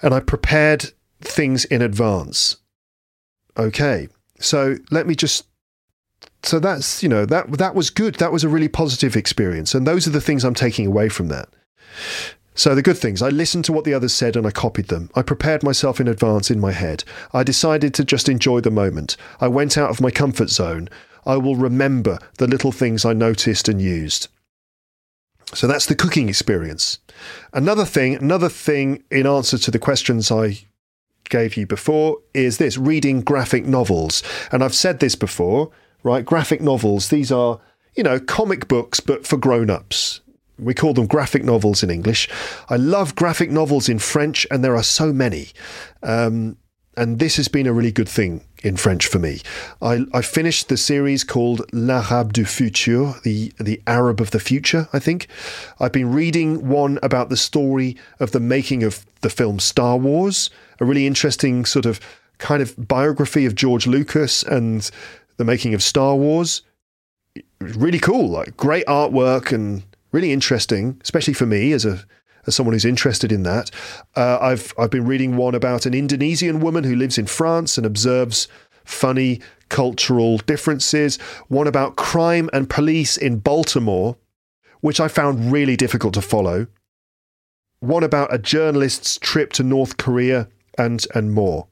and 0.01 0.13
I 0.13 0.19
prepared 0.19 0.91
things 1.21 1.65
in 1.65 1.81
advance. 1.81 2.57
Okay, 3.57 4.07
so 4.39 4.77
let 4.91 5.07
me 5.07 5.15
just. 5.15 5.45
So 6.43 6.59
that's 6.59 7.01
you 7.03 7.09
know 7.09 7.25
that 7.25 7.51
that 7.57 7.75
was 7.75 7.89
good. 7.89 8.15
That 8.15 8.31
was 8.31 8.43
a 8.43 8.49
really 8.49 8.67
positive 8.67 9.15
experience, 9.15 9.73
and 9.73 9.85
those 9.87 10.07
are 10.07 10.11
the 10.11 10.21
things 10.21 10.43
I'm 10.43 10.53
taking 10.53 10.85
away 10.85 11.09
from 11.09 11.29
that. 11.29 11.49
So 12.53 12.73
the 12.73 12.81
good 12.81 12.97
things, 12.97 13.21
I 13.21 13.29
listened 13.29 13.65
to 13.65 13.71
what 13.73 13.85
the 13.85 13.93
others 13.93 14.13
said 14.13 14.35
and 14.35 14.47
I 14.47 14.49
copied 14.49 14.87
them. 14.87 15.11
I 15.13 15.21
prepared 15.21 15.61
myself 15.61 15.99
in 15.99 16.07
advance 16.07 16.49
in 16.49 16.59
my 16.59 16.71
head. 16.71 17.03
I 17.31 17.43
decided 17.43 17.93
to 17.93 18.03
just 18.03 18.27
enjoy 18.27 18.61
the 18.61 18.71
moment. 18.71 19.15
I 19.39 19.47
went 19.47 19.77
out 19.77 19.91
of 19.91 20.01
my 20.01 20.09
comfort 20.09 20.49
zone. 20.49 20.89
I 21.23 21.37
will 21.37 21.55
remember 21.55 22.17
the 22.39 22.47
little 22.47 22.71
things 22.71 23.05
I 23.05 23.13
noticed 23.13 23.69
and 23.69 23.79
used. 23.79 24.27
So 25.53 25.65
that's 25.67 25.85
the 25.85 25.95
cooking 25.95 26.29
experience. 26.29 26.99
Another 27.53 27.85
thing, 27.85 28.15
another 28.15 28.49
thing 28.49 29.03
in 29.09 29.25
answer 29.25 29.57
to 29.57 29.71
the 29.71 29.79
questions 29.79 30.31
I 30.31 30.59
gave 31.29 31.57
you 31.57 31.65
before 31.65 32.17
is 32.33 32.57
this 32.57 32.77
reading 32.77 33.21
graphic 33.21 33.65
novels. 33.65 34.23
And 34.51 34.63
I've 34.63 34.75
said 34.75 34.99
this 34.99 35.15
before, 35.15 35.71
right? 36.03 36.25
Graphic 36.25 36.61
novels, 36.61 37.09
these 37.09 37.31
are, 37.31 37.59
you 37.95 38.03
know, 38.03 38.19
comic 38.19 38.67
books, 38.67 38.99
but 38.99 39.25
for 39.25 39.37
grown 39.37 39.69
ups. 39.69 40.21
We 40.59 40.73
call 40.73 40.93
them 40.93 41.07
graphic 41.07 41.43
novels 41.43 41.83
in 41.83 41.89
English. 41.89 42.27
I 42.69 42.77
love 42.77 43.15
graphic 43.15 43.51
novels 43.51 43.89
in 43.89 43.99
French, 43.99 44.47
and 44.49 44.63
there 44.63 44.75
are 44.75 44.83
so 44.83 45.13
many. 45.13 45.49
Um, 46.01 46.57
and 46.97 47.19
this 47.19 47.37
has 47.37 47.47
been 47.47 47.67
a 47.67 47.73
really 47.73 47.91
good 47.91 48.09
thing 48.09 48.43
in 48.63 48.75
French 48.75 49.05
for 49.05 49.19
me. 49.19 49.41
I, 49.81 50.05
I 50.13 50.21
finished 50.23 50.67
the 50.67 50.77
series 50.77 51.23
called 51.23 51.61
L'Arabe 51.71 52.33
du 52.33 52.43
Futur, 52.43 53.13
the, 53.23 53.53
the 53.59 53.81
Arab 53.85 54.19
of 54.19 54.31
the 54.31 54.39
Future, 54.39 54.89
I 54.91 54.99
think. 54.99 55.27
I've 55.79 55.91
been 55.91 56.11
reading 56.11 56.67
one 56.67 56.97
about 57.03 57.29
the 57.29 57.37
story 57.37 57.95
of 58.19 58.31
the 58.31 58.39
making 58.39 58.83
of 58.83 59.05
the 59.21 59.29
film 59.29 59.59
Star 59.59 59.95
Wars, 59.97 60.49
a 60.79 60.85
really 60.85 61.05
interesting 61.05 61.65
sort 61.65 61.85
of 61.85 61.99
kind 62.39 62.61
of 62.61 62.75
biography 62.87 63.45
of 63.45 63.55
George 63.55 63.85
Lucas 63.85 64.41
and 64.43 64.89
the 65.37 65.45
making 65.45 65.75
of 65.75 65.83
Star 65.83 66.15
Wars. 66.15 66.63
Really 67.59 67.99
cool, 67.99 68.27
like 68.29 68.57
great 68.57 68.85
artwork 68.87 69.51
and 69.51 69.83
really 70.11 70.31
interesting, 70.31 70.99
especially 71.03 71.33
for 71.33 71.45
me 71.45 71.71
as 71.71 71.85
a 71.85 72.03
as 72.47 72.55
someone 72.55 72.73
who's 72.73 72.85
interested 72.85 73.31
in 73.31 73.43
that. 73.43 73.69
Uh, 74.15 74.39
I've 74.41 74.73
I've 74.77 74.89
been 74.89 75.05
reading 75.05 75.35
one 75.35 75.53
about 75.53 75.85
an 75.85 75.93
Indonesian 75.93 76.59
woman 76.59 76.83
who 76.83 76.95
lives 76.95 77.17
in 77.17 77.27
France 77.27 77.77
and 77.77 77.85
observes 77.85 78.47
funny 78.85 79.41
cultural 79.69 80.37
differences. 80.39 81.17
One 81.49 81.67
about 81.67 81.97
crime 81.97 82.49
and 82.53 82.69
police 82.69 83.17
in 83.17 83.39
Baltimore, 83.39 84.17
which 84.79 84.99
I 84.99 85.09
found 85.09 85.51
really 85.51 85.75
difficult 85.75 86.13
to 86.15 86.21
follow. 86.21 86.67
One 87.79 88.03
about 88.03 88.33
a 88.33 88.39
journalist's 88.39 89.19
trip 89.19 89.53
to 89.53 89.63
North 89.63 89.97
Korea 89.97 90.47
and 90.77 91.05
and 91.13 91.33
more. 91.33 91.67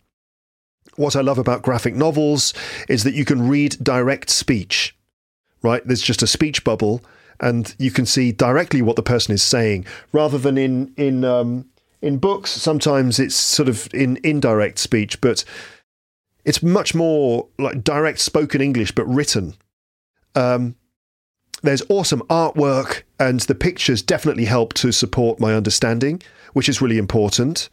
What 0.98 1.16
I 1.16 1.22
love 1.22 1.38
about 1.38 1.62
graphic 1.62 1.96
novels 1.96 2.54
is 2.88 3.04
that 3.04 3.16
you 3.16 3.26
can 3.26 3.48
read 3.48 3.78
direct 3.82 4.30
speech. 4.30 4.96
Right? 5.62 5.86
There's 5.86 6.02
just 6.02 6.22
a 6.22 6.28
speech 6.28 6.64
bubble 6.64 7.02
and 7.40 7.76
you 7.78 7.92
can 7.92 8.06
see 8.06 8.32
directly 8.32 8.82
what 8.82 8.96
the 8.96 9.04
person 9.04 9.34
is 9.34 9.44
saying 9.44 9.86
rather 10.12 10.38
than 10.38 10.58
in 10.58 10.94
in 10.98 11.24
um, 11.24 11.66
in 12.02 12.18
books. 12.18 12.52
Sometimes 12.52 13.20
it's 13.20 13.36
sort 13.36 13.70
of 13.70 13.88
in 13.94 14.20
indirect 14.24 14.80
speech 14.80 15.20
but 15.22 15.44
it's 16.44 16.62
much 16.62 16.94
more 16.94 17.48
like 17.58 17.84
direct 17.84 18.20
spoken 18.20 18.62
english 18.62 18.92
but 18.92 19.06
written. 19.06 19.56
Um, 20.36 20.76
there's 21.62 21.82
awesome 21.90 22.22
artwork 22.24 23.04
and 23.20 23.40
the 23.42 23.56
pictures 23.56 24.02
definitely 24.02 24.46
help 24.46 24.74
to 24.76 24.92
support 24.92 25.40
my 25.40 25.54
understanding 25.54 26.22
which 26.54 26.70
is 26.70 26.82
really 26.82 26.98
important. 26.98 27.70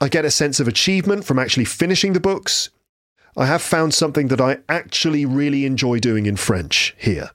I 0.00 0.08
get 0.08 0.24
a 0.24 0.30
sense 0.30 0.60
of 0.60 0.68
achievement 0.68 1.24
from 1.24 1.38
actually 1.38 1.64
finishing 1.64 2.12
the 2.12 2.20
books. 2.20 2.70
I 3.36 3.46
have 3.46 3.62
found 3.62 3.94
something 3.94 4.28
that 4.28 4.40
i 4.40 4.58
actually 4.68 5.24
really 5.24 5.64
enjoy 5.64 5.98
doing 5.98 6.26
in 6.26 6.36
french 6.36 6.94
here 6.98 7.30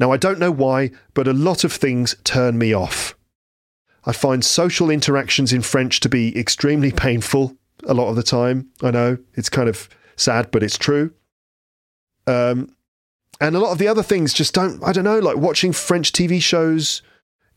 now, 0.00 0.10
I 0.10 0.16
don't 0.16 0.38
know 0.38 0.50
why, 0.50 0.90
but 1.12 1.28
a 1.28 1.34
lot 1.34 1.62
of 1.62 1.72
things 1.74 2.16
turn 2.24 2.56
me 2.56 2.72
off. 2.72 3.14
I 4.06 4.12
find 4.12 4.42
social 4.42 4.88
interactions 4.88 5.52
in 5.52 5.60
French 5.60 6.00
to 6.00 6.08
be 6.08 6.36
extremely 6.38 6.90
painful 6.90 7.54
a 7.84 7.92
lot 7.92 8.08
of 8.08 8.16
the 8.16 8.22
time. 8.22 8.70
I 8.82 8.90
know 8.90 9.18
it's 9.34 9.50
kind 9.50 9.68
of 9.68 9.90
sad, 10.16 10.50
but 10.50 10.62
it's 10.62 10.78
true. 10.78 11.12
Um, 12.26 12.74
and 13.42 13.54
a 13.54 13.58
lot 13.58 13.72
of 13.72 13.78
the 13.78 13.88
other 13.88 14.02
things 14.02 14.32
just 14.32 14.54
don't, 14.54 14.82
I 14.82 14.92
don't 14.92 15.04
know, 15.04 15.18
like 15.18 15.36
watching 15.36 15.72
French 15.72 16.12
TV 16.12 16.40
shows. 16.40 17.02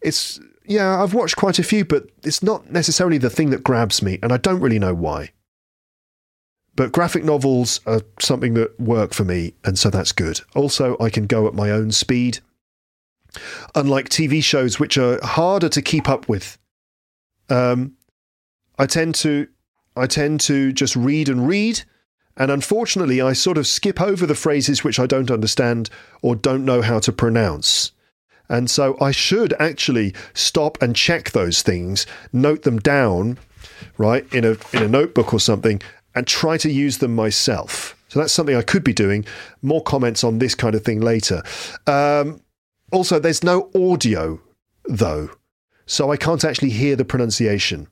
It's, 0.01 0.37
yeah, 0.65 1.01
I've 1.01 1.13
watched 1.13 1.37
quite 1.37 1.59
a 1.59 1.63
few, 1.63 1.85
but 1.85 2.07
it's 2.23 2.43
not 2.43 2.69
necessarily 2.69 3.17
the 3.17 3.29
thing 3.29 3.51
that 3.51 3.63
grabs 3.63 4.01
me, 4.01 4.19
and 4.21 4.33
I 4.33 4.37
don't 4.37 4.59
really 4.59 4.79
know 4.79 4.93
why. 4.93 5.31
But 6.75 6.91
graphic 6.91 7.23
novels 7.23 7.79
are 7.85 8.01
something 8.19 8.55
that 8.55 8.79
work 8.79 9.13
for 9.13 9.23
me, 9.23 9.53
and 9.63 9.77
so 9.77 9.89
that's 9.89 10.11
good. 10.11 10.41
Also, 10.55 10.97
I 10.99 11.09
can 11.09 11.27
go 11.27 11.47
at 11.47 11.53
my 11.53 11.69
own 11.69 11.91
speed. 11.91 12.39
Unlike 13.75 14.09
TV 14.09 14.43
shows, 14.43 14.79
which 14.79 14.97
are 14.97 15.19
harder 15.23 15.69
to 15.69 15.81
keep 15.81 16.09
up 16.09 16.27
with, 16.27 16.57
um, 17.49 17.93
I 18.77 18.85
tend 18.85 19.15
to 19.15 19.47
I 19.95 20.07
tend 20.07 20.39
to 20.41 20.71
just 20.71 20.95
read 20.95 21.29
and 21.29 21.47
read, 21.47 21.83
and 22.35 22.49
unfortunately, 22.49 23.21
I 23.21 23.33
sort 23.33 23.59
of 23.59 23.67
skip 23.67 24.01
over 24.01 24.25
the 24.25 24.35
phrases 24.35 24.83
which 24.83 24.99
I 24.99 25.05
don't 25.05 25.29
understand 25.29 25.89
or 26.23 26.35
don't 26.35 26.65
know 26.65 26.81
how 26.81 26.99
to 26.99 27.11
pronounce. 27.11 27.91
And 28.49 28.69
so 28.69 28.97
I 28.99 29.11
should 29.11 29.53
actually 29.59 30.13
stop 30.33 30.81
and 30.81 30.95
check 30.95 31.31
those 31.31 31.61
things, 31.61 32.05
note 32.31 32.63
them 32.63 32.79
down, 32.79 33.37
right, 33.97 34.31
in 34.33 34.43
a 34.43 34.57
in 34.73 34.83
a 34.83 34.87
notebook 34.87 35.33
or 35.33 35.39
something, 35.39 35.81
and 36.15 36.27
try 36.27 36.57
to 36.57 36.71
use 36.71 36.99
them 36.99 37.15
myself. 37.15 37.95
So 38.09 38.19
that's 38.19 38.33
something 38.33 38.55
I 38.55 38.61
could 38.61 38.83
be 38.83 38.93
doing. 38.93 39.25
More 39.61 39.81
comments 39.81 40.23
on 40.23 40.37
this 40.37 40.53
kind 40.53 40.75
of 40.75 40.83
thing 40.83 41.01
later. 41.01 41.41
Um, 41.87 42.41
also, 42.91 43.17
there's 43.17 43.43
no 43.43 43.71
audio, 43.75 44.39
though, 44.85 45.31
so 45.87 46.11
I 46.11 46.17
can't 46.17 46.45
actually 46.45 46.69
hear 46.69 46.95
the 46.95 47.05
pronunciation. 47.05 47.87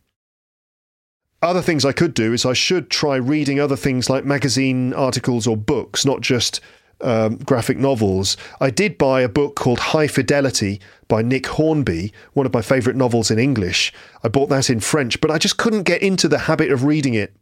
Other 1.41 1.63
things 1.63 1.85
I 1.85 1.91
could 1.91 2.13
do 2.13 2.33
is 2.33 2.45
I 2.45 2.53
should 2.53 2.91
try 2.91 3.15
reading 3.15 3.59
other 3.59 3.75
things 3.75 4.11
like 4.11 4.23
magazine 4.23 4.93
articles 4.93 5.47
or 5.47 5.57
books, 5.57 6.05
not 6.05 6.21
just 6.21 6.61
um, 7.01 7.37
graphic 7.37 7.79
novels. 7.79 8.37
I 8.59 8.69
did 8.69 8.99
buy 8.99 9.21
a 9.21 9.29
book 9.29 9.55
called 9.55 9.79
High 9.79 10.07
Fidelity 10.07 10.79
by 11.07 11.23
Nick 11.23 11.47
Hornby, 11.47 12.13
one 12.33 12.45
of 12.45 12.53
my 12.53 12.61
favourite 12.61 12.95
novels 12.95 13.31
in 13.31 13.39
English. 13.39 13.91
I 14.23 14.27
bought 14.27 14.49
that 14.49 14.69
in 14.69 14.81
French, 14.81 15.19
but 15.19 15.31
I 15.31 15.39
just 15.39 15.57
couldn't 15.57 15.83
get 15.83 16.03
into 16.03 16.27
the 16.27 16.37
habit 16.37 16.71
of 16.71 16.83
reading 16.83 17.15
it 17.15 17.35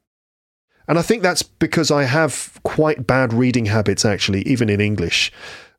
and 0.89 0.97
I 0.97 1.03
think 1.03 1.21
that's 1.21 1.43
because 1.43 1.91
I 1.91 2.03
have 2.03 2.59
quite 2.63 3.05
bad 3.05 3.31
reading 3.31 3.67
habits, 3.67 4.03
actually, 4.03 4.41
even 4.41 4.69
in 4.69 4.81
English. 4.81 5.31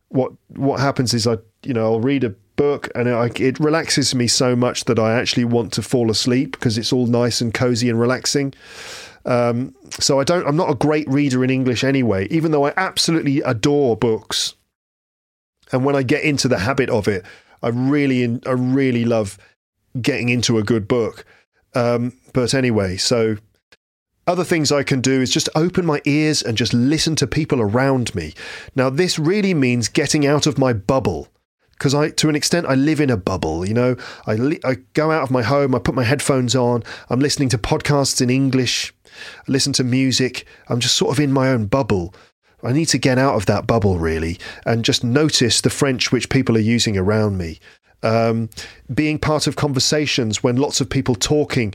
What 0.08 0.32
what 0.56 0.78
happens 0.78 1.12
is 1.12 1.26
I, 1.26 1.38
you 1.64 1.74
know, 1.74 1.82
I'll 1.92 2.00
read 2.00 2.22
a 2.22 2.30
book 2.54 2.88
and 2.94 3.08
it, 3.08 3.40
it 3.40 3.58
relaxes 3.58 4.14
me 4.14 4.28
so 4.28 4.54
much 4.54 4.84
that 4.84 5.00
I 5.00 5.18
actually 5.18 5.44
want 5.44 5.72
to 5.72 5.82
fall 5.82 6.12
asleep 6.12 6.52
because 6.52 6.78
it's 6.78 6.92
all 6.92 7.06
nice 7.06 7.40
and 7.40 7.52
cozy 7.52 7.90
and 7.90 7.98
relaxing. 7.98 8.54
Um, 9.24 9.74
so 9.90 10.20
I 10.20 10.24
don't. 10.24 10.46
I'm 10.46 10.56
not 10.56 10.70
a 10.70 10.76
great 10.76 11.08
reader 11.08 11.42
in 11.42 11.50
English 11.50 11.82
anyway, 11.82 12.28
even 12.30 12.52
though 12.52 12.66
I 12.66 12.72
absolutely 12.76 13.40
adore 13.40 13.96
books. 13.96 14.54
And 15.72 15.84
when 15.84 15.96
I 15.96 16.04
get 16.04 16.22
into 16.22 16.46
the 16.46 16.58
habit 16.60 16.88
of 16.88 17.08
it, 17.08 17.24
I 17.64 17.68
really, 17.68 18.40
I 18.46 18.52
really 18.52 19.04
love 19.04 19.38
getting 20.00 20.28
into 20.28 20.56
a 20.58 20.62
good 20.62 20.86
book. 20.86 21.24
Um, 21.74 22.12
but 22.32 22.54
anyway, 22.54 22.96
so 22.96 23.38
other 24.30 24.44
things 24.44 24.70
I 24.70 24.84
can 24.84 25.00
do 25.00 25.20
is 25.20 25.30
just 25.30 25.48
open 25.56 25.84
my 25.84 26.00
ears 26.04 26.40
and 26.40 26.56
just 26.56 26.72
listen 26.72 27.16
to 27.16 27.26
people 27.26 27.60
around 27.60 28.14
me. 28.14 28.32
Now, 28.76 28.88
this 28.88 29.18
really 29.18 29.54
means 29.54 29.88
getting 29.88 30.24
out 30.24 30.46
of 30.46 30.56
my 30.56 30.72
bubble. 30.72 31.28
Because 31.72 31.94
I, 31.94 32.10
to 32.10 32.28
an 32.28 32.36
extent, 32.36 32.66
I 32.66 32.74
live 32.74 33.00
in 33.00 33.10
a 33.10 33.16
bubble. 33.16 33.66
You 33.66 33.74
know, 33.74 33.96
I, 34.26 34.34
li- 34.34 34.60
I 34.64 34.76
go 34.92 35.10
out 35.10 35.22
of 35.24 35.30
my 35.30 35.42
home, 35.42 35.74
I 35.74 35.80
put 35.80 35.94
my 35.96 36.04
headphones 36.04 36.54
on, 36.54 36.84
I'm 37.08 37.20
listening 37.20 37.48
to 37.48 37.58
podcasts 37.58 38.20
in 38.20 38.30
English, 38.30 38.94
I 39.06 39.50
listen 39.50 39.72
to 39.74 39.84
music. 39.84 40.46
I'm 40.68 40.78
just 40.78 40.96
sort 40.96 41.10
of 41.10 41.18
in 41.18 41.32
my 41.32 41.48
own 41.48 41.66
bubble. 41.66 42.14
I 42.62 42.72
need 42.72 42.86
to 42.86 42.98
get 42.98 43.18
out 43.18 43.34
of 43.34 43.46
that 43.46 43.66
bubble, 43.66 43.98
really, 43.98 44.38
and 44.64 44.84
just 44.84 45.02
notice 45.02 45.60
the 45.60 45.70
French 45.70 46.12
which 46.12 46.28
people 46.28 46.56
are 46.56 46.60
using 46.60 46.96
around 46.96 47.38
me. 47.38 47.58
Um, 48.02 48.50
being 48.94 49.18
part 49.18 49.46
of 49.46 49.56
conversations 49.56 50.42
when 50.42 50.56
lots 50.56 50.80
of 50.80 50.88
people 50.88 51.14
talking 51.14 51.74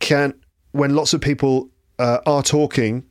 can, 0.00 0.34
when 0.72 0.94
lots 0.94 1.14
of 1.14 1.20
people 1.20 1.70
uh, 1.98 2.18
are 2.26 2.42
talking 2.42 3.04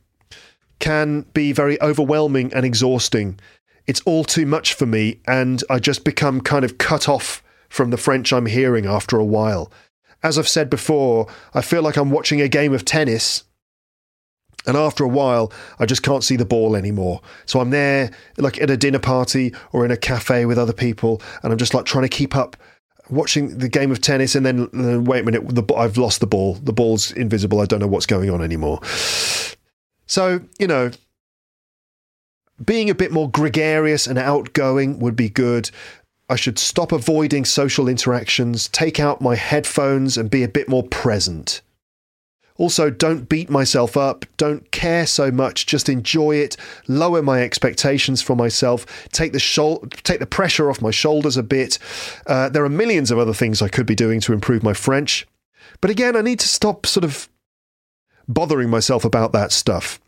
can 0.78 1.22
be 1.32 1.52
very 1.52 1.80
overwhelming 1.80 2.52
and 2.52 2.64
exhausting. 2.66 3.38
It's 3.86 4.02
all 4.02 4.24
too 4.24 4.46
much 4.46 4.74
for 4.74 4.86
me, 4.86 5.20
and 5.26 5.62
I 5.70 5.78
just 5.78 6.04
become 6.04 6.40
kind 6.40 6.64
of 6.64 6.78
cut 6.78 7.08
off 7.08 7.42
from 7.68 7.90
the 7.90 7.96
French 7.96 8.32
I'm 8.32 8.46
hearing 8.46 8.86
after 8.86 9.18
a 9.18 9.24
while. 9.24 9.70
As 10.22 10.38
I've 10.38 10.48
said 10.48 10.70
before, 10.70 11.26
I 11.52 11.60
feel 11.60 11.82
like 11.82 11.96
I'm 11.96 12.10
watching 12.10 12.40
a 12.40 12.48
game 12.48 12.72
of 12.72 12.84
tennis. 12.84 13.44
And 14.66 14.76
after 14.76 15.04
a 15.04 15.08
while, 15.08 15.52
I 15.78 15.84
just 15.84 16.02
can't 16.02 16.24
see 16.24 16.36
the 16.36 16.46
ball 16.46 16.74
anymore. 16.74 17.20
So 17.44 17.60
I'm 17.60 17.70
there, 17.70 18.10
like 18.38 18.60
at 18.60 18.70
a 18.70 18.76
dinner 18.78 18.98
party 18.98 19.54
or 19.72 19.84
in 19.84 19.90
a 19.90 19.96
cafe 19.96 20.46
with 20.46 20.58
other 20.58 20.72
people, 20.72 21.20
and 21.42 21.52
I'm 21.52 21.58
just 21.58 21.74
like 21.74 21.84
trying 21.84 22.04
to 22.04 22.08
keep 22.08 22.34
up 22.34 22.56
watching 23.10 23.58
the 23.58 23.68
game 23.68 23.90
of 23.90 24.00
tennis, 24.00 24.34
and 24.34 24.44
then 24.44 24.68
uh, 24.74 25.00
wait 25.00 25.20
a 25.20 25.24
minute, 25.24 25.48
the, 25.48 25.74
I've 25.74 25.96
lost 25.96 26.20
the 26.20 26.26
ball. 26.26 26.54
The 26.54 26.72
ball's 26.72 27.12
invisible. 27.12 27.60
I 27.60 27.66
don't 27.66 27.80
know 27.80 27.86
what's 27.86 28.06
going 28.06 28.30
on 28.30 28.42
anymore. 28.42 28.80
So 30.06 30.42
you 30.58 30.66
know, 30.66 30.90
being 32.64 32.90
a 32.90 32.94
bit 32.94 33.12
more 33.12 33.30
gregarious 33.30 34.06
and 34.06 34.18
outgoing 34.18 34.98
would 34.98 35.16
be 35.16 35.28
good. 35.28 35.70
I 36.28 36.36
should 36.36 36.58
stop 36.58 36.90
avoiding 36.90 37.44
social 37.44 37.86
interactions, 37.86 38.68
take 38.68 38.98
out 38.98 39.20
my 39.20 39.34
headphones, 39.34 40.16
and 40.16 40.30
be 40.30 40.42
a 40.42 40.48
bit 40.48 40.68
more 40.68 40.82
present. 40.84 41.60
Also, 42.56 42.88
don't 42.88 43.28
beat 43.28 43.50
myself 43.50 43.96
up, 43.96 44.24
don't 44.36 44.70
care 44.70 45.06
so 45.06 45.32
much, 45.32 45.66
just 45.66 45.88
enjoy 45.88 46.36
it, 46.36 46.56
lower 46.86 47.20
my 47.20 47.42
expectations 47.42 48.22
for 48.22 48.36
myself, 48.36 48.86
take 49.10 49.32
the, 49.32 49.38
shol- 49.38 49.90
take 50.04 50.20
the 50.20 50.26
pressure 50.26 50.70
off 50.70 50.80
my 50.80 50.92
shoulders 50.92 51.36
a 51.36 51.42
bit. 51.42 51.80
Uh, 52.28 52.48
there 52.48 52.64
are 52.64 52.68
millions 52.68 53.10
of 53.10 53.18
other 53.18 53.34
things 53.34 53.60
I 53.60 53.68
could 53.68 53.86
be 53.86 53.96
doing 53.96 54.20
to 54.20 54.32
improve 54.32 54.62
my 54.62 54.72
French. 54.72 55.26
But 55.80 55.90
again, 55.90 56.14
I 56.14 56.20
need 56.20 56.38
to 56.40 56.48
stop 56.48 56.86
sort 56.86 57.02
of 57.02 57.28
bothering 58.28 58.70
myself 58.70 59.04
about 59.04 59.32
that 59.32 59.50
stuff. 59.50 60.00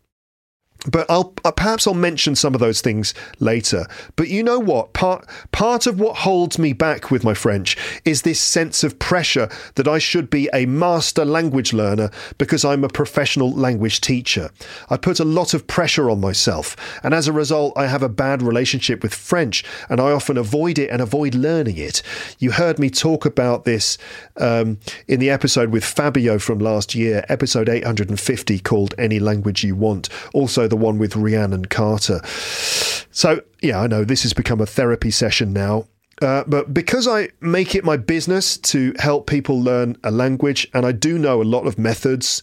But 0.87 1.05
I'll 1.09 1.33
uh, 1.43 1.51
perhaps 1.51 1.85
I'll 1.85 1.93
mention 1.93 2.35
some 2.35 2.53
of 2.53 2.59
those 2.59 2.81
things 2.81 3.13
later. 3.39 3.85
But 4.15 4.29
you 4.29 4.43
know 4.43 4.59
what? 4.59 4.93
Part 4.93 5.27
part 5.51 5.85
of 5.85 5.99
what 5.99 6.17
holds 6.17 6.57
me 6.57 6.73
back 6.73 7.11
with 7.11 7.23
my 7.23 7.33
French 7.33 7.77
is 8.05 8.21
this 8.21 8.39
sense 8.39 8.83
of 8.83 8.99
pressure 8.99 9.49
that 9.75 9.87
I 9.87 9.99
should 9.99 10.29
be 10.29 10.49
a 10.53 10.65
master 10.65 11.25
language 11.25 11.73
learner 11.73 12.09
because 12.37 12.63
I'm 12.63 12.83
a 12.83 12.89
professional 12.89 13.51
language 13.51 14.01
teacher. 14.01 14.49
I 14.89 14.97
put 14.97 15.19
a 15.19 15.25
lot 15.25 15.53
of 15.53 15.67
pressure 15.67 16.09
on 16.09 16.21
myself, 16.21 16.75
and 17.03 17.13
as 17.13 17.27
a 17.27 17.33
result, 17.33 17.73
I 17.75 17.87
have 17.87 18.03
a 18.03 18.09
bad 18.09 18.41
relationship 18.41 19.03
with 19.03 19.13
French, 19.13 19.63
and 19.89 19.99
I 19.99 20.11
often 20.11 20.37
avoid 20.37 20.79
it 20.79 20.89
and 20.89 21.01
avoid 21.01 21.35
learning 21.35 21.77
it. 21.77 22.01
You 22.39 22.51
heard 22.51 22.79
me 22.79 22.89
talk 22.89 23.25
about 23.25 23.65
this 23.65 23.97
um, 24.37 24.79
in 25.07 25.19
the 25.19 25.29
episode 25.29 25.69
with 25.69 25.83
Fabio 25.83 26.39
from 26.39 26.59
last 26.59 26.95
year, 26.95 27.25
episode 27.27 27.67
850, 27.67 28.59
called 28.59 28.95
"Any 28.97 29.19
Language 29.19 29.63
You 29.63 29.75
Want." 29.75 30.09
Also 30.33 30.67
the 30.67 30.76
one 30.77 30.97
with 30.97 31.15
Rhiannon 31.15 31.65
Carter. 31.65 32.21
So, 32.25 33.41
yeah, 33.61 33.79
I 33.79 33.87
know 33.87 34.03
this 34.03 34.23
has 34.23 34.33
become 34.33 34.61
a 34.61 34.65
therapy 34.65 35.11
session 35.11 35.53
now. 35.53 35.87
Uh, 36.21 36.43
but 36.47 36.73
because 36.73 37.07
I 37.07 37.29
make 37.41 37.75
it 37.75 37.83
my 37.83 37.95
business 37.97 38.57
to 38.57 38.93
help 38.97 39.27
people 39.27 39.61
learn 39.61 39.97
a 40.03 40.11
language, 40.11 40.67
and 40.73 40.85
I 40.85 40.91
do 40.91 41.19
know 41.19 41.41
a 41.41 41.43
lot 41.43 41.67
of 41.67 41.77
methods 41.77 42.41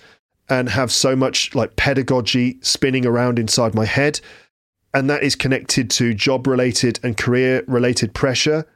and 0.48 0.69
have 0.69 0.93
so 0.93 1.16
much 1.16 1.55
like 1.55 1.77
pedagogy 1.77 2.59
spinning 2.61 3.06
around 3.06 3.39
inside 3.39 3.74
my 3.74 3.85
head, 3.85 4.20
and 4.93 5.11
that 5.11 5.23
is 5.24 5.35
connected 5.35 5.90
to 5.90 6.15
job 6.15 6.47
related 6.47 7.01
and 7.02 7.16
career 7.16 7.65
related 7.66 8.15
pressure. 8.15 8.66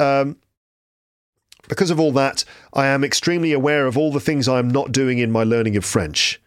Um, 0.00 0.36
because 1.68 1.90
of 1.90 2.00
all 2.00 2.12
that, 2.12 2.44
I 2.72 2.86
am 2.86 3.04
extremely 3.04 3.52
aware 3.52 3.86
of 3.86 3.98
all 3.98 4.12
the 4.12 4.20
things 4.20 4.48
I 4.48 4.58
am 4.58 4.68
not 4.68 4.92
doing 4.92 5.18
in 5.18 5.32
my 5.32 5.42
learning 5.42 5.76
of 5.76 5.84
French. 5.84 6.40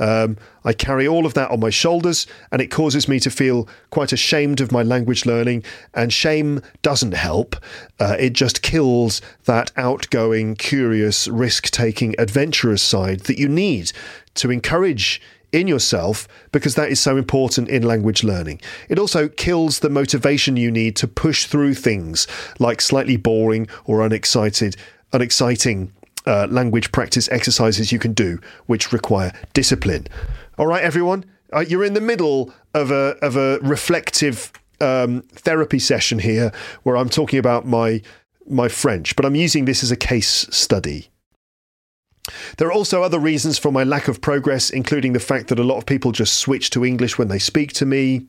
Um, 0.00 0.38
I 0.64 0.72
carry 0.72 1.06
all 1.06 1.26
of 1.26 1.34
that 1.34 1.50
on 1.50 1.60
my 1.60 1.70
shoulders, 1.70 2.26
and 2.50 2.60
it 2.60 2.70
causes 2.70 3.06
me 3.06 3.20
to 3.20 3.30
feel 3.30 3.68
quite 3.90 4.12
ashamed 4.12 4.60
of 4.60 4.72
my 4.72 4.82
language 4.82 5.26
learning. 5.26 5.62
And 5.94 6.12
shame 6.12 6.62
doesn't 6.82 7.12
help, 7.12 7.54
uh, 8.00 8.16
it 8.18 8.32
just 8.32 8.62
kills 8.62 9.20
that 9.44 9.70
outgoing, 9.76 10.56
curious, 10.56 11.28
risk 11.28 11.70
taking, 11.70 12.14
adventurous 12.18 12.82
side 12.82 13.20
that 13.20 13.38
you 13.38 13.48
need 13.48 13.92
to 14.36 14.50
encourage 14.50 15.20
in 15.52 15.66
yourself 15.66 16.28
because 16.52 16.76
that 16.76 16.90
is 16.90 17.00
so 17.00 17.16
important 17.16 17.68
in 17.68 17.82
language 17.82 18.22
learning. 18.22 18.60
It 18.88 18.98
also 18.98 19.28
kills 19.28 19.80
the 19.80 19.90
motivation 19.90 20.56
you 20.56 20.70
need 20.70 20.96
to 20.96 21.08
push 21.08 21.46
through 21.46 21.74
things 21.74 22.26
like 22.58 22.80
slightly 22.80 23.16
boring 23.16 23.68
or 23.84 24.02
unexcited, 24.02 24.76
unexciting 25.12 25.92
uh, 26.26 26.46
language 26.50 26.92
practice 26.92 27.28
exercises 27.30 27.92
you 27.92 27.98
can 27.98 28.12
do 28.12 28.38
which 28.66 28.92
require 28.92 29.32
discipline. 29.52 30.06
All 30.58 30.66
right, 30.66 30.82
everyone, 30.82 31.24
uh, 31.54 31.60
you're 31.60 31.84
in 31.84 31.94
the 31.94 32.00
middle 32.00 32.52
of 32.74 32.90
a 32.90 33.16
of 33.22 33.36
a 33.36 33.58
reflective 33.60 34.52
um, 34.80 35.22
therapy 35.32 35.78
session 35.78 36.18
here 36.18 36.52
where 36.82 36.96
I'm 36.96 37.08
talking 37.08 37.38
about 37.38 37.66
my 37.66 38.02
my 38.48 38.68
French, 38.68 39.16
but 39.16 39.24
I'm 39.24 39.34
using 39.36 39.64
this 39.64 39.82
as 39.82 39.90
a 39.90 39.96
case 39.96 40.46
study. 40.50 41.09
There 42.58 42.68
are 42.68 42.72
also 42.72 43.02
other 43.02 43.18
reasons 43.18 43.58
for 43.58 43.72
my 43.72 43.82
lack 43.82 44.06
of 44.06 44.20
progress, 44.20 44.70
including 44.70 45.14
the 45.14 45.20
fact 45.20 45.48
that 45.48 45.58
a 45.58 45.64
lot 45.64 45.78
of 45.78 45.86
people 45.86 46.12
just 46.12 46.36
switch 46.36 46.70
to 46.70 46.84
English 46.84 47.18
when 47.18 47.28
they 47.28 47.38
speak 47.38 47.72
to 47.74 47.86
me. 47.86 48.26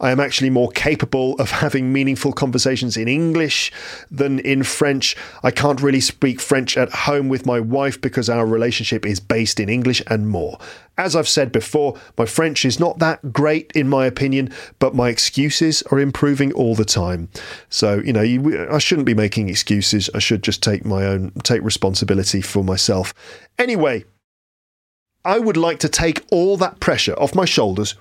I 0.00 0.10
am 0.10 0.20
actually 0.20 0.50
more 0.50 0.70
capable 0.70 1.34
of 1.34 1.50
having 1.62 1.92
meaningful 1.92 2.32
conversations 2.32 2.96
in 2.96 3.08
English 3.08 3.72
than 4.10 4.38
in 4.38 4.62
French. 4.62 5.16
I 5.42 5.50
can't 5.50 5.80
really 5.80 6.00
speak 6.00 6.40
French 6.40 6.76
at 6.76 6.90
home 6.90 7.28
with 7.28 7.44
my 7.44 7.60
wife 7.60 8.00
because 8.00 8.28
our 8.28 8.46
relationship 8.46 9.04
is 9.04 9.20
based 9.20 9.58
in 9.58 9.68
English 9.68 10.02
and 10.06 10.28
more. 10.28 10.58
As 10.98 11.16
I've 11.16 11.28
said 11.28 11.52
before, 11.52 11.98
my 12.18 12.26
French 12.26 12.64
is 12.64 12.78
not 12.78 12.98
that 12.98 13.32
great 13.32 13.72
in 13.74 13.88
my 13.88 14.04
opinion, 14.04 14.50
but 14.78 14.94
my 14.94 15.08
excuses 15.08 15.82
are 15.90 15.98
improving 15.98 16.52
all 16.52 16.74
the 16.74 16.84
time. 16.84 17.30
So, 17.70 18.00
you 18.00 18.12
know, 18.12 18.20
you, 18.20 18.68
I 18.70 18.78
shouldn't 18.78 19.06
be 19.06 19.14
making 19.14 19.48
excuses. 19.48 20.10
I 20.14 20.18
should 20.18 20.42
just 20.42 20.62
take 20.62 20.84
my 20.84 21.06
own, 21.06 21.32
take 21.42 21.62
responsibility 21.62 22.42
for 22.42 22.62
myself. 22.62 23.14
Anyway, 23.58 24.04
I 25.24 25.38
would 25.38 25.56
like 25.56 25.78
to 25.80 25.88
take 25.88 26.26
all 26.30 26.56
that 26.58 26.80
pressure 26.80 27.14
off 27.14 27.34
my 27.34 27.46
shoulders 27.46 27.94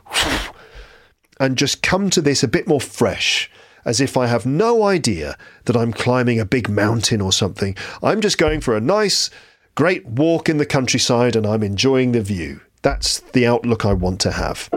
and 1.40 1.58
just 1.58 1.82
come 1.82 2.10
to 2.10 2.22
this 2.22 2.44
a 2.44 2.48
bit 2.48 2.68
more 2.68 2.82
fresh 2.82 3.50
as 3.86 4.02
if 4.02 4.18
I 4.18 4.28
have 4.28 4.46
no 4.46 4.84
idea 4.84 5.38
that 5.66 5.78
I'm 5.78 5.94
climbing 5.94 6.40
a 6.40 6.46
big 6.46 6.70
mountain 6.70 7.22
or 7.22 7.32
something. 7.32 7.76
I'm 8.04 8.22
just 8.22 8.38
going 8.38 8.62
for 8.62 8.76
a 8.76 8.82
nice, 8.82 9.30
great 9.76 10.06
walk 10.06 10.50
in 10.50 10.58
the 10.58 10.66
countryside 10.66 11.36
and 11.36 11.48
I'm 11.48 11.64
enjoying 11.64 12.12
the 12.12 12.22
view. 12.22 12.62
That's 12.82 13.20
the 13.20 13.46
outlook 13.46 13.86
I 13.86 13.94
want 13.94 14.20
to 14.22 14.32
have. 14.32 14.70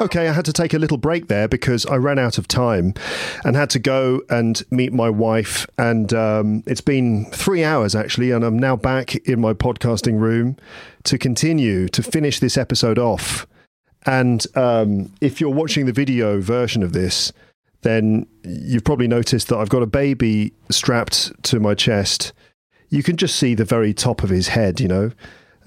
Okay, 0.00 0.28
I 0.28 0.32
had 0.32 0.44
to 0.44 0.52
take 0.52 0.74
a 0.74 0.78
little 0.78 0.96
break 0.96 1.26
there 1.26 1.48
because 1.48 1.84
I 1.86 1.96
ran 1.96 2.20
out 2.20 2.38
of 2.38 2.46
time 2.46 2.94
and 3.44 3.56
had 3.56 3.68
to 3.70 3.80
go 3.80 4.22
and 4.30 4.62
meet 4.70 4.92
my 4.92 5.10
wife. 5.10 5.66
And 5.76 6.12
um, 6.14 6.62
it's 6.66 6.80
been 6.80 7.26
three 7.32 7.64
hours 7.64 7.96
actually, 7.96 8.30
and 8.30 8.44
I'm 8.44 8.58
now 8.58 8.76
back 8.76 9.16
in 9.16 9.40
my 9.40 9.54
podcasting 9.54 10.20
room 10.20 10.56
to 11.04 11.18
continue 11.18 11.88
to 11.88 12.02
finish 12.02 12.38
this 12.38 12.56
episode 12.56 12.98
off. 12.98 13.46
And 14.06 14.46
um, 14.54 15.12
if 15.20 15.40
you're 15.40 15.50
watching 15.50 15.86
the 15.86 15.92
video 15.92 16.40
version 16.40 16.84
of 16.84 16.92
this, 16.92 17.32
then 17.82 18.26
you've 18.44 18.84
probably 18.84 19.08
noticed 19.08 19.48
that 19.48 19.58
I've 19.58 19.68
got 19.68 19.82
a 19.82 19.86
baby 19.86 20.52
strapped 20.70 21.42
to 21.44 21.58
my 21.58 21.74
chest. 21.74 22.32
You 22.88 23.02
can 23.02 23.16
just 23.16 23.36
see 23.36 23.54
the 23.54 23.64
very 23.64 23.92
top 23.92 24.22
of 24.22 24.30
his 24.30 24.48
head, 24.48 24.80
you 24.80 24.88
know. 24.88 25.10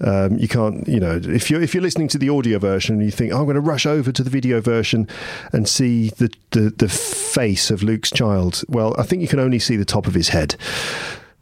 Um, 0.02 0.38
you 0.38 0.48
can't, 0.48 0.86
you 0.88 1.00
know, 1.00 1.20
if 1.22 1.50
you're 1.50 1.62
if 1.62 1.74
you're 1.74 1.82
listening 1.82 2.08
to 2.08 2.18
the 2.18 2.28
audio 2.28 2.58
version 2.58 2.96
and 2.96 3.04
you 3.04 3.10
think, 3.10 3.32
oh, 3.32 3.38
I'm 3.38 3.44
going 3.44 3.54
to 3.54 3.60
rush 3.60 3.86
over 3.86 4.12
to 4.12 4.22
the 4.22 4.30
video 4.30 4.60
version 4.60 5.08
and 5.52 5.68
see 5.68 6.10
the, 6.10 6.32
the 6.50 6.70
the 6.70 6.88
face 6.88 7.70
of 7.70 7.82
Luke's 7.82 8.10
child. 8.10 8.62
Well, 8.68 8.94
I 8.98 9.04
think 9.04 9.22
you 9.22 9.28
can 9.28 9.38
only 9.38 9.58
see 9.58 9.76
the 9.76 9.84
top 9.84 10.06
of 10.06 10.14
his 10.14 10.28
head. 10.28 10.56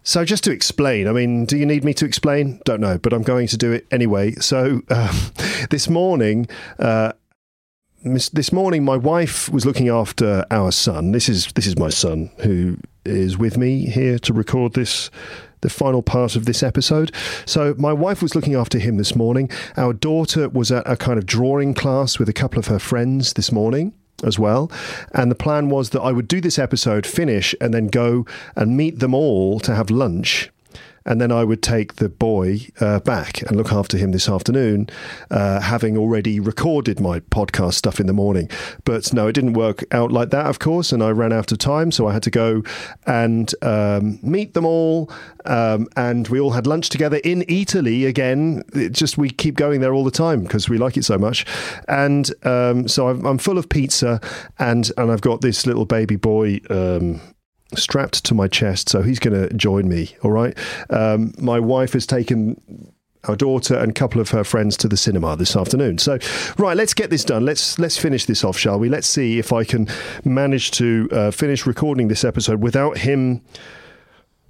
So, 0.02 0.24
just 0.24 0.44
to 0.44 0.50
explain, 0.50 1.06
I 1.06 1.12
mean, 1.12 1.44
do 1.44 1.56
you 1.56 1.66
need 1.66 1.84
me 1.84 1.92
to 1.94 2.06
explain? 2.06 2.60
Don't 2.64 2.80
know, 2.80 2.98
but 2.98 3.12
I'm 3.12 3.22
going 3.22 3.46
to 3.48 3.56
do 3.56 3.72
it 3.72 3.86
anyway. 3.90 4.32
So, 4.36 4.80
uh, 4.88 5.12
this 5.70 5.88
morning, 5.88 6.48
uh, 6.78 7.12
this 8.02 8.50
morning, 8.50 8.82
my 8.82 8.96
wife 8.96 9.50
was 9.50 9.66
looking 9.66 9.88
after 9.88 10.46
our 10.50 10.72
son. 10.72 11.12
This 11.12 11.28
is 11.28 11.52
this 11.52 11.66
is 11.66 11.78
my 11.78 11.90
son 11.90 12.30
who 12.38 12.78
is 13.04 13.36
with 13.36 13.58
me 13.58 13.86
here 13.86 14.18
to 14.20 14.32
record 14.32 14.72
this 14.72 15.10
the 15.60 15.70
final 15.70 16.02
part 16.02 16.36
of 16.36 16.46
this 16.46 16.62
episode. 16.62 17.12
So, 17.46 17.74
my 17.78 17.92
wife 17.92 18.22
was 18.22 18.34
looking 18.34 18.54
after 18.54 18.78
him 18.78 18.96
this 18.96 19.14
morning. 19.14 19.50
Our 19.76 19.92
daughter 19.92 20.48
was 20.48 20.72
at 20.72 20.88
a 20.90 20.96
kind 20.96 21.18
of 21.18 21.26
drawing 21.26 21.74
class 21.74 22.18
with 22.18 22.28
a 22.28 22.32
couple 22.32 22.58
of 22.58 22.66
her 22.66 22.78
friends 22.78 23.34
this 23.34 23.52
morning 23.52 23.92
as 24.22 24.38
well. 24.38 24.70
And 25.14 25.30
the 25.30 25.36
plan 25.36 25.70
was 25.70 25.90
that 25.90 26.00
I 26.00 26.12
would 26.12 26.28
do 26.28 26.40
this 26.40 26.58
episode, 26.58 27.06
finish, 27.06 27.54
and 27.60 27.72
then 27.72 27.86
go 27.86 28.26
and 28.56 28.76
meet 28.76 28.98
them 28.98 29.14
all 29.14 29.60
to 29.60 29.74
have 29.74 29.90
lunch 29.90 30.50
and 31.04 31.20
then 31.20 31.32
I 31.32 31.44
would 31.44 31.62
take 31.62 31.96
the 31.96 32.08
boy 32.08 32.68
uh, 32.80 33.00
back 33.00 33.42
and 33.42 33.56
look 33.56 33.72
after 33.72 33.96
him 33.96 34.12
this 34.12 34.28
afternoon, 34.28 34.88
uh, 35.30 35.60
having 35.60 35.96
already 35.96 36.40
recorded 36.40 37.00
my 37.00 37.20
podcast 37.20 37.74
stuff 37.74 38.00
in 38.00 38.06
the 38.06 38.12
morning. 38.12 38.50
But 38.84 39.12
no, 39.12 39.28
it 39.28 39.32
didn't 39.32 39.54
work 39.54 39.84
out 39.92 40.12
like 40.12 40.30
that, 40.30 40.46
of 40.46 40.58
course, 40.58 40.92
and 40.92 41.02
I 41.02 41.10
ran 41.10 41.32
out 41.32 41.52
of 41.52 41.58
time, 41.58 41.90
so 41.90 42.06
I 42.06 42.12
had 42.12 42.22
to 42.24 42.30
go 42.30 42.62
and 43.06 43.52
um, 43.62 44.18
meet 44.22 44.54
them 44.54 44.64
all. 44.64 45.10
Um, 45.46 45.88
and 45.96 46.28
we 46.28 46.38
all 46.38 46.50
had 46.50 46.66
lunch 46.66 46.90
together 46.90 47.18
in 47.24 47.42
Eataly 47.42 48.06
again. 48.06 48.62
It 48.74 48.92
just 48.92 49.16
we 49.16 49.30
keep 49.30 49.56
going 49.56 49.80
there 49.80 49.94
all 49.94 50.04
the 50.04 50.10
time 50.10 50.42
because 50.42 50.68
we 50.68 50.78
like 50.78 50.96
it 50.96 51.04
so 51.04 51.18
much. 51.18 51.46
And 51.88 52.30
um, 52.44 52.88
so 52.88 53.08
I'm, 53.08 53.24
I'm, 53.24 53.38
full 53.38 53.56
of 53.56 53.68
pizza, 53.68 54.20
and 54.58 54.90
and 54.96 55.10
I've 55.10 55.22
got 55.22 55.40
this 55.40 55.66
little 55.66 55.86
baby 55.86 56.16
boy 56.16 56.60
um, 56.68 57.20
strapped 57.78 58.24
to 58.24 58.34
my 58.34 58.48
chest, 58.48 58.88
so 58.88 59.02
he's 59.02 59.18
going 59.18 59.48
to 59.48 59.54
join 59.54 59.88
me. 59.88 60.14
All 60.22 60.30
right. 60.30 60.56
Um, 60.90 61.32
my 61.38 61.60
wife 61.60 61.92
has 61.92 62.06
taken 62.06 62.92
our 63.24 63.36
daughter 63.36 63.76
and 63.76 63.90
a 63.90 63.94
couple 63.94 64.20
of 64.20 64.30
her 64.30 64.44
friends 64.44 64.76
to 64.78 64.88
the 64.88 64.96
cinema 64.96 65.36
this 65.36 65.54
afternoon. 65.54 65.98
So, 65.98 66.18
right, 66.56 66.76
let's 66.76 66.94
get 66.94 67.10
this 67.10 67.24
done. 67.24 67.44
Let's 67.44 67.78
let's 67.78 67.98
finish 67.98 68.24
this 68.24 68.44
off, 68.44 68.56
shall 68.56 68.78
we? 68.78 68.88
Let's 68.88 69.06
see 69.06 69.38
if 69.38 69.52
I 69.52 69.64
can 69.64 69.88
manage 70.24 70.70
to 70.72 71.08
uh, 71.12 71.30
finish 71.30 71.66
recording 71.66 72.08
this 72.08 72.24
episode 72.24 72.62
without 72.62 72.98
him 72.98 73.42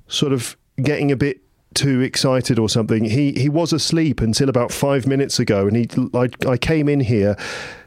sort 0.06 0.32
of 0.32 0.56
getting 0.80 1.10
a 1.10 1.16
bit 1.16 1.40
too 1.74 2.00
excited 2.00 2.58
or 2.58 2.68
something. 2.68 3.04
He 3.04 3.32
he 3.32 3.48
was 3.48 3.72
asleep 3.72 4.20
until 4.20 4.48
about 4.48 4.72
five 4.72 5.06
minutes 5.06 5.38
ago, 5.38 5.66
and 5.66 5.76
he 5.76 5.88
I, 6.14 6.28
I 6.48 6.56
came 6.56 6.88
in 6.88 7.00
here 7.00 7.36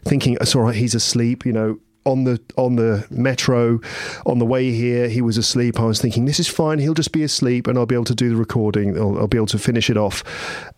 thinking 0.03 0.37
it's 0.39 0.55
all 0.55 0.63
right. 0.63 0.75
He's 0.75 0.95
asleep, 0.95 1.45
you 1.45 1.53
know. 1.53 1.79
On 2.05 2.25
the 2.25 2.41
on 2.57 2.75
the 2.75 3.07
metro, 3.09 3.79
on 4.25 4.39
the 4.39 4.45
way 4.45 4.71
here, 4.71 5.07
he 5.07 5.21
was 5.21 5.37
asleep. 5.37 5.79
I 5.79 5.85
was 5.85 6.01
thinking, 6.01 6.25
this 6.25 6.39
is 6.39 6.49
fine. 6.49 6.79
He'll 6.79 6.93
just 6.93 7.13
be 7.13 7.23
asleep, 7.23 7.65
and 7.65 7.77
I'll 7.77 7.85
be 7.85 7.95
able 7.95 8.03
to 8.05 8.15
do 8.15 8.29
the 8.29 8.35
recording. 8.35 8.97
I'll, 8.97 9.19
I'll 9.19 9.27
be 9.27 9.37
able 9.37 9.47
to 9.47 9.57
finish 9.57 9.89
it 9.89 9.95
off. 9.95 10.21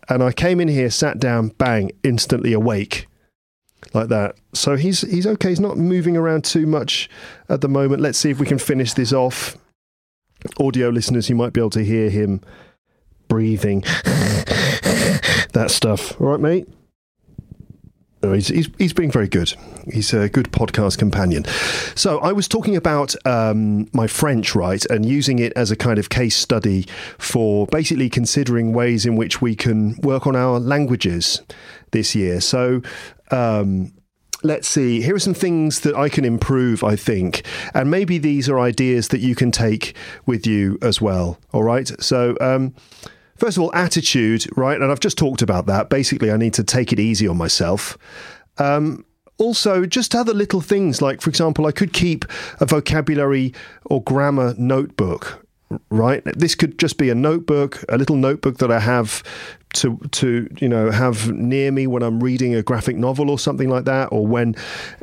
And 0.08 0.22
I 0.22 0.32
came 0.32 0.60
in 0.60 0.68
here, 0.68 0.88
sat 0.88 1.18
down, 1.18 1.48
bang, 1.48 1.90
instantly 2.04 2.52
awake, 2.52 3.08
like 3.92 4.08
that. 4.08 4.36
So 4.52 4.76
he's 4.76 5.00
he's 5.00 5.26
okay. 5.26 5.48
He's 5.48 5.60
not 5.60 5.76
moving 5.76 6.16
around 6.16 6.44
too 6.44 6.66
much 6.66 7.10
at 7.48 7.60
the 7.60 7.68
moment. 7.68 8.02
Let's 8.02 8.18
see 8.18 8.30
if 8.30 8.38
we 8.38 8.46
can 8.46 8.58
finish 8.58 8.92
this 8.92 9.12
off. 9.12 9.56
Audio 10.60 10.90
listeners, 10.90 11.28
you 11.28 11.34
might 11.34 11.52
be 11.52 11.60
able 11.60 11.70
to 11.70 11.84
hear 11.84 12.08
him 12.08 12.40
breathing, 13.28 13.80
that 15.52 15.66
stuff. 15.68 16.20
All 16.20 16.28
right, 16.28 16.40
mate. 16.40 16.68
He's, 18.32 18.48
he's, 18.48 18.68
he's 18.78 18.92
being 18.92 19.10
very 19.10 19.28
good. 19.28 19.54
He's 19.92 20.12
a 20.12 20.28
good 20.28 20.50
podcast 20.52 20.98
companion. 20.98 21.44
So, 21.94 22.18
I 22.18 22.32
was 22.32 22.48
talking 22.48 22.76
about 22.76 23.14
um, 23.26 23.88
my 23.92 24.06
French, 24.06 24.54
right, 24.54 24.84
and 24.86 25.04
using 25.06 25.38
it 25.38 25.52
as 25.54 25.70
a 25.70 25.76
kind 25.76 25.98
of 25.98 26.08
case 26.08 26.36
study 26.36 26.86
for 27.18 27.66
basically 27.66 28.10
considering 28.10 28.72
ways 28.72 29.06
in 29.06 29.16
which 29.16 29.40
we 29.40 29.54
can 29.54 29.96
work 30.02 30.26
on 30.26 30.36
our 30.36 30.58
languages 30.58 31.42
this 31.92 32.14
year. 32.14 32.40
So, 32.40 32.82
um, 33.30 33.92
let's 34.42 34.68
see. 34.68 35.02
Here 35.02 35.14
are 35.14 35.20
some 35.20 35.34
things 35.34 35.80
that 35.80 35.94
I 35.94 36.08
can 36.08 36.24
improve, 36.24 36.84
I 36.84 36.96
think. 36.96 37.44
And 37.74 37.90
maybe 37.90 38.18
these 38.18 38.48
are 38.48 38.58
ideas 38.58 39.08
that 39.08 39.20
you 39.20 39.34
can 39.34 39.50
take 39.50 39.96
with 40.26 40.46
you 40.46 40.78
as 40.82 41.00
well. 41.00 41.38
All 41.52 41.62
right. 41.62 41.90
So, 42.02 42.36
um, 42.40 42.74
First 43.36 43.56
of 43.56 43.62
all, 43.62 43.74
attitude, 43.74 44.46
right? 44.56 44.80
And 44.80 44.90
I've 44.90 45.00
just 45.00 45.18
talked 45.18 45.42
about 45.42 45.66
that. 45.66 45.88
Basically, 45.90 46.30
I 46.30 46.36
need 46.36 46.54
to 46.54 46.64
take 46.64 46.92
it 46.92 46.98
easy 46.98 47.28
on 47.28 47.36
myself. 47.36 47.98
Um, 48.58 49.04
also, 49.38 49.84
just 49.84 50.14
other 50.14 50.32
little 50.32 50.62
things 50.62 51.02
like, 51.02 51.20
for 51.20 51.28
example, 51.28 51.66
I 51.66 51.72
could 51.72 51.92
keep 51.92 52.24
a 52.60 52.66
vocabulary 52.66 53.52
or 53.84 54.02
grammar 54.02 54.54
notebook 54.56 55.46
right? 55.90 56.22
This 56.24 56.54
could 56.54 56.78
just 56.78 56.98
be 56.98 57.10
a 57.10 57.14
notebook, 57.14 57.84
a 57.88 57.98
little 57.98 58.16
notebook 58.16 58.58
that 58.58 58.70
I 58.70 58.80
have 58.80 59.22
to 59.80 59.98
to 60.12 60.48
you 60.58 60.68
know 60.68 60.90
have 60.90 61.30
near 61.32 61.70
me 61.70 61.86
when 61.86 62.02
I'm 62.02 62.22
reading 62.22 62.54
a 62.54 62.62
graphic 62.62 62.96
novel 62.96 63.30
or 63.30 63.38
something 63.38 63.68
like 63.68 63.84
that, 63.84 64.08
or 64.12 64.26
when 64.26 64.54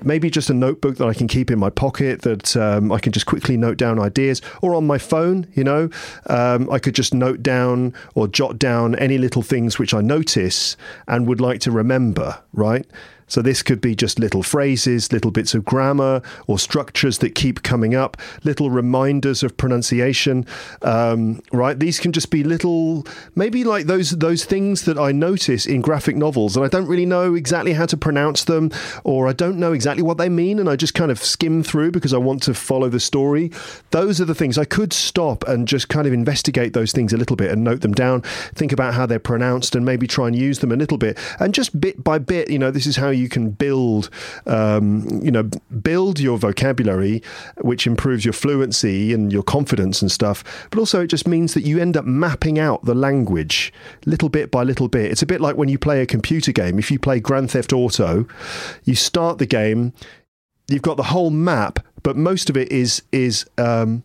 maybe 0.01 0.29
just 0.29 0.49
a 0.49 0.53
notebook 0.53 0.97
that 0.97 1.07
I 1.07 1.13
can 1.13 1.27
keep 1.27 1.51
in 1.51 1.59
my 1.59 1.69
pocket 1.69 2.21
that 2.21 2.55
um, 2.57 2.91
I 2.91 2.99
can 2.99 3.11
just 3.11 3.25
quickly 3.25 3.57
note 3.57 3.77
down 3.77 3.99
ideas, 3.99 4.41
or 4.61 4.75
on 4.75 4.85
my 4.85 4.97
phone. 4.97 5.47
You 5.53 5.63
know, 5.63 5.89
um, 6.27 6.69
I 6.69 6.79
could 6.79 6.95
just 6.95 7.13
note 7.13 7.43
down 7.43 7.93
or 8.15 8.27
jot 8.27 8.59
down 8.59 8.95
any 8.95 9.17
little 9.17 9.41
things 9.41 9.79
which 9.79 9.93
I 9.93 10.01
notice 10.01 10.77
and 11.07 11.27
would 11.27 11.41
like 11.41 11.59
to 11.61 11.71
remember. 11.71 12.39
Right. 12.53 12.85
So 13.27 13.41
this 13.41 13.63
could 13.63 13.81
be 13.81 13.95
just 13.95 14.19
little 14.19 14.43
phrases, 14.43 15.11
little 15.11 15.31
bits 15.31 15.53
of 15.53 15.65
grammar 15.65 16.21
or 16.47 16.59
structures 16.59 17.19
that 17.19 17.35
keep 17.35 17.63
coming 17.63 17.95
up, 17.95 18.17
little 18.43 18.69
reminders 18.69 19.43
of 19.43 19.57
pronunciation. 19.57 20.45
Um, 20.81 21.41
right? 21.51 21.77
These 21.79 21.99
can 21.99 22.11
just 22.11 22.29
be 22.29 22.43
little, 22.43 23.05
maybe 23.35 23.63
like 23.63 23.85
those 23.85 24.11
those 24.11 24.45
things 24.45 24.83
that 24.83 24.97
I 24.97 25.11
notice 25.11 25.65
in 25.65 25.81
graphic 25.81 26.15
novels, 26.15 26.55
and 26.55 26.65
I 26.65 26.69
don't 26.69 26.87
really 26.87 27.05
know 27.05 27.33
exactly 27.33 27.73
how 27.73 27.85
to 27.87 27.97
pronounce 27.97 28.43
them, 28.43 28.71
or 29.03 29.27
I 29.27 29.33
don't 29.33 29.57
know 29.57 29.73
exactly 29.73 30.03
what 30.03 30.17
they 30.17 30.29
mean, 30.29 30.59
and 30.59 30.69
I 30.69 30.75
just 30.75 30.93
kind 30.93 31.11
of 31.11 31.23
skim 31.23 31.63
through 31.63 31.91
because 31.91 32.13
I 32.13 32.17
want 32.17 32.43
to 32.43 32.53
follow 32.53 32.89
the 32.89 32.99
story. 32.99 33.51
Those 33.91 34.21
are 34.21 34.25
the 34.25 34.35
things 34.35 34.57
I 34.57 34.65
could 34.65 34.93
stop 34.93 35.47
and 35.47 35.67
just 35.67 35.89
kind 35.89 36.07
of 36.07 36.13
investigate 36.13 36.73
those 36.73 36.91
things 36.91 37.13
a 37.13 37.17
little 37.17 37.35
bit 37.35 37.51
and 37.51 37.63
note 37.63 37.81
them 37.81 37.93
down, 37.93 38.21
think 38.53 38.71
about 38.71 38.93
how 38.93 39.05
they're 39.05 39.19
pronounced, 39.19 39.75
and 39.75 39.85
maybe 39.85 40.07
try 40.07 40.27
and 40.27 40.35
use 40.35 40.59
them 40.59 40.71
a 40.71 40.75
little 40.75 40.97
bit, 40.97 41.17
and 41.39 41.53
just 41.53 41.79
bit 41.79 42.03
by 42.03 42.17
bit, 42.17 42.49
you 42.49 42.59
know, 42.59 42.71
this 42.71 42.85
is 42.85 42.97
how 42.97 43.09
you 43.14 43.30
can 43.30 43.52
build, 43.52 44.10
um, 44.45 45.22
you 45.23 45.31
know, 45.31 45.44
build 45.81 46.19
your 46.19 46.38
vocabulary, 46.38 47.22
which 47.61 47.88
improves 47.88 48.26
your 48.26 48.34
fluency 48.34 49.14
and 49.14 49.31
your 49.31 49.44
confidence 49.44 50.02
and 50.02 50.11
stuff. 50.11 50.44
But 50.69 50.80
also, 50.80 51.02
it 51.02 51.07
just 51.07 51.27
means 51.27 51.53
that 51.53 51.61
you 51.61 51.80
end 51.80 51.98
up 51.98 52.06
mapping 52.06 52.60
out 52.60 52.85
the 52.85 52.95
language 52.95 53.73
little 54.06 54.30
bit 54.30 54.52
by 54.52 54.64
little 54.64 54.88
bit. 54.88 55.11
It's 55.11 55.22
a 55.22 55.26
bit 55.27 55.41
like 55.41 55.57
when 55.57 55.69
you 55.69 55.77
play 55.77 56.02
a 56.02 56.06
computer 56.06 56.52
game. 56.52 56.80
If 56.80 56.91
you 56.91 56.99
play 56.99 57.19
Grand 57.19 57.52
Theft 57.52 57.73
Auto, 57.73 58.26
you 58.84 58.95
start 58.95 59.38
the 59.38 59.45
game, 59.45 59.94
you've 60.69 60.81
got 60.81 60.98
the 60.98 61.03
whole 61.03 61.30
map, 61.30 61.80
but 62.03 62.18
most 62.18 62.49
of 62.49 62.57
it 62.57 62.72
is 62.72 63.02
is 63.11 63.45
um, 63.57 64.03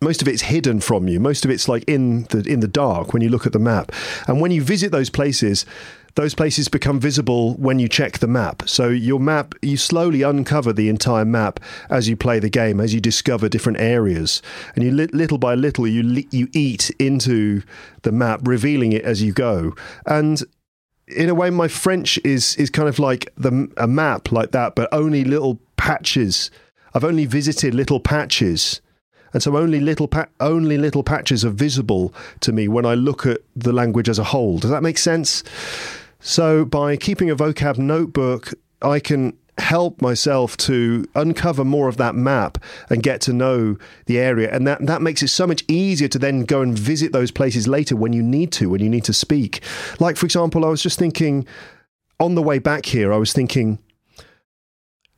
most 0.00 0.22
of 0.22 0.28
it's 0.28 0.42
hidden 0.42 0.80
from 0.80 1.08
you. 1.08 1.20
Most 1.20 1.44
of 1.44 1.50
it's 1.50 1.68
like 1.68 1.84
in 1.86 2.24
the 2.24 2.40
in 2.40 2.60
the 2.60 2.68
dark 2.68 3.12
when 3.12 3.22
you 3.22 3.28
look 3.28 3.46
at 3.46 3.52
the 3.52 3.58
map. 3.58 3.92
And 4.26 4.40
when 4.40 4.50
you 4.50 4.62
visit 4.62 4.92
those 4.92 5.10
places, 5.10 5.66
those 6.16 6.34
places 6.34 6.68
become 6.68 6.98
visible 6.98 7.54
when 7.54 7.78
you 7.78 7.88
check 7.88 8.18
the 8.18 8.26
map. 8.26 8.62
So 8.66 8.88
your 8.88 9.20
map, 9.20 9.54
you 9.62 9.76
slowly 9.76 10.22
uncover 10.22 10.72
the 10.72 10.88
entire 10.88 11.26
map 11.26 11.60
as 11.90 12.08
you 12.08 12.16
play 12.16 12.38
the 12.38 12.48
game, 12.50 12.80
as 12.80 12.92
you 12.92 13.00
discover 13.00 13.48
different 13.48 13.78
areas, 13.78 14.42
and 14.74 14.82
you 14.82 14.90
little 14.90 15.38
by 15.38 15.54
little 15.54 15.86
you 15.86 16.24
you 16.30 16.48
eat 16.52 16.90
into 16.98 17.62
the 18.02 18.12
map, 18.12 18.40
revealing 18.44 18.92
it 18.92 19.04
as 19.04 19.22
you 19.22 19.32
go. 19.32 19.74
And 20.06 20.42
in 21.06 21.28
a 21.28 21.34
way, 21.34 21.50
my 21.50 21.68
French 21.68 22.18
is 22.24 22.56
is 22.56 22.70
kind 22.70 22.88
of 22.88 22.98
like 22.98 23.30
the 23.36 23.70
a 23.76 23.86
map 23.86 24.32
like 24.32 24.52
that, 24.52 24.74
but 24.74 24.88
only 24.92 25.22
little 25.22 25.60
patches. 25.76 26.50
I've 26.94 27.04
only 27.04 27.26
visited 27.26 27.74
little 27.74 28.00
patches 28.00 28.80
and 29.34 29.42
so 29.42 29.54
only 29.54 29.80
little 29.80 30.08
pa- 30.08 30.28
only 30.40 30.78
little 30.78 31.02
patches 31.02 31.44
are 31.44 31.50
visible 31.50 32.14
to 32.40 32.52
me 32.52 32.68
when 32.68 32.86
I 32.86 32.94
look 32.94 33.26
at 33.26 33.42
the 33.54 33.70
language 33.70 34.08
as 34.08 34.18
a 34.18 34.24
whole. 34.24 34.58
Does 34.58 34.70
that 34.70 34.82
make 34.82 34.96
sense? 34.96 35.44
So 36.20 36.64
by 36.64 36.96
keeping 36.96 37.30
a 37.30 37.36
vocab 37.36 37.78
notebook, 37.78 38.52
I 38.82 39.00
can 39.00 39.36
help 39.58 40.02
myself 40.02 40.56
to 40.56 41.06
uncover 41.14 41.64
more 41.64 41.88
of 41.88 41.96
that 41.96 42.14
map 42.14 42.58
and 42.90 43.02
get 43.02 43.20
to 43.22 43.32
know 43.32 43.76
the 44.06 44.18
area. 44.18 44.50
And 44.52 44.66
that 44.66 44.84
that 44.86 45.02
makes 45.02 45.22
it 45.22 45.28
so 45.28 45.46
much 45.46 45.64
easier 45.68 46.08
to 46.08 46.18
then 46.18 46.44
go 46.44 46.60
and 46.60 46.78
visit 46.78 47.12
those 47.12 47.30
places 47.30 47.66
later 47.66 47.96
when 47.96 48.12
you 48.12 48.22
need 48.22 48.52
to 48.52 48.68
when 48.70 48.82
you 48.82 48.90
need 48.90 49.04
to 49.04 49.12
speak. 49.12 49.62
Like 49.98 50.16
for 50.16 50.26
example 50.26 50.64
I 50.64 50.68
was 50.68 50.82
just 50.82 50.98
thinking 50.98 51.46
on 52.20 52.34
the 52.34 52.42
way 52.42 52.58
back 52.58 52.86
here 52.86 53.12
I 53.12 53.16
was 53.16 53.32
thinking 53.32 53.78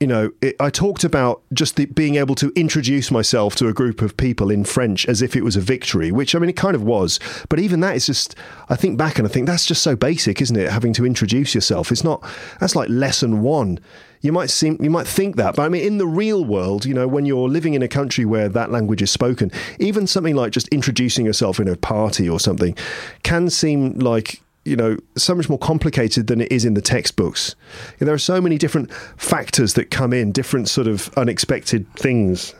you 0.00 0.06
know, 0.06 0.30
it, 0.40 0.54
I 0.60 0.70
talked 0.70 1.02
about 1.02 1.42
just 1.52 1.74
the, 1.74 1.86
being 1.86 2.14
able 2.14 2.36
to 2.36 2.52
introduce 2.54 3.10
myself 3.10 3.56
to 3.56 3.66
a 3.66 3.72
group 3.72 4.00
of 4.00 4.16
people 4.16 4.48
in 4.48 4.64
French 4.64 5.06
as 5.06 5.22
if 5.22 5.34
it 5.34 5.42
was 5.42 5.56
a 5.56 5.60
victory, 5.60 6.12
which 6.12 6.36
I 6.36 6.38
mean, 6.38 6.48
it 6.48 6.56
kind 6.56 6.76
of 6.76 6.84
was. 6.84 7.18
But 7.48 7.58
even 7.58 7.80
that 7.80 7.96
is 7.96 8.06
just, 8.06 8.36
I 8.68 8.76
think 8.76 8.96
back 8.96 9.18
and 9.18 9.26
I 9.26 9.30
think 9.30 9.46
that's 9.46 9.66
just 9.66 9.82
so 9.82 9.96
basic, 9.96 10.40
isn't 10.40 10.56
it? 10.56 10.70
Having 10.70 10.92
to 10.94 11.06
introduce 11.06 11.52
yourself. 11.52 11.90
It's 11.90 12.04
not, 12.04 12.24
that's 12.60 12.76
like 12.76 12.88
lesson 12.88 13.42
one. 13.42 13.80
You 14.20 14.30
might 14.30 14.50
seem, 14.50 14.78
you 14.80 14.90
might 14.90 15.06
think 15.06 15.34
that, 15.36 15.56
but 15.56 15.62
I 15.62 15.68
mean, 15.68 15.84
in 15.84 15.98
the 15.98 16.06
real 16.06 16.44
world, 16.44 16.84
you 16.84 16.94
know, 16.94 17.08
when 17.08 17.26
you're 17.26 17.48
living 17.48 17.74
in 17.74 17.82
a 17.82 17.88
country 17.88 18.24
where 18.24 18.48
that 18.48 18.70
language 18.70 19.02
is 19.02 19.10
spoken, 19.10 19.50
even 19.80 20.06
something 20.06 20.36
like 20.36 20.52
just 20.52 20.68
introducing 20.68 21.26
yourself 21.26 21.58
in 21.58 21.66
a 21.66 21.76
party 21.76 22.28
or 22.28 22.38
something 22.38 22.76
can 23.24 23.50
seem 23.50 23.94
like 23.98 24.42
you 24.69 24.77
know 24.77 24.97
so 25.16 25.35
much 25.35 25.49
more 25.49 25.59
complicated 25.59 26.27
than 26.27 26.40
it 26.40 26.53
is 26.53 26.65
in 26.65 26.74
the 26.74 26.82
textbooks. 26.82 27.57
there 27.99 28.15
are 28.15 28.19
so 28.19 28.40
many 28.40 28.59
different 28.59 28.93
factors 29.16 29.74
that 29.74 29.90
come 29.90 30.12
in, 30.12 30.32
different 30.32 30.69
sort 30.69 30.86
of 30.86 31.11
unexpected 31.16 31.90
things 31.95 32.55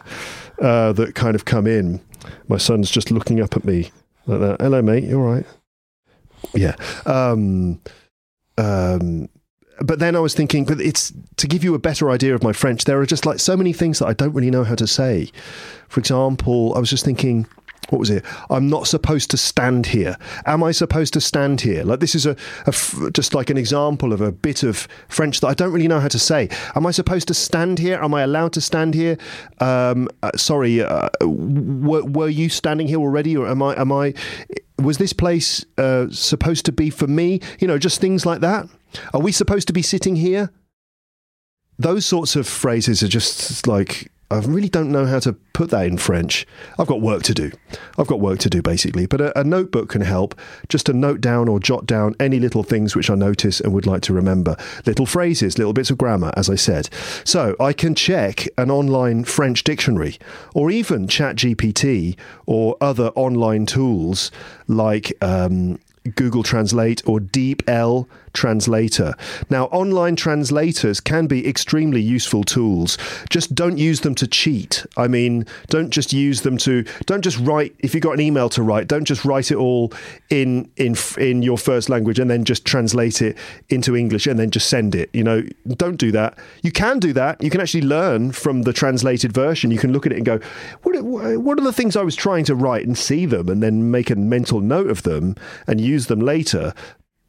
uh, 0.61 0.93
that 0.93 1.15
kind 1.15 1.35
of 1.35 1.45
come 1.45 1.67
in. 1.67 2.01
My 2.49 2.59
son's 2.59 2.91
just 2.91 3.11
looking 3.11 3.41
up 3.41 3.57
at 3.57 3.65
me 3.65 3.91
like 4.27 4.41
that. 4.41 4.61
Hello, 4.61 4.83
mate. 4.83 5.05
You 5.05 5.21
all 5.21 5.27
right? 5.27 5.47
Yeah. 6.55 6.77
Um, 7.07 7.81
um, 8.57 9.29
but 9.81 10.01
then 10.01 10.17
I 10.17 10.21
was 10.21 10.35
thinking, 10.35 10.65
but 10.65 10.81
it's 10.81 11.13
to 11.37 11.47
give 11.47 11.63
you 11.63 11.75
a 11.75 11.79
better 11.79 12.11
idea 12.11 12.35
of 12.35 12.43
my 12.43 12.53
French. 12.53 12.85
There 12.85 13.01
are 13.01 13.07
just 13.07 13.25
like 13.25 13.39
so 13.39 13.57
many 13.57 13.73
things 13.73 14.01
that 14.01 14.07
I 14.07 14.13
don't 14.13 14.33
really 14.33 14.51
know 14.51 14.65
how 14.65 14.75
to 14.75 14.87
say. 14.87 15.31
For 15.89 16.01
example, 16.01 16.75
I 16.75 16.81
was 16.81 16.91
just 16.91 17.05
thinking 17.05 17.47
what 17.91 17.99
was 17.99 18.11
it? 18.11 18.25
I'm 18.51 18.69
not 18.69 18.87
supposed 18.87 19.31
to 19.31 19.37
stand 19.37 19.87
here. 19.87 20.17
Am 20.45 20.63
I 20.63 20.73
supposed 20.73 21.13
to 21.15 21.21
stand 21.21 21.61
here? 21.63 21.85
Like 21.85 22.01
this 22.01 22.15
is 22.15 22.27
a, 22.27 22.33
a 22.67 22.69
f- 22.69 22.99
just 23.13 23.35
like 23.35 23.51
an 23.51 23.57
example 23.57 24.13
of 24.13 24.21
a 24.21 24.31
bit 24.31 24.63
of 24.63 24.87
French 25.09 25.41
that 25.41 25.49
I 25.49 25.55
don't 25.55 25.73
really 25.73 25.89
know 25.89 26.01
how 26.01 26.09
to 26.09 26.19
say. 26.19 26.49
Am 26.75 26.87
I 26.87 26.91
supposed 26.91 27.29
to 27.29 27.35
stand 27.35 27.79
here? 27.79 27.99
Am 28.03 28.13
I 28.13 28.23
allowed 28.23 28.53
to 28.55 28.61
stand 28.61 28.95
here? 28.95 29.17
Um, 29.61 30.09
uh, 30.23 30.31
sorry, 30.37 30.83
uh, 30.83 31.09
were, 31.23 32.05
were 32.05 32.29
you 32.29 32.49
standing 32.49 32.87
here 32.87 32.99
already, 32.99 33.37
or 33.37 33.49
am 33.49 33.63
I? 33.63 33.81
Am 33.81 33.93
I? 33.93 34.15
Was 34.79 34.99
this 34.99 35.13
place 35.13 35.65
uh, 35.77 36.07
supposed 36.11 36.65
to 36.67 36.73
be 36.73 36.91
for 36.91 37.07
me? 37.07 37.41
You 37.59 37.67
know, 37.67 37.79
just 37.79 38.01
things 38.01 38.27
like 38.27 38.41
that. 38.41 38.69
Are 39.15 39.21
we 39.21 39.33
supposed 39.33 39.67
to 39.69 39.73
be 39.73 39.83
sitting 39.83 40.17
here? 40.17 40.51
Those 41.79 42.05
sorts 42.05 42.37
of 42.37 42.47
phrases 42.47 43.03
are 43.03 43.09
just 43.09 43.67
like 43.67 44.11
I 44.31 44.41
really 44.41 44.69
don't 44.69 44.93
know 44.93 45.07
how 45.07 45.21
to 45.21 45.33
put 45.33 45.71
that 45.71 45.87
in 45.87 45.97
French. 45.97 46.47
I've 46.79 46.87
got 46.87 47.01
work 47.01 47.23
to 47.25 47.35
do. 47.35 47.51
I've 47.97 48.07
got 48.07 48.21
work 48.21 48.39
to 48.41 48.51
do 48.51 48.61
basically. 48.61 49.07
But 49.07 49.23
a, 49.23 49.41
a, 49.41 49.45
notebook 49.45 49.89
can 49.89 50.03
help 50.03 50.39
just 50.69 50.87
to 50.87 50.93
note 50.93 51.23
down 51.23 51.49
or 51.49 51.59
jot 51.59 51.87
down 51.87 52.15
any 52.21 52.39
little 52.39 52.63
things 52.63 52.95
which 52.95 53.09
I 53.09 53.15
notice 53.15 53.59
and 53.61 53.73
would 53.73 53.87
like 53.87 54.03
to 54.03 54.13
remember. 54.13 54.57
Little 54.85 55.07
phrases, 55.07 55.57
little 55.57 55.73
bits 55.73 55.89
of 55.91 55.97
grammar, 55.97 56.33
as 56.37 56.51
I 56.51 56.57
said. 56.57 56.91
So 57.25 57.57
I 57.59 57.73
can 57.73 57.95
check 57.95 58.47
an 58.59 58.71
online 58.71 59.25
French 59.25 59.65
dictionary 59.65 60.19
or 60.55 60.71
even 60.71 61.07
ChatGPT 61.07 62.17
or 62.45 62.77
other 62.83 63.09
online 63.15 63.65
tools 63.65 64.31
like 64.67 65.13
um, 65.23 65.79
Google 66.15 66.43
Translate 66.43 67.03
or 67.07 67.19
DeepL 67.19 68.07
translator. 68.39 69.15
Now, 69.51 69.65
online 69.67 70.15
translators 70.15 71.01
can 71.01 71.27
be 71.27 71.47
extremely 71.47 72.01
useful 72.01 72.45
tools. 72.45 72.97
Just 73.29 73.53
don't 73.53 73.79
use 73.79 74.01
them 74.03 74.15
to 74.15 74.29
cheat. 74.29 74.87
I 74.97 75.09
mean, 75.09 75.45
don't 75.67 75.91
just 75.91 76.13
use 76.13 76.43
them 76.43 76.57
to 76.59 76.85
don't 77.07 77.23
just 77.23 77.39
write 77.39 77.75
if 77.81 77.95
you've 77.95 78.03
got 78.05 78.13
an 78.13 78.21
email 78.21 78.49
to 78.51 78.63
write, 78.63 78.87
don't 78.87 79.05
just 79.05 79.25
write 79.25 79.51
it 79.51 79.57
all 79.57 79.93
in 80.31 80.71
in 80.77 80.95
in 81.19 81.43
your 81.43 81.59
first 81.59 81.89
language 81.89 82.21
and 82.21 82.31
then 82.31 82.45
just 82.45 82.65
translate 82.65 83.21
it 83.21 83.37
into 83.71 83.97
English 83.97 84.29
and 84.29 84.39
then 84.39 84.51
just 84.51 84.69
send 84.69 84.95
it. 84.95 85.11
You 85.13 85.25
know, 85.25 85.43
don't 85.67 85.97
do 85.97 86.13
that. 86.13 86.39
You 86.63 86.71
can 86.71 87.01
do 87.01 87.13
that. 87.15 87.43
You 87.43 87.51
can 87.51 87.61
actually 87.61 87.83
learn 87.83 88.31
from 88.31 88.63
the 88.63 88.73
translated 88.73 89.33
version. 89.33 89.73
You 89.73 89.79
can 89.79 89.93
look 89.93 90.07
at 90.07 90.13
it 90.13 90.17
and 90.17 90.25
go, 90.25 90.39
what 90.83 90.95
what 91.03 91.59
are 91.59 91.65
the 91.65 91.73
things 91.73 91.97
I 91.97 92.03
was 92.03 92.15
trying 92.15 92.45
to 92.45 92.55
write 92.55 92.87
and 92.87 92.97
see 92.97 93.27
them 93.27 93.49
and 93.49 93.61
then 93.63 93.91
make 93.91 94.11
a 94.11 94.17
mental 94.17 94.61
note 94.61 94.91
of 94.91 95.03
them 95.03 95.35
and 95.67 95.81
use 95.81 96.07
them 96.07 96.21
later 96.21 96.73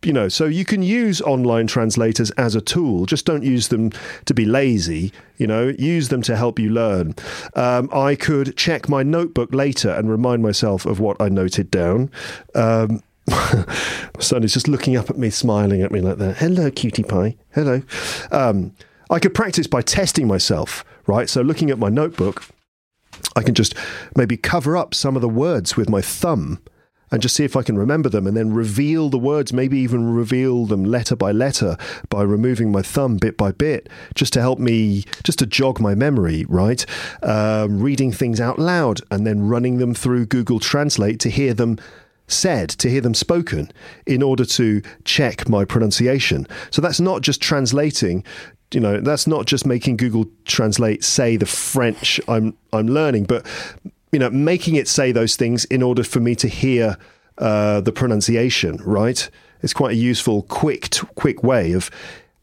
you 0.03 0.13
know, 0.13 0.29
so 0.29 0.45
you 0.45 0.63
can 0.63 0.81
use 0.81 1.21
online 1.21 1.67
translators 1.67 2.31
as 2.31 2.55
a 2.55 2.61
tool. 2.61 3.05
Just 3.05 3.25
don't 3.25 3.43
use 3.43 3.67
them 3.67 3.91
to 4.25 4.33
be 4.33 4.45
lazy. 4.45 5.11
You 5.37 5.47
know, 5.47 5.73
use 5.77 6.07
them 6.07 6.21
to 6.23 6.37
help 6.37 6.57
you 6.57 6.69
learn. 6.69 7.15
Um, 7.55 7.89
I 7.91 8.15
could 8.15 8.55
check 8.55 8.87
my 8.87 9.03
notebook 9.03 9.53
later 9.53 9.89
and 9.89 10.09
remind 10.09 10.41
myself 10.41 10.85
of 10.85 10.99
what 10.99 11.21
I 11.21 11.27
noted 11.27 11.69
down. 11.69 12.11
Um, 12.55 13.03
my 13.27 13.65
son 14.19 14.43
is 14.43 14.53
just 14.53 14.69
looking 14.69 14.95
up 14.95 15.09
at 15.09 15.17
me, 15.17 15.29
smiling 15.29 15.81
at 15.81 15.91
me 15.91 15.99
like 15.99 16.17
that. 16.17 16.37
Hello, 16.37 16.71
cutie 16.71 17.03
pie. 17.03 17.35
Hello. 17.53 17.81
Um, 18.31 18.73
I 19.09 19.19
could 19.19 19.33
practice 19.33 19.67
by 19.67 19.81
testing 19.81 20.27
myself, 20.27 20.85
right? 21.07 21.29
So 21.29 21.41
looking 21.41 21.69
at 21.71 21.79
my 21.79 21.89
notebook, 21.89 22.45
I 23.35 23.41
can 23.41 23.53
just 23.53 23.75
maybe 24.15 24.37
cover 24.37 24.77
up 24.77 24.93
some 24.93 25.15
of 25.15 25.21
the 25.21 25.29
words 25.29 25.75
with 25.75 25.89
my 25.89 26.01
thumb 26.01 26.59
and 27.11 27.21
just 27.21 27.35
see 27.35 27.43
if 27.43 27.55
I 27.55 27.63
can 27.63 27.77
remember 27.77 28.09
them 28.09 28.27
and 28.27 28.35
then 28.35 28.53
reveal 28.53 29.09
the 29.09 29.17
words, 29.17 29.53
maybe 29.53 29.79
even 29.79 30.13
reveal 30.13 30.65
them 30.65 30.83
letter 30.83 31.15
by 31.15 31.31
letter 31.31 31.77
by 32.09 32.21
removing 32.21 32.71
my 32.71 32.81
thumb 32.81 33.17
bit 33.17 33.37
by 33.37 33.51
bit, 33.51 33.89
just 34.15 34.33
to 34.33 34.41
help 34.41 34.59
me, 34.59 35.03
just 35.23 35.39
to 35.39 35.45
jog 35.45 35.79
my 35.79 35.95
memory, 35.95 36.45
right? 36.47 36.85
Um, 37.23 37.79
reading 37.79 38.11
things 38.11 38.39
out 38.39 38.59
loud 38.59 39.01
and 39.11 39.25
then 39.25 39.47
running 39.47 39.77
them 39.77 39.93
through 39.93 40.27
Google 40.27 40.59
Translate 40.59 41.19
to 41.21 41.29
hear 41.29 41.53
them 41.53 41.77
said, 42.27 42.69
to 42.69 42.89
hear 42.89 43.01
them 43.01 43.13
spoken, 43.13 43.71
in 44.05 44.21
order 44.21 44.45
to 44.45 44.81
check 45.03 45.49
my 45.49 45.65
pronunciation. 45.65 46.47
So 46.71 46.81
that's 46.81 46.99
not 46.99 47.21
just 47.21 47.41
translating 47.41 48.23
you 48.71 48.79
know 48.79 48.99
that's 48.99 49.25
not 49.25 49.47
just 49.47 49.65
making 49.65 49.97
google 49.97 50.25
translate 50.45 51.03
say 51.03 51.35
the 51.35 51.45
french 51.45 52.21
i'm 52.27 52.55
i'm 52.71 52.87
learning 52.87 53.23
but 53.23 53.43
you 54.11 54.19
know, 54.19 54.29
making 54.29 54.75
it 54.75 54.87
say 54.87 55.11
those 55.11 55.35
things 55.35 55.65
in 55.65 55.81
order 55.81 56.03
for 56.03 56.19
me 56.19 56.35
to 56.35 56.47
hear 56.47 56.97
uh, 57.37 57.81
the 57.81 57.91
pronunciation, 57.91 58.77
right? 58.83 59.29
It's 59.61 59.73
quite 59.73 59.91
a 59.91 59.95
useful, 59.95 60.43
quick, 60.43 60.89
t- 60.89 61.07
quick 61.15 61.43
way 61.43 61.73
of 61.73 61.89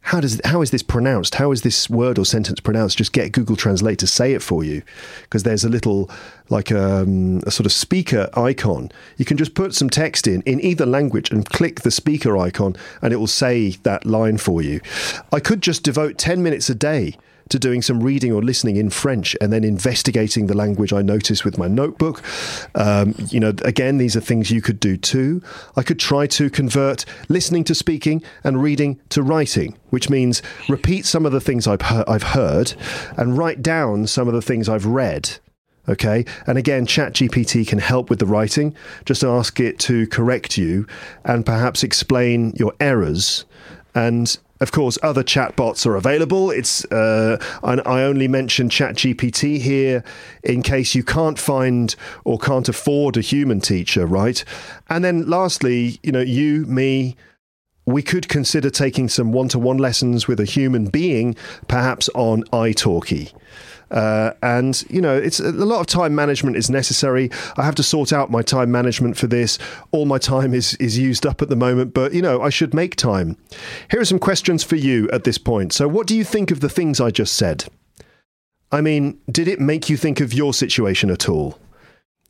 how 0.07 0.21
does 0.21 0.41
how 0.45 0.63
is 0.63 0.71
this 0.71 0.85
pronounced? 0.85 1.35
How 1.35 1.51
is 1.51 1.63
this 1.63 1.91
word 1.91 2.17
or 2.17 2.25
sentence 2.25 2.61
pronounced? 2.61 2.97
Just 2.97 3.13
get 3.13 3.33
Google 3.33 3.57
Translate 3.57 3.99
to 3.99 4.07
say 4.07 4.35
it 4.35 4.43
for 4.43 4.63
you, 4.63 4.83
because 5.23 5.43
there's 5.43 5.65
a 5.65 5.69
little 5.69 6.09
like 6.49 6.71
um, 6.71 7.41
a 7.45 7.51
sort 7.51 7.67
of 7.67 7.73
speaker 7.73 8.31
icon. 8.35 8.93
You 9.17 9.25
can 9.25 9.37
just 9.37 9.55
put 9.55 9.75
some 9.75 9.91
text 9.91 10.29
in 10.29 10.43
in 10.43 10.61
either 10.61 10.87
language 10.87 11.33
and 11.33 11.45
click 11.45 11.81
the 11.81 11.91
speaker 11.91 12.39
icon, 12.39 12.77
and 13.03 13.13
it 13.13 13.17
will 13.17 13.27
say 13.27 13.71
that 13.83 14.07
line 14.07 14.39
for 14.39 14.63
you. 14.63 14.81
I 15.33 15.41
could 15.41 15.61
just 15.61 15.83
devote 15.83 16.19
ten 16.19 16.41
minutes 16.41 16.71
a 16.71 16.77
day 16.77 17.17
to 17.49 17.59
doing 17.59 17.83
some 17.83 18.03
reading 18.03 18.33
or 18.33 18.43
listening 18.43 18.77
in 18.77 18.91
French 18.91 19.37
and 19.41 19.53
then 19.53 19.65
investigating 19.65 20.47
the 20.47 20.57
language 20.57 20.93
I 20.93 21.03
notice 21.03 21.45
with 21.45 21.59
my 21.59 21.69
notebook. 21.69 22.23
Um, 22.75 23.15
you 23.31 23.41
know, 23.41 23.53
again, 23.63 23.99
these 23.99 24.17
are 24.17 24.21
things 24.21 24.51
you 24.51 24.61
could 24.61 24.81
do 24.81 24.97
too. 24.97 25.43
I 25.77 25.83
could 25.83 25.99
try 25.99 26.27
to 26.29 26.51
convert 26.51 27.05
listening 27.29 27.65
to 27.65 27.75
speaking 27.75 28.23
and 28.43 28.63
reading 28.63 29.01
to 29.11 29.23
writing, 29.23 29.77
which 29.91 30.11
means 30.11 30.43
repeat 30.69 31.07
some 31.07 31.25
of 31.25 31.33
the 31.33 31.41
things 31.41 31.67
I've, 31.67 31.83
he- 31.83 32.05
I've 32.09 32.23
heard 32.23 32.75
and 33.17 33.39
write 33.39 33.63
down 33.63 34.07
some 34.07 34.29
of 34.29 34.35
the 34.35 34.43
things 34.43 34.69
I've 34.69 34.87
read. 34.87 35.39
Okay. 35.89 36.25
And 36.49 36.59
again, 36.59 36.85
ChatGPT 36.85 37.67
can 37.67 37.79
help 37.79 38.11
with 38.11 38.19
the 38.19 38.27
writing. 38.27 38.75
Just 39.05 39.23
ask 39.23 39.61
it 39.61 39.79
to 39.81 40.09
correct 40.09 40.59
you 40.59 40.87
and 41.25 41.47
perhaps 41.47 41.85
explain 41.85 42.53
your 42.57 42.73
errors 42.81 43.45
and 43.95 44.37
of 44.61 44.73
course, 44.73 44.99
other 45.03 45.23
chatbots 45.23 45.87
are 45.87 45.97
available. 45.97 46.51
It's 46.51 46.85
uh, 46.87 47.39
I 47.63 48.03
only 48.03 48.29
mention 48.29 48.69
ChatGPT 48.69 49.61
here 49.61 50.03
in 50.43 50.63
case 50.63 50.95
you 50.95 51.05
can't 51.05 51.39
find 51.39 51.95
or 52.25 52.39
can't 52.39 52.69
afford 52.69 53.17
a 53.17 53.21
human 53.21 53.61
teacher, 53.61 54.07
right? 54.07 54.43
And 54.89 55.05
then 55.05 55.29
lastly, 55.29 55.99
you 56.03 56.13
know, 56.13 56.21
you, 56.21 56.65
me, 56.67 57.17
we 57.85 58.03
could 58.03 58.29
consider 58.29 58.69
taking 58.69 59.09
some 59.09 59.31
one-to-one 59.33 59.79
lessons 59.79 60.27
with 60.27 60.41
a 60.41 60.45
human 60.45 60.87
being, 60.87 61.37
perhaps 61.69 62.09
on 62.15 62.43
italki. 62.45 63.33
Uh, 63.91 64.33
and 64.43 64.85
you 64.91 65.01
know, 65.01 65.17
it's 65.17 65.41
a 65.41 65.53
lot 65.53 65.81
of 65.81 65.87
time 65.87 66.15
management 66.15 66.57
is 66.57 66.71
necessary. 66.71 67.31
I 67.57 67.65
have 67.65 67.75
to 67.77 67.83
sort 67.83 68.13
out 68.13 68.31
my 68.31 68.43
time 68.43 68.71
management 68.71 69.17
for 69.17 69.27
this. 69.27 69.59
All 69.93 70.07
my 70.07 70.19
time 70.19 70.55
is 70.55 70.75
is 70.77 70.99
used 70.99 71.25
up 71.27 71.43
at 71.43 71.49
the 71.49 71.57
moment, 71.57 71.95
but 71.95 72.13
you 72.13 72.23
know, 72.23 72.43
I 72.43 72.51
should 72.51 72.75
make 72.75 72.97
time. 72.97 73.37
Here 73.91 74.01
are 74.01 74.05
some 74.05 74.19
questions 74.19 74.65
for 74.65 74.77
you 74.77 75.09
at 75.11 75.25
this 75.25 75.39
point. 75.39 75.73
So, 75.73 75.87
what 75.89 76.07
do 76.07 76.17
you 76.17 76.25
think 76.25 76.51
of 76.51 76.61
the 76.61 76.69
things 76.69 77.01
I 77.01 77.11
just 77.11 77.35
said? 77.35 77.65
I 78.73 78.81
mean, 78.81 79.21
did 79.31 79.47
it 79.47 79.61
make 79.61 79.89
you 79.89 79.97
think 79.97 80.21
of 80.21 80.35
your 80.35 80.53
situation 80.53 81.11
at 81.11 81.29
all? 81.29 81.59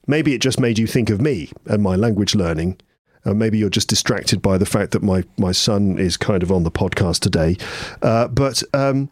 Maybe 0.06 0.34
it 0.34 0.40
just 0.40 0.60
made 0.60 0.78
you 0.78 0.86
think 0.86 1.10
of 1.10 1.20
me 1.20 1.50
and 1.64 1.82
my 1.82 1.96
language 1.96 2.34
learning. 2.34 2.78
Uh, 3.24 3.34
maybe 3.34 3.58
you're 3.58 3.70
just 3.70 3.88
distracted 3.88 4.40
by 4.40 4.56
the 4.56 4.66
fact 4.66 4.92
that 4.92 5.02
my, 5.02 5.24
my 5.36 5.50
son 5.50 5.98
is 5.98 6.16
kind 6.16 6.42
of 6.44 6.52
on 6.52 6.62
the 6.62 6.70
podcast 6.70 7.20
today. 7.20 7.56
Uh, 8.02 8.28
but 8.28 8.62
um, 8.72 9.08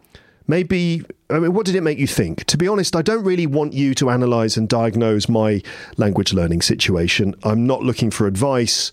maybe 0.47 1.03
I 1.31 1.39
mean, 1.39 1.53
what 1.55 1.67
did 1.67 1.75
it 1.75 1.83
make 1.83 1.99
you 1.99 2.07
think? 2.07 2.45
To 2.45 2.59
be 2.59 2.69
honest, 2.69 2.95
I 2.95 3.03
don't 3.03 3.25
really 3.25 3.47
want 3.47 3.73
you 3.73 3.95
to 3.95 4.11
analyze 4.11 4.57
and 4.57 4.69
diagnose 4.69 5.29
my 5.29 5.63
language 5.97 6.33
learning 6.33 6.63
situation. 6.63 7.35
I'm 7.43 7.67
not 7.67 7.83
looking 7.83 8.11
for 8.11 8.27
advice 8.27 8.93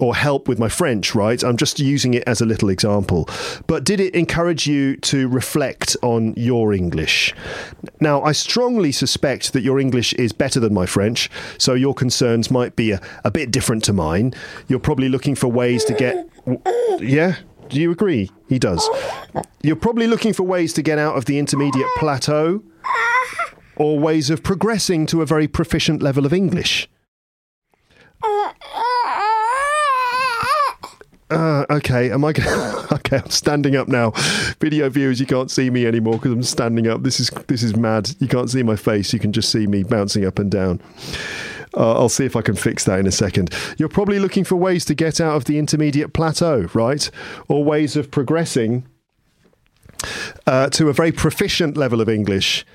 or 0.00 0.14
help 0.14 0.48
with 0.48 0.58
my 0.58 0.68
French, 0.68 1.14
right? 1.14 1.42
I'm 1.42 1.56
just 1.56 1.78
using 1.78 2.14
it 2.14 2.22
as 2.26 2.40
a 2.40 2.46
little 2.46 2.70
example. 2.70 3.28
But 3.66 3.84
did 3.84 4.00
it 4.00 4.14
encourage 4.14 4.66
you 4.66 4.96
to 4.98 5.28
reflect 5.28 5.96
on 6.02 6.34
your 6.36 6.72
English? 6.72 7.34
Now, 8.00 8.22
I 8.22 8.32
strongly 8.32 8.90
suspect 8.92 9.52
that 9.52 9.62
your 9.62 9.78
English 9.78 10.12
is 10.14 10.32
better 10.32 10.60
than 10.60 10.72
my 10.72 10.86
French, 10.86 11.30
so 11.58 11.74
your 11.74 11.94
concerns 11.94 12.50
might 12.50 12.74
be 12.74 12.92
a, 12.92 13.00
a 13.24 13.30
bit 13.30 13.50
different 13.50 13.84
to 13.84 13.92
mine. 13.92 14.32
You're 14.66 14.78
probably 14.78 15.08
looking 15.08 15.34
for 15.34 15.48
ways 15.48 15.84
to 15.84 15.94
get. 15.94 16.28
Yeah? 17.00 17.36
Do 17.72 17.80
you 17.80 17.90
agree? 17.90 18.30
He 18.48 18.58
does. 18.58 18.86
You're 19.62 19.76
probably 19.76 20.06
looking 20.06 20.34
for 20.34 20.42
ways 20.42 20.74
to 20.74 20.82
get 20.82 20.98
out 20.98 21.16
of 21.16 21.24
the 21.24 21.38
intermediate 21.38 21.88
plateau 21.96 22.62
or 23.76 23.98
ways 23.98 24.28
of 24.28 24.42
progressing 24.42 25.06
to 25.06 25.22
a 25.22 25.26
very 25.26 25.48
proficient 25.48 26.02
level 26.02 26.26
of 26.26 26.34
English. 26.34 26.86
Uh, 31.30 31.64
okay, 31.70 32.10
am 32.10 32.26
I 32.26 32.32
gonna? 32.34 32.86
okay, 32.92 33.16
I'm 33.16 33.30
standing 33.30 33.74
up 33.74 33.88
now. 33.88 34.10
Video 34.60 34.90
viewers, 34.90 35.18
you 35.18 35.24
can't 35.24 35.50
see 35.50 35.70
me 35.70 35.86
anymore 35.86 36.14
because 36.18 36.32
I'm 36.32 36.42
standing 36.42 36.88
up. 36.88 37.02
This 37.02 37.20
is 37.20 37.30
this 37.46 37.62
is 37.62 37.74
mad. 37.74 38.10
You 38.18 38.28
can't 38.28 38.50
see 38.50 38.62
my 38.62 38.76
face. 38.76 39.14
You 39.14 39.18
can 39.18 39.32
just 39.32 39.50
see 39.50 39.66
me 39.66 39.82
bouncing 39.82 40.26
up 40.26 40.38
and 40.38 40.50
down. 40.50 40.82
Uh, 41.76 41.92
I'll 41.92 42.08
see 42.08 42.24
if 42.24 42.36
I 42.36 42.42
can 42.42 42.54
fix 42.54 42.84
that 42.84 42.98
in 42.98 43.06
a 43.06 43.12
second. 43.12 43.54
You're 43.78 43.88
probably 43.88 44.18
looking 44.18 44.44
for 44.44 44.56
ways 44.56 44.84
to 44.86 44.94
get 44.94 45.20
out 45.20 45.36
of 45.36 45.44
the 45.44 45.58
intermediate 45.58 46.12
plateau, 46.12 46.68
right? 46.74 47.10
Or 47.48 47.64
ways 47.64 47.96
of 47.96 48.10
progressing 48.10 48.86
uh, 50.46 50.68
to 50.70 50.88
a 50.88 50.92
very 50.92 51.12
proficient 51.12 51.76
level 51.76 52.00
of 52.00 52.08
English. 52.08 52.66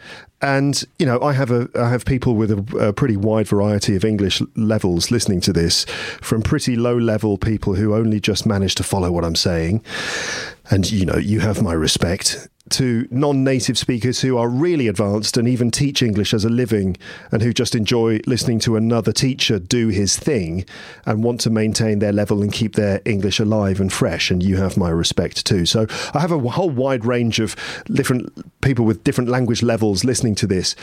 And 0.42 0.84
you 1.00 1.06
know, 1.06 1.20
I 1.22 1.34
have 1.34 1.50
a 1.50 1.68
I 1.76 1.90
have 1.90 2.06
people 2.06 2.36
with 2.36 2.52
a, 2.52 2.90
a, 2.90 2.94
pretty 2.94 3.18
wide 3.18 3.48
variety 3.48 3.96
of 3.96 4.06
English 4.06 4.42
levels 4.56 5.10
listening 5.10 5.42
to 5.42 5.54
this, 5.54 5.86
from 6.22 6.44
pretty 6.44 6.76
low 6.76 6.96
level 6.96 7.40
people 7.40 7.74
who 7.74 7.96
only 7.96 8.20
just 8.20 8.46
manage 8.46 8.76
to 8.76 8.84
follow 8.84 9.12
what 9.12 9.26
I'm 9.26 9.36
saying, 9.36 9.84
And, 10.70 10.90
you 10.92 11.06
know, 11.06 11.18
you 11.18 11.40
have 11.40 11.62
my 11.62 11.74
respect 11.74 12.48
to 12.72 13.08
non 13.12 13.44
native 13.44 13.78
speakers 13.78 14.22
who 14.22 14.38
are 14.38 14.50
really 14.50 14.88
advanced 14.88 15.38
and 15.38 15.48
even 15.48 15.72
teach 15.72 16.02
English 16.02 16.34
as 16.34 16.46
a 16.46 16.50
living 16.50 16.98
and 17.32 17.42
who 17.42 17.54
just 17.54 17.76
enjoy 17.76 18.20
listening 18.26 18.60
to 18.60 18.76
another 18.76 19.12
teacher 19.12 19.60
do 19.60 19.88
his 19.90 20.18
thing 20.18 20.66
and 21.06 21.24
want 21.24 21.40
to 21.42 21.50
maintain 21.50 22.00
their 22.00 22.14
level 22.14 22.42
and 22.42 22.52
keep 22.52 22.76
their 22.76 23.02
English 23.06 23.40
alive 23.40 23.80
and 23.80 23.92
fresh. 23.92 24.32
And 24.32 24.44
you 24.44 24.58
have 24.58 24.78
my 24.78 24.90
respect 24.90 25.46
too. 25.46 25.66
So 25.66 25.88
I 26.14 26.20
have 26.20 26.32
a 26.32 26.40
whole 26.40 26.70
wide 26.70 27.06
range 27.06 27.40
of 27.40 27.56
different 27.92 28.62
people 28.62 28.86
with 28.86 29.04
different 29.04 29.30
language 29.30 29.64
levels 29.64 30.04
listening 30.04 30.36
to 30.36 30.48
this. 30.48 30.76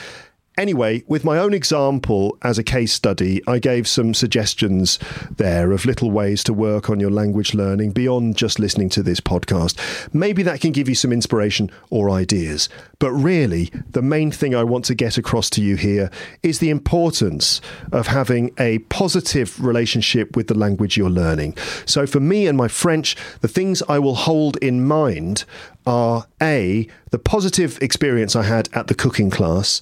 Anyway, 0.57 1.03
with 1.09 1.25
my 1.25 1.37
own 1.37 1.53
example 1.53 2.39
as 2.43 2.59
a 2.59 2.63
case 2.63 2.93
study, 2.93 3.43
I 3.45 3.59
gave 3.59 3.89
some 3.89 4.15
suggestions 4.15 5.01
there 5.37 5.73
of 5.73 5.85
little 5.85 6.13
ways 6.13 6.45
to 6.45 6.53
work 6.53 6.89
on 6.89 7.01
your 7.01 7.11
language 7.11 7.55
learning 7.55 7.91
beyond 7.91 8.37
just 8.37 8.61
listening 8.61 8.89
to 8.91 9.03
this 9.03 9.19
podcast. 9.19 9.77
Maybe 10.15 10.45
that 10.45 10.61
can 10.61 10.71
give 10.71 10.89
you 10.89 10.95
some 10.95 11.13
inspiration 11.13 11.73
or 11.91 12.09
ideas. 12.09 12.69
But 13.01 13.11
really, 13.11 13.73
the 13.91 14.01
main 14.01 14.31
thing 14.31 14.55
I 14.55 14.63
want 14.63 14.85
to 14.85 14.95
get 14.95 15.19
across 15.19 15.51
to 15.51 15.63
you 15.63 15.75
here 15.75 16.09
is 16.45 16.61
the 16.61 16.71
importance 16.71 17.61
of 17.91 18.07
having 18.07 18.53
a 18.57 18.79
positive 18.79 19.63
relationship 19.63 20.37
with 20.37 20.47
the 20.47 20.57
language 20.57 20.97
you're 20.97 21.11
learning. 21.11 21.57
So, 21.85 22.07
for 22.07 22.21
me 22.21 22.47
and 22.47 22.57
my 22.57 22.69
French, 22.69 23.17
the 23.41 23.49
things 23.49 23.83
I 23.89 23.99
will 23.99 24.15
hold 24.15 24.57
in 24.59 24.87
mind 24.87 25.45
are 25.87 26.27
A, 26.41 26.89
the 27.11 27.19
positive 27.19 27.81
experience 27.83 28.35
I 28.35 28.45
had 28.45 28.69
at 28.73 28.87
the 28.87 28.95
cooking 28.95 29.31
class 29.31 29.81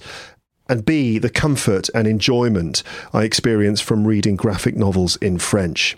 and 0.69 0.85
B, 0.85 1.17
the 1.19 1.29
comfort 1.29 1.89
and 1.93 2.07
enjoyment 2.07 2.83
I 3.13 3.23
experience 3.23 3.81
from 3.81 4.07
reading 4.07 4.35
graphic 4.35 4.75
novels 4.75 5.17
in 5.17 5.37
French. 5.39 5.97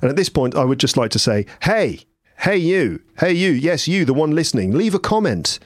And 0.00 0.10
at 0.10 0.16
this 0.16 0.28
point, 0.28 0.54
I 0.54 0.64
would 0.64 0.80
just 0.80 0.96
like 0.96 1.10
to 1.12 1.18
say, 1.18 1.46
hey, 1.62 2.00
hey, 2.40 2.56
you, 2.56 3.00
hey, 3.18 3.32
you, 3.32 3.50
yes, 3.50 3.88
you, 3.88 4.04
the 4.04 4.14
one 4.14 4.34
listening, 4.34 4.72
leave 4.72 4.94
a 4.94 4.98
comment. 4.98 5.58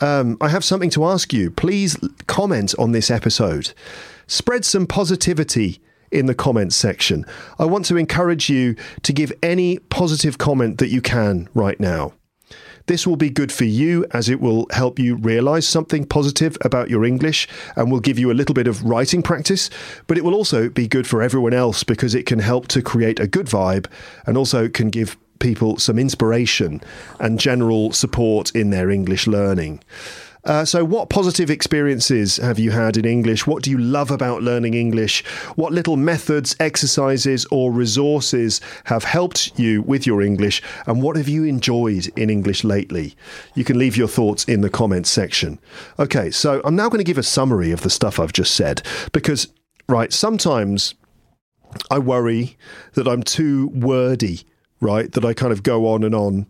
Um, 0.00 0.36
I 0.40 0.48
have 0.48 0.64
something 0.64 0.90
to 0.90 1.04
ask 1.04 1.32
you. 1.32 1.50
Please 1.50 1.96
comment 2.26 2.74
on 2.78 2.92
this 2.92 3.10
episode. 3.10 3.72
Spread 4.26 4.64
some 4.64 4.86
positivity 4.86 5.80
in 6.10 6.26
the 6.26 6.34
comments 6.34 6.76
section. 6.76 7.24
I 7.58 7.64
want 7.64 7.84
to 7.86 7.96
encourage 7.96 8.48
you 8.48 8.76
to 9.02 9.12
give 9.12 9.32
any 9.42 9.78
positive 9.78 10.38
comment 10.38 10.78
that 10.78 10.88
you 10.88 11.00
can 11.00 11.48
right 11.54 11.78
now. 11.80 12.12
This 12.86 13.06
will 13.06 13.16
be 13.16 13.30
good 13.30 13.50
for 13.50 13.64
you 13.64 14.06
as 14.12 14.28
it 14.28 14.40
will 14.40 14.66
help 14.70 14.98
you 14.98 15.16
realize 15.16 15.66
something 15.66 16.06
positive 16.06 16.56
about 16.60 16.88
your 16.88 17.04
English 17.04 17.48
and 17.74 17.90
will 17.90 18.00
give 18.00 18.18
you 18.18 18.30
a 18.30 18.34
little 18.34 18.54
bit 18.54 18.68
of 18.68 18.84
writing 18.84 19.22
practice. 19.22 19.70
But 20.06 20.18
it 20.18 20.24
will 20.24 20.34
also 20.34 20.68
be 20.68 20.86
good 20.86 21.06
for 21.06 21.20
everyone 21.20 21.52
else 21.52 21.82
because 21.82 22.14
it 22.14 22.26
can 22.26 22.38
help 22.38 22.68
to 22.68 22.82
create 22.82 23.18
a 23.18 23.26
good 23.26 23.46
vibe 23.46 23.86
and 24.24 24.36
also 24.36 24.68
can 24.68 24.90
give 24.90 25.16
people 25.38 25.78
some 25.78 25.98
inspiration 25.98 26.80
and 27.20 27.38
general 27.40 27.92
support 27.92 28.50
in 28.52 28.70
their 28.70 28.90
English 28.90 29.26
learning. 29.26 29.80
Uh, 30.46 30.64
so, 30.64 30.84
what 30.84 31.08
positive 31.08 31.50
experiences 31.50 32.36
have 32.36 32.56
you 32.56 32.70
had 32.70 32.96
in 32.96 33.04
English? 33.04 33.48
What 33.48 33.64
do 33.64 33.70
you 33.70 33.78
love 33.78 34.12
about 34.12 34.44
learning 34.44 34.74
English? 34.74 35.24
What 35.56 35.72
little 35.72 35.96
methods, 35.96 36.54
exercises, 36.60 37.46
or 37.50 37.72
resources 37.72 38.60
have 38.84 39.02
helped 39.02 39.58
you 39.58 39.82
with 39.82 40.06
your 40.06 40.22
English? 40.22 40.62
And 40.86 41.02
what 41.02 41.16
have 41.16 41.28
you 41.28 41.42
enjoyed 41.42 42.06
in 42.16 42.30
English 42.30 42.62
lately? 42.62 43.16
You 43.56 43.64
can 43.64 43.76
leave 43.76 43.96
your 43.96 44.06
thoughts 44.06 44.44
in 44.44 44.60
the 44.60 44.70
comments 44.70 45.10
section. 45.10 45.58
Okay, 45.98 46.30
so 46.30 46.62
I'm 46.64 46.76
now 46.76 46.88
going 46.88 46.98
to 46.98 47.04
give 47.04 47.18
a 47.18 47.24
summary 47.24 47.72
of 47.72 47.80
the 47.80 47.90
stuff 47.90 48.20
I've 48.20 48.32
just 48.32 48.54
said 48.54 48.82
because, 49.10 49.48
right, 49.88 50.12
sometimes 50.12 50.94
I 51.90 51.98
worry 51.98 52.56
that 52.92 53.08
I'm 53.08 53.24
too 53.24 53.66
wordy, 53.74 54.42
right? 54.80 55.10
That 55.10 55.24
I 55.24 55.34
kind 55.34 55.52
of 55.52 55.64
go 55.64 55.88
on 55.88 56.04
and 56.04 56.14
on 56.14 56.46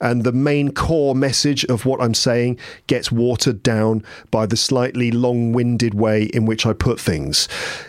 and 0.00 0.24
the 0.24 0.32
main 0.32 0.72
core 0.72 1.14
message 1.14 1.64
of 1.66 1.86
what 1.86 2.00
I'm 2.00 2.14
saying 2.14 2.58
gets 2.86 3.10
watered 3.10 3.62
down 3.62 4.04
by 4.30 4.46
the 4.46 4.56
slightly 4.56 5.10
long 5.10 5.52
winded 5.52 5.94
way 5.94 6.24
in 6.24 6.46
which 6.46 6.66
I 6.66 6.72
put 6.72 7.00
things. 7.00 7.48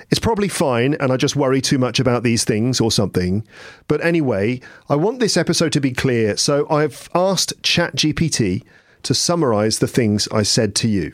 It's 0.10 0.20
probably 0.20 0.48
fine, 0.48 0.96
and 1.00 1.12
I 1.12 1.18
just 1.18 1.36
worry 1.36 1.62
too 1.62 1.78
much 1.78 2.00
about 2.00 2.24
these 2.24 2.44
things 2.44 2.80
or 2.80 2.92
something. 2.92 3.46
But 3.88 4.04
anyway, 4.04 4.62
I 4.90 4.96
want 4.96 5.20
this 5.20 5.38
episode 5.38 5.72
to 5.74 5.82
be 5.82 5.92
clear, 5.92 6.38
so 6.38 6.68
I've 6.70 7.10
asked 7.14 7.62
ChatGPT 7.62 8.64
to 9.04 9.14
summarize 9.14 9.80
the 9.80 9.88
things 9.88 10.28
I 10.32 10.44
said 10.44 10.76
to 10.76 10.88
you. 10.88 11.14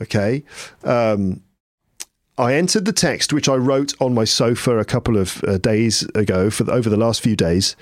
Okay? 0.00 0.44
Um, 0.84 1.42
I 2.38 2.54
entered 2.54 2.86
the 2.86 2.94
text 2.94 3.34
which 3.34 3.46
I 3.46 3.56
wrote 3.56 3.92
on 4.00 4.14
my 4.14 4.24
sofa 4.24 4.78
a 4.78 4.86
couple 4.86 5.18
of 5.18 5.44
uh, 5.44 5.58
days 5.58 6.02
ago 6.14 6.48
for 6.48 6.64
the, 6.64 6.72
over 6.72 6.88
the 6.88 6.96
last 6.96 7.20
few 7.20 7.36
days, 7.36 7.76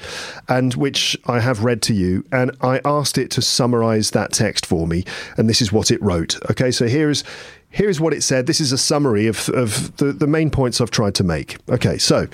and 0.48 0.74
which 0.74 1.16
I 1.26 1.38
have 1.38 1.62
read 1.62 1.82
to 1.82 1.94
you. 1.94 2.24
And 2.32 2.50
I 2.60 2.80
asked 2.84 3.16
it 3.16 3.30
to 3.32 3.42
summarize 3.42 4.10
that 4.10 4.32
text 4.32 4.66
for 4.66 4.88
me, 4.88 5.04
and 5.36 5.48
this 5.48 5.62
is 5.62 5.70
what 5.70 5.92
it 5.92 6.02
wrote. 6.02 6.36
Okay, 6.50 6.72
so 6.72 6.88
here's 6.88 7.22
here's 7.70 8.00
what 8.00 8.12
it 8.12 8.22
said. 8.24 8.48
This 8.48 8.60
is 8.60 8.72
a 8.72 8.78
summary 8.78 9.28
of 9.28 9.48
of 9.50 9.96
the, 9.98 10.12
the 10.12 10.26
main 10.26 10.50
points 10.50 10.80
I've 10.80 10.90
tried 10.90 11.14
to 11.16 11.24
make. 11.24 11.58
Okay, 11.68 11.96
so 11.96 12.26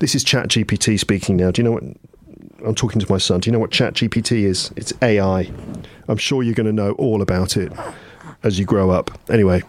this 0.00 0.16
is 0.16 0.24
ChatGPT 0.24 0.98
speaking 0.98 1.36
now. 1.36 1.52
Do 1.52 1.62
you 1.62 1.64
know 1.64 1.72
what? 1.72 1.84
I'm 2.66 2.74
talking 2.74 3.00
to 3.00 3.12
my 3.12 3.18
son. 3.18 3.40
Do 3.40 3.48
you 3.48 3.52
know 3.52 3.60
what 3.60 3.70
ChatGPT 3.70 4.42
is? 4.42 4.72
It's 4.74 4.92
AI. 5.02 5.52
I'm 6.08 6.16
sure 6.16 6.42
you're 6.42 6.54
going 6.54 6.66
to 6.66 6.72
know 6.72 6.92
all 6.92 7.22
about 7.22 7.56
it 7.56 7.72
as 8.44 8.58
you 8.58 8.64
grow 8.64 8.90
up. 8.90 9.10
Anyway, 9.28 9.62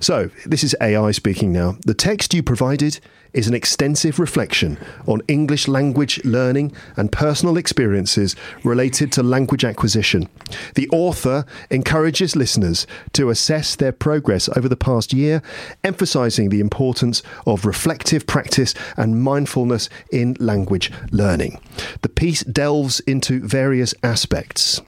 so 0.00 0.30
this 0.46 0.62
is 0.62 0.76
AI 0.80 1.10
speaking 1.10 1.52
now. 1.52 1.76
The 1.84 1.94
text 1.94 2.34
you 2.34 2.42
provided 2.42 3.00
is 3.32 3.46
an 3.46 3.54
extensive 3.54 4.18
reflection 4.18 4.78
on 5.06 5.22
English 5.28 5.68
language 5.68 6.22
learning 6.24 6.72
and 6.96 7.12
personal 7.12 7.56
experiences 7.56 8.34
related 8.64 9.12
to 9.12 9.22
language 9.22 9.64
acquisition. 9.64 10.28
The 10.74 10.88
author 10.90 11.44
encourages 11.70 12.36
listeners 12.36 12.86
to 13.12 13.30
assess 13.30 13.76
their 13.76 13.92
progress 13.92 14.48
over 14.56 14.68
the 14.68 14.76
past 14.76 15.12
year, 15.12 15.42
emphasizing 15.84 16.48
the 16.48 16.60
importance 16.60 17.22
of 17.46 17.66
reflective 17.66 18.26
practice 18.26 18.74
and 18.96 19.22
mindfulness 19.22 19.88
in 20.10 20.36
language 20.40 20.90
learning. 21.10 21.60
The 22.02 22.08
piece 22.08 22.42
delves 22.44 23.00
into 23.00 23.40
various 23.40 23.94
aspects. 24.02 24.80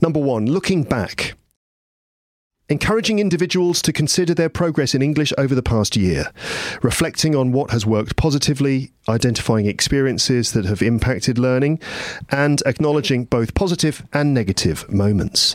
Number 0.00 0.20
one, 0.20 0.46
looking 0.46 0.82
back 0.82 1.34
encouraging 2.74 3.20
individuals 3.20 3.80
to 3.80 3.92
consider 3.92 4.34
their 4.34 4.48
progress 4.48 4.96
in 4.96 5.00
English 5.00 5.32
over 5.38 5.54
the 5.54 5.62
past 5.62 5.94
year, 5.94 6.32
reflecting 6.82 7.36
on 7.36 7.52
what 7.52 7.70
has 7.70 7.86
worked 7.86 8.16
positively, 8.16 8.90
identifying 9.08 9.66
experiences 9.66 10.50
that 10.54 10.64
have 10.64 10.82
impacted 10.82 11.38
learning, 11.38 11.78
and 12.30 12.64
acknowledging 12.66 13.26
both 13.26 13.54
positive 13.54 14.04
and 14.12 14.34
negative 14.34 14.92
moments. 14.92 15.54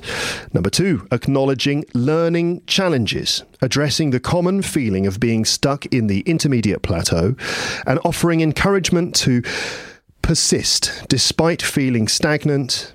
Number 0.54 0.70
two, 0.70 1.06
acknowledging 1.12 1.84
learning 1.94 2.62
challenges, 2.68 3.44
addressing 3.62 4.12
the 4.12 4.22
common 4.22 4.62
feeling 4.62 5.06
of 5.06 5.20
being 5.20 5.44
stuck 5.44 5.86
in 5.88 6.08
the 6.08 6.22
intermediate 6.22 6.84
plateau, 6.84 7.36
and 7.86 8.00
offering 8.06 8.40
encouragement 8.40 9.14
to 9.18 9.44
persist 10.22 11.04
despite 11.10 11.62
feeling 11.62 12.08
stagnant 12.08 12.94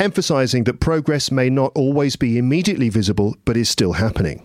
emphasizing 0.00 0.64
that 0.64 0.80
progress 0.80 1.30
may 1.30 1.50
not 1.50 1.70
always 1.74 2.16
be 2.16 2.38
immediately 2.38 2.88
visible 2.88 3.36
but 3.44 3.56
is 3.56 3.68
still 3.68 3.92
happening. 3.92 4.44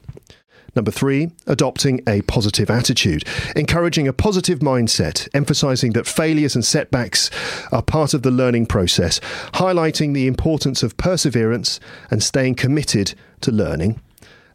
Number 0.75 0.91
three, 0.91 1.31
adopting 1.47 2.01
a 2.05 2.21
positive 2.23 2.69
attitude, 2.69 3.23
encouraging 3.55 4.09
a 4.09 4.13
positive 4.13 4.59
mindset, 4.59 5.29
emphasizing 5.33 5.93
that 5.93 6.05
failures 6.05 6.53
and 6.53 6.65
setbacks 6.65 7.31
are 7.71 7.81
part 7.81 8.13
of 8.13 8.23
the 8.23 8.31
learning 8.31 8.65
process, 8.65 9.21
highlighting 9.53 10.13
the 10.13 10.27
importance 10.27 10.83
of 10.83 10.97
perseverance 10.97 11.79
and 12.11 12.21
staying 12.21 12.55
committed 12.55 13.13
to 13.39 13.51
learning. 13.51 14.01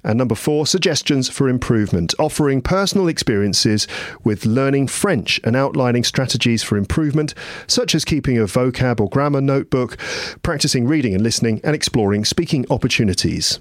And 0.02 0.16
number 0.18 0.34
four, 0.34 0.66
suggestions 0.66 1.28
for 1.28 1.48
improvement, 1.48 2.14
offering 2.18 2.62
personal 2.62 3.08
experiences 3.08 3.86
with 4.24 4.46
learning 4.46 4.88
French 4.88 5.40
and 5.44 5.54
outlining 5.54 6.04
strategies 6.04 6.62
for 6.62 6.76
improvement, 6.76 7.34
such 7.66 7.94
as 7.94 8.04
keeping 8.04 8.38
a 8.38 8.44
vocab 8.44 9.00
or 9.00 9.08
grammar 9.08 9.40
notebook, 9.40 9.98
practicing 10.42 10.86
reading 10.86 11.14
and 11.14 11.22
listening, 11.22 11.60
and 11.62 11.74
exploring 11.74 12.24
speaking 12.24 12.64
opportunities. 12.70 13.58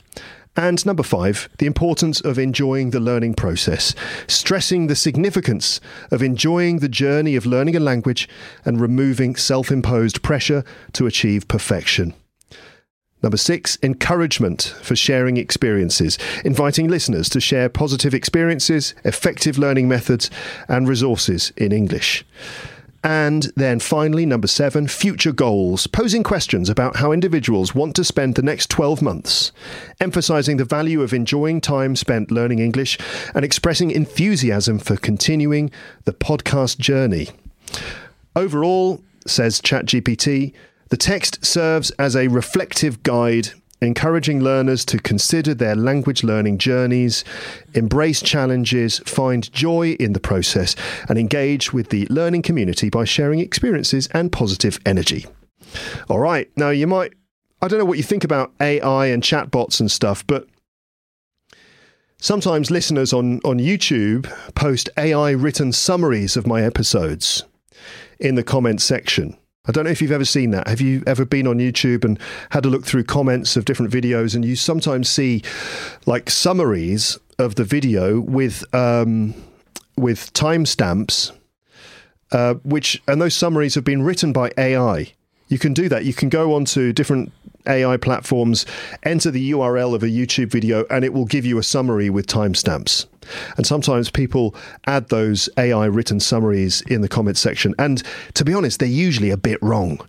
And 0.55 0.85
number 0.85 1.03
five, 1.03 1.47
the 1.59 1.67
importance 1.67 2.19
of 2.21 2.39
enjoying 2.39 2.89
the 2.89 2.99
learning 2.99 3.35
process, 3.35 3.93
stressing 4.27 4.87
the 4.87 4.95
significance 4.95 5.79
of 6.11 6.23
enjoying 6.23 6.79
the 6.79 6.89
journey 6.89 7.35
of 7.35 7.45
learning 7.45 7.75
a 7.75 7.79
language 7.79 8.27
and 8.65 8.81
removing 8.81 9.35
self 9.35 9.71
imposed 9.71 10.21
pressure 10.21 10.63
to 10.93 11.05
achieve 11.05 11.47
perfection. 11.47 12.13
Number 13.21 13.37
six, 13.37 13.77
encouragement 13.83 14.75
for 14.81 14.95
sharing 14.95 15.37
experiences, 15.37 16.17
inviting 16.45 16.87
listeners 16.87 17.27
to 17.29 17.41
share 17.41 17.67
positive 17.67 18.13
experiences, 18.13 18.95
effective 19.03 19.57
learning 19.57 19.89
methods, 19.89 20.29
and 20.69 20.87
resources 20.87 21.51
in 21.57 21.71
English. 21.71 22.25
And 23.03 23.43
then 23.55 23.79
finally, 23.79 24.25
number 24.25 24.47
seven, 24.47 24.87
future 24.87 25.31
goals, 25.31 25.87
posing 25.87 26.21
questions 26.21 26.69
about 26.69 26.97
how 26.97 27.11
individuals 27.11 27.73
want 27.73 27.95
to 27.95 28.03
spend 28.03 28.35
the 28.35 28.41
next 28.41 28.69
12 28.69 29.01
months, 29.01 29.53
emphasizing 30.01 30.57
the 30.57 30.65
value 30.65 31.01
of 31.01 31.13
enjoying 31.13 31.61
time 31.61 31.95
spent 31.95 32.31
learning 32.31 32.59
English 32.59 32.97
and 33.33 33.45
expressing 33.45 33.91
enthusiasm 33.91 34.79
for 34.79 34.97
continuing 34.97 35.71
the 36.03 36.13
podcast 36.13 36.77
journey. 36.77 37.29
Overall, 38.35 39.01
says 39.25 39.61
ChatGPT, 39.61 40.53
The 40.89 40.97
text 40.97 41.45
serves 41.45 41.91
as 41.91 42.15
a 42.15 42.27
reflective 42.27 43.03
guide 43.03 43.49
encouraging 43.81 44.41
learners 44.41 44.83
to 44.85 44.99
consider 44.99 45.53
their 45.53 45.75
language 45.75 46.23
learning 46.23 46.57
journeys, 46.57 47.23
embrace 47.73 48.21
challenges, 48.21 48.99
find 48.99 49.51
joy 49.53 49.91
in 49.99 50.13
the 50.13 50.19
process, 50.19 50.75
and 51.07 51.17
engage 51.17 51.71
with 51.71 51.89
the 51.89 52.05
learning 52.07 52.41
community 52.41 52.89
by 52.89 53.05
sharing 53.05 53.39
experiences 53.39 54.07
and 54.13 54.31
positive 54.31 54.79
energy. 54.85 55.25
All 56.09 56.19
right, 56.19 56.49
now 56.57 56.71
you 56.71 56.87
might, 56.87 57.13
I 57.61 57.67
don't 57.67 57.79
know 57.79 57.85
what 57.85 57.97
you 57.97 58.03
think 58.03 58.23
about 58.23 58.51
AI 58.59 59.07
and 59.07 59.23
chatbots 59.23 59.79
and 59.79 59.89
stuff, 59.89 60.25
but 60.27 60.47
sometimes 62.19 62.71
listeners 62.71 63.13
on, 63.13 63.39
on 63.45 63.59
YouTube 63.59 64.29
post 64.55 64.89
AI 64.97 65.31
written 65.31 65.71
summaries 65.71 66.35
of 66.35 66.47
my 66.47 66.63
episodes 66.63 67.43
in 68.19 68.35
the 68.35 68.43
comments 68.43 68.83
section. 68.83 69.38
I 69.69 69.71
don't 69.71 69.83
know 69.83 69.91
if 69.91 70.01
you've 70.01 70.11
ever 70.11 70.25
seen 70.25 70.49
that. 70.49 70.67
Have 70.67 70.81
you 70.81 71.03
ever 71.05 71.25
been 71.25 71.45
on 71.45 71.59
YouTube 71.59 72.03
and 72.03 72.19
had 72.49 72.65
a 72.65 72.69
look 72.69 72.85
through 72.85 73.03
comments 73.03 73.55
of 73.55 73.65
different 73.65 73.91
videos, 73.91 74.33
and 74.33 74.43
you 74.43 74.55
sometimes 74.55 75.07
see 75.07 75.43
like 76.07 76.31
summaries 76.31 77.19
of 77.37 77.53
the 77.53 77.63
video 77.63 78.19
with 78.19 78.65
um, 78.73 79.35
with 79.95 80.33
timestamps, 80.33 81.31
uh, 82.31 82.55
which 82.63 82.99
and 83.07 83.21
those 83.21 83.35
summaries 83.35 83.75
have 83.75 83.83
been 83.83 84.01
written 84.01 84.33
by 84.33 84.49
AI. 84.57 85.13
You 85.49 85.59
can 85.59 85.75
do 85.75 85.87
that. 85.87 86.03
You 86.03 86.15
can 86.15 86.29
go 86.29 86.55
onto 86.55 86.91
different 86.91 87.31
AI 87.67 87.97
platforms, 87.97 88.65
enter 89.03 89.29
the 89.29 89.51
URL 89.51 89.93
of 89.93 90.01
a 90.01 90.07
YouTube 90.07 90.49
video, 90.49 90.87
and 90.89 91.05
it 91.05 91.13
will 91.13 91.25
give 91.25 91.45
you 91.45 91.59
a 91.59 91.63
summary 91.63 92.09
with 92.09 92.25
timestamps. 92.25 93.05
And 93.57 93.65
sometimes 93.65 94.09
people 94.09 94.55
add 94.87 95.09
those 95.09 95.49
AI 95.57 95.85
written 95.85 96.19
summaries 96.19 96.81
in 96.81 97.01
the 97.01 97.07
comments 97.07 97.39
section. 97.39 97.75
And 97.77 98.03
to 98.33 98.45
be 98.45 98.53
honest, 98.53 98.79
they're 98.79 98.87
usually 98.87 99.29
a 99.29 99.37
bit 99.37 99.61
wrong. 99.61 99.99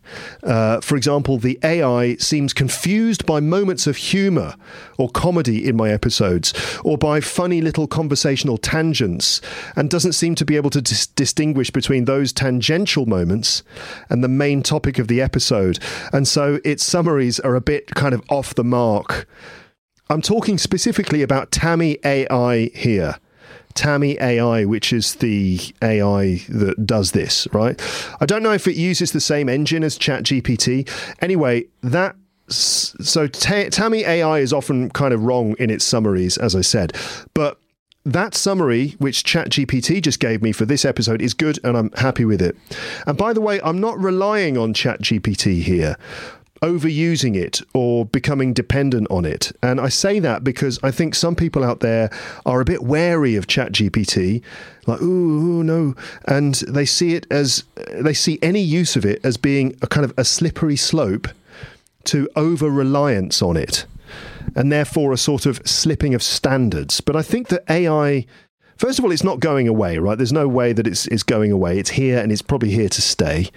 Uh, 0.43 0.81
for 0.81 0.97
example, 0.97 1.39
the 1.39 1.59
AI 1.63 2.17
seems 2.17 2.53
confused 2.53 3.27
by 3.27 3.41
moments 3.41 3.87
of 3.87 3.97
humor 3.97 4.55
or 4.99 5.09
comedy 5.09 5.67
in 5.67 5.77
my 5.77 5.91
episodes, 5.91 6.53
or 6.85 6.99
by 6.99 7.21
funny 7.21 7.61
little 7.61 7.87
conversational 7.87 8.59
tangents, 8.59 9.41
and 9.75 9.89
doesn't 9.89 10.13
seem 10.13 10.35
to 10.35 10.45
be 10.45 10.57
able 10.57 10.71
to 10.71 10.83
dis- 10.83 11.07
distinguish 11.07 11.71
between 11.71 12.05
those 12.05 12.33
tangential 12.33 13.07
moments 13.07 13.63
and 14.11 14.23
the 14.23 14.29
main 14.29 14.63
topic 14.63 14.99
of 14.99 15.09
the 15.09 15.21
episode. 15.21 15.79
And 16.13 16.29
so 16.29 16.61
its 16.65 16.85
summaries 16.85 17.41
are 17.41 17.55
a 17.55 17.61
bit 17.61 17.95
kind 17.95 18.15
of 18.15 18.23
off 18.29 18.55
the 18.55 18.65
mark. 18.65 19.27
I'm 20.11 20.21
talking 20.21 20.59
specifically 20.59 21.23
about 21.23 21.53
Tammy 21.53 21.97
AI 22.05 22.71
here. 22.75 23.17
Tammy 23.75 24.19
AI, 24.21 24.65
which 24.65 24.93
is 24.93 25.15
the 25.15 25.61
AI 25.81 26.45
that 26.49 26.85
does 26.85 27.13
this, 27.13 27.47
right? 27.53 27.81
I 28.21 28.27
don't 28.27 28.43
know 28.43 28.53
if 28.53 28.67
it 28.67 28.75
uses 28.75 29.13
the 29.13 29.21
same 29.21 29.49
engine 29.49 29.85
as 29.85 29.97
ChatGPT. 29.97 30.91
Anyway, 31.23 31.67
that 31.83 32.17
so 32.49 33.29
T- 33.29 33.71
Tammy 33.71 34.01
AI 34.01 34.41
is 34.41 34.53
often 34.53 34.91
kind 34.91 35.15
of 35.15 35.23
wrong 35.23 35.55
in 35.61 35.71
its 35.71 35.85
summaries, 35.85 36.37
as 36.37 36.57
I 36.57 36.63
said, 36.63 36.93
but 37.33 37.61
that 38.05 38.35
summary 38.35 38.97
which 38.99 39.23
ChatGPT 39.23 40.03
just 40.03 40.19
gave 40.19 40.43
me 40.43 40.51
for 40.51 40.65
this 40.65 40.85
episode 40.85 41.23
is 41.23 41.33
good, 41.33 41.61
and 41.63 41.77
I'm 41.77 41.93
happy 41.93 42.25
with 42.25 42.43
it. 42.43 42.57
And 43.07 43.17
by 43.17 43.33
the 43.33 43.41
way, 43.41 43.61
I'm 43.63 43.81
not 43.81 43.97
relying 44.01 44.59
on 44.59 44.75
ChatGPT 44.75 45.63
here 45.63 45.97
overusing 46.63 47.37
it 47.37 47.63
or 47.73 48.05
becoming 48.05 48.53
dependent 48.53 49.07
on 49.11 49.25
it. 49.25 49.53
And 49.63 49.81
I 49.81 49.89
say 49.89 50.19
that 50.21 50.45
because 50.45 50.79
I 50.83 50.91
think 50.91 51.15
some 51.15 51.35
people 51.35 51.65
out 51.65 51.81
there 51.81 52.11
are 52.45 52.61
a 52.61 52.65
bit 52.65 52.83
wary 52.83 53.37
of 53.37 53.47
ChatGPT, 53.47 54.43
like, 54.87 55.01
ooh, 55.01 55.61
ooh, 55.61 55.65
no. 55.65 55.95
And 56.27 56.55
they 56.69 56.85
see 56.85 57.15
it 57.15 57.27
as, 57.31 57.65
they 57.93 58.15
see 58.15 58.39
any 58.43 58.61
use 58.61 58.97
of 58.97 59.05
it 59.05 59.25
as 59.25 59.37
being 59.37 59.77
a 59.83 59.87
kind 59.87 60.05
of 60.05 60.13
a 60.17 60.25
slippery 60.25 60.77
slope 60.77 61.29
to 62.05 62.29
over 62.37 62.69
reliance 62.69 63.41
on 63.43 63.57
it. 63.57 63.87
And 64.55 64.73
therefore 64.73 65.13
a 65.13 65.19
sort 65.19 65.47
of 65.47 65.63
slipping 65.67 66.15
of 66.15 66.23
standards. 66.23 67.01
But 67.01 67.17
I 67.17 67.23
think 67.23 67.49
that 67.49 67.63
AI 67.71 68.27
First 68.77 68.99
of 68.99 69.05
all, 69.05 69.13
it's 69.13 69.23
not 69.23 69.41
going 69.41 69.69
away, 69.69 69.99
right? 69.99 70.17
There's 70.17 70.33
no 70.33 70.49
way 70.49 70.73
that 70.73 70.87
it's, 70.87 71.07
it's 71.09 71.23
going 71.23 71.53
away. 71.53 71.79
It's 71.79 71.91
here 71.91 72.19
and 72.19 72.33
it's 72.33 72.41
probably 72.41 72.71
here 72.71 72.89
to 72.89 73.03
stay. 73.03 73.51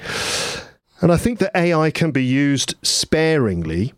And 1.01 1.11
I 1.11 1.17
think 1.17 1.39
that 1.39 1.55
AI 1.55 1.91
can 1.91 2.11
be 2.11 2.23
used 2.23 2.75
sparingly 2.81 3.93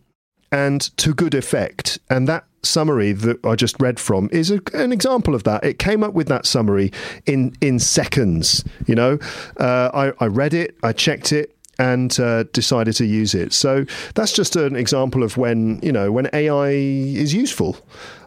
and 0.50 0.80
to 0.96 1.14
good 1.14 1.34
effect. 1.34 1.98
And 2.10 2.26
that 2.28 2.44
summary 2.62 3.12
that 3.12 3.44
I 3.44 3.54
just 3.54 3.80
read 3.80 3.98
from 4.00 4.28
is 4.32 4.50
a, 4.50 4.60
an 4.74 4.92
example 4.92 5.34
of 5.34 5.44
that. 5.44 5.64
It 5.64 5.78
came 5.78 6.02
up 6.02 6.14
with 6.14 6.28
that 6.28 6.46
summary 6.46 6.92
in 7.24 7.54
in 7.60 7.78
seconds. 7.78 8.64
You 8.86 8.94
know, 8.94 9.18
uh, 9.58 9.90
I, 9.94 10.24
I 10.24 10.26
read 10.26 10.54
it, 10.54 10.76
I 10.82 10.92
checked 10.92 11.32
it, 11.32 11.56
and 11.78 12.18
uh, 12.18 12.44
decided 12.52 12.94
to 12.96 13.06
use 13.06 13.34
it. 13.34 13.52
So 13.52 13.84
that's 14.14 14.32
just 14.32 14.56
an 14.56 14.76
example 14.76 15.22
of 15.22 15.36
when 15.36 15.78
you 15.82 15.92
know 15.92 16.10
when 16.10 16.28
AI 16.32 16.70
is 16.70 17.32
useful. 17.34 17.76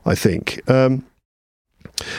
I 0.06 0.16
think. 0.16 0.62
Um, 0.70 1.06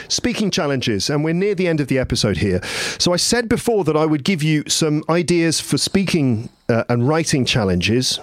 Speaking 0.09 0.51
challenges, 0.51 1.11
and 1.11 1.25
we're 1.25 1.35
near 1.35 1.55
the 1.55 1.69
end 1.69 1.81
of 1.81 1.89
the 1.89 1.99
episode 1.99 2.39
here. 2.39 2.61
So, 2.99 3.13
I 3.13 3.17
said 3.17 3.49
before 3.49 3.85
that 3.85 3.97
I 3.97 4.07
would 4.07 4.25
give 4.25 4.43
you 4.43 4.65
some 4.69 5.03
ideas 5.09 5.61
for 5.61 5.79
speaking 5.79 6.49
uh, 6.69 6.85
and 6.89 7.07
writing 7.09 7.45
challenges. 7.45 8.19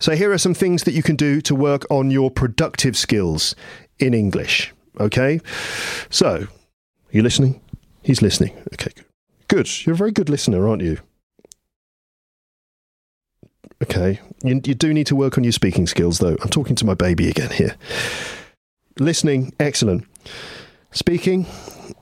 So, 0.00 0.14
here 0.14 0.32
are 0.32 0.38
some 0.38 0.54
things 0.54 0.84
that 0.84 0.92
you 0.92 1.02
can 1.02 1.16
do 1.16 1.40
to 1.42 1.54
work 1.54 1.84
on 1.90 2.10
your 2.10 2.30
productive 2.30 2.96
skills 2.96 3.54
in 3.98 4.14
English. 4.14 4.72
Okay? 5.00 5.40
So, 6.10 6.28
are 6.28 6.48
you 7.10 7.22
listening? 7.22 7.60
He's 8.02 8.22
listening. 8.22 8.56
Okay, 8.74 8.92
good. 9.48 9.86
You're 9.86 9.94
a 9.94 9.96
very 9.96 10.12
good 10.12 10.28
listener, 10.28 10.68
aren't 10.68 10.82
you? 10.82 10.98
Okay. 13.82 14.20
You, 14.42 14.60
you 14.64 14.74
do 14.74 14.92
need 14.92 15.06
to 15.08 15.16
work 15.16 15.38
on 15.38 15.44
your 15.44 15.52
speaking 15.52 15.86
skills, 15.86 16.18
though. 16.18 16.36
I'm 16.42 16.48
talking 16.50 16.76
to 16.76 16.86
my 16.86 16.94
baby 16.94 17.28
again 17.28 17.50
here. 17.50 17.76
Listening, 18.98 19.52
excellent. 19.60 20.04
Speaking, 20.90 21.46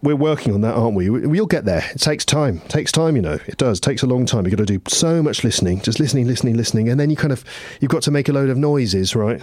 we're 0.01 0.17
working 0.17 0.55
on 0.55 0.61
that, 0.61 0.75
aren't 0.75 0.95
we? 0.95 1.11
We'll 1.11 1.47
get 1.47 1.65
there. 1.65 1.85
It 1.93 2.01
takes 2.01 2.25
time. 2.25 2.59
It 2.65 2.69
takes 2.69 2.93
time, 2.93 3.17
you 3.17 3.23
know. 3.23 3.39
It 3.47 3.57
does. 3.57 3.79
It 3.79 3.83
takes 3.83 4.03
a 4.03 4.07
long 4.07 4.27
time. 4.27 4.45
You've 4.45 4.57
got 4.57 4.67
to 4.67 4.79
do 4.79 4.83
so 4.89 5.23
much 5.23 5.43
listening, 5.43 5.81
just 5.81 5.99
listening, 5.99 6.27
listening, 6.27 6.57
listening, 6.57 6.89
and 6.89 7.01
then 7.01 7.11
you 7.11 7.17
kind 7.17 7.33
of 7.33 7.45
you've 7.81 7.91
got 7.91 8.03
to 8.03 8.11
make 8.11 8.29
a 8.29 8.33
load 8.33 8.49
of 8.49 8.57
noises, 8.57 9.17
right? 9.17 9.43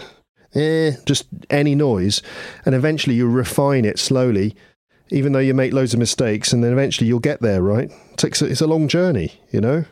Eh, 0.55 0.91
just 1.05 1.25
any 1.49 1.75
noise, 1.75 2.21
and 2.65 2.73
eventually 2.73 3.15
you 3.15 3.27
refine 3.27 3.85
it 3.85 3.99
slowly, 3.99 4.55
even 5.09 5.33
though 5.33 5.39
you 5.39 5.53
make 5.53 5.73
loads 5.73 5.93
of 5.93 5.99
mistakes, 5.99 6.53
and 6.53 6.63
then 6.63 6.71
eventually 6.71 7.07
you'll 7.07 7.19
get 7.19 7.41
there, 7.41 7.61
right? 7.61 7.89
It 7.89 8.17
takes 8.17 8.41
a, 8.41 8.45
it's 8.45 8.61
a 8.61 8.67
long 8.67 8.87
journey, 8.87 9.41
you 9.51 9.59
know. 9.59 9.85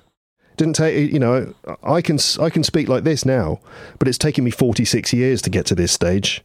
Didn't 0.58 0.76
take 0.76 1.12
you 1.12 1.20
know. 1.20 1.54
I 1.84 2.02
can 2.02 2.20
I 2.40 2.50
can 2.50 2.64
speak 2.64 2.88
like 2.88 3.04
this 3.04 3.26
now, 3.26 3.60
but 4.00 4.08
it's 4.08 4.18
taken 4.18 4.44
me 4.44 4.52
forty 4.52 4.86
six 4.86 5.12
years 5.12 5.42
to 5.42 5.50
get 5.50 5.66
to 5.68 5.76
this 5.76 5.92
stage. 5.92 6.44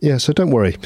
Yeah, 0.00 0.16
so 0.16 0.32
don't 0.32 0.50
worry. 0.50 0.76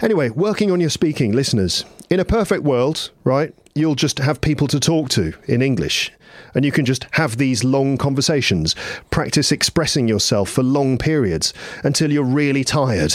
Anyway, 0.00 0.30
working 0.30 0.70
on 0.70 0.80
your 0.80 0.90
speaking, 0.90 1.32
listeners. 1.32 1.84
In 2.08 2.20
a 2.20 2.24
perfect 2.24 2.62
world, 2.62 3.10
right, 3.24 3.52
you'll 3.74 3.96
just 3.96 4.18
have 4.18 4.40
people 4.40 4.68
to 4.68 4.78
talk 4.78 5.08
to 5.10 5.32
in 5.46 5.62
English. 5.62 6.12
And 6.54 6.64
you 6.64 6.70
can 6.70 6.84
just 6.84 7.06
have 7.12 7.38
these 7.38 7.64
long 7.64 7.96
conversations, 7.96 8.76
practice 9.10 9.50
expressing 9.50 10.06
yourself 10.06 10.48
for 10.48 10.62
long 10.62 10.96
periods 10.96 11.52
until 11.82 12.12
you're 12.12 12.24
really 12.24 12.62
tired. 12.62 13.14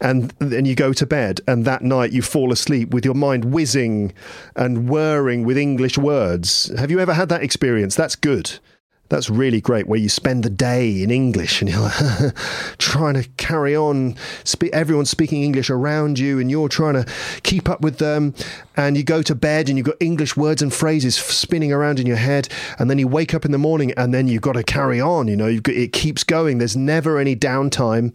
And 0.00 0.32
then 0.38 0.64
you 0.64 0.74
go 0.76 0.92
to 0.92 1.06
bed, 1.06 1.40
and 1.48 1.64
that 1.64 1.82
night 1.82 2.12
you 2.12 2.22
fall 2.22 2.52
asleep 2.52 2.90
with 2.90 3.04
your 3.04 3.14
mind 3.14 3.46
whizzing 3.46 4.12
and 4.54 4.88
whirring 4.88 5.44
with 5.44 5.58
English 5.58 5.98
words. 5.98 6.70
Have 6.78 6.90
you 6.90 7.00
ever 7.00 7.14
had 7.14 7.30
that 7.30 7.42
experience? 7.42 7.96
That's 7.96 8.16
good. 8.16 8.60
That's 9.10 9.28
really 9.28 9.60
great 9.60 9.86
where 9.86 10.00
you 10.00 10.08
spend 10.08 10.44
the 10.44 10.50
day 10.50 11.02
in 11.02 11.10
English 11.10 11.60
and 11.60 11.70
you're 11.70 11.90
trying 12.78 13.14
to 13.14 13.28
carry 13.36 13.76
on. 13.76 14.16
Spe- 14.44 14.72
everyone's 14.72 15.10
speaking 15.10 15.42
English 15.42 15.68
around 15.68 16.18
you 16.18 16.38
and 16.38 16.50
you're 16.50 16.70
trying 16.70 16.94
to 16.94 17.06
keep 17.42 17.68
up 17.68 17.82
with 17.82 17.98
them. 17.98 18.34
And 18.76 18.96
you 18.96 19.04
go 19.04 19.22
to 19.22 19.34
bed 19.34 19.68
and 19.68 19.76
you've 19.78 19.86
got 19.86 19.96
English 20.00 20.36
words 20.36 20.62
and 20.62 20.72
phrases 20.72 21.16
spinning 21.16 21.72
around 21.72 22.00
in 22.00 22.06
your 22.06 22.16
head. 22.16 22.48
And 22.78 22.90
then 22.90 22.98
you 22.98 23.06
wake 23.06 23.34
up 23.34 23.44
in 23.44 23.52
the 23.52 23.58
morning 23.58 23.92
and 23.96 24.12
then 24.14 24.26
you've 24.26 24.42
got 24.42 24.54
to 24.54 24.64
carry 24.64 25.00
on. 25.00 25.28
You 25.28 25.36
know, 25.36 25.60
got, 25.60 25.74
it 25.74 25.92
keeps 25.92 26.24
going. 26.24 26.58
There's 26.58 26.76
never 26.76 27.18
any 27.18 27.36
downtime. 27.36 28.14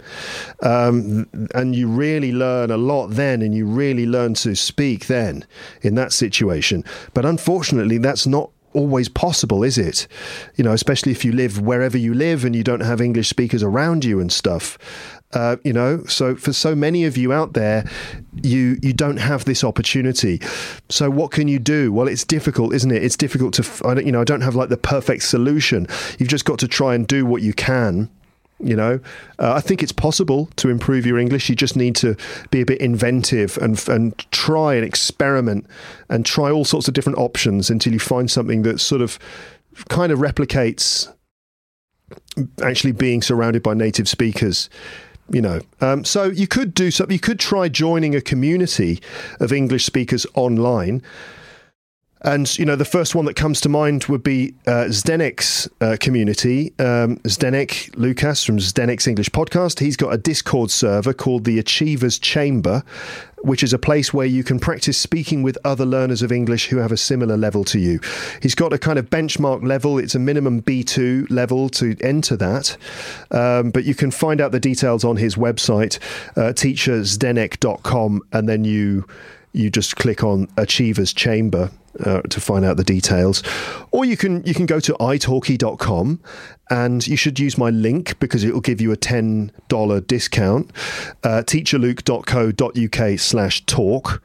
Um, 0.63 1.29
and 1.53 1.75
you 1.75 1.87
really 1.87 2.31
learn 2.31 2.71
a 2.71 2.77
lot 2.77 3.07
then 3.09 3.43
and 3.43 3.53
you 3.53 3.67
really 3.67 4.07
learn 4.07 4.33
to 4.35 4.55
speak 4.55 5.05
then 5.05 5.45
in 5.83 5.93
that 5.95 6.13
situation. 6.13 6.83
But 7.13 7.25
unfortunately, 7.25 7.99
that's 7.99 8.25
not 8.25 8.49
always 8.73 9.09
possible, 9.09 9.63
is 9.63 9.77
it? 9.77 10.07
You 10.55 10.63
know, 10.63 10.73
especially 10.73 11.11
if 11.11 11.25
you 11.25 11.31
live 11.31 11.59
wherever 11.59 11.97
you 11.97 12.13
live 12.13 12.45
and 12.45 12.55
you 12.55 12.63
don't 12.63 12.81
have 12.81 13.01
English 13.01 13.29
speakers 13.29 13.63
around 13.63 14.05
you 14.05 14.19
and 14.19 14.31
stuff. 14.31 14.77
Uh, 15.31 15.57
you 15.63 15.71
know, 15.71 16.03
so 16.05 16.35
for 16.35 16.51
so 16.51 16.73
many 16.75 17.05
of 17.05 17.15
you 17.15 17.31
out 17.31 17.53
there, 17.53 17.87
you 18.41 18.77
you 18.81 18.93
don't 18.93 19.17
have 19.17 19.45
this 19.45 19.63
opportunity. 19.63 20.41
So 20.89 21.09
what 21.09 21.31
can 21.31 21.47
you 21.47 21.59
do? 21.59 21.93
Well, 21.93 22.07
it's 22.07 22.25
difficult, 22.25 22.73
isn't 22.73 22.91
it? 22.91 23.03
It's 23.03 23.17
difficult 23.17 23.53
to, 23.55 23.63
don't, 23.83 24.05
you 24.05 24.11
know, 24.11 24.21
I 24.21 24.23
don't 24.23 24.41
have 24.41 24.55
like 24.55 24.69
the 24.69 24.77
perfect 24.77 25.23
solution. 25.23 25.85
You've 26.17 26.29
just 26.29 26.45
got 26.45 26.57
to 26.59 26.67
try 26.67 26.95
and 26.95 27.05
do 27.07 27.25
what 27.27 27.43
you 27.43 27.53
can 27.53 28.09
you 28.61 28.75
know, 28.75 28.99
uh, 29.39 29.53
I 29.53 29.61
think 29.61 29.81
it's 29.81 29.91
possible 29.91 30.49
to 30.57 30.69
improve 30.69 31.05
your 31.05 31.17
English. 31.17 31.49
You 31.49 31.55
just 31.55 31.75
need 31.75 31.95
to 31.97 32.15
be 32.51 32.61
a 32.61 32.65
bit 32.65 32.81
inventive 32.81 33.57
and 33.57 33.81
and 33.87 34.17
try 34.31 34.75
and 34.75 34.83
experiment 34.85 35.65
and 36.09 36.25
try 36.25 36.51
all 36.51 36.65
sorts 36.65 36.87
of 36.87 36.93
different 36.93 37.17
options 37.17 37.69
until 37.69 37.93
you 37.93 37.99
find 37.99 38.29
something 38.29 38.63
that 38.63 38.79
sort 38.79 39.01
of 39.01 39.17
kind 39.87 40.11
of 40.11 40.19
replicates 40.19 41.11
actually 42.63 42.91
being 42.91 43.21
surrounded 43.21 43.63
by 43.63 43.73
native 43.73 44.09
speakers 44.09 44.69
you 45.29 45.41
know 45.41 45.61
um, 45.81 46.03
so 46.03 46.25
you 46.25 46.47
could 46.47 46.73
do 46.73 46.89
something 46.89 47.13
you 47.13 47.19
could 47.19 47.39
try 47.39 47.69
joining 47.69 48.15
a 48.15 48.21
community 48.21 48.99
of 49.39 49.53
english 49.53 49.85
speakers 49.85 50.25
online 50.33 51.01
and 52.21 52.57
you 52.59 52.65
know, 52.65 52.75
the 52.75 52.85
first 52.85 53.15
one 53.15 53.25
that 53.25 53.35
comes 53.35 53.61
to 53.61 53.69
mind 53.69 54.05
would 54.05 54.23
be 54.23 54.53
uh, 54.67 54.87
Zdenek's 54.89 55.69
uh, 55.79 55.95
community. 55.99 56.73
Um, 56.77 57.17
Zdenek 57.19 57.95
Lukas 57.95 58.43
from 58.43 58.57
Zdenek's 58.57 59.07
English 59.07 59.29
podcast. 59.29 59.79
He's 59.79 59.95
got 59.95 60.13
a 60.13 60.17
Discord 60.17 60.69
server 60.69 61.13
called 61.13 61.45
the 61.45 61.59
Achievers 61.59 62.19
Chamber, 62.19 62.83
which 63.37 63.63
is 63.63 63.71
a 63.71 63.79
place 63.79 64.13
where 64.13 64.25
you 64.25 64.43
can 64.43 64.59
practice 64.59 64.97
speaking 64.97 65.43
with 65.43 65.57
other 65.63 65.85
learners 65.85 66.21
of 66.21 66.29
English 66.29 66.67
who 66.67 66.77
have 66.77 66.91
a 66.91 66.97
similar 66.97 67.37
level 67.37 67.63
to 67.63 67.79
you. 67.79 68.01
He's 68.41 68.55
got 68.55 68.73
a 68.73 68.77
kind 68.77 68.99
of 68.99 69.09
benchmark 69.09 69.65
level. 69.65 69.97
It's 69.97 70.15
a 70.15 70.19
minimum 70.19 70.61
B2 70.61 71.31
level 71.31 71.69
to 71.69 71.95
enter 72.01 72.35
that. 72.35 72.75
Um, 73.31 73.71
but 73.71 73.85
you 73.85 73.95
can 73.95 74.11
find 74.11 74.41
out 74.41 74.51
the 74.51 74.59
details 74.59 75.05
on 75.05 75.15
his 75.15 75.35
website, 75.35 75.99
uh, 76.35 76.51
teacherzdenek.com, 76.51 78.21
and 78.33 78.49
then 78.49 78.65
you 78.65 79.05
you 79.51 79.71
just 79.71 79.95
click 79.95 80.23
on 80.23 80.47
Achievers 80.57 81.11
Chamber 81.11 81.71
uh, 82.05 82.21
to 82.21 82.39
find 82.39 82.65
out 82.65 82.77
the 82.77 82.83
details. 82.83 83.43
Or 83.91 84.05
you 84.05 84.17
can 84.17 84.43
you 84.43 84.53
can 84.53 84.65
go 84.65 84.79
to 84.79 84.93
italki.com 84.93 86.19
and 86.69 87.07
you 87.07 87.15
should 87.15 87.39
use 87.39 87.57
my 87.57 87.69
link 87.69 88.19
because 88.19 88.43
it 88.43 88.53
will 88.53 88.61
give 88.61 88.79
you 88.79 88.91
a 88.91 88.97
$10 88.97 90.07
discount. 90.07 90.71
Uh, 91.23 91.43
teacherluke.co.uk 91.45 93.19
slash 93.19 93.65
talk 93.65 94.21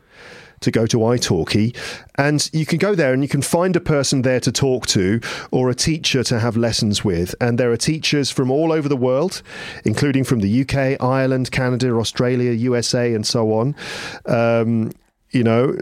to 0.64 0.70
go 0.70 0.86
to 0.86 0.96
italki 0.96 1.76
and 2.16 2.48
you 2.52 2.64
can 2.64 2.78
go 2.78 2.94
there 2.94 3.12
and 3.12 3.22
you 3.22 3.28
can 3.28 3.42
find 3.42 3.76
a 3.76 3.80
person 3.80 4.22
there 4.22 4.40
to 4.40 4.50
talk 4.50 4.86
to 4.86 5.20
or 5.50 5.68
a 5.68 5.74
teacher 5.74 6.24
to 6.24 6.40
have 6.40 6.56
lessons 6.56 7.04
with 7.04 7.34
and 7.40 7.58
there 7.58 7.70
are 7.70 7.76
teachers 7.76 8.30
from 8.30 8.50
all 8.50 8.72
over 8.72 8.88
the 8.88 8.96
world 8.96 9.42
including 9.84 10.24
from 10.24 10.40
the 10.40 10.62
UK 10.62 11.02
Ireland 11.02 11.50
Canada 11.50 11.94
Australia 11.94 12.52
USA 12.52 13.12
and 13.14 13.26
so 13.26 13.52
on 13.52 13.76
um, 14.24 14.90
you 15.30 15.44
know 15.44 15.76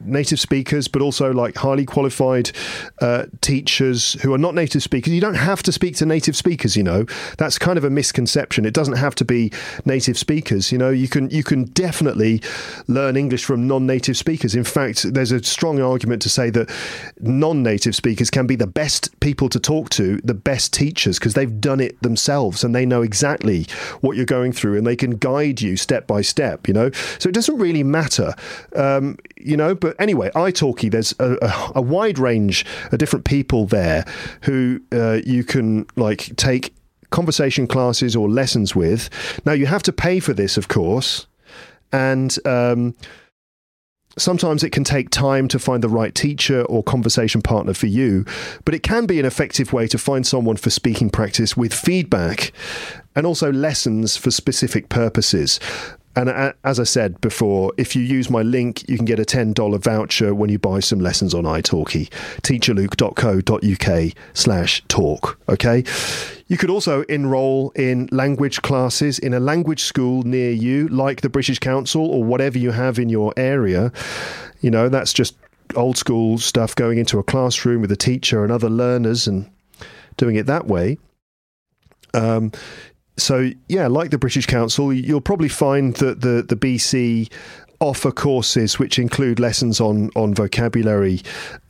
native 0.00 0.38
speakers, 0.38 0.88
but 0.88 1.02
also 1.02 1.32
like 1.32 1.56
highly 1.56 1.84
qualified 1.84 2.50
uh, 3.00 3.24
teachers 3.40 4.14
who 4.22 4.32
are 4.34 4.38
not 4.38 4.54
native 4.54 4.82
speakers. 4.82 5.12
You 5.12 5.20
don't 5.20 5.34
have 5.34 5.62
to 5.64 5.72
speak 5.72 5.96
to 5.96 6.06
native 6.06 6.36
speakers. 6.36 6.76
You 6.76 6.82
know, 6.82 7.06
that's 7.38 7.58
kind 7.58 7.78
of 7.78 7.84
a 7.84 7.90
misconception. 7.90 8.64
It 8.64 8.74
doesn't 8.74 8.96
have 8.96 9.14
to 9.16 9.24
be 9.24 9.52
native 9.84 10.18
speakers. 10.18 10.70
You 10.70 10.78
know, 10.78 10.90
you 10.90 11.08
can 11.08 11.30
you 11.30 11.42
can 11.42 11.64
definitely 11.64 12.42
learn 12.88 13.16
English 13.16 13.44
from 13.44 13.66
non-native 13.66 14.16
speakers. 14.16 14.54
In 14.54 14.64
fact, 14.64 15.12
there's 15.12 15.32
a 15.32 15.42
strong 15.42 15.80
argument 15.80 16.22
to 16.22 16.28
say 16.28 16.50
that 16.50 16.70
non-native 17.20 17.94
speakers 17.94 18.30
can 18.30 18.46
be 18.46 18.56
the 18.56 18.66
best 18.66 19.18
people 19.20 19.48
to 19.48 19.60
talk 19.60 19.90
to, 19.90 20.18
the 20.22 20.34
best 20.34 20.72
teachers, 20.72 21.18
because 21.18 21.34
they've 21.34 21.60
done 21.60 21.80
it 21.80 22.00
themselves 22.02 22.62
and 22.64 22.74
they 22.74 22.86
know 22.86 23.02
exactly 23.02 23.66
what 24.00 24.16
you're 24.16 24.26
going 24.26 24.52
through 24.52 24.76
and 24.76 24.86
they 24.86 24.96
can 24.96 25.12
guide 25.12 25.60
you 25.60 25.76
step 25.76 26.06
by 26.06 26.20
step. 26.20 26.68
You 26.68 26.74
know, 26.74 26.90
so 27.18 27.28
it 27.28 27.32
doesn't 27.32 27.58
really 27.58 27.82
matter. 27.82 28.34
Um, 28.74 29.16
you 29.46 29.56
know, 29.56 29.74
but 29.74 29.94
anyway, 30.00 30.30
italki, 30.34 30.90
there's 30.90 31.14
a, 31.18 31.36
a, 31.42 31.72
a, 31.76 31.82
wide 31.82 32.18
range 32.18 32.66
of 32.90 32.98
different 32.98 33.24
people 33.24 33.66
there 33.66 34.04
who 34.42 34.80
uh, 34.92 35.20
you 35.24 35.44
can 35.44 35.86
like 35.96 36.34
take 36.36 36.74
conversation 37.10 37.66
classes 37.66 38.16
or 38.16 38.28
lessons 38.28 38.74
with. 38.74 39.08
Now 39.46 39.52
you 39.52 39.66
have 39.66 39.82
to 39.84 39.92
pay 39.92 40.20
for 40.20 40.32
this, 40.32 40.56
of 40.56 40.68
course, 40.68 41.26
and. 41.92 42.36
Um, 42.44 42.94
Sometimes 44.18 44.64
it 44.64 44.70
can 44.70 44.82
take 44.82 45.10
time 45.10 45.46
to 45.48 45.58
find 45.58 45.82
the 45.82 45.90
right 45.90 46.14
teacher 46.14 46.62
or 46.62 46.82
conversation 46.82 47.42
partner 47.42 47.74
for 47.74 47.86
you, 47.86 48.24
but 48.64 48.74
it 48.74 48.82
can 48.82 49.04
be 49.04 49.20
an 49.20 49.26
effective 49.26 49.74
way 49.74 49.86
to 49.88 49.98
find 49.98 50.26
someone 50.26 50.56
for 50.56 50.70
speaking 50.70 51.10
practice 51.10 51.54
with 51.54 51.74
feedback 51.74 52.50
and 53.14 53.26
also 53.26 53.52
lessons 53.52 54.16
for 54.16 54.30
specific 54.30 54.88
purposes. 54.88 55.60
And 56.16 56.54
as 56.64 56.80
I 56.80 56.84
said 56.84 57.20
before, 57.20 57.74
if 57.76 57.94
you 57.94 58.02
use 58.02 58.30
my 58.30 58.40
link, 58.40 58.88
you 58.88 58.96
can 58.96 59.04
get 59.04 59.20
a 59.20 59.24
$10 59.24 59.78
voucher 59.78 60.34
when 60.34 60.48
you 60.48 60.58
buy 60.58 60.80
some 60.80 60.98
lessons 60.98 61.34
on 61.34 61.44
italki. 61.44 62.08
teacherluke.co.uk 62.40 64.14
slash 64.32 64.82
talk. 64.88 65.38
Okay. 65.48 65.84
You 66.48 66.56
could 66.56 66.70
also 66.70 67.02
enroll 67.02 67.70
in 67.70 68.08
language 68.12 68.62
classes 68.62 69.18
in 69.18 69.34
a 69.34 69.40
language 69.40 69.82
school 69.82 70.22
near 70.22 70.52
you, 70.52 70.88
like 70.88 71.20
the 71.20 71.28
British 71.28 71.58
Council 71.58 72.06
or 72.06 72.24
whatever 72.24 72.56
you 72.56 72.70
have 72.70 72.98
in 72.98 73.10
your 73.10 73.34
area. 73.36 73.92
You 74.62 74.70
know, 74.70 74.88
that's 74.88 75.12
just 75.12 75.36
old 75.74 75.98
school 75.98 76.38
stuff 76.38 76.74
going 76.74 76.96
into 76.96 77.18
a 77.18 77.22
classroom 77.22 77.82
with 77.82 77.92
a 77.92 77.96
teacher 77.96 78.42
and 78.42 78.50
other 78.50 78.70
learners 78.70 79.26
and 79.26 79.50
doing 80.16 80.36
it 80.36 80.46
that 80.46 80.66
way. 80.66 80.96
Um, 82.14 82.52
so 83.16 83.50
yeah, 83.68 83.86
like 83.86 84.10
the 84.10 84.18
British 84.18 84.46
Council, 84.46 84.92
you'll 84.92 85.20
probably 85.20 85.48
find 85.48 85.94
that 85.96 86.20
the 86.20 86.42
the 86.42 86.56
BC 86.56 87.30
offer 87.80 88.10
courses 88.10 88.78
which 88.78 88.98
include 88.98 89.38
lessons 89.38 89.80
on 89.80 90.10
on 90.16 90.34
vocabulary, 90.34 91.22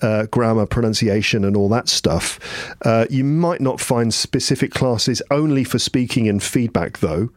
uh, 0.02 0.26
grammar, 0.26 0.66
pronunciation, 0.66 1.44
and 1.44 1.56
all 1.56 1.68
that 1.68 1.88
stuff. 1.88 2.38
Uh, 2.84 3.06
you 3.10 3.24
might 3.24 3.60
not 3.60 3.80
find 3.80 4.12
specific 4.12 4.72
classes 4.72 5.22
only 5.30 5.64
for 5.64 5.78
speaking 5.78 6.28
and 6.28 6.42
feedback, 6.42 6.98
though. 6.98 7.30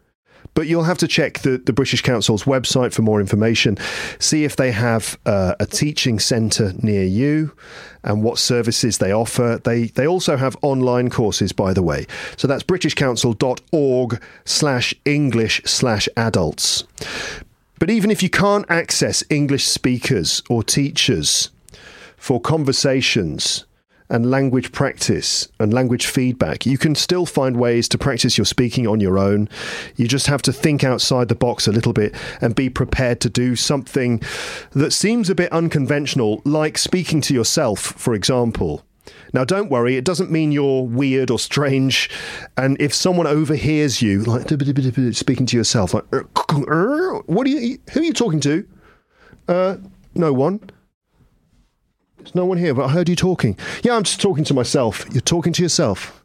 But 0.53 0.67
you'll 0.67 0.83
have 0.83 0.97
to 0.99 1.07
check 1.07 1.39
the, 1.39 1.57
the 1.57 1.73
British 1.73 2.01
Council's 2.01 2.43
website 2.43 2.93
for 2.93 3.01
more 3.01 3.19
information. 3.21 3.77
See 4.19 4.43
if 4.43 4.55
they 4.55 4.71
have 4.71 5.17
uh, 5.25 5.55
a 5.59 5.65
teaching 5.65 6.19
centre 6.19 6.73
near 6.81 7.03
you 7.03 7.53
and 8.03 8.23
what 8.23 8.39
services 8.39 8.97
they 8.97 9.11
offer. 9.11 9.61
They 9.63 9.85
they 9.85 10.07
also 10.07 10.37
have 10.37 10.57
online 10.61 11.09
courses, 11.09 11.51
by 11.51 11.73
the 11.73 11.83
way. 11.83 12.07
So 12.37 12.47
that's 12.47 12.63
britishcouncil.org 12.63 14.21
slash 14.45 14.93
English 15.05 15.61
slash 15.65 16.09
adults. 16.17 16.83
But 17.79 17.89
even 17.89 18.11
if 18.11 18.21
you 18.21 18.29
can't 18.29 18.65
access 18.69 19.23
English 19.29 19.65
speakers 19.65 20.43
or 20.49 20.63
teachers 20.63 21.49
for 22.17 22.41
conversations, 22.41 23.65
and 24.09 24.31
language 24.31 24.71
practice 24.71 25.47
and 25.59 25.73
language 25.73 26.07
feedback, 26.07 26.65
you 26.65 26.77
can 26.77 26.95
still 26.95 27.25
find 27.25 27.57
ways 27.57 27.87
to 27.89 27.97
practice 27.97 28.37
your 28.37 28.45
speaking 28.45 28.87
on 28.87 28.99
your 28.99 29.19
own. 29.19 29.47
You 29.95 30.07
just 30.07 30.27
have 30.27 30.41
to 30.43 30.53
think 30.53 30.83
outside 30.83 31.27
the 31.27 31.35
box 31.35 31.67
a 31.67 31.71
little 31.71 31.93
bit 31.93 32.15
and 32.41 32.55
be 32.55 32.69
prepared 32.69 33.21
to 33.21 33.29
do 33.29 33.55
something 33.55 34.21
that 34.71 34.91
seems 34.91 35.29
a 35.29 35.35
bit 35.35 35.51
unconventional, 35.51 36.41
like 36.43 36.77
speaking 36.77 37.21
to 37.21 37.33
yourself, 37.33 37.79
for 37.79 38.13
example. 38.13 38.83
Now, 39.31 39.43
don't 39.43 39.69
worry, 39.69 39.95
it 39.95 40.05
doesn't 40.05 40.31
mean 40.31 40.51
you're 40.51 40.83
weird 40.83 41.29
or 41.29 41.37
strange. 41.37 42.09
And 42.57 42.81
if 42.81 42.93
someone 42.93 43.27
overhears 43.27 44.01
you, 44.01 44.23
like 44.23 44.49
speaking 45.13 45.45
to 45.45 45.57
yourself, 45.57 45.93
like, 45.93 46.05
what 46.11 47.45
are 47.45 47.49
you, 47.49 47.77
who 47.91 47.99
are 47.99 48.03
you 48.03 48.13
talking 48.13 48.39
to? 48.41 48.67
Uh, 49.47 49.77
no 50.15 50.33
one. 50.33 50.61
There's 52.19 52.35
no 52.35 52.45
one 52.45 52.57
here, 52.57 52.73
but 52.73 52.85
I 52.85 52.89
heard 52.89 53.09
you 53.09 53.15
talking. 53.15 53.57
Yeah, 53.83 53.95
I'm 53.95 54.03
just 54.03 54.21
talking 54.21 54.43
to 54.45 54.53
myself. 54.53 55.05
You're 55.11 55.21
talking 55.21 55.53
to 55.53 55.63
yourself. 55.63 56.23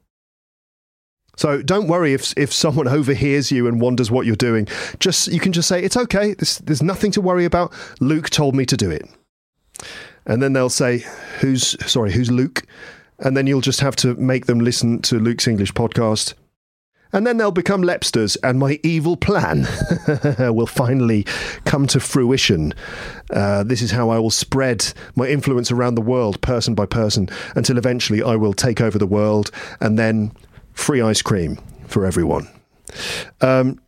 So 1.37 1.63
don't 1.63 1.89
worry 1.89 2.15
if 2.15 2.33
if 2.37 2.53
someone 2.53 2.89
overhears 2.99 3.51
you 3.51 3.67
and 3.67 3.81
wonders 3.81 4.11
what 4.11 4.27
you're 4.27 4.37
doing. 4.37 4.69
Just 4.99 5.29
you 5.29 5.41
can 5.41 5.53
just 5.53 5.69
say 5.69 5.83
it's 5.83 5.97
okay. 5.97 6.35
There's, 6.35 6.59
there's 6.59 6.83
nothing 6.83 7.11
to 7.13 7.21
worry 7.21 7.45
about. 7.45 7.73
Luke 8.01 8.31
told 8.31 8.55
me 8.55 8.67
to 8.67 8.77
do 8.77 8.91
it. 8.91 9.09
And 10.27 10.43
then 10.43 10.53
they'll 10.53 10.71
say, 10.71 11.05
"Who's 11.41 11.77
sorry? 11.91 12.13
Who's 12.13 12.31
Luke?" 12.31 12.65
And 13.19 13.37
then 13.37 13.47
you'll 13.47 13.61
just 13.61 13.81
have 13.81 13.97
to 13.97 14.15
make 14.17 14.47
them 14.47 14.59
listen 14.61 15.01
to 15.03 15.19
Luke's 15.19 15.47
English 15.47 15.73
podcast 15.73 16.35
and 17.15 17.25
then 17.25 17.37
they'll 17.37 17.53
become 17.53 17.83
Lepsters, 17.83 18.37
and 18.43 18.59
my 18.59 18.81
evil 18.83 19.17
plan 19.17 19.67
will 20.55 20.67
finally 20.67 21.25
come 21.65 21.87
to 21.87 22.01
fruition. 22.01 22.75
Uh, 23.31 23.63
this 23.63 23.81
is 23.81 23.93
how 23.93 24.11
I 24.11 24.19
will 24.19 24.31
spread 24.31 24.93
my 25.15 25.29
influence 25.29 25.71
around 25.71 25.95
the 25.95 26.03
world, 26.03 26.41
person 26.41 26.75
by 26.75 26.87
person, 26.87 27.29
until 27.55 27.79
eventually 27.79 28.21
I 28.21 28.35
will 28.35 28.53
take 28.53 28.81
over 28.81 28.99
the 28.99 29.07
world, 29.07 29.53
and 29.81 29.97
then 29.97 30.33
free 30.73 31.01
ice 31.01 31.23
cream 31.23 31.59
for 31.87 32.05
everyone. 32.05 32.49
Um, 33.41 33.81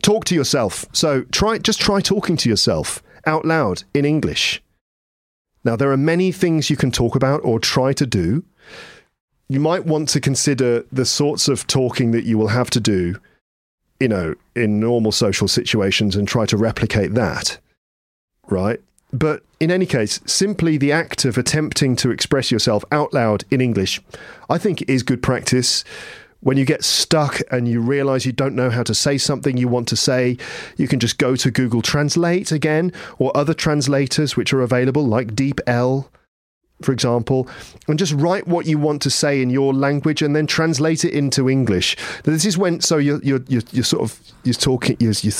talk 0.00 0.24
to 0.26 0.34
yourself. 0.36 0.86
So 0.92 1.22
try, 1.32 1.58
just 1.58 1.80
try 1.80 2.00
talking 2.00 2.36
to 2.38 2.48
yourself 2.48 3.02
out 3.26 3.44
loud 3.44 3.82
in 3.92 4.04
English. 4.04 4.62
Now, 5.64 5.74
there 5.74 5.90
are 5.90 5.96
many 5.96 6.30
things 6.30 6.70
you 6.70 6.76
can 6.76 6.92
talk 6.92 7.16
about 7.16 7.40
or 7.44 7.58
try 7.58 7.92
to 7.92 8.06
do 8.06 8.44
you 9.52 9.60
might 9.60 9.84
want 9.84 10.08
to 10.10 10.20
consider 10.20 10.84
the 10.90 11.04
sorts 11.04 11.48
of 11.48 11.66
talking 11.66 12.12
that 12.12 12.24
you 12.24 12.38
will 12.38 12.48
have 12.48 12.70
to 12.70 12.80
do, 12.80 13.16
you 14.00 14.08
know, 14.08 14.34
in 14.54 14.80
normal 14.80 15.12
social 15.12 15.48
situations 15.48 16.16
and 16.16 16.26
try 16.26 16.46
to 16.46 16.56
replicate 16.56 17.14
that. 17.14 17.58
Right? 18.48 18.80
But 19.12 19.42
in 19.60 19.70
any 19.70 19.86
case, 19.86 20.20
simply 20.24 20.78
the 20.78 20.90
act 20.92 21.24
of 21.24 21.36
attempting 21.36 21.96
to 21.96 22.10
express 22.10 22.50
yourself 22.50 22.84
out 22.90 23.12
loud 23.12 23.44
in 23.50 23.60
English, 23.60 24.00
I 24.48 24.58
think 24.58 24.82
is 24.88 25.02
good 25.02 25.22
practice. 25.22 25.84
When 26.40 26.56
you 26.56 26.64
get 26.64 26.82
stuck 26.82 27.40
and 27.52 27.68
you 27.68 27.80
realize 27.80 28.26
you 28.26 28.32
don't 28.32 28.56
know 28.56 28.70
how 28.70 28.82
to 28.82 28.94
say 28.94 29.18
something 29.18 29.56
you 29.56 29.68
want 29.68 29.86
to 29.88 29.96
say, 29.96 30.38
you 30.76 30.88
can 30.88 30.98
just 30.98 31.18
go 31.18 31.36
to 31.36 31.50
Google 31.50 31.82
Translate 31.82 32.50
again 32.50 32.90
or 33.18 33.36
other 33.36 33.54
translators 33.54 34.36
which 34.36 34.52
are 34.52 34.62
available 34.62 35.06
like 35.06 35.36
DeepL 35.36 36.08
for 36.82 36.92
example, 36.92 37.48
and 37.88 37.98
just 37.98 38.12
write 38.12 38.46
what 38.46 38.66
you 38.66 38.78
want 38.78 39.02
to 39.02 39.10
say 39.10 39.40
in 39.42 39.50
your 39.50 39.72
language 39.72 40.22
and 40.22 40.34
then 40.34 40.46
translate 40.46 41.04
it 41.04 41.12
into 41.12 41.48
English. 41.48 41.96
This 42.24 42.44
is 42.44 42.58
when 42.58 42.80
so 42.80 42.98
you're 42.98 43.22
you're 43.22 43.42
you're, 43.48 43.62
you're 43.72 43.84
sort 43.84 44.02
of 44.02 44.20
you're 44.44 44.54
talking 44.54 44.96
you're, 45.00 45.14
you're 45.22 45.32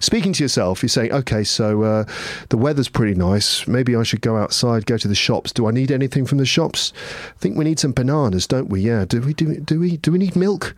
speaking 0.00 0.32
to 0.34 0.44
yourself. 0.44 0.82
You're 0.82 0.88
saying, 0.88 1.12
okay, 1.12 1.44
so 1.44 1.82
uh, 1.82 2.04
the 2.48 2.56
weather's 2.56 2.88
pretty 2.88 3.14
nice. 3.14 3.66
Maybe 3.66 3.96
I 3.96 4.02
should 4.02 4.20
go 4.20 4.36
outside, 4.36 4.86
go 4.86 4.96
to 4.96 5.08
the 5.08 5.14
shops. 5.14 5.52
Do 5.52 5.66
I 5.68 5.70
need 5.70 5.90
anything 5.90 6.26
from 6.26 6.38
the 6.38 6.46
shops? 6.46 6.92
I 7.28 7.38
think 7.38 7.56
we 7.56 7.64
need 7.64 7.78
some 7.78 7.92
bananas, 7.92 8.46
don't 8.46 8.68
we? 8.68 8.80
Yeah. 8.80 9.04
Do 9.04 9.20
we 9.20 9.34
do 9.34 9.60
do 9.60 9.80
we 9.80 9.96
do 9.96 10.12
we 10.12 10.18
need 10.18 10.36
milk? 10.36 10.74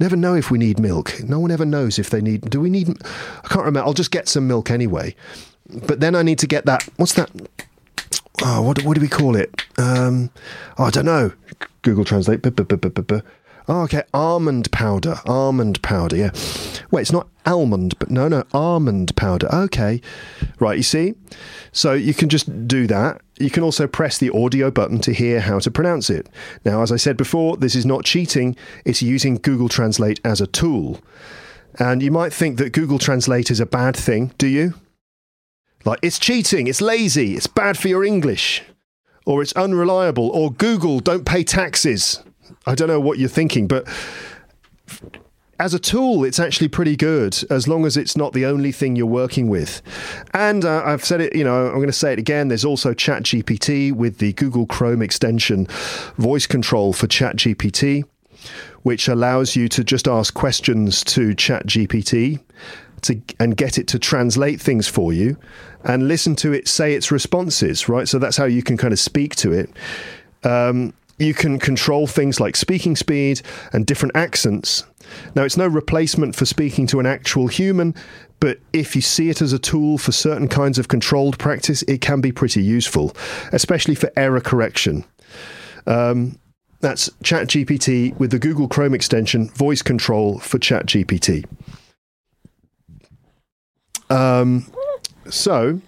Never 0.00 0.16
know 0.16 0.34
if 0.34 0.50
we 0.50 0.58
need 0.58 0.78
milk. 0.78 1.22
No 1.22 1.38
one 1.38 1.50
ever 1.50 1.66
knows 1.66 1.98
if 1.98 2.10
they 2.10 2.20
need. 2.20 2.48
Do 2.48 2.60
we 2.60 2.70
need? 2.70 2.88
I 2.88 3.48
can't 3.48 3.64
remember. 3.64 3.80
I'll 3.80 3.92
just 3.92 4.10
get 4.10 4.28
some 4.28 4.48
milk 4.48 4.70
anyway. 4.70 5.14
But 5.86 6.00
then 6.00 6.14
I 6.14 6.22
need 6.22 6.38
to 6.40 6.46
get 6.46 6.66
that. 6.66 6.88
What's 6.96 7.14
that? 7.14 7.30
Oh, 8.40 8.62
what 8.62 8.82
what 8.84 8.94
do 8.94 9.00
we 9.00 9.08
call 9.08 9.36
it? 9.36 9.66
Um, 9.78 10.30
oh, 10.78 10.84
I 10.84 10.90
don't 10.90 11.04
know. 11.04 11.32
Google 11.82 12.04
Translate. 12.04 12.44
Oh, 13.68 13.82
okay, 13.82 14.02
almond 14.12 14.72
powder. 14.72 15.16
Almond 15.26 15.82
powder. 15.82 16.16
Yeah. 16.16 16.30
Wait, 16.90 17.02
it's 17.02 17.12
not 17.12 17.28
almond, 17.46 17.98
but 17.98 18.10
no, 18.10 18.28
no, 18.28 18.44
almond 18.52 19.14
powder. 19.16 19.48
Okay, 19.52 20.00
right. 20.58 20.76
You 20.76 20.82
see, 20.82 21.14
so 21.70 21.92
you 21.92 22.14
can 22.14 22.28
just 22.28 22.66
do 22.66 22.86
that. 22.88 23.20
You 23.38 23.50
can 23.50 23.62
also 23.62 23.86
press 23.86 24.18
the 24.18 24.30
audio 24.30 24.70
button 24.70 24.98
to 25.00 25.12
hear 25.12 25.40
how 25.40 25.58
to 25.60 25.70
pronounce 25.70 26.10
it. 26.10 26.28
Now, 26.64 26.82
as 26.82 26.90
I 26.90 26.96
said 26.96 27.16
before, 27.16 27.56
this 27.56 27.74
is 27.74 27.86
not 27.86 28.04
cheating. 28.04 28.56
It's 28.84 29.02
using 29.02 29.36
Google 29.36 29.68
Translate 29.68 30.20
as 30.24 30.40
a 30.40 30.46
tool. 30.46 31.00
And 31.78 32.02
you 32.02 32.10
might 32.10 32.32
think 32.32 32.58
that 32.58 32.72
Google 32.72 32.98
Translate 32.98 33.50
is 33.50 33.60
a 33.60 33.66
bad 33.66 33.96
thing, 33.96 34.32
do 34.38 34.46
you? 34.46 34.74
Like, 35.84 35.98
it's 36.02 36.18
cheating, 36.18 36.66
it's 36.66 36.80
lazy, 36.80 37.34
it's 37.34 37.46
bad 37.46 37.76
for 37.76 37.88
your 37.88 38.04
English, 38.04 38.62
or 39.26 39.42
it's 39.42 39.52
unreliable, 39.54 40.28
or 40.30 40.52
Google 40.52 41.00
don't 41.00 41.24
pay 41.24 41.44
taxes. 41.44 42.22
I 42.66 42.74
don't 42.74 42.88
know 42.88 43.00
what 43.00 43.18
you're 43.18 43.28
thinking, 43.28 43.66
but 43.66 43.88
as 45.62 45.74
a 45.74 45.78
tool, 45.78 46.24
it's 46.24 46.40
actually 46.40 46.66
pretty 46.66 46.96
good 46.96 47.38
as 47.48 47.68
long 47.68 47.86
as 47.86 47.96
it's 47.96 48.16
not 48.16 48.32
the 48.32 48.46
only 48.46 48.72
thing 48.72 48.96
you're 48.96 49.06
working 49.06 49.48
with. 49.48 49.80
And 50.34 50.64
uh, 50.64 50.82
I've 50.84 51.04
said 51.04 51.20
it, 51.20 51.36
you 51.36 51.44
know, 51.44 51.68
I'm 51.68 51.76
going 51.76 51.86
to 51.86 51.92
say 51.92 52.12
it 52.12 52.18
again. 52.18 52.48
There's 52.48 52.64
also 52.64 52.92
ChatGPT 52.92 53.92
with 53.92 54.18
the 54.18 54.32
Google 54.32 54.66
Chrome 54.66 55.02
extension 55.02 55.68
voice 56.16 56.48
control 56.48 56.92
for 56.92 57.06
ChatGPT, 57.06 58.04
which 58.82 59.06
allows 59.06 59.54
you 59.54 59.68
to 59.68 59.84
just 59.84 60.08
ask 60.08 60.34
questions 60.34 61.04
to 61.04 61.28
ChatGPT 61.28 62.40
to 63.02 63.20
and 63.38 63.56
get 63.56 63.78
it 63.78 63.86
to 63.88 63.98
translate 63.98 64.60
things 64.60 64.88
for 64.88 65.12
you 65.12 65.36
and 65.84 66.08
listen 66.08 66.36
to 66.36 66.52
it 66.52 66.68
say 66.68 66.94
its 66.94 67.10
responses, 67.10 67.88
right? 67.88 68.08
So 68.08 68.18
that's 68.18 68.36
how 68.36 68.44
you 68.44 68.62
can 68.62 68.76
kind 68.76 68.92
of 68.92 68.98
speak 68.98 69.34
to 69.36 69.52
it. 69.52 69.70
Um, 70.44 70.92
you 71.18 71.34
can 71.34 71.58
control 71.58 72.06
things 72.06 72.40
like 72.40 72.56
speaking 72.56 72.96
speed 72.96 73.42
and 73.72 73.86
different 73.86 74.16
accents. 74.16 74.84
Now, 75.34 75.44
it's 75.44 75.56
no 75.56 75.66
replacement 75.66 76.34
for 76.34 76.46
speaking 76.46 76.86
to 76.88 77.00
an 77.00 77.06
actual 77.06 77.46
human, 77.46 77.94
but 78.40 78.58
if 78.72 78.96
you 78.96 79.02
see 79.02 79.28
it 79.28 79.40
as 79.40 79.52
a 79.52 79.58
tool 79.58 79.98
for 79.98 80.10
certain 80.10 80.48
kinds 80.48 80.78
of 80.78 80.88
controlled 80.88 81.38
practice, 81.38 81.82
it 81.82 82.00
can 82.00 82.20
be 82.20 82.32
pretty 82.32 82.62
useful, 82.62 83.14
especially 83.52 83.94
for 83.94 84.10
error 84.16 84.40
correction. 84.40 85.04
Um, 85.86 86.38
that's 86.80 87.08
ChatGPT 87.22 88.18
with 88.18 88.32
the 88.32 88.38
Google 88.38 88.66
Chrome 88.66 88.94
extension, 88.94 89.48
voice 89.50 89.82
control 89.82 90.38
for 90.40 90.58
ChatGPT. 90.58 91.44
Um, 94.10 94.66
so, 95.30 95.80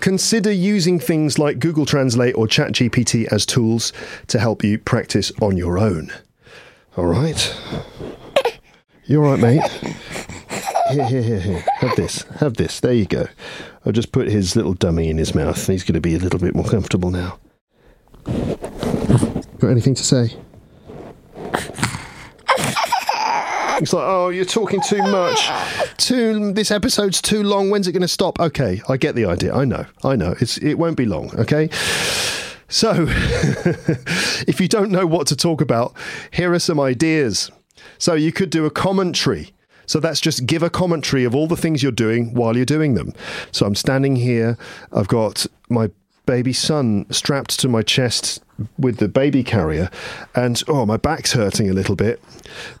consider 0.00 0.52
using 0.52 0.98
things 0.98 1.38
like 1.38 1.58
Google 1.58 1.86
Translate 1.86 2.34
or 2.34 2.46
ChatGPT 2.46 3.26
as 3.32 3.46
tools 3.46 3.92
to 4.28 4.38
help 4.38 4.64
you 4.64 4.78
practice 4.78 5.32
on 5.40 5.56
your 5.56 5.78
own. 5.78 6.12
All 6.96 7.06
right. 7.06 7.56
you're 9.04 9.24
all 9.24 9.32
right, 9.32 9.40
mate? 9.40 9.62
Here, 10.92 11.06
here, 11.06 11.22
here, 11.22 11.40
here. 11.40 11.64
Have 11.78 11.96
this. 11.96 12.22
Have 12.40 12.54
this. 12.54 12.80
There 12.80 12.92
you 12.92 13.06
go. 13.06 13.26
I'll 13.86 13.92
just 13.92 14.12
put 14.12 14.28
his 14.28 14.56
little 14.56 14.74
dummy 14.74 15.08
in 15.08 15.16
his 15.16 15.34
mouth. 15.34 15.66
He's 15.66 15.84
going 15.84 15.94
to 15.94 16.00
be 16.00 16.14
a 16.14 16.18
little 16.18 16.38
bit 16.38 16.54
more 16.54 16.66
comfortable 16.66 17.10
now. 17.10 17.38
Got 18.26 19.70
anything 19.70 19.94
to 19.94 20.04
say? 20.04 20.36
It's 23.80 23.92
like, 23.92 24.04
oh, 24.06 24.28
you're 24.28 24.44
talking 24.44 24.80
too 24.80 25.02
much. 25.02 25.48
Too. 25.96 26.52
This 26.52 26.70
episode's 26.70 27.22
too 27.22 27.42
long. 27.42 27.70
When's 27.70 27.88
it 27.88 27.92
going 27.92 28.02
to 28.02 28.08
stop? 28.08 28.38
Okay, 28.40 28.82
I 28.88 28.96
get 28.96 29.14
the 29.14 29.24
idea. 29.24 29.54
I 29.54 29.64
know. 29.64 29.86
I 30.04 30.16
know. 30.16 30.34
It's. 30.40 30.58
It 30.58 30.74
won't 30.74 30.96
be 30.96 31.06
long. 31.06 31.30
Okay. 31.38 31.68
So, 32.68 33.06
if 34.48 34.60
you 34.60 34.68
don't 34.68 34.90
know 34.90 35.06
what 35.06 35.26
to 35.26 35.36
talk 35.36 35.60
about, 35.60 35.94
here 36.30 36.52
are 36.52 36.58
some 36.58 36.80
ideas. 36.80 37.50
So 37.98 38.14
you 38.14 38.32
could 38.32 38.50
do 38.50 38.64
a 38.64 38.70
commentary. 38.70 39.52
So 39.86 40.00
that's 40.00 40.20
just 40.20 40.46
give 40.46 40.62
a 40.62 40.70
commentary 40.70 41.24
of 41.24 41.34
all 41.34 41.46
the 41.46 41.56
things 41.56 41.82
you're 41.82 41.92
doing 41.92 42.32
while 42.32 42.56
you're 42.56 42.64
doing 42.64 42.94
them. 42.94 43.12
So 43.50 43.66
I'm 43.66 43.74
standing 43.74 44.16
here. 44.16 44.56
I've 44.92 45.08
got 45.08 45.46
my 45.68 45.90
baby 46.26 46.52
son 46.52 47.06
strapped 47.10 47.58
to 47.60 47.68
my 47.68 47.82
chest 47.82 48.42
with 48.78 48.98
the 48.98 49.08
baby 49.08 49.42
carrier, 49.42 49.90
and 50.34 50.62
oh, 50.68 50.86
my 50.86 50.96
back's 50.96 51.32
hurting 51.32 51.68
a 51.68 51.72
little 51.72 51.96
bit. 51.96 52.22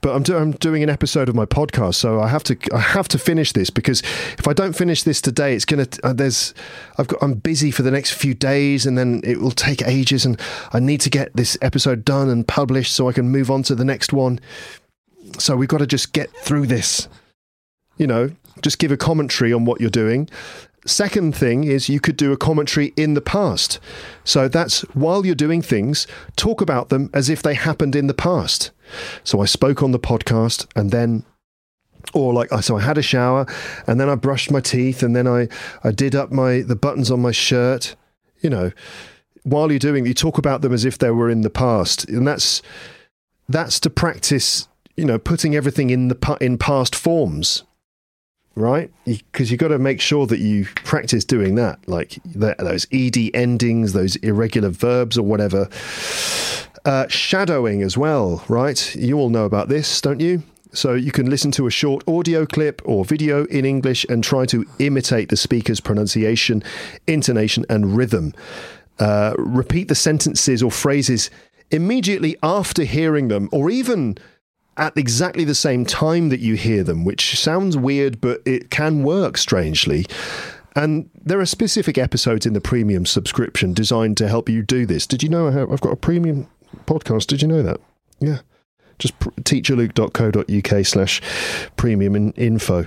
But 0.00 0.14
I'm, 0.14 0.22
do- 0.22 0.36
I'm 0.36 0.52
doing 0.52 0.82
an 0.82 0.90
episode 0.90 1.28
of 1.28 1.34
my 1.34 1.46
podcast, 1.46 1.94
so 1.94 2.20
I 2.20 2.28
have 2.28 2.44
to 2.44 2.56
I 2.72 2.78
have 2.78 3.08
to 3.08 3.18
finish 3.18 3.52
this 3.52 3.70
because 3.70 4.00
if 4.38 4.46
I 4.46 4.52
don't 4.52 4.74
finish 4.74 5.02
this 5.02 5.20
today, 5.20 5.54
it's 5.54 5.64
gonna 5.64 5.86
uh, 6.02 6.12
there's 6.12 6.54
I've 6.98 7.08
got 7.08 7.22
I'm 7.22 7.34
busy 7.34 7.70
for 7.70 7.82
the 7.82 7.90
next 7.90 8.12
few 8.12 8.34
days, 8.34 8.86
and 8.86 8.96
then 8.96 9.20
it 9.24 9.40
will 9.40 9.50
take 9.50 9.82
ages, 9.82 10.24
and 10.24 10.40
I 10.72 10.80
need 10.80 11.00
to 11.02 11.10
get 11.10 11.34
this 11.34 11.56
episode 11.62 12.04
done 12.04 12.28
and 12.28 12.46
published 12.46 12.92
so 12.92 13.08
I 13.08 13.12
can 13.12 13.30
move 13.30 13.50
on 13.50 13.62
to 13.64 13.74
the 13.74 13.84
next 13.84 14.12
one. 14.12 14.40
So 15.38 15.56
we've 15.56 15.68
got 15.68 15.78
to 15.78 15.86
just 15.86 16.12
get 16.12 16.30
through 16.30 16.66
this. 16.66 17.08
You 17.96 18.06
know, 18.06 18.30
just 18.62 18.78
give 18.78 18.90
a 18.92 18.96
commentary 18.96 19.52
on 19.52 19.64
what 19.64 19.80
you're 19.80 19.90
doing 19.90 20.28
Second 20.84 21.36
thing 21.36 21.62
is 21.62 21.88
you 21.88 22.00
could 22.00 22.16
do 22.16 22.32
a 22.32 22.36
commentary 22.36 22.92
in 22.96 23.14
the 23.14 23.20
past. 23.20 23.78
So 24.24 24.48
that's 24.48 24.80
while 24.94 25.24
you're 25.24 25.34
doing 25.36 25.62
things, 25.62 26.08
talk 26.34 26.60
about 26.60 26.88
them 26.88 27.08
as 27.14 27.28
if 27.28 27.40
they 27.40 27.54
happened 27.54 27.94
in 27.94 28.08
the 28.08 28.14
past. 28.14 28.72
So 29.22 29.40
I 29.40 29.44
spoke 29.44 29.82
on 29.82 29.92
the 29.92 30.00
podcast 30.00 30.66
and 30.74 30.90
then 30.90 31.24
or 32.14 32.32
like 32.32 32.52
I 32.52 32.60
so 32.60 32.76
I 32.76 32.80
had 32.80 32.98
a 32.98 33.02
shower 33.02 33.46
and 33.86 34.00
then 34.00 34.08
I 34.08 34.16
brushed 34.16 34.50
my 34.50 34.60
teeth 34.60 35.04
and 35.04 35.14
then 35.14 35.28
I 35.28 35.48
I 35.84 35.92
did 35.92 36.16
up 36.16 36.32
my 36.32 36.62
the 36.62 36.76
buttons 36.76 37.12
on 37.12 37.22
my 37.22 37.32
shirt, 37.32 37.94
you 38.40 38.50
know. 38.50 38.72
While 39.44 39.70
you're 39.70 39.78
doing 39.78 40.04
you 40.04 40.14
talk 40.14 40.36
about 40.36 40.62
them 40.62 40.72
as 40.72 40.84
if 40.84 40.98
they 40.98 41.10
were 41.10 41.30
in 41.30 41.42
the 41.42 41.50
past. 41.50 42.08
And 42.08 42.26
that's 42.26 42.60
that's 43.48 43.78
to 43.80 43.90
practice, 43.90 44.66
you 44.96 45.04
know, 45.04 45.18
putting 45.18 45.54
everything 45.54 45.90
in 45.90 46.08
the 46.08 46.38
in 46.40 46.58
past 46.58 46.96
forms 46.96 47.62
right? 48.54 48.90
Because 49.04 49.50
you, 49.50 49.54
have 49.54 49.60
got 49.60 49.68
to 49.68 49.78
make 49.78 50.00
sure 50.00 50.26
that 50.26 50.38
you 50.38 50.66
practice 50.84 51.24
doing 51.24 51.54
that, 51.56 51.78
like 51.88 52.18
those 52.24 52.86
ed 52.92 53.16
endings, 53.34 53.92
those 53.92 54.16
irregular 54.16 54.70
verbs, 54.70 55.16
or 55.18 55.22
whatever. 55.22 55.68
Uh, 56.84 57.06
shadowing 57.08 57.82
as 57.82 57.96
well, 57.96 58.44
right? 58.48 58.94
You 58.96 59.18
all 59.18 59.30
know 59.30 59.44
about 59.44 59.68
this, 59.68 60.00
don't 60.00 60.20
you? 60.20 60.42
So 60.74 60.94
you 60.94 61.12
can 61.12 61.28
listen 61.28 61.50
to 61.52 61.66
a 61.66 61.70
short 61.70 62.02
audio 62.08 62.46
clip 62.46 62.80
or 62.84 63.04
video 63.04 63.44
in 63.46 63.64
English 63.64 64.06
and 64.08 64.24
try 64.24 64.46
to 64.46 64.66
imitate 64.78 65.28
the 65.28 65.36
speaker's 65.36 65.80
pronunciation, 65.80 66.62
intonation, 67.06 67.66
and 67.68 67.96
rhythm. 67.96 68.32
Uh, 68.98 69.34
repeat 69.36 69.88
the 69.88 69.94
sentences 69.94 70.62
or 70.62 70.70
phrases 70.70 71.30
immediately 71.70 72.36
after 72.42 72.84
hearing 72.84 73.28
them, 73.28 73.48
or 73.52 73.70
even 73.70 74.16
at 74.76 74.96
exactly 74.96 75.44
the 75.44 75.54
same 75.54 75.84
time 75.84 76.28
that 76.30 76.40
you 76.40 76.54
hear 76.54 76.82
them, 76.82 77.04
which 77.04 77.38
sounds 77.38 77.76
weird, 77.76 78.20
but 78.20 78.40
it 78.46 78.70
can 78.70 79.02
work 79.02 79.36
strangely. 79.36 80.06
And 80.74 81.10
there 81.14 81.38
are 81.40 81.46
specific 81.46 81.98
episodes 81.98 82.46
in 82.46 82.54
the 82.54 82.60
premium 82.60 83.04
subscription 83.04 83.74
designed 83.74 84.16
to 84.18 84.28
help 84.28 84.48
you 84.48 84.62
do 84.62 84.86
this. 84.86 85.06
Did 85.06 85.22
you 85.22 85.28
know 85.28 85.48
I've 85.48 85.80
got 85.80 85.92
a 85.92 85.96
premium 85.96 86.48
podcast? 86.86 87.26
Did 87.26 87.42
you 87.42 87.48
know 87.48 87.62
that? 87.62 87.80
Yeah. 88.20 88.38
Just 88.98 89.18
teacherluke.co.uk 89.18 90.86
slash 90.86 91.20
premium 91.76 92.32
info. 92.36 92.86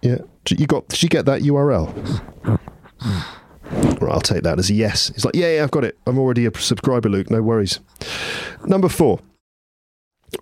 Yeah. 0.00 0.18
You 0.48 0.66
got, 0.66 0.88
did 0.88 1.02
you 1.02 1.08
get 1.08 1.26
that 1.26 1.42
URL? 1.42 2.60
Right, 4.00 4.12
I'll 4.12 4.20
take 4.20 4.42
that 4.42 4.58
as 4.58 4.70
a 4.70 4.74
yes. 4.74 5.10
It's 5.10 5.24
like, 5.24 5.36
yeah, 5.36 5.56
yeah, 5.56 5.62
I've 5.62 5.70
got 5.70 5.84
it. 5.84 5.96
I'm 6.06 6.18
already 6.18 6.46
a 6.46 6.58
subscriber, 6.58 7.08
Luke. 7.08 7.30
No 7.30 7.40
worries. 7.40 7.78
Number 8.64 8.88
four, 8.88 9.20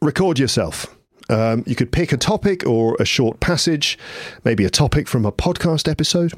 record 0.01 0.39
yourself. 0.39 0.87
Um, 1.29 1.63
you 1.65 1.77
could 1.77 1.93
pick 1.93 2.13
a 2.13 2.17
topic 2.17 2.67
or 2.67 2.97
a 2.99 3.05
short 3.05 3.39
passage, 3.39 3.97
maybe 4.45 4.65
a 4.65 4.71
topic 4.71 5.07
from 5.07 5.25
a 5.25 5.31
podcast 5.31 5.89
episode 5.89 6.33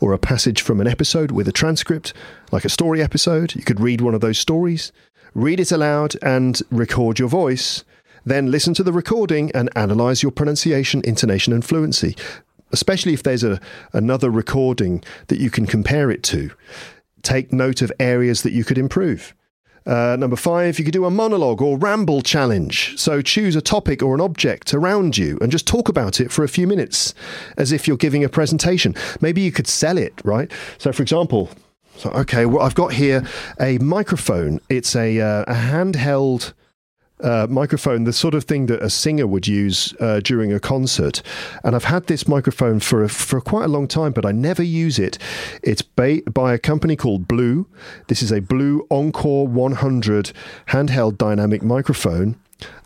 or 0.00 0.14
a 0.14 0.18
passage 0.18 0.62
from 0.62 0.80
an 0.80 0.86
episode 0.86 1.30
with 1.30 1.46
a 1.48 1.52
transcript, 1.52 2.14
like 2.50 2.64
a 2.64 2.70
story 2.70 3.02
episode. 3.02 3.54
You 3.54 3.62
could 3.62 3.78
read 3.78 4.00
one 4.00 4.14
of 4.14 4.22
those 4.22 4.38
stories, 4.38 4.90
read 5.34 5.60
it 5.60 5.70
aloud, 5.70 6.14
and 6.22 6.62
record 6.70 7.18
your 7.18 7.28
voice. 7.28 7.84
Then 8.24 8.50
listen 8.50 8.72
to 8.74 8.82
the 8.82 8.92
recording 8.92 9.52
and 9.52 9.68
analyze 9.76 10.22
your 10.22 10.32
pronunciation, 10.32 11.02
intonation, 11.04 11.52
and 11.52 11.62
fluency, 11.62 12.16
especially 12.72 13.12
if 13.12 13.22
there's 13.22 13.44
a, 13.44 13.60
another 13.92 14.30
recording 14.30 15.04
that 15.26 15.40
you 15.40 15.50
can 15.50 15.66
compare 15.66 16.10
it 16.10 16.22
to 16.22 16.50
take 17.22 17.52
note 17.52 17.82
of 17.82 17.92
areas 18.00 18.42
that 18.42 18.52
you 18.52 18.64
could 18.64 18.78
improve. 18.78 19.34
Uh, 19.88 20.16
number 20.16 20.36
five, 20.36 20.78
you 20.78 20.84
could 20.84 20.92
do 20.92 21.06
a 21.06 21.10
monologue 21.10 21.62
or 21.62 21.78
ramble 21.78 22.20
challenge. 22.20 22.96
So 22.98 23.22
choose 23.22 23.56
a 23.56 23.62
topic 23.62 24.02
or 24.02 24.14
an 24.14 24.20
object 24.20 24.74
around 24.74 25.16
you 25.16 25.38
and 25.40 25.50
just 25.50 25.66
talk 25.66 25.88
about 25.88 26.20
it 26.20 26.30
for 26.30 26.44
a 26.44 26.48
few 26.48 26.66
minutes 26.66 27.14
as 27.56 27.72
if 27.72 27.88
you're 27.88 27.96
giving 27.96 28.22
a 28.22 28.28
presentation. 28.28 28.94
Maybe 29.22 29.40
you 29.40 29.50
could 29.50 29.66
sell 29.66 29.96
it, 29.96 30.12
right? 30.24 30.52
So, 30.76 30.92
for 30.92 31.02
example, 31.02 31.48
so, 31.96 32.10
okay, 32.10 32.44
well, 32.44 32.64
I've 32.64 32.74
got 32.74 32.92
here 32.92 33.26
a 33.58 33.78
microphone. 33.78 34.60
It's 34.68 34.94
a, 34.94 35.20
uh, 35.20 35.44
a 35.48 35.54
handheld 35.54 36.52
uh, 37.22 37.46
microphone, 37.48 38.04
the 38.04 38.12
sort 38.12 38.34
of 38.34 38.44
thing 38.44 38.66
that 38.66 38.82
a 38.82 38.90
singer 38.90 39.26
would 39.26 39.46
use 39.46 39.94
uh, 40.00 40.20
during 40.20 40.52
a 40.52 40.60
concert. 40.60 41.22
And 41.64 41.74
I've 41.74 41.84
had 41.84 42.06
this 42.06 42.28
microphone 42.28 42.80
for 42.80 43.02
a, 43.02 43.08
for 43.08 43.40
quite 43.40 43.64
a 43.64 43.68
long 43.68 43.88
time, 43.88 44.12
but 44.12 44.24
I 44.24 44.32
never 44.32 44.62
use 44.62 44.98
it. 44.98 45.18
It's 45.62 45.82
ba- 45.82 46.22
by 46.32 46.54
a 46.54 46.58
company 46.58 46.96
called 46.96 47.28
Blue. 47.28 47.66
This 48.08 48.22
is 48.22 48.32
a 48.32 48.40
Blue 48.40 48.86
Encore 48.90 49.46
100 49.46 50.32
handheld 50.68 51.18
dynamic 51.18 51.62
microphone. 51.62 52.36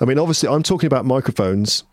I 0.00 0.04
mean, 0.04 0.18
obviously, 0.18 0.48
I'm 0.48 0.62
talking 0.62 0.86
about 0.86 1.04
microphones. 1.04 1.84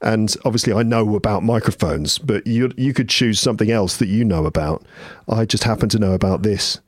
And 0.00 0.34
obviously, 0.44 0.72
I 0.72 0.82
know 0.82 1.14
about 1.14 1.44
microphones, 1.44 2.18
but 2.18 2.44
you 2.44 2.72
you 2.76 2.92
could 2.92 3.08
choose 3.08 3.38
something 3.38 3.70
else 3.70 3.98
that 3.98 4.08
you 4.08 4.24
know 4.24 4.46
about. 4.46 4.84
I 5.28 5.44
just 5.44 5.62
happen 5.62 5.88
to 5.90 5.98
know 6.00 6.12
about 6.12 6.42
this, 6.42 6.80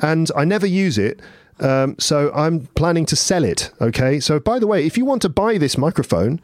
and 0.00 0.28
I 0.34 0.44
never 0.44 0.66
use 0.66 0.98
it 0.98 1.20
um, 1.60 1.96
so 1.98 2.32
I'm 2.34 2.66
planning 2.74 3.06
to 3.06 3.16
sell 3.16 3.44
it. 3.44 3.70
Okay. 3.80 4.20
So 4.20 4.38
by 4.38 4.58
the 4.58 4.66
way, 4.66 4.86
if 4.86 4.96
you 4.98 5.04
want 5.04 5.22
to 5.22 5.28
buy 5.28 5.58
this 5.58 5.78
microphone, 5.78 6.40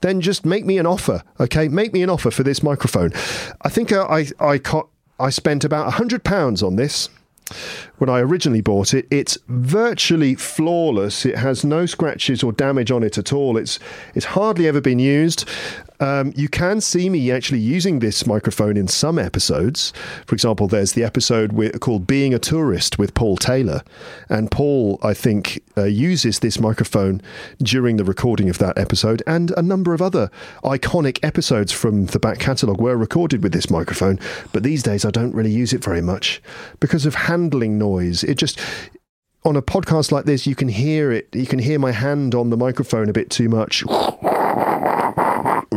then 0.00 0.20
just 0.20 0.44
make 0.44 0.64
me 0.64 0.78
an 0.78 0.86
offer. 0.86 1.22
Okay. 1.38 1.68
Make 1.68 1.92
me 1.92 2.02
an 2.02 2.10
offer 2.10 2.30
for 2.30 2.42
this 2.42 2.62
microphone. 2.62 3.12
I 3.62 3.68
think 3.68 3.92
uh, 3.92 4.06
I 4.08 4.26
I 4.38 4.60
I 5.18 5.30
spent 5.30 5.64
about 5.64 5.88
a 5.88 5.92
hundred 5.92 6.24
pounds 6.24 6.62
on 6.62 6.76
this 6.76 7.08
when 8.00 8.08
I 8.08 8.20
originally 8.20 8.62
bought 8.62 8.94
it. 8.94 9.06
It's 9.10 9.36
virtually 9.48 10.34
flawless. 10.34 11.26
It 11.26 11.36
has 11.36 11.64
no 11.64 11.84
scratches 11.84 12.42
or 12.42 12.52
damage 12.52 12.90
on 12.90 13.02
it 13.02 13.18
at 13.18 13.32
all. 13.32 13.56
It's 13.56 13.78
it's 14.14 14.26
hardly 14.26 14.66
ever 14.66 14.80
been 14.80 14.98
used. 14.98 15.48
Um, 16.00 16.32
you 16.34 16.48
can 16.48 16.80
see 16.80 17.10
me 17.10 17.30
actually 17.30 17.58
using 17.58 17.98
this 17.98 18.26
microphone 18.26 18.78
in 18.78 18.88
some 18.88 19.18
episodes. 19.18 19.92
For 20.26 20.34
example, 20.34 20.66
there's 20.66 20.94
the 20.94 21.04
episode 21.04 21.52
with, 21.52 21.78
called 21.80 22.06
Being 22.06 22.32
a 22.32 22.38
Tourist 22.38 22.98
with 22.98 23.12
Paul 23.12 23.36
Taylor. 23.36 23.82
And 24.30 24.50
Paul, 24.50 24.98
I 25.02 25.12
think, 25.12 25.62
uh, 25.76 25.84
uses 25.84 26.38
this 26.38 26.58
microphone 26.58 27.20
during 27.58 27.98
the 27.98 28.04
recording 28.04 28.48
of 28.48 28.56
that 28.58 28.78
episode. 28.78 29.22
And 29.26 29.50
a 29.58 29.62
number 29.62 29.92
of 29.92 30.00
other 30.00 30.30
iconic 30.64 31.18
episodes 31.22 31.70
from 31.70 32.06
the 32.06 32.18
back 32.18 32.38
catalogue 32.38 32.80
were 32.80 32.96
recorded 32.96 33.42
with 33.42 33.52
this 33.52 33.68
microphone. 33.68 34.18
But 34.52 34.62
these 34.62 34.82
days, 34.82 35.04
I 35.04 35.10
don't 35.10 35.34
really 35.34 35.52
use 35.52 35.74
it 35.74 35.84
very 35.84 36.00
much 36.00 36.42
because 36.80 37.04
of 37.04 37.14
handling 37.14 37.78
noise. 37.78 37.89
It 37.98 38.36
just 38.36 38.58
on 39.44 39.56
a 39.56 39.62
podcast 39.62 40.12
like 40.12 40.26
this, 40.26 40.46
you 40.46 40.54
can 40.54 40.68
hear 40.68 41.10
it. 41.10 41.28
You 41.34 41.46
can 41.46 41.58
hear 41.58 41.78
my 41.78 41.92
hand 41.92 42.34
on 42.34 42.50
the 42.50 42.56
microphone 42.56 43.08
a 43.08 43.12
bit 43.12 43.30
too 43.30 43.48
much 43.48 43.84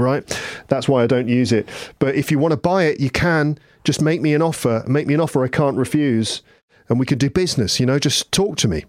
right? 0.03 0.40
That's 0.68 0.88
why 0.88 1.03
I 1.03 1.07
don't 1.07 1.27
use 1.27 1.52
it. 1.52 1.68
But 1.99 2.15
if 2.15 2.31
you 2.31 2.40
want 2.40 2.52
to 2.52 2.57
buy 2.57 2.84
it, 2.84 2.99
you 2.99 3.10
can. 3.10 3.57
Just 3.84 4.02
make 4.02 4.22
me 4.22 4.34
an 4.34 4.41
offer. 4.41 4.84
Make 4.88 5.07
me 5.07 5.14
an 5.14 5.19
offer 5.19 5.44
I 5.44 5.48
can't 5.48 5.77
refuse, 5.77 6.41
and 6.90 6.99
we 6.99 7.06
could 7.06 7.19
do 7.19 7.30
business. 7.30 7.80
You 7.80 7.85
know, 7.85 7.99
just 7.99 8.31
talk 8.31 8.57
to 8.57 8.68
me. 8.68 8.85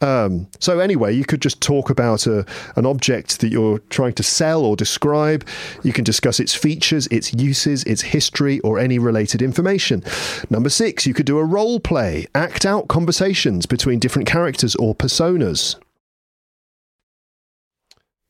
Um, 0.00 0.48
so 0.60 0.80
anyway, 0.80 1.14
you 1.14 1.24
could 1.24 1.40
just 1.40 1.60
talk 1.60 1.90
about 1.90 2.26
a, 2.26 2.44
an 2.76 2.86
object 2.86 3.40
that 3.40 3.48
you're 3.48 3.78
trying 3.90 4.14
to 4.14 4.22
sell 4.22 4.64
or 4.64 4.76
describe. 4.76 5.46
You 5.82 5.92
can 5.92 6.04
discuss 6.04 6.40
its 6.40 6.54
features, 6.54 7.06
its 7.08 7.32
uses, 7.32 7.84
its 7.84 8.02
history, 8.02 8.60
or 8.60 8.78
any 8.78 8.98
related 8.98 9.40
information. 9.42 10.02
Number 10.50 10.68
six, 10.68 11.06
you 11.06 11.14
could 11.14 11.26
do 11.26 11.38
a 11.38 11.44
role 11.44 11.80
play, 11.80 12.26
act 12.34 12.66
out 12.66 12.88
conversations 12.88 13.66
between 13.66 13.98
different 13.98 14.28
characters 14.28 14.74
or 14.76 14.94
personas. 14.94 15.76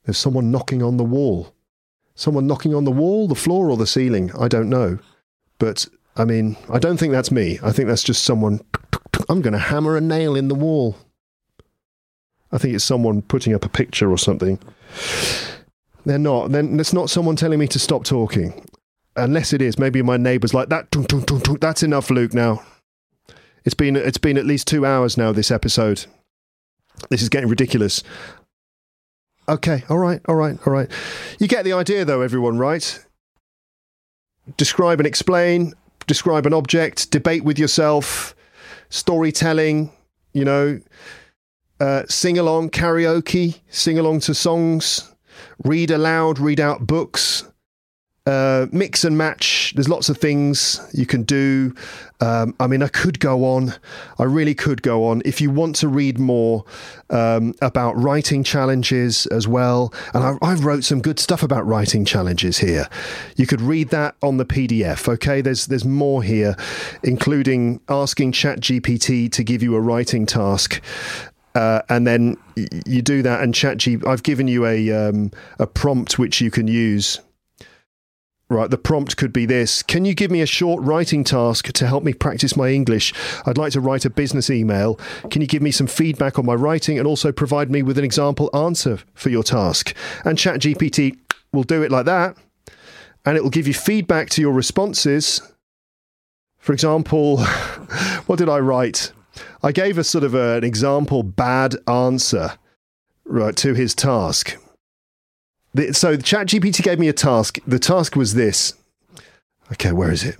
There's 0.04 0.18
someone 0.18 0.50
knocking 0.50 0.82
on 0.82 0.96
the 0.96 1.04
wall 1.04 1.54
someone 2.14 2.46
knocking 2.46 2.74
on 2.74 2.84
the 2.84 2.92
wall, 2.92 3.28
the 3.28 3.34
floor, 3.34 3.70
or 3.70 3.76
the 3.76 3.86
ceiling. 3.86 4.30
I 4.38 4.48
don't 4.48 4.68
know. 4.68 4.98
But 5.58 5.86
I 6.16 6.24
mean, 6.24 6.56
I 6.70 6.78
don't 6.78 6.96
think 6.96 7.12
that's 7.12 7.30
me. 7.30 7.58
I 7.62 7.72
think 7.72 7.88
that's 7.88 8.02
just 8.02 8.24
someone. 8.24 8.60
I'm 9.28 9.42
going 9.42 9.52
to 9.52 9.58
hammer 9.58 9.96
a 9.96 10.00
nail 10.00 10.36
in 10.36 10.48
the 10.48 10.54
wall. 10.54 10.96
I 12.54 12.58
think 12.58 12.74
it's 12.74 12.84
someone 12.84 13.20
putting 13.20 13.52
up 13.52 13.64
a 13.64 13.68
picture 13.68 14.10
or 14.10 14.16
something. 14.16 14.60
They're 16.06 16.18
not. 16.18 16.52
Then 16.52 16.78
it's 16.78 16.92
not 16.92 17.10
someone 17.10 17.34
telling 17.34 17.58
me 17.58 17.66
to 17.68 17.78
stop 17.78 18.04
talking. 18.04 18.64
Unless 19.16 19.52
it 19.52 19.60
is, 19.60 19.78
maybe 19.78 20.02
my 20.02 20.16
neighbour's 20.16 20.54
like 20.54 20.68
that. 20.68 20.90
That's 21.60 21.82
enough, 21.82 22.10
Luke. 22.10 22.32
Now, 22.32 22.62
it's 23.64 23.74
been 23.74 23.96
it's 23.96 24.18
been 24.18 24.38
at 24.38 24.46
least 24.46 24.68
two 24.68 24.86
hours 24.86 25.18
now. 25.18 25.32
This 25.32 25.50
episode. 25.50 26.06
This 27.10 27.22
is 27.22 27.28
getting 27.28 27.50
ridiculous. 27.50 28.04
Okay, 29.48 29.82
all 29.90 29.98
right, 29.98 30.20
all 30.26 30.36
right, 30.36 30.56
all 30.66 30.72
right. 30.72 30.88
You 31.38 31.48
get 31.48 31.64
the 31.64 31.72
idea, 31.72 32.04
though, 32.04 32.22
everyone, 32.22 32.56
right? 32.56 33.04
Describe 34.56 35.00
and 35.00 35.06
explain, 35.06 35.74
describe 36.06 36.46
an 36.46 36.54
object, 36.54 37.10
debate 37.10 37.44
with 37.44 37.58
yourself, 37.58 38.34
storytelling, 38.88 39.92
you 40.32 40.44
know, 40.44 40.80
uh, 41.80 42.04
sing 42.08 42.38
along, 42.38 42.70
karaoke, 42.70 43.60
sing 43.68 43.98
along 43.98 44.20
to 44.20 44.34
songs, 44.34 45.14
read 45.64 45.90
aloud, 45.90 46.38
read 46.38 46.60
out 46.60 46.86
books, 46.86 47.44
uh, 48.26 48.66
mix 48.72 49.04
and 49.04 49.18
match. 49.18 49.72
There's 49.74 49.88
lots 49.88 50.08
of 50.08 50.16
things 50.16 50.80
you 50.94 51.04
can 51.04 51.24
do. 51.24 51.74
Um, 52.20 52.54
I 52.58 52.66
mean, 52.66 52.82
I 52.82 52.88
could 52.88 53.20
go 53.20 53.44
on. 53.44 53.74
I 54.18 54.22
really 54.22 54.54
could 54.54 54.80
go 54.80 55.04
on. 55.04 55.20
If 55.26 55.42
you 55.42 55.50
want 55.50 55.76
to 55.76 55.88
read 55.88 56.18
more 56.18 56.64
um, 57.10 57.54
about 57.60 57.92
writing 57.98 58.42
challenges 58.42 59.26
as 59.26 59.46
well, 59.46 59.92
and 60.14 60.24
I, 60.24 60.36
I, 60.40 60.54
wrote 60.54 60.84
some 60.84 61.02
good 61.02 61.18
stuff 61.18 61.42
about 61.42 61.66
writing 61.66 62.06
challenges 62.06 62.58
here. 62.58 62.88
You 63.36 63.46
could 63.46 63.60
read 63.60 63.90
that 63.90 64.14
on 64.22 64.38
the 64.38 64.46
PDF. 64.46 65.06
Okay, 65.06 65.42
there's 65.42 65.66
there's 65.66 65.84
more 65.84 66.22
here, 66.22 66.56
including 67.02 67.80
asking 67.90 68.32
ChatGPT 68.32 69.30
to 69.32 69.44
give 69.44 69.62
you 69.62 69.74
a 69.74 69.80
writing 69.80 70.24
task. 70.24 70.80
Uh, 71.54 71.82
and 71.88 72.06
then 72.06 72.36
you 72.84 73.00
do 73.00 73.22
that, 73.22 73.42
and 73.42 73.54
ChatGPT. 73.54 74.06
I've 74.06 74.22
given 74.24 74.48
you 74.48 74.66
a 74.66 74.90
um, 74.90 75.30
a 75.58 75.66
prompt 75.66 76.18
which 76.18 76.40
you 76.40 76.50
can 76.50 76.66
use 76.66 77.20
Right, 78.50 78.70
the 78.70 78.76
prompt 78.76 79.16
could 79.16 79.32
be 79.32 79.46
this 79.46 79.82
Can 79.82 80.04
you 80.04 80.14
give 80.14 80.30
me 80.30 80.42
a 80.42 80.46
short 80.46 80.82
writing 80.84 81.24
task 81.24 81.72
to 81.72 81.86
help 81.86 82.04
me 82.04 82.12
practice 82.12 82.56
my 82.56 82.68
English? 82.68 83.14
I'd 83.46 83.56
like 83.56 83.72
to 83.72 83.80
write 83.80 84.04
a 84.04 84.10
business 84.10 84.50
email. 84.50 84.96
Can 85.30 85.40
you 85.40 85.48
give 85.48 85.62
me 85.62 85.70
some 85.70 85.86
feedback 85.86 86.38
on 86.38 86.44
my 86.44 86.54
writing 86.54 86.98
and 86.98 87.06
also 87.06 87.32
provide 87.32 87.70
me 87.70 87.82
with 87.82 87.96
an 87.96 88.04
example 88.04 88.50
answer 88.54 88.98
for 89.14 89.30
your 89.30 89.42
task? 89.42 89.96
And 90.26 90.36
ChatGPT 90.36 91.18
will 91.52 91.62
do 91.62 91.82
it 91.82 91.90
like 91.90 92.04
that, 92.04 92.36
and 93.24 93.38
it 93.38 93.42
will 93.42 93.50
give 93.50 93.66
you 93.66 93.74
feedback 93.74 94.28
to 94.30 94.42
your 94.42 94.52
responses. 94.52 95.40
For 96.58 96.74
example, 96.74 97.38
what 98.26 98.38
did 98.38 98.50
I 98.50 98.58
write? 98.58 99.10
I 99.62 99.72
gave 99.72 99.98
a 99.98 100.04
sort 100.04 100.24
of 100.24 100.34
a, 100.34 100.56
an 100.56 100.64
example 100.64 101.22
bad 101.22 101.76
answer 101.88 102.52
right 103.24 103.56
to 103.56 103.74
his 103.74 103.94
task 103.94 104.56
the, 105.74 105.92
so 105.92 106.16
ChatGPT 106.16 106.82
gave 106.82 106.98
me 106.98 107.08
a 107.08 107.12
task. 107.12 107.58
The 107.66 107.78
task 107.78 108.16
was 108.16 108.34
this. 108.34 108.74
Okay, 109.72 109.92
where 109.92 110.10
is 110.10 110.24
it? 110.24 110.36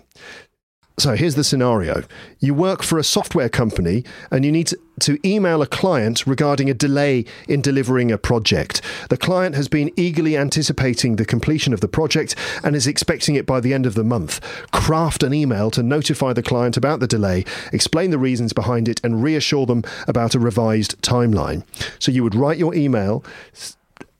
So 0.96 1.16
here's 1.16 1.34
the 1.34 1.42
scenario. 1.42 2.04
You 2.38 2.54
work 2.54 2.84
for 2.84 2.98
a 2.98 3.04
software 3.04 3.48
company 3.48 4.04
and 4.30 4.44
you 4.44 4.52
need 4.52 4.68
to, 4.68 4.78
email 5.26 5.60
a 5.60 5.66
client 5.66 6.24
regarding 6.24 6.70
a 6.70 6.74
delay 6.74 7.24
in 7.48 7.60
delivering 7.60 8.12
a 8.12 8.16
project. 8.16 8.80
The 9.10 9.16
client 9.16 9.56
has 9.56 9.66
been 9.66 9.90
eagerly 9.96 10.36
anticipating 10.36 11.16
the 11.16 11.24
completion 11.24 11.72
of 11.72 11.80
the 11.80 11.88
project 11.88 12.36
and 12.62 12.76
is 12.76 12.86
expecting 12.86 13.34
it 13.34 13.44
by 13.44 13.58
the 13.58 13.74
end 13.74 13.86
of 13.86 13.94
the 13.94 14.04
month. 14.04 14.40
Craft 14.70 15.24
an 15.24 15.34
email 15.34 15.72
to 15.72 15.82
notify 15.82 16.32
the 16.32 16.44
client 16.44 16.76
about 16.76 17.00
the 17.00 17.08
delay, 17.08 17.44
explain 17.72 18.12
the 18.12 18.18
reasons 18.18 18.52
behind 18.52 18.88
it, 18.88 19.00
and 19.02 19.20
reassure 19.20 19.66
them 19.66 19.82
about 20.06 20.36
a 20.36 20.38
revised 20.38 21.02
timeline. 21.02 21.64
So 21.98 22.12
you 22.12 22.22
would 22.22 22.36
write 22.36 22.58
your 22.58 22.72
email 22.72 23.24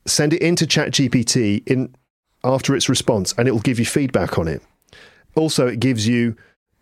send 0.07 0.33
it 0.33 0.43
into 0.43 0.67
ChatGPT 0.67 1.67
in 1.67 1.95
after 2.43 2.75
its 2.75 2.89
response, 2.89 3.33
and 3.39 3.49
it 3.49 3.53
will 3.53 3.61
give 3.61 3.79
you 3.79 3.87
feedback 3.87 4.39
on 4.39 4.49
it. 4.49 4.63
Also, 5.35 5.67
it 5.67 5.81
gives 5.81 6.07
you 6.07 6.37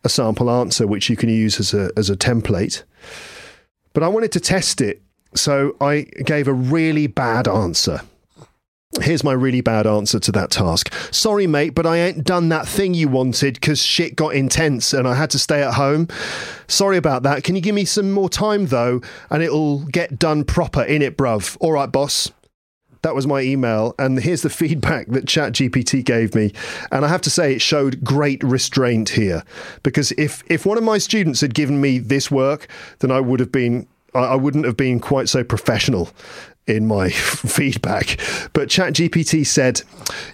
a 0.04 0.08
sample 0.08 0.50
answer 0.50 0.86
which 0.86 1.08
you 1.08 1.16
can 1.16 1.28
use 1.28 1.60
as 1.60 1.74
a 1.74 1.90
as 1.96 2.10
a 2.10 2.16
template. 2.16 2.82
But 3.92 4.02
I 4.02 4.08
wanted 4.08 4.32
to 4.32 4.40
test 4.40 4.80
it, 4.80 5.02
so 5.34 5.76
I 5.80 6.02
gave 6.24 6.48
a 6.48 6.52
really 6.52 7.06
bad 7.06 7.46
answer. 7.46 8.00
Here's 9.00 9.24
my 9.24 9.32
really 9.32 9.62
bad 9.62 9.86
answer 9.86 10.20
to 10.20 10.32
that 10.32 10.50
task. 10.50 10.92
Sorry, 11.10 11.46
mate, 11.46 11.74
but 11.74 11.86
I 11.86 11.96
ain't 11.96 12.24
done 12.24 12.50
that 12.50 12.68
thing 12.68 12.92
you 12.92 13.08
wanted 13.08 13.54
because 13.54 13.82
shit 13.82 14.16
got 14.16 14.34
intense 14.34 14.92
and 14.92 15.08
I 15.08 15.14
had 15.14 15.30
to 15.30 15.38
stay 15.38 15.62
at 15.62 15.74
home. 15.74 16.08
Sorry 16.68 16.98
about 16.98 17.22
that. 17.22 17.42
Can 17.42 17.54
you 17.54 17.62
give 17.62 17.74
me 17.74 17.86
some 17.86 18.12
more 18.12 18.28
time 18.28 18.66
though? 18.66 19.00
And 19.30 19.42
it'll 19.42 19.86
get 19.86 20.18
done 20.18 20.44
proper 20.44 20.82
in 20.82 21.00
it, 21.00 21.16
bruv. 21.16 21.56
All 21.60 21.72
right, 21.72 21.90
boss. 21.90 22.30
That 23.02 23.14
was 23.14 23.26
my 23.26 23.40
email, 23.40 23.94
and 23.98 24.18
here's 24.18 24.42
the 24.42 24.50
feedback 24.50 25.08
that 25.08 25.26
ChatGPT 25.26 26.04
gave 26.04 26.34
me. 26.34 26.52
And 26.90 27.04
I 27.04 27.08
have 27.08 27.20
to 27.22 27.30
say, 27.30 27.54
it 27.54 27.62
showed 27.62 28.02
great 28.02 28.42
restraint 28.42 29.10
here 29.10 29.42
because 29.82 30.12
if 30.12 30.42
if 30.46 30.64
one 30.64 30.78
of 30.78 30.84
my 30.84 30.98
students 30.98 31.40
had 31.40 31.54
given 31.54 31.80
me 31.80 31.98
this 31.98 32.30
work, 32.30 32.68
then 33.00 33.10
I 33.10 33.20
would 33.20 33.40
have 33.40 33.52
been 33.52 33.86
I 34.14 34.34
wouldn't 34.34 34.66
have 34.66 34.76
been 34.76 35.00
quite 35.00 35.28
so 35.28 35.42
professional 35.42 36.10
in 36.66 36.86
my 36.86 37.10
feedback. 37.10 38.18
But 38.52 38.68
ChatGPT 38.68 39.46
said, 39.46 39.82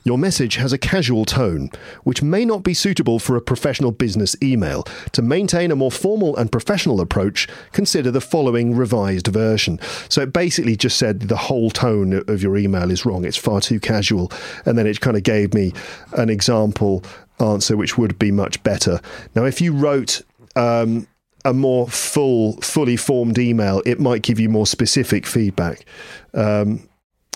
Your 0.05 0.19
message 0.19 0.57
has 0.57 0.73
a 0.73 0.79
casual 0.79 1.25
tone, 1.25 1.71
which 2.05 2.23
may 2.23 2.45
not 2.45 2.63
be 2.63 2.75
suitable 2.75 3.19
for 3.19 3.37
a 3.37 3.41
professional 3.41 3.93
business 3.93 4.37
email. 4.43 4.85
To 5.13 5.23
maintain 5.23 5.71
a 5.71 5.77
more 5.77 5.91
formal 5.91 6.37
and 6.37 6.53
professional 6.53 7.01
approach, 7.01 7.49
consider 7.73 8.11
the 8.11 8.21
following 8.21 8.75
revised 8.75 9.29
version. 9.29 9.81
So 10.09 10.23
it 10.23 10.33
basically 10.33 10.77
just 10.77 10.99
said 10.99 11.21
the 11.21 11.37
whole 11.37 11.71
tone 11.71 12.25
of 12.29 12.43
your 12.43 12.57
email 12.57 12.91
is 12.91 13.05
wrong. 13.05 13.25
It's 13.25 13.37
far 13.37 13.61
too 13.61 13.81
casual. 13.81 14.31
And 14.67 14.77
then 14.77 14.87
it 14.87 15.01
kind 15.01 15.17
of 15.17 15.23
gave 15.23 15.55
me 15.55 15.73
an 16.13 16.29
example 16.29 17.05
answer, 17.41 17.77
which 17.77 17.97
would 17.97 18.19
be 18.19 18.33
much 18.33 18.63
better. 18.63 19.01
Now, 19.35 19.45
if 19.45 19.61
you 19.61 19.73
wrote, 19.73 20.23
um, 20.57 21.07
a 21.49 21.55
more 21.55 21.89
full, 21.89 22.61
fully 22.61 22.97
formed 22.97 23.39
email, 23.39 23.83
it 23.87 23.99
might 23.99 24.23
give 24.23 24.39
you 24.39 24.51
more 24.51 24.67
specific 24.67 25.27
feedback. 25.27 25.87
Um, 26.35 26.87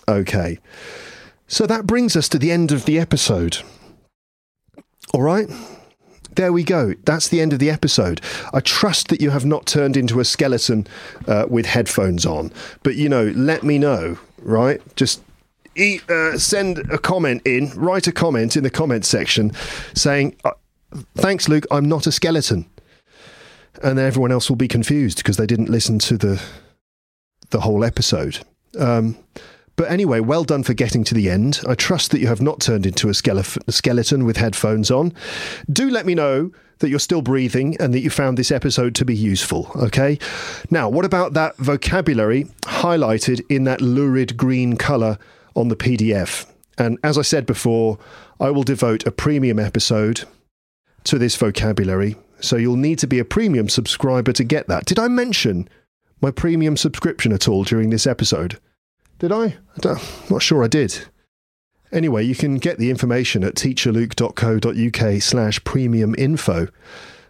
okay. 0.06 0.58
So 1.48 1.66
that 1.66 1.86
brings 1.86 2.14
us 2.14 2.28
to 2.30 2.38
the 2.38 2.52
end 2.52 2.72
of 2.72 2.84
the 2.84 2.98
episode. 2.98 3.58
All 5.14 5.22
right. 5.22 5.48
There 6.34 6.52
we 6.52 6.62
go. 6.62 6.94
That's 7.04 7.28
the 7.28 7.40
end 7.40 7.52
of 7.52 7.58
the 7.58 7.70
episode. 7.70 8.20
I 8.52 8.60
trust 8.60 9.08
that 9.08 9.20
you 9.20 9.30
have 9.30 9.44
not 9.44 9.66
turned 9.66 9.96
into 9.96 10.20
a 10.20 10.24
skeleton 10.24 10.86
uh, 11.26 11.46
with 11.48 11.66
headphones 11.66 12.26
on. 12.26 12.52
But, 12.82 12.96
you 12.96 13.08
know, 13.08 13.32
let 13.34 13.62
me 13.62 13.78
know, 13.78 14.18
right? 14.40 14.80
Just 14.96 15.22
uh, 15.78 16.38
send 16.38 16.78
a 16.90 16.98
comment 16.98 17.42
in, 17.46 17.70
write 17.74 18.06
a 18.06 18.12
comment 18.12 18.56
in 18.56 18.62
the 18.62 18.70
comment 18.70 19.04
section 19.06 19.52
saying, 19.94 20.36
uh, 20.44 20.52
Thanks, 21.14 21.48
Luke. 21.48 21.64
I'm 21.70 21.88
not 21.88 22.06
a 22.06 22.12
skeleton 22.12 22.66
and 23.82 23.98
then 23.98 24.06
everyone 24.06 24.32
else 24.32 24.48
will 24.48 24.56
be 24.56 24.68
confused 24.68 25.18
because 25.18 25.36
they 25.36 25.46
didn't 25.46 25.70
listen 25.70 25.98
to 26.00 26.16
the 26.16 26.42
the 27.50 27.60
whole 27.60 27.84
episode. 27.84 28.38
Um, 28.78 29.16
but 29.76 29.90
anyway, 29.90 30.20
well 30.20 30.44
done 30.44 30.62
for 30.62 30.74
getting 30.74 31.04
to 31.04 31.14
the 31.14 31.30
end. 31.30 31.60
I 31.66 31.74
trust 31.74 32.10
that 32.10 32.20
you 32.20 32.26
have 32.26 32.42
not 32.42 32.60
turned 32.60 32.86
into 32.86 33.08
a 33.08 33.14
skeleton 33.14 34.24
with 34.24 34.36
headphones 34.36 34.90
on. 34.90 35.14
Do 35.70 35.90
let 35.90 36.06
me 36.06 36.14
know 36.14 36.52
that 36.78 36.90
you're 36.90 36.98
still 36.98 37.22
breathing 37.22 37.76
and 37.78 37.94
that 37.94 38.00
you 38.00 38.10
found 38.10 38.36
this 38.36 38.50
episode 38.50 38.94
to 38.96 39.04
be 39.04 39.14
useful, 39.14 39.70
okay? 39.76 40.18
Now, 40.70 40.88
what 40.88 41.04
about 41.04 41.32
that 41.34 41.56
vocabulary 41.56 42.44
highlighted 42.62 43.40
in 43.48 43.64
that 43.64 43.80
lurid 43.80 44.36
green 44.36 44.76
colour 44.76 45.16
on 45.56 45.68
the 45.68 45.76
PDF? 45.76 46.46
And 46.76 46.98
as 47.02 47.16
I 47.16 47.22
said 47.22 47.46
before, 47.46 47.98
I 48.40 48.50
will 48.50 48.64
devote 48.64 49.06
a 49.06 49.12
premium 49.12 49.58
episode 49.58 50.24
to 51.04 51.18
this 51.18 51.36
vocabulary 51.36 52.16
so 52.42 52.56
you'll 52.56 52.76
need 52.76 52.98
to 52.98 53.06
be 53.06 53.18
a 53.18 53.24
premium 53.24 53.68
subscriber 53.68 54.32
to 54.32 54.44
get 54.44 54.68
that. 54.68 54.84
Did 54.84 54.98
I 54.98 55.08
mention 55.08 55.68
my 56.20 56.30
premium 56.30 56.76
subscription 56.76 57.32
at 57.32 57.48
all 57.48 57.64
during 57.64 57.90
this 57.90 58.06
episode? 58.06 58.58
Did 59.18 59.32
I? 59.32 59.56
I'm 59.84 59.98
not 60.30 60.42
sure 60.42 60.64
I 60.64 60.68
did. 60.68 61.06
Anyway, 61.92 62.24
you 62.24 62.34
can 62.34 62.56
get 62.56 62.78
the 62.78 62.90
information 62.90 63.44
at 63.44 63.54
teacherluke.co.uk 63.54 65.22
slash 65.22 65.62
premium 65.64 66.14
info. 66.16 66.68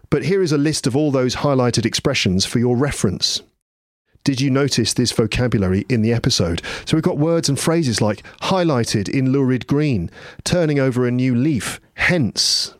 But 0.09 0.23
here 0.23 0.41
is 0.41 0.51
a 0.51 0.57
list 0.57 0.87
of 0.87 0.95
all 0.95 1.11
those 1.11 1.37
highlighted 1.37 1.85
expressions 1.85 2.45
for 2.45 2.59
your 2.59 2.77
reference. 2.77 3.41
Did 4.23 4.39
you 4.39 4.49
notice 4.49 4.93
this 4.93 5.11
vocabulary 5.11 5.85
in 5.89 6.01
the 6.01 6.13
episode? 6.13 6.61
So 6.85 6.95
we've 6.95 7.03
got 7.03 7.17
words 7.17 7.49
and 7.49 7.59
phrases 7.59 7.99
like 7.99 8.23
highlighted 8.41 9.09
in 9.09 9.33
lurid 9.33 9.67
green, 9.67 10.09
turning 10.45 10.79
over 10.79 11.05
a 11.05 11.11
new 11.11 11.35
leaf, 11.35 11.81
hence, 11.95 12.73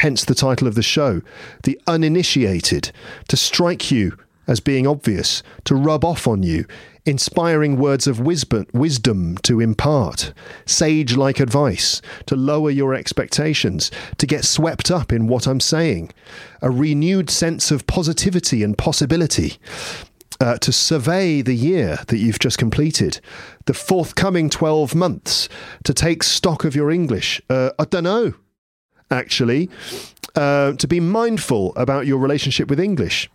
hence 0.00 0.24
the 0.24 0.34
title 0.34 0.66
of 0.66 0.74
the 0.74 0.82
show. 0.82 1.20
The 1.64 1.80
uninitiated, 1.86 2.90
to 3.28 3.36
strike 3.36 3.90
you 3.90 4.16
as 4.46 4.58
being 4.58 4.86
obvious, 4.86 5.42
to 5.64 5.74
rub 5.74 6.04
off 6.04 6.26
on 6.26 6.42
you, 6.42 6.64
inspiring 7.06 7.76
words 7.76 8.06
of 8.06 8.18
wisdom 8.18 9.36
to 9.38 9.60
impart, 9.60 10.32
sage 10.66 11.16
like 11.16 11.38
advice, 11.38 12.02
to 12.26 12.34
lower 12.34 12.70
your 12.70 12.94
expectations, 12.94 13.90
to 14.18 14.26
get 14.26 14.44
swept 14.44 14.90
up 14.90 15.12
in 15.12 15.28
what 15.28 15.46
I'm 15.46 15.60
saying, 15.60 16.12
a 16.62 16.70
renewed 16.70 17.30
sense 17.30 17.70
of 17.70 17.86
positivity 17.86 18.62
and 18.62 18.76
possibility. 18.76 19.58
Uh, 20.42 20.56
to 20.56 20.72
survey 20.72 21.42
the 21.42 21.54
year 21.54 21.98
that 22.08 22.16
you've 22.16 22.38
just 22.38 22.56
completed, 22.56 23.20
the 23.66 23.74
forthcoming 23.74 24.48
12 24.48 24.94
months, 24.94 25.50
to 25.84 25.92
take 25.92 26.22
stock 26.22 26.64
of 26.64 26.74
your 26.74 26.90
English. 26.90 27.42
Uh, 27.50 27.72
I 27.78 27.84
don't 27.84 28.04
know 28.04 28.32
actually, 29.10 29.68
uh, 30.36 30.72
to 30.74 30.86
be 30.86 31.00
mindful 31.00 31.72
about 31.76 32.06
your 32.06 32.18
relationship 32.18 32.68
with 32.68 32.78
English. 32.78 33.28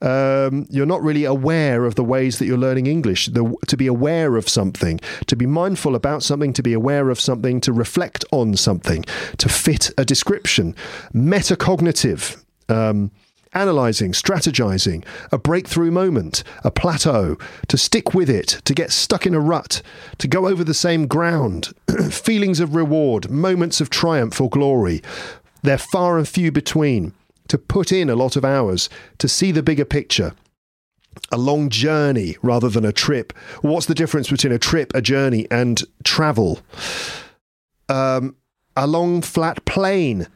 Um, 0.00 0.66
you're 0.68 0.86
not 0.86 1.02
really 1.02 1.24
aware 1.24 1.84
of 1.84 1.94
the 1.94 2.04
ways 2.04 2.38
that 2.38 2.46
you're 2.46 2.58
learning 2.58 2.86
English. 2.86 3.26
The, 3.28 3.54
to 3.68 3.76
be 3.76 3.86
aware 3.86 4.36
of 4.36 4.48
something, 4.48 5.00
to 5.26 5.36
be 5.36 5.46
mindful 5.46 5.94
about 5.94 6.22
something, 6.22 6.52
to 6.52 6.62
be 6.62 6.72
aware 6.72 7.08
of 7.10 7.18
something, 7.20 7.60
to 7.62 7.72
reflect 7.72 8.24
on 8.32 8.56
something, 8.56 9.04
to 9.38 9.48
fit 9.48 9.90
a 9.96 10.04
description. 10.04 10.74
Metacognitive. 11.14 12.42
Um, 12.68 13.10
analyzing, 13.54 14.12
strategizing, 14.12 15.04
a 15.30 15.38
breakthrough 15.38 15.90
moment, 15.90 16.42
a 16.64 16.70
plateau, 16.70 17.36
to 17.68 17.76
stick 17.76 18.14
with 18.14 18.30
it, 18.30 18.60
to 18.64 18.74
get 18.74 18.92
stuck 18.92 19.26
in 19.26 19.34
a 19.34 19.40
rut, 19.40 19.82
to 20.18 20.28
go 20.28 20.46
over 20.46 20.64
the 20.64 20.74
same 20.74 21.06
ground, 21.06 21.72
feelings 22.10 22.60
of 22.60 22.74
reward, 22.74 23.30
moments 23.30 23.80
of 23.80 23.90
triumph 23.90 24.40
or 24.40 24.48
glory. 24.48 25.02
They're 25.62 25.78
far 25.78 26.18
and 26.18 26.28
few 26.28 26.50
between. 26.50 27.14
To 27.48 27.58
put 27.58 27.92
in 27.92 28.08
a 28.08 28.16
lot 28.16 28.36
of 28.36 28.44
hours, 28.44 28.88
to 29.18 29.28
see 29.28 29.52
the 29.52 29.62
bigger 29.62 29.84
picture. 29.84 30.34
A 31.30 31.36
long 31.36 31.68
journey 31.68 32.36
rather 32.42 32.70
than 32.70 32.84
a 32.86 32.92
trip. 32.92 33.34
What's 33.60 33.86
the 33.86 33.94
difference 33.94 34.30
between 34.30 34.52
a 34.52 34.58
trip, 34.58 34.92
a 34.94 35.02
journey, 35.02 35.46
and 35.50 35.82
travel? 36.04 36.60
Um, 37.90 38.36
a 38.74 38.86
long 38.86 39.20
flat 39.20 39.62
plain 39.66 40.28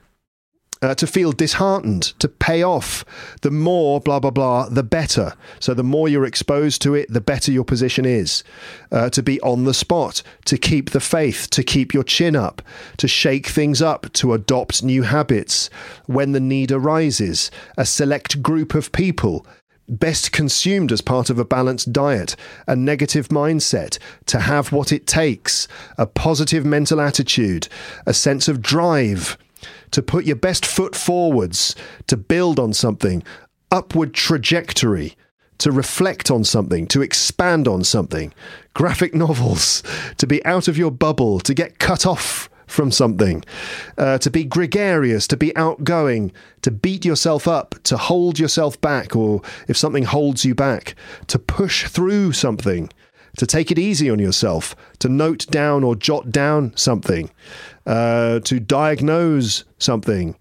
uh, 0.82 0.94
to 0.94 1.06
feel 1.06 1.32
disheartened, 1.32 2.02
to 2.18 2.28
pay 2.28 2.62
off. 2.62 3.04
The 3.42 3.50
more 3.50 4.00
blah, 4.00 4.20
blah, 4.20 4.30
blah, 4.30 4.68
the 4.68 4.82
better. 4.82 5.34
So 5.60 5.74
the 5.74 5.82
more 5.82 6.08
you're 6.08 6.26
exposed 6.26 6.82
to 6.82 6.94
it, 6.94 7.12
the 7.12 7.20
better 7.20 7.50
your 7.50 7.64
position 7.64 8.04
is. 8.04 8.44
Uh, 8.92 9.10
to 9.10 9.22
be 9.22 9.40
on 9.40 9.64
the 9.64 9.74
spot, 9.74 10.22
to 10.44 10.58
keep 10.58 10.90
the 10.90 11.00
faith, 11.00 11.48
to 11.50 11.62
keep 11.62 11.94
your 11.94 12.04
chin 12.04 12.36
up, 12.36 12.62
to 12.98 13.08
shake 13.08 13.46
things 13.46 13.80
up, 13.80 14.12
to 14.14 14.32
adopt 14.32 14.82
new 14.82 15.02
habits 15.02 15.70
when 16.06 16.32
the 16.32 16.40
need 16.40 16.70
arises. 16.70 17.50
A 17.76 17.86
select 17.86 18.42
group 18.42 18.74
of 18.74 18.92
people 18.92 19.46
best 19.88 20.32
consumed 20.32 20.90
as 20.90 21.00
part 21.00 21.30
of 21.30 21.38
a 21.38 21.44
balanced 21.44 21.92
diet, 21.92 22.34
a 22.66 22.74
negative 22.74 23.28
mindset, 23.28 23.98
to 24.26 24.40
have 24.40 24.72
what 24.72 24.92
it 24.92 25.06
takes, 25.06 25.68
a 25.96 26.06
positive 26.06 26.64
mental 26.64 27.00
attitude, 27.00 27.68
a 28.04 28.12
sense 28.12 28.48
of 28.48 28.60
drive, 28.60 29.38
to 29.90 30.02
put 30.02 30.24
your 30.24 30.36
best 30.36 30.66
foot 30.66 30.94
forwards, 30.94 31.74
to 32.06 32.16
build 32.16 32.58
on 32.58 32.72
something, 32.72 33.22
upward 33.70 34.14
trajectory, 34.14 35.16
to 35.58 35.72
reflect 35.72 36.30
on 36.30 36.44
something, 36.44 36.86
to 36.88 37.02
expand 37.02 37.66
on 37.66 37.82
something, 37.84 38.32
graphic 38.74 39.14
novels, 39.14 39.82
to 40.18 40.26
be 40.26 40.44
out 40.44 40.68
of 40.68 40.76
your 40.76 40.90
bubble, 40.90 41.40
to 41.40 41.54
get 41.54 41.78
cut 41.78 42.06
off 42.06 42.48
from 42.66 42.90
something, 42.90 43.44
uh, 43.96 44.18
to 44.18 44.30
be 44.30 44.44
gregarious, 44.44 45.26
to 45.28 45.36
be 45.36 45.54
outgoing, 45.56 46.32
to 46.62 46.70
beat 46.70 47.04
yourself 47.04 47.46
up, 47.46 47.76
to 47.84 47.96
hold 47.96 48.38
yourself 48.38 48.80
back, 48.80 49.14
or 49.14 49.40
if 49.68 49.76
something 49.76 50.02
holds 50.02 50.44
you 50.44 50.54
back, 50.54 50.94
to 51.28 51.38
push 51.38 51.88
through 51.88 52.32
something, 52.32 52.90
to 53.36 53.46
take 53.46 53.70
it 53.70 53.78
easy 53.78 54.10
on 54.10 54.18
yourself, 54.18 54.74
to 54.98 55.08
note 55.08 55.46
down 55.48 55.84
or 55.84 55.94
jot 55.94 56.30
down 56.30 56.76
something, 56.76 57.30
uh, 57.86 58.40
to 58.40 58.58
diagnose 58.58 59.64
something, 59.78 60.36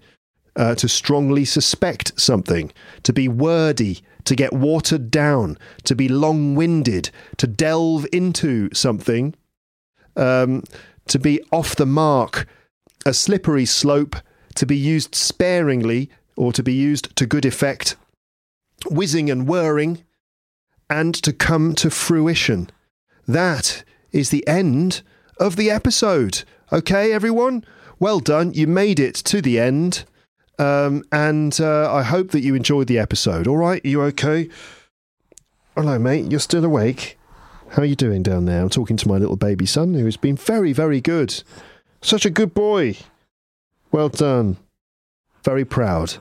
uh, 0.55 0.75
to 0.75 0.87
strongly 0.87 1.45
suspect 1.45 2.19
something, 2.19 2.71
to 3.03 3.11
be 3.11 3.27
wordy, 3.27 4.01
to 4.23 4.35
get 4.35 4.53
watered 4.53 5.11
down, 5.11 5.57
to 5.83 5.95
be 5.95 6.07
long 6.07 6.55
winded, 6.55 7.09
to 7.37 7.47
delve 7.47 8.07
into 8.11 8.69
something, 8.73 9.35
um, 10.15 10.63
to 11.07 11.19
be 11.19 11.41
off 11.51 11.75
the 11.75 11.85
mark, 11.85 12.47
a 13.05 13.13
slippery 13.13 13.65
slope, 13.65 14.15
to 14.55 14.65
be 14.65 14.77
used 14.77 15.13
sparingly 15.13 16.09
or 16.37 16.51
to 16.53 16.63
be 16.63 16.73
used 16.73 17.15
to 17.15 17.25
good 17.25 17.45
effect, 17.45 17.95
whizzing 18.89 19.29
and 19.29 19.47
whirring, 19.47 20.03
and 20.89 21.13
to 21.13 21.33
come 21.33 21.75
to 21.75 21.89
fruition. 21.89 22.69
That 23.27 23.83
is 24.11 24.29
the 24.29 24.47
end 24.47 25.01
of 25.39 25.55
the 25.55 25.69
episode. 25.69 26.43
Okay, 26.71 27.11
everyone? 27.11 27.65
Well 27.99 28.19
done. 28.19 28.53
You 28.53 28.67
made 28.67 28.99
it 28.99 29.15
to 29.15 29.41
the 29.41 29.59
end. 29.59 30.05
Um, 30.57 31.03
and 31.11 31.59
uh, 31.59 31.93
I 31.93 32.03
hope 32.03 32.31
that 32.31 32.41
you 32.41 32.55
enjoyed 32.55 32.87
the 32.87 32.99
episode. 32.99 33.47
All 33.47 33.57
right? 33.57 33.83
You 33.83 34.01
okay? 34.03 34.49
Hello, 35.75 35.99
mate. 35.99 36.31
You're 36.31 36.39
still 36.39 36.63
awake? 36.63 37.17
How 37.71 37.81
are 37.81 37.85
you 37.85 37.95
doing 37.95 38.23
down 38.23 38.45
there? 38.45 38.61
I'm 38.61 38.69
talking 38.69 38.95
to 38.97 39.07
my 39.07 39.17
little 39.17 39.35
baby 39.35 39.65
son 39.65 39.93
who's 39.93 40.17
been 40.17 40.37
very, 40.37 40.71
very 40.71 41.01
good. 41.01 41.43
Such 42.01 42.25
a 42.25 42.29
good 42.29 42.53
boy. 42.53 42.95
Well 43.91 44.09
done. 44.09 44.57
Very 45.43 45.65
proud. 45.65 46.17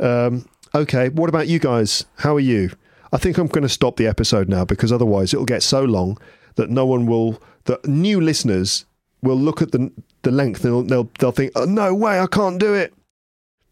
Um, 0.00 0.48
okay, 0.74 1.08
what 1.10 1.28
about 1.28 1.48
you 1.48 1.58
guys? 1.58 2.06
How 2.16 2.36
are 2.36 2.40
you? 2.40 2.70
I 3.12 3.18
think 3.18 3.38
I'm 3.38 3.46
going 3.46 3.62
to 3.62 3.68
stop 3.68 3.96
the 3.96 4.06
episode 4.06 4.48
now 4.48 4.64
because 4.64 4.90
otherwise 4.90 5.34
it'll 5.34 5.46
get 5.46 5.62
so 5.62 5.84
long 5.84 6.18
that 6.54 6.70
no 6.70 6.86
one 6.86 7.06
will, 7.06 7.42
that 7.64 7.86
new 7.86 8.20
listeners 8.20 8.84
will 9.22 9.36
look 9.36 9.62
at 9.62 9.72
the 9.72 9.92
the 10.22 10.30
length 10.30 10.64
and 10.64 10.72
they'll 10.72 10.82
they'll, 10.82 11.10
they'll 11.18 11.32
think, 11.32 11.52
oh, 11.54 11.64
no 11.64 11.94
way, 11.94 12.20
I 12.20 12.26
can't 12.26 12.58
do 12.58 12.74
it. 12.74 12.94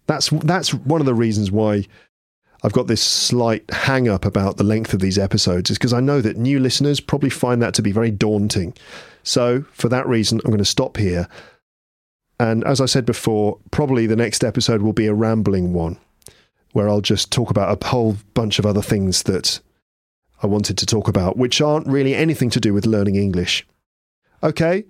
That's 0.07 0.29
that's 0.31 0.75
one 0.75 1.01
of 1.01 1.07
the 1.07 1.15
reasons 1.15 1.51
why 1.51 1.87
I've 2.63 2.73
got 2.73 2.87
this 2.87 3.03
slight 3.03 3.65
hang 3.71 4.09
up 4.09 4.25
about 4.25 4.57
the 4.57 4.65
length 4.65 4.93
of 4.93 5.01
these 5.01 5.19
episodes 5.19 5.71
is 5.71 5.79
because 5.79 5.93
I 5.93 6.01
know 6.01 6.21
that 6.21 6.37
new 6.37 6.61
listeners 6.61 7.01
probably 7.01 7.31
find 7.31 7.63
that 7.63 7.75
to 7.75 7.83
be 7.83 7.93
very 7.93 8.11
daunting. 8.11 8.75
So 9.23 9.63
for 9.73 9.89
that 9.89 10.07
reason, 10.07 10.41
I'm 10.45 10.51
going 10.51 10.59
to 10.59 10.65
stop 10.65 10.97
here. 10.97 11.29
And 12.39 12.65
as 12.65 12.81
I 12.81 12.87
said 12.87 13.05
before, 13.05 13.59
probably 13.71 14.07
the 14.07 14.17
next 14.17 14.45
episode 14.45 14.83
will 14.83 14.93
be 14.93 15.07
a 15.07 15.15
rambling 15.15 15.73
one 15.73 15.99
where 16.73 16.89
I'll 16.89 17.01
just 17.01 17.31
talk 17.31 17.51
about 17.51 17.83
a 17.83 17.87
whole 17.87 18.17
bunch 18.35 18.59
of 18.59 18.67
other 18.67 18.83
things 18.83 19.25
that 19.25 19.61
I 20.43 20.47
wanted 20.47 20.79
to 20.79 20.87
talk 20.87 21.09
about, 21.09 21.37
which 21.37 21.61
aren't 21.61 21.87
really 21.87 22.15
anything 22.15 22.51
to 22.51 22.61
do 22.61 22.73
with 22.73 22.87
learning 22.87 23.17
English. 23.17 23.67
Okay, 24.43 24.85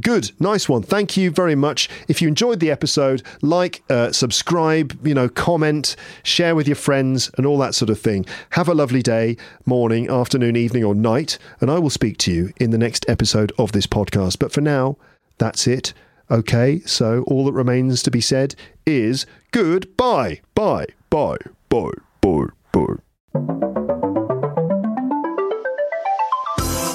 Good, 0.00 0.32
nice 0.40 0.68
one. 0.68 0.82
Thank 0.82 1.16
you 1.16 1.30
very 1.30 1.54
much. 1.54 1.88
If 2.08 2.20
you 2.20 2.26
enjoyed 2.26 2.58
the 2.58 2.70
episode, 2.70 3.22
like, 3.42 3.84
uh, 3.88 4.10
subscribe, 4.10 4.98
you 5.06 5.14
know, 5.14 5.28
comment, 5.28 5.94
share 6.24 6.56
with 6.56 6.66
your 6.66 6.74
friends, 6.74 7.30
and 7.36 7.46
all 7.46 7.58
that 7.58 7.76
sort 7.76 7.90
of 7.90 8.00
thing. 8.00 8.26
Have 8.50 8.68
a 8.68 8.74
lovely 8.74 9.02
day, 9.02 9.36
morning, 9.64 10.10
afternoon, 10.10 10.56
evening, 10.56 10.82
or 10.82 10.96
night, 10.96 11.38
and 11.60 11.70
I 11.70 11.78
will 11.78 11.90
speak 11.90 12.18
to 12.18 12.32
you 12.32 12.52
in 12.56 12.70
the 12.70 12.78
next 12.78 13.08
episode 13.08 13.52
of 13.56 13.70
this 13.70 13.86
podcast. 13.86 14.40
But 14.40 14.50
for 14.50 14.60
now, 14.60 14.96
that's 15.38 15.68
it. 15.68 15.92
Okay, 16.28 16.80
so 16.80 17.22
all 17.28 17.44
that 17.44 17.52
remains 17.52 18.02
to 18.02 18.10
be 18.10 18.20
said 18.20 18.56
is 18.84 19.26
goodbye. 19.52 20.40
Bye, 20.56 20.88
bye, 21.14 21.36
bye, 21.68 21.90
bye, 22.22 22.46
bye. 22.72 22.96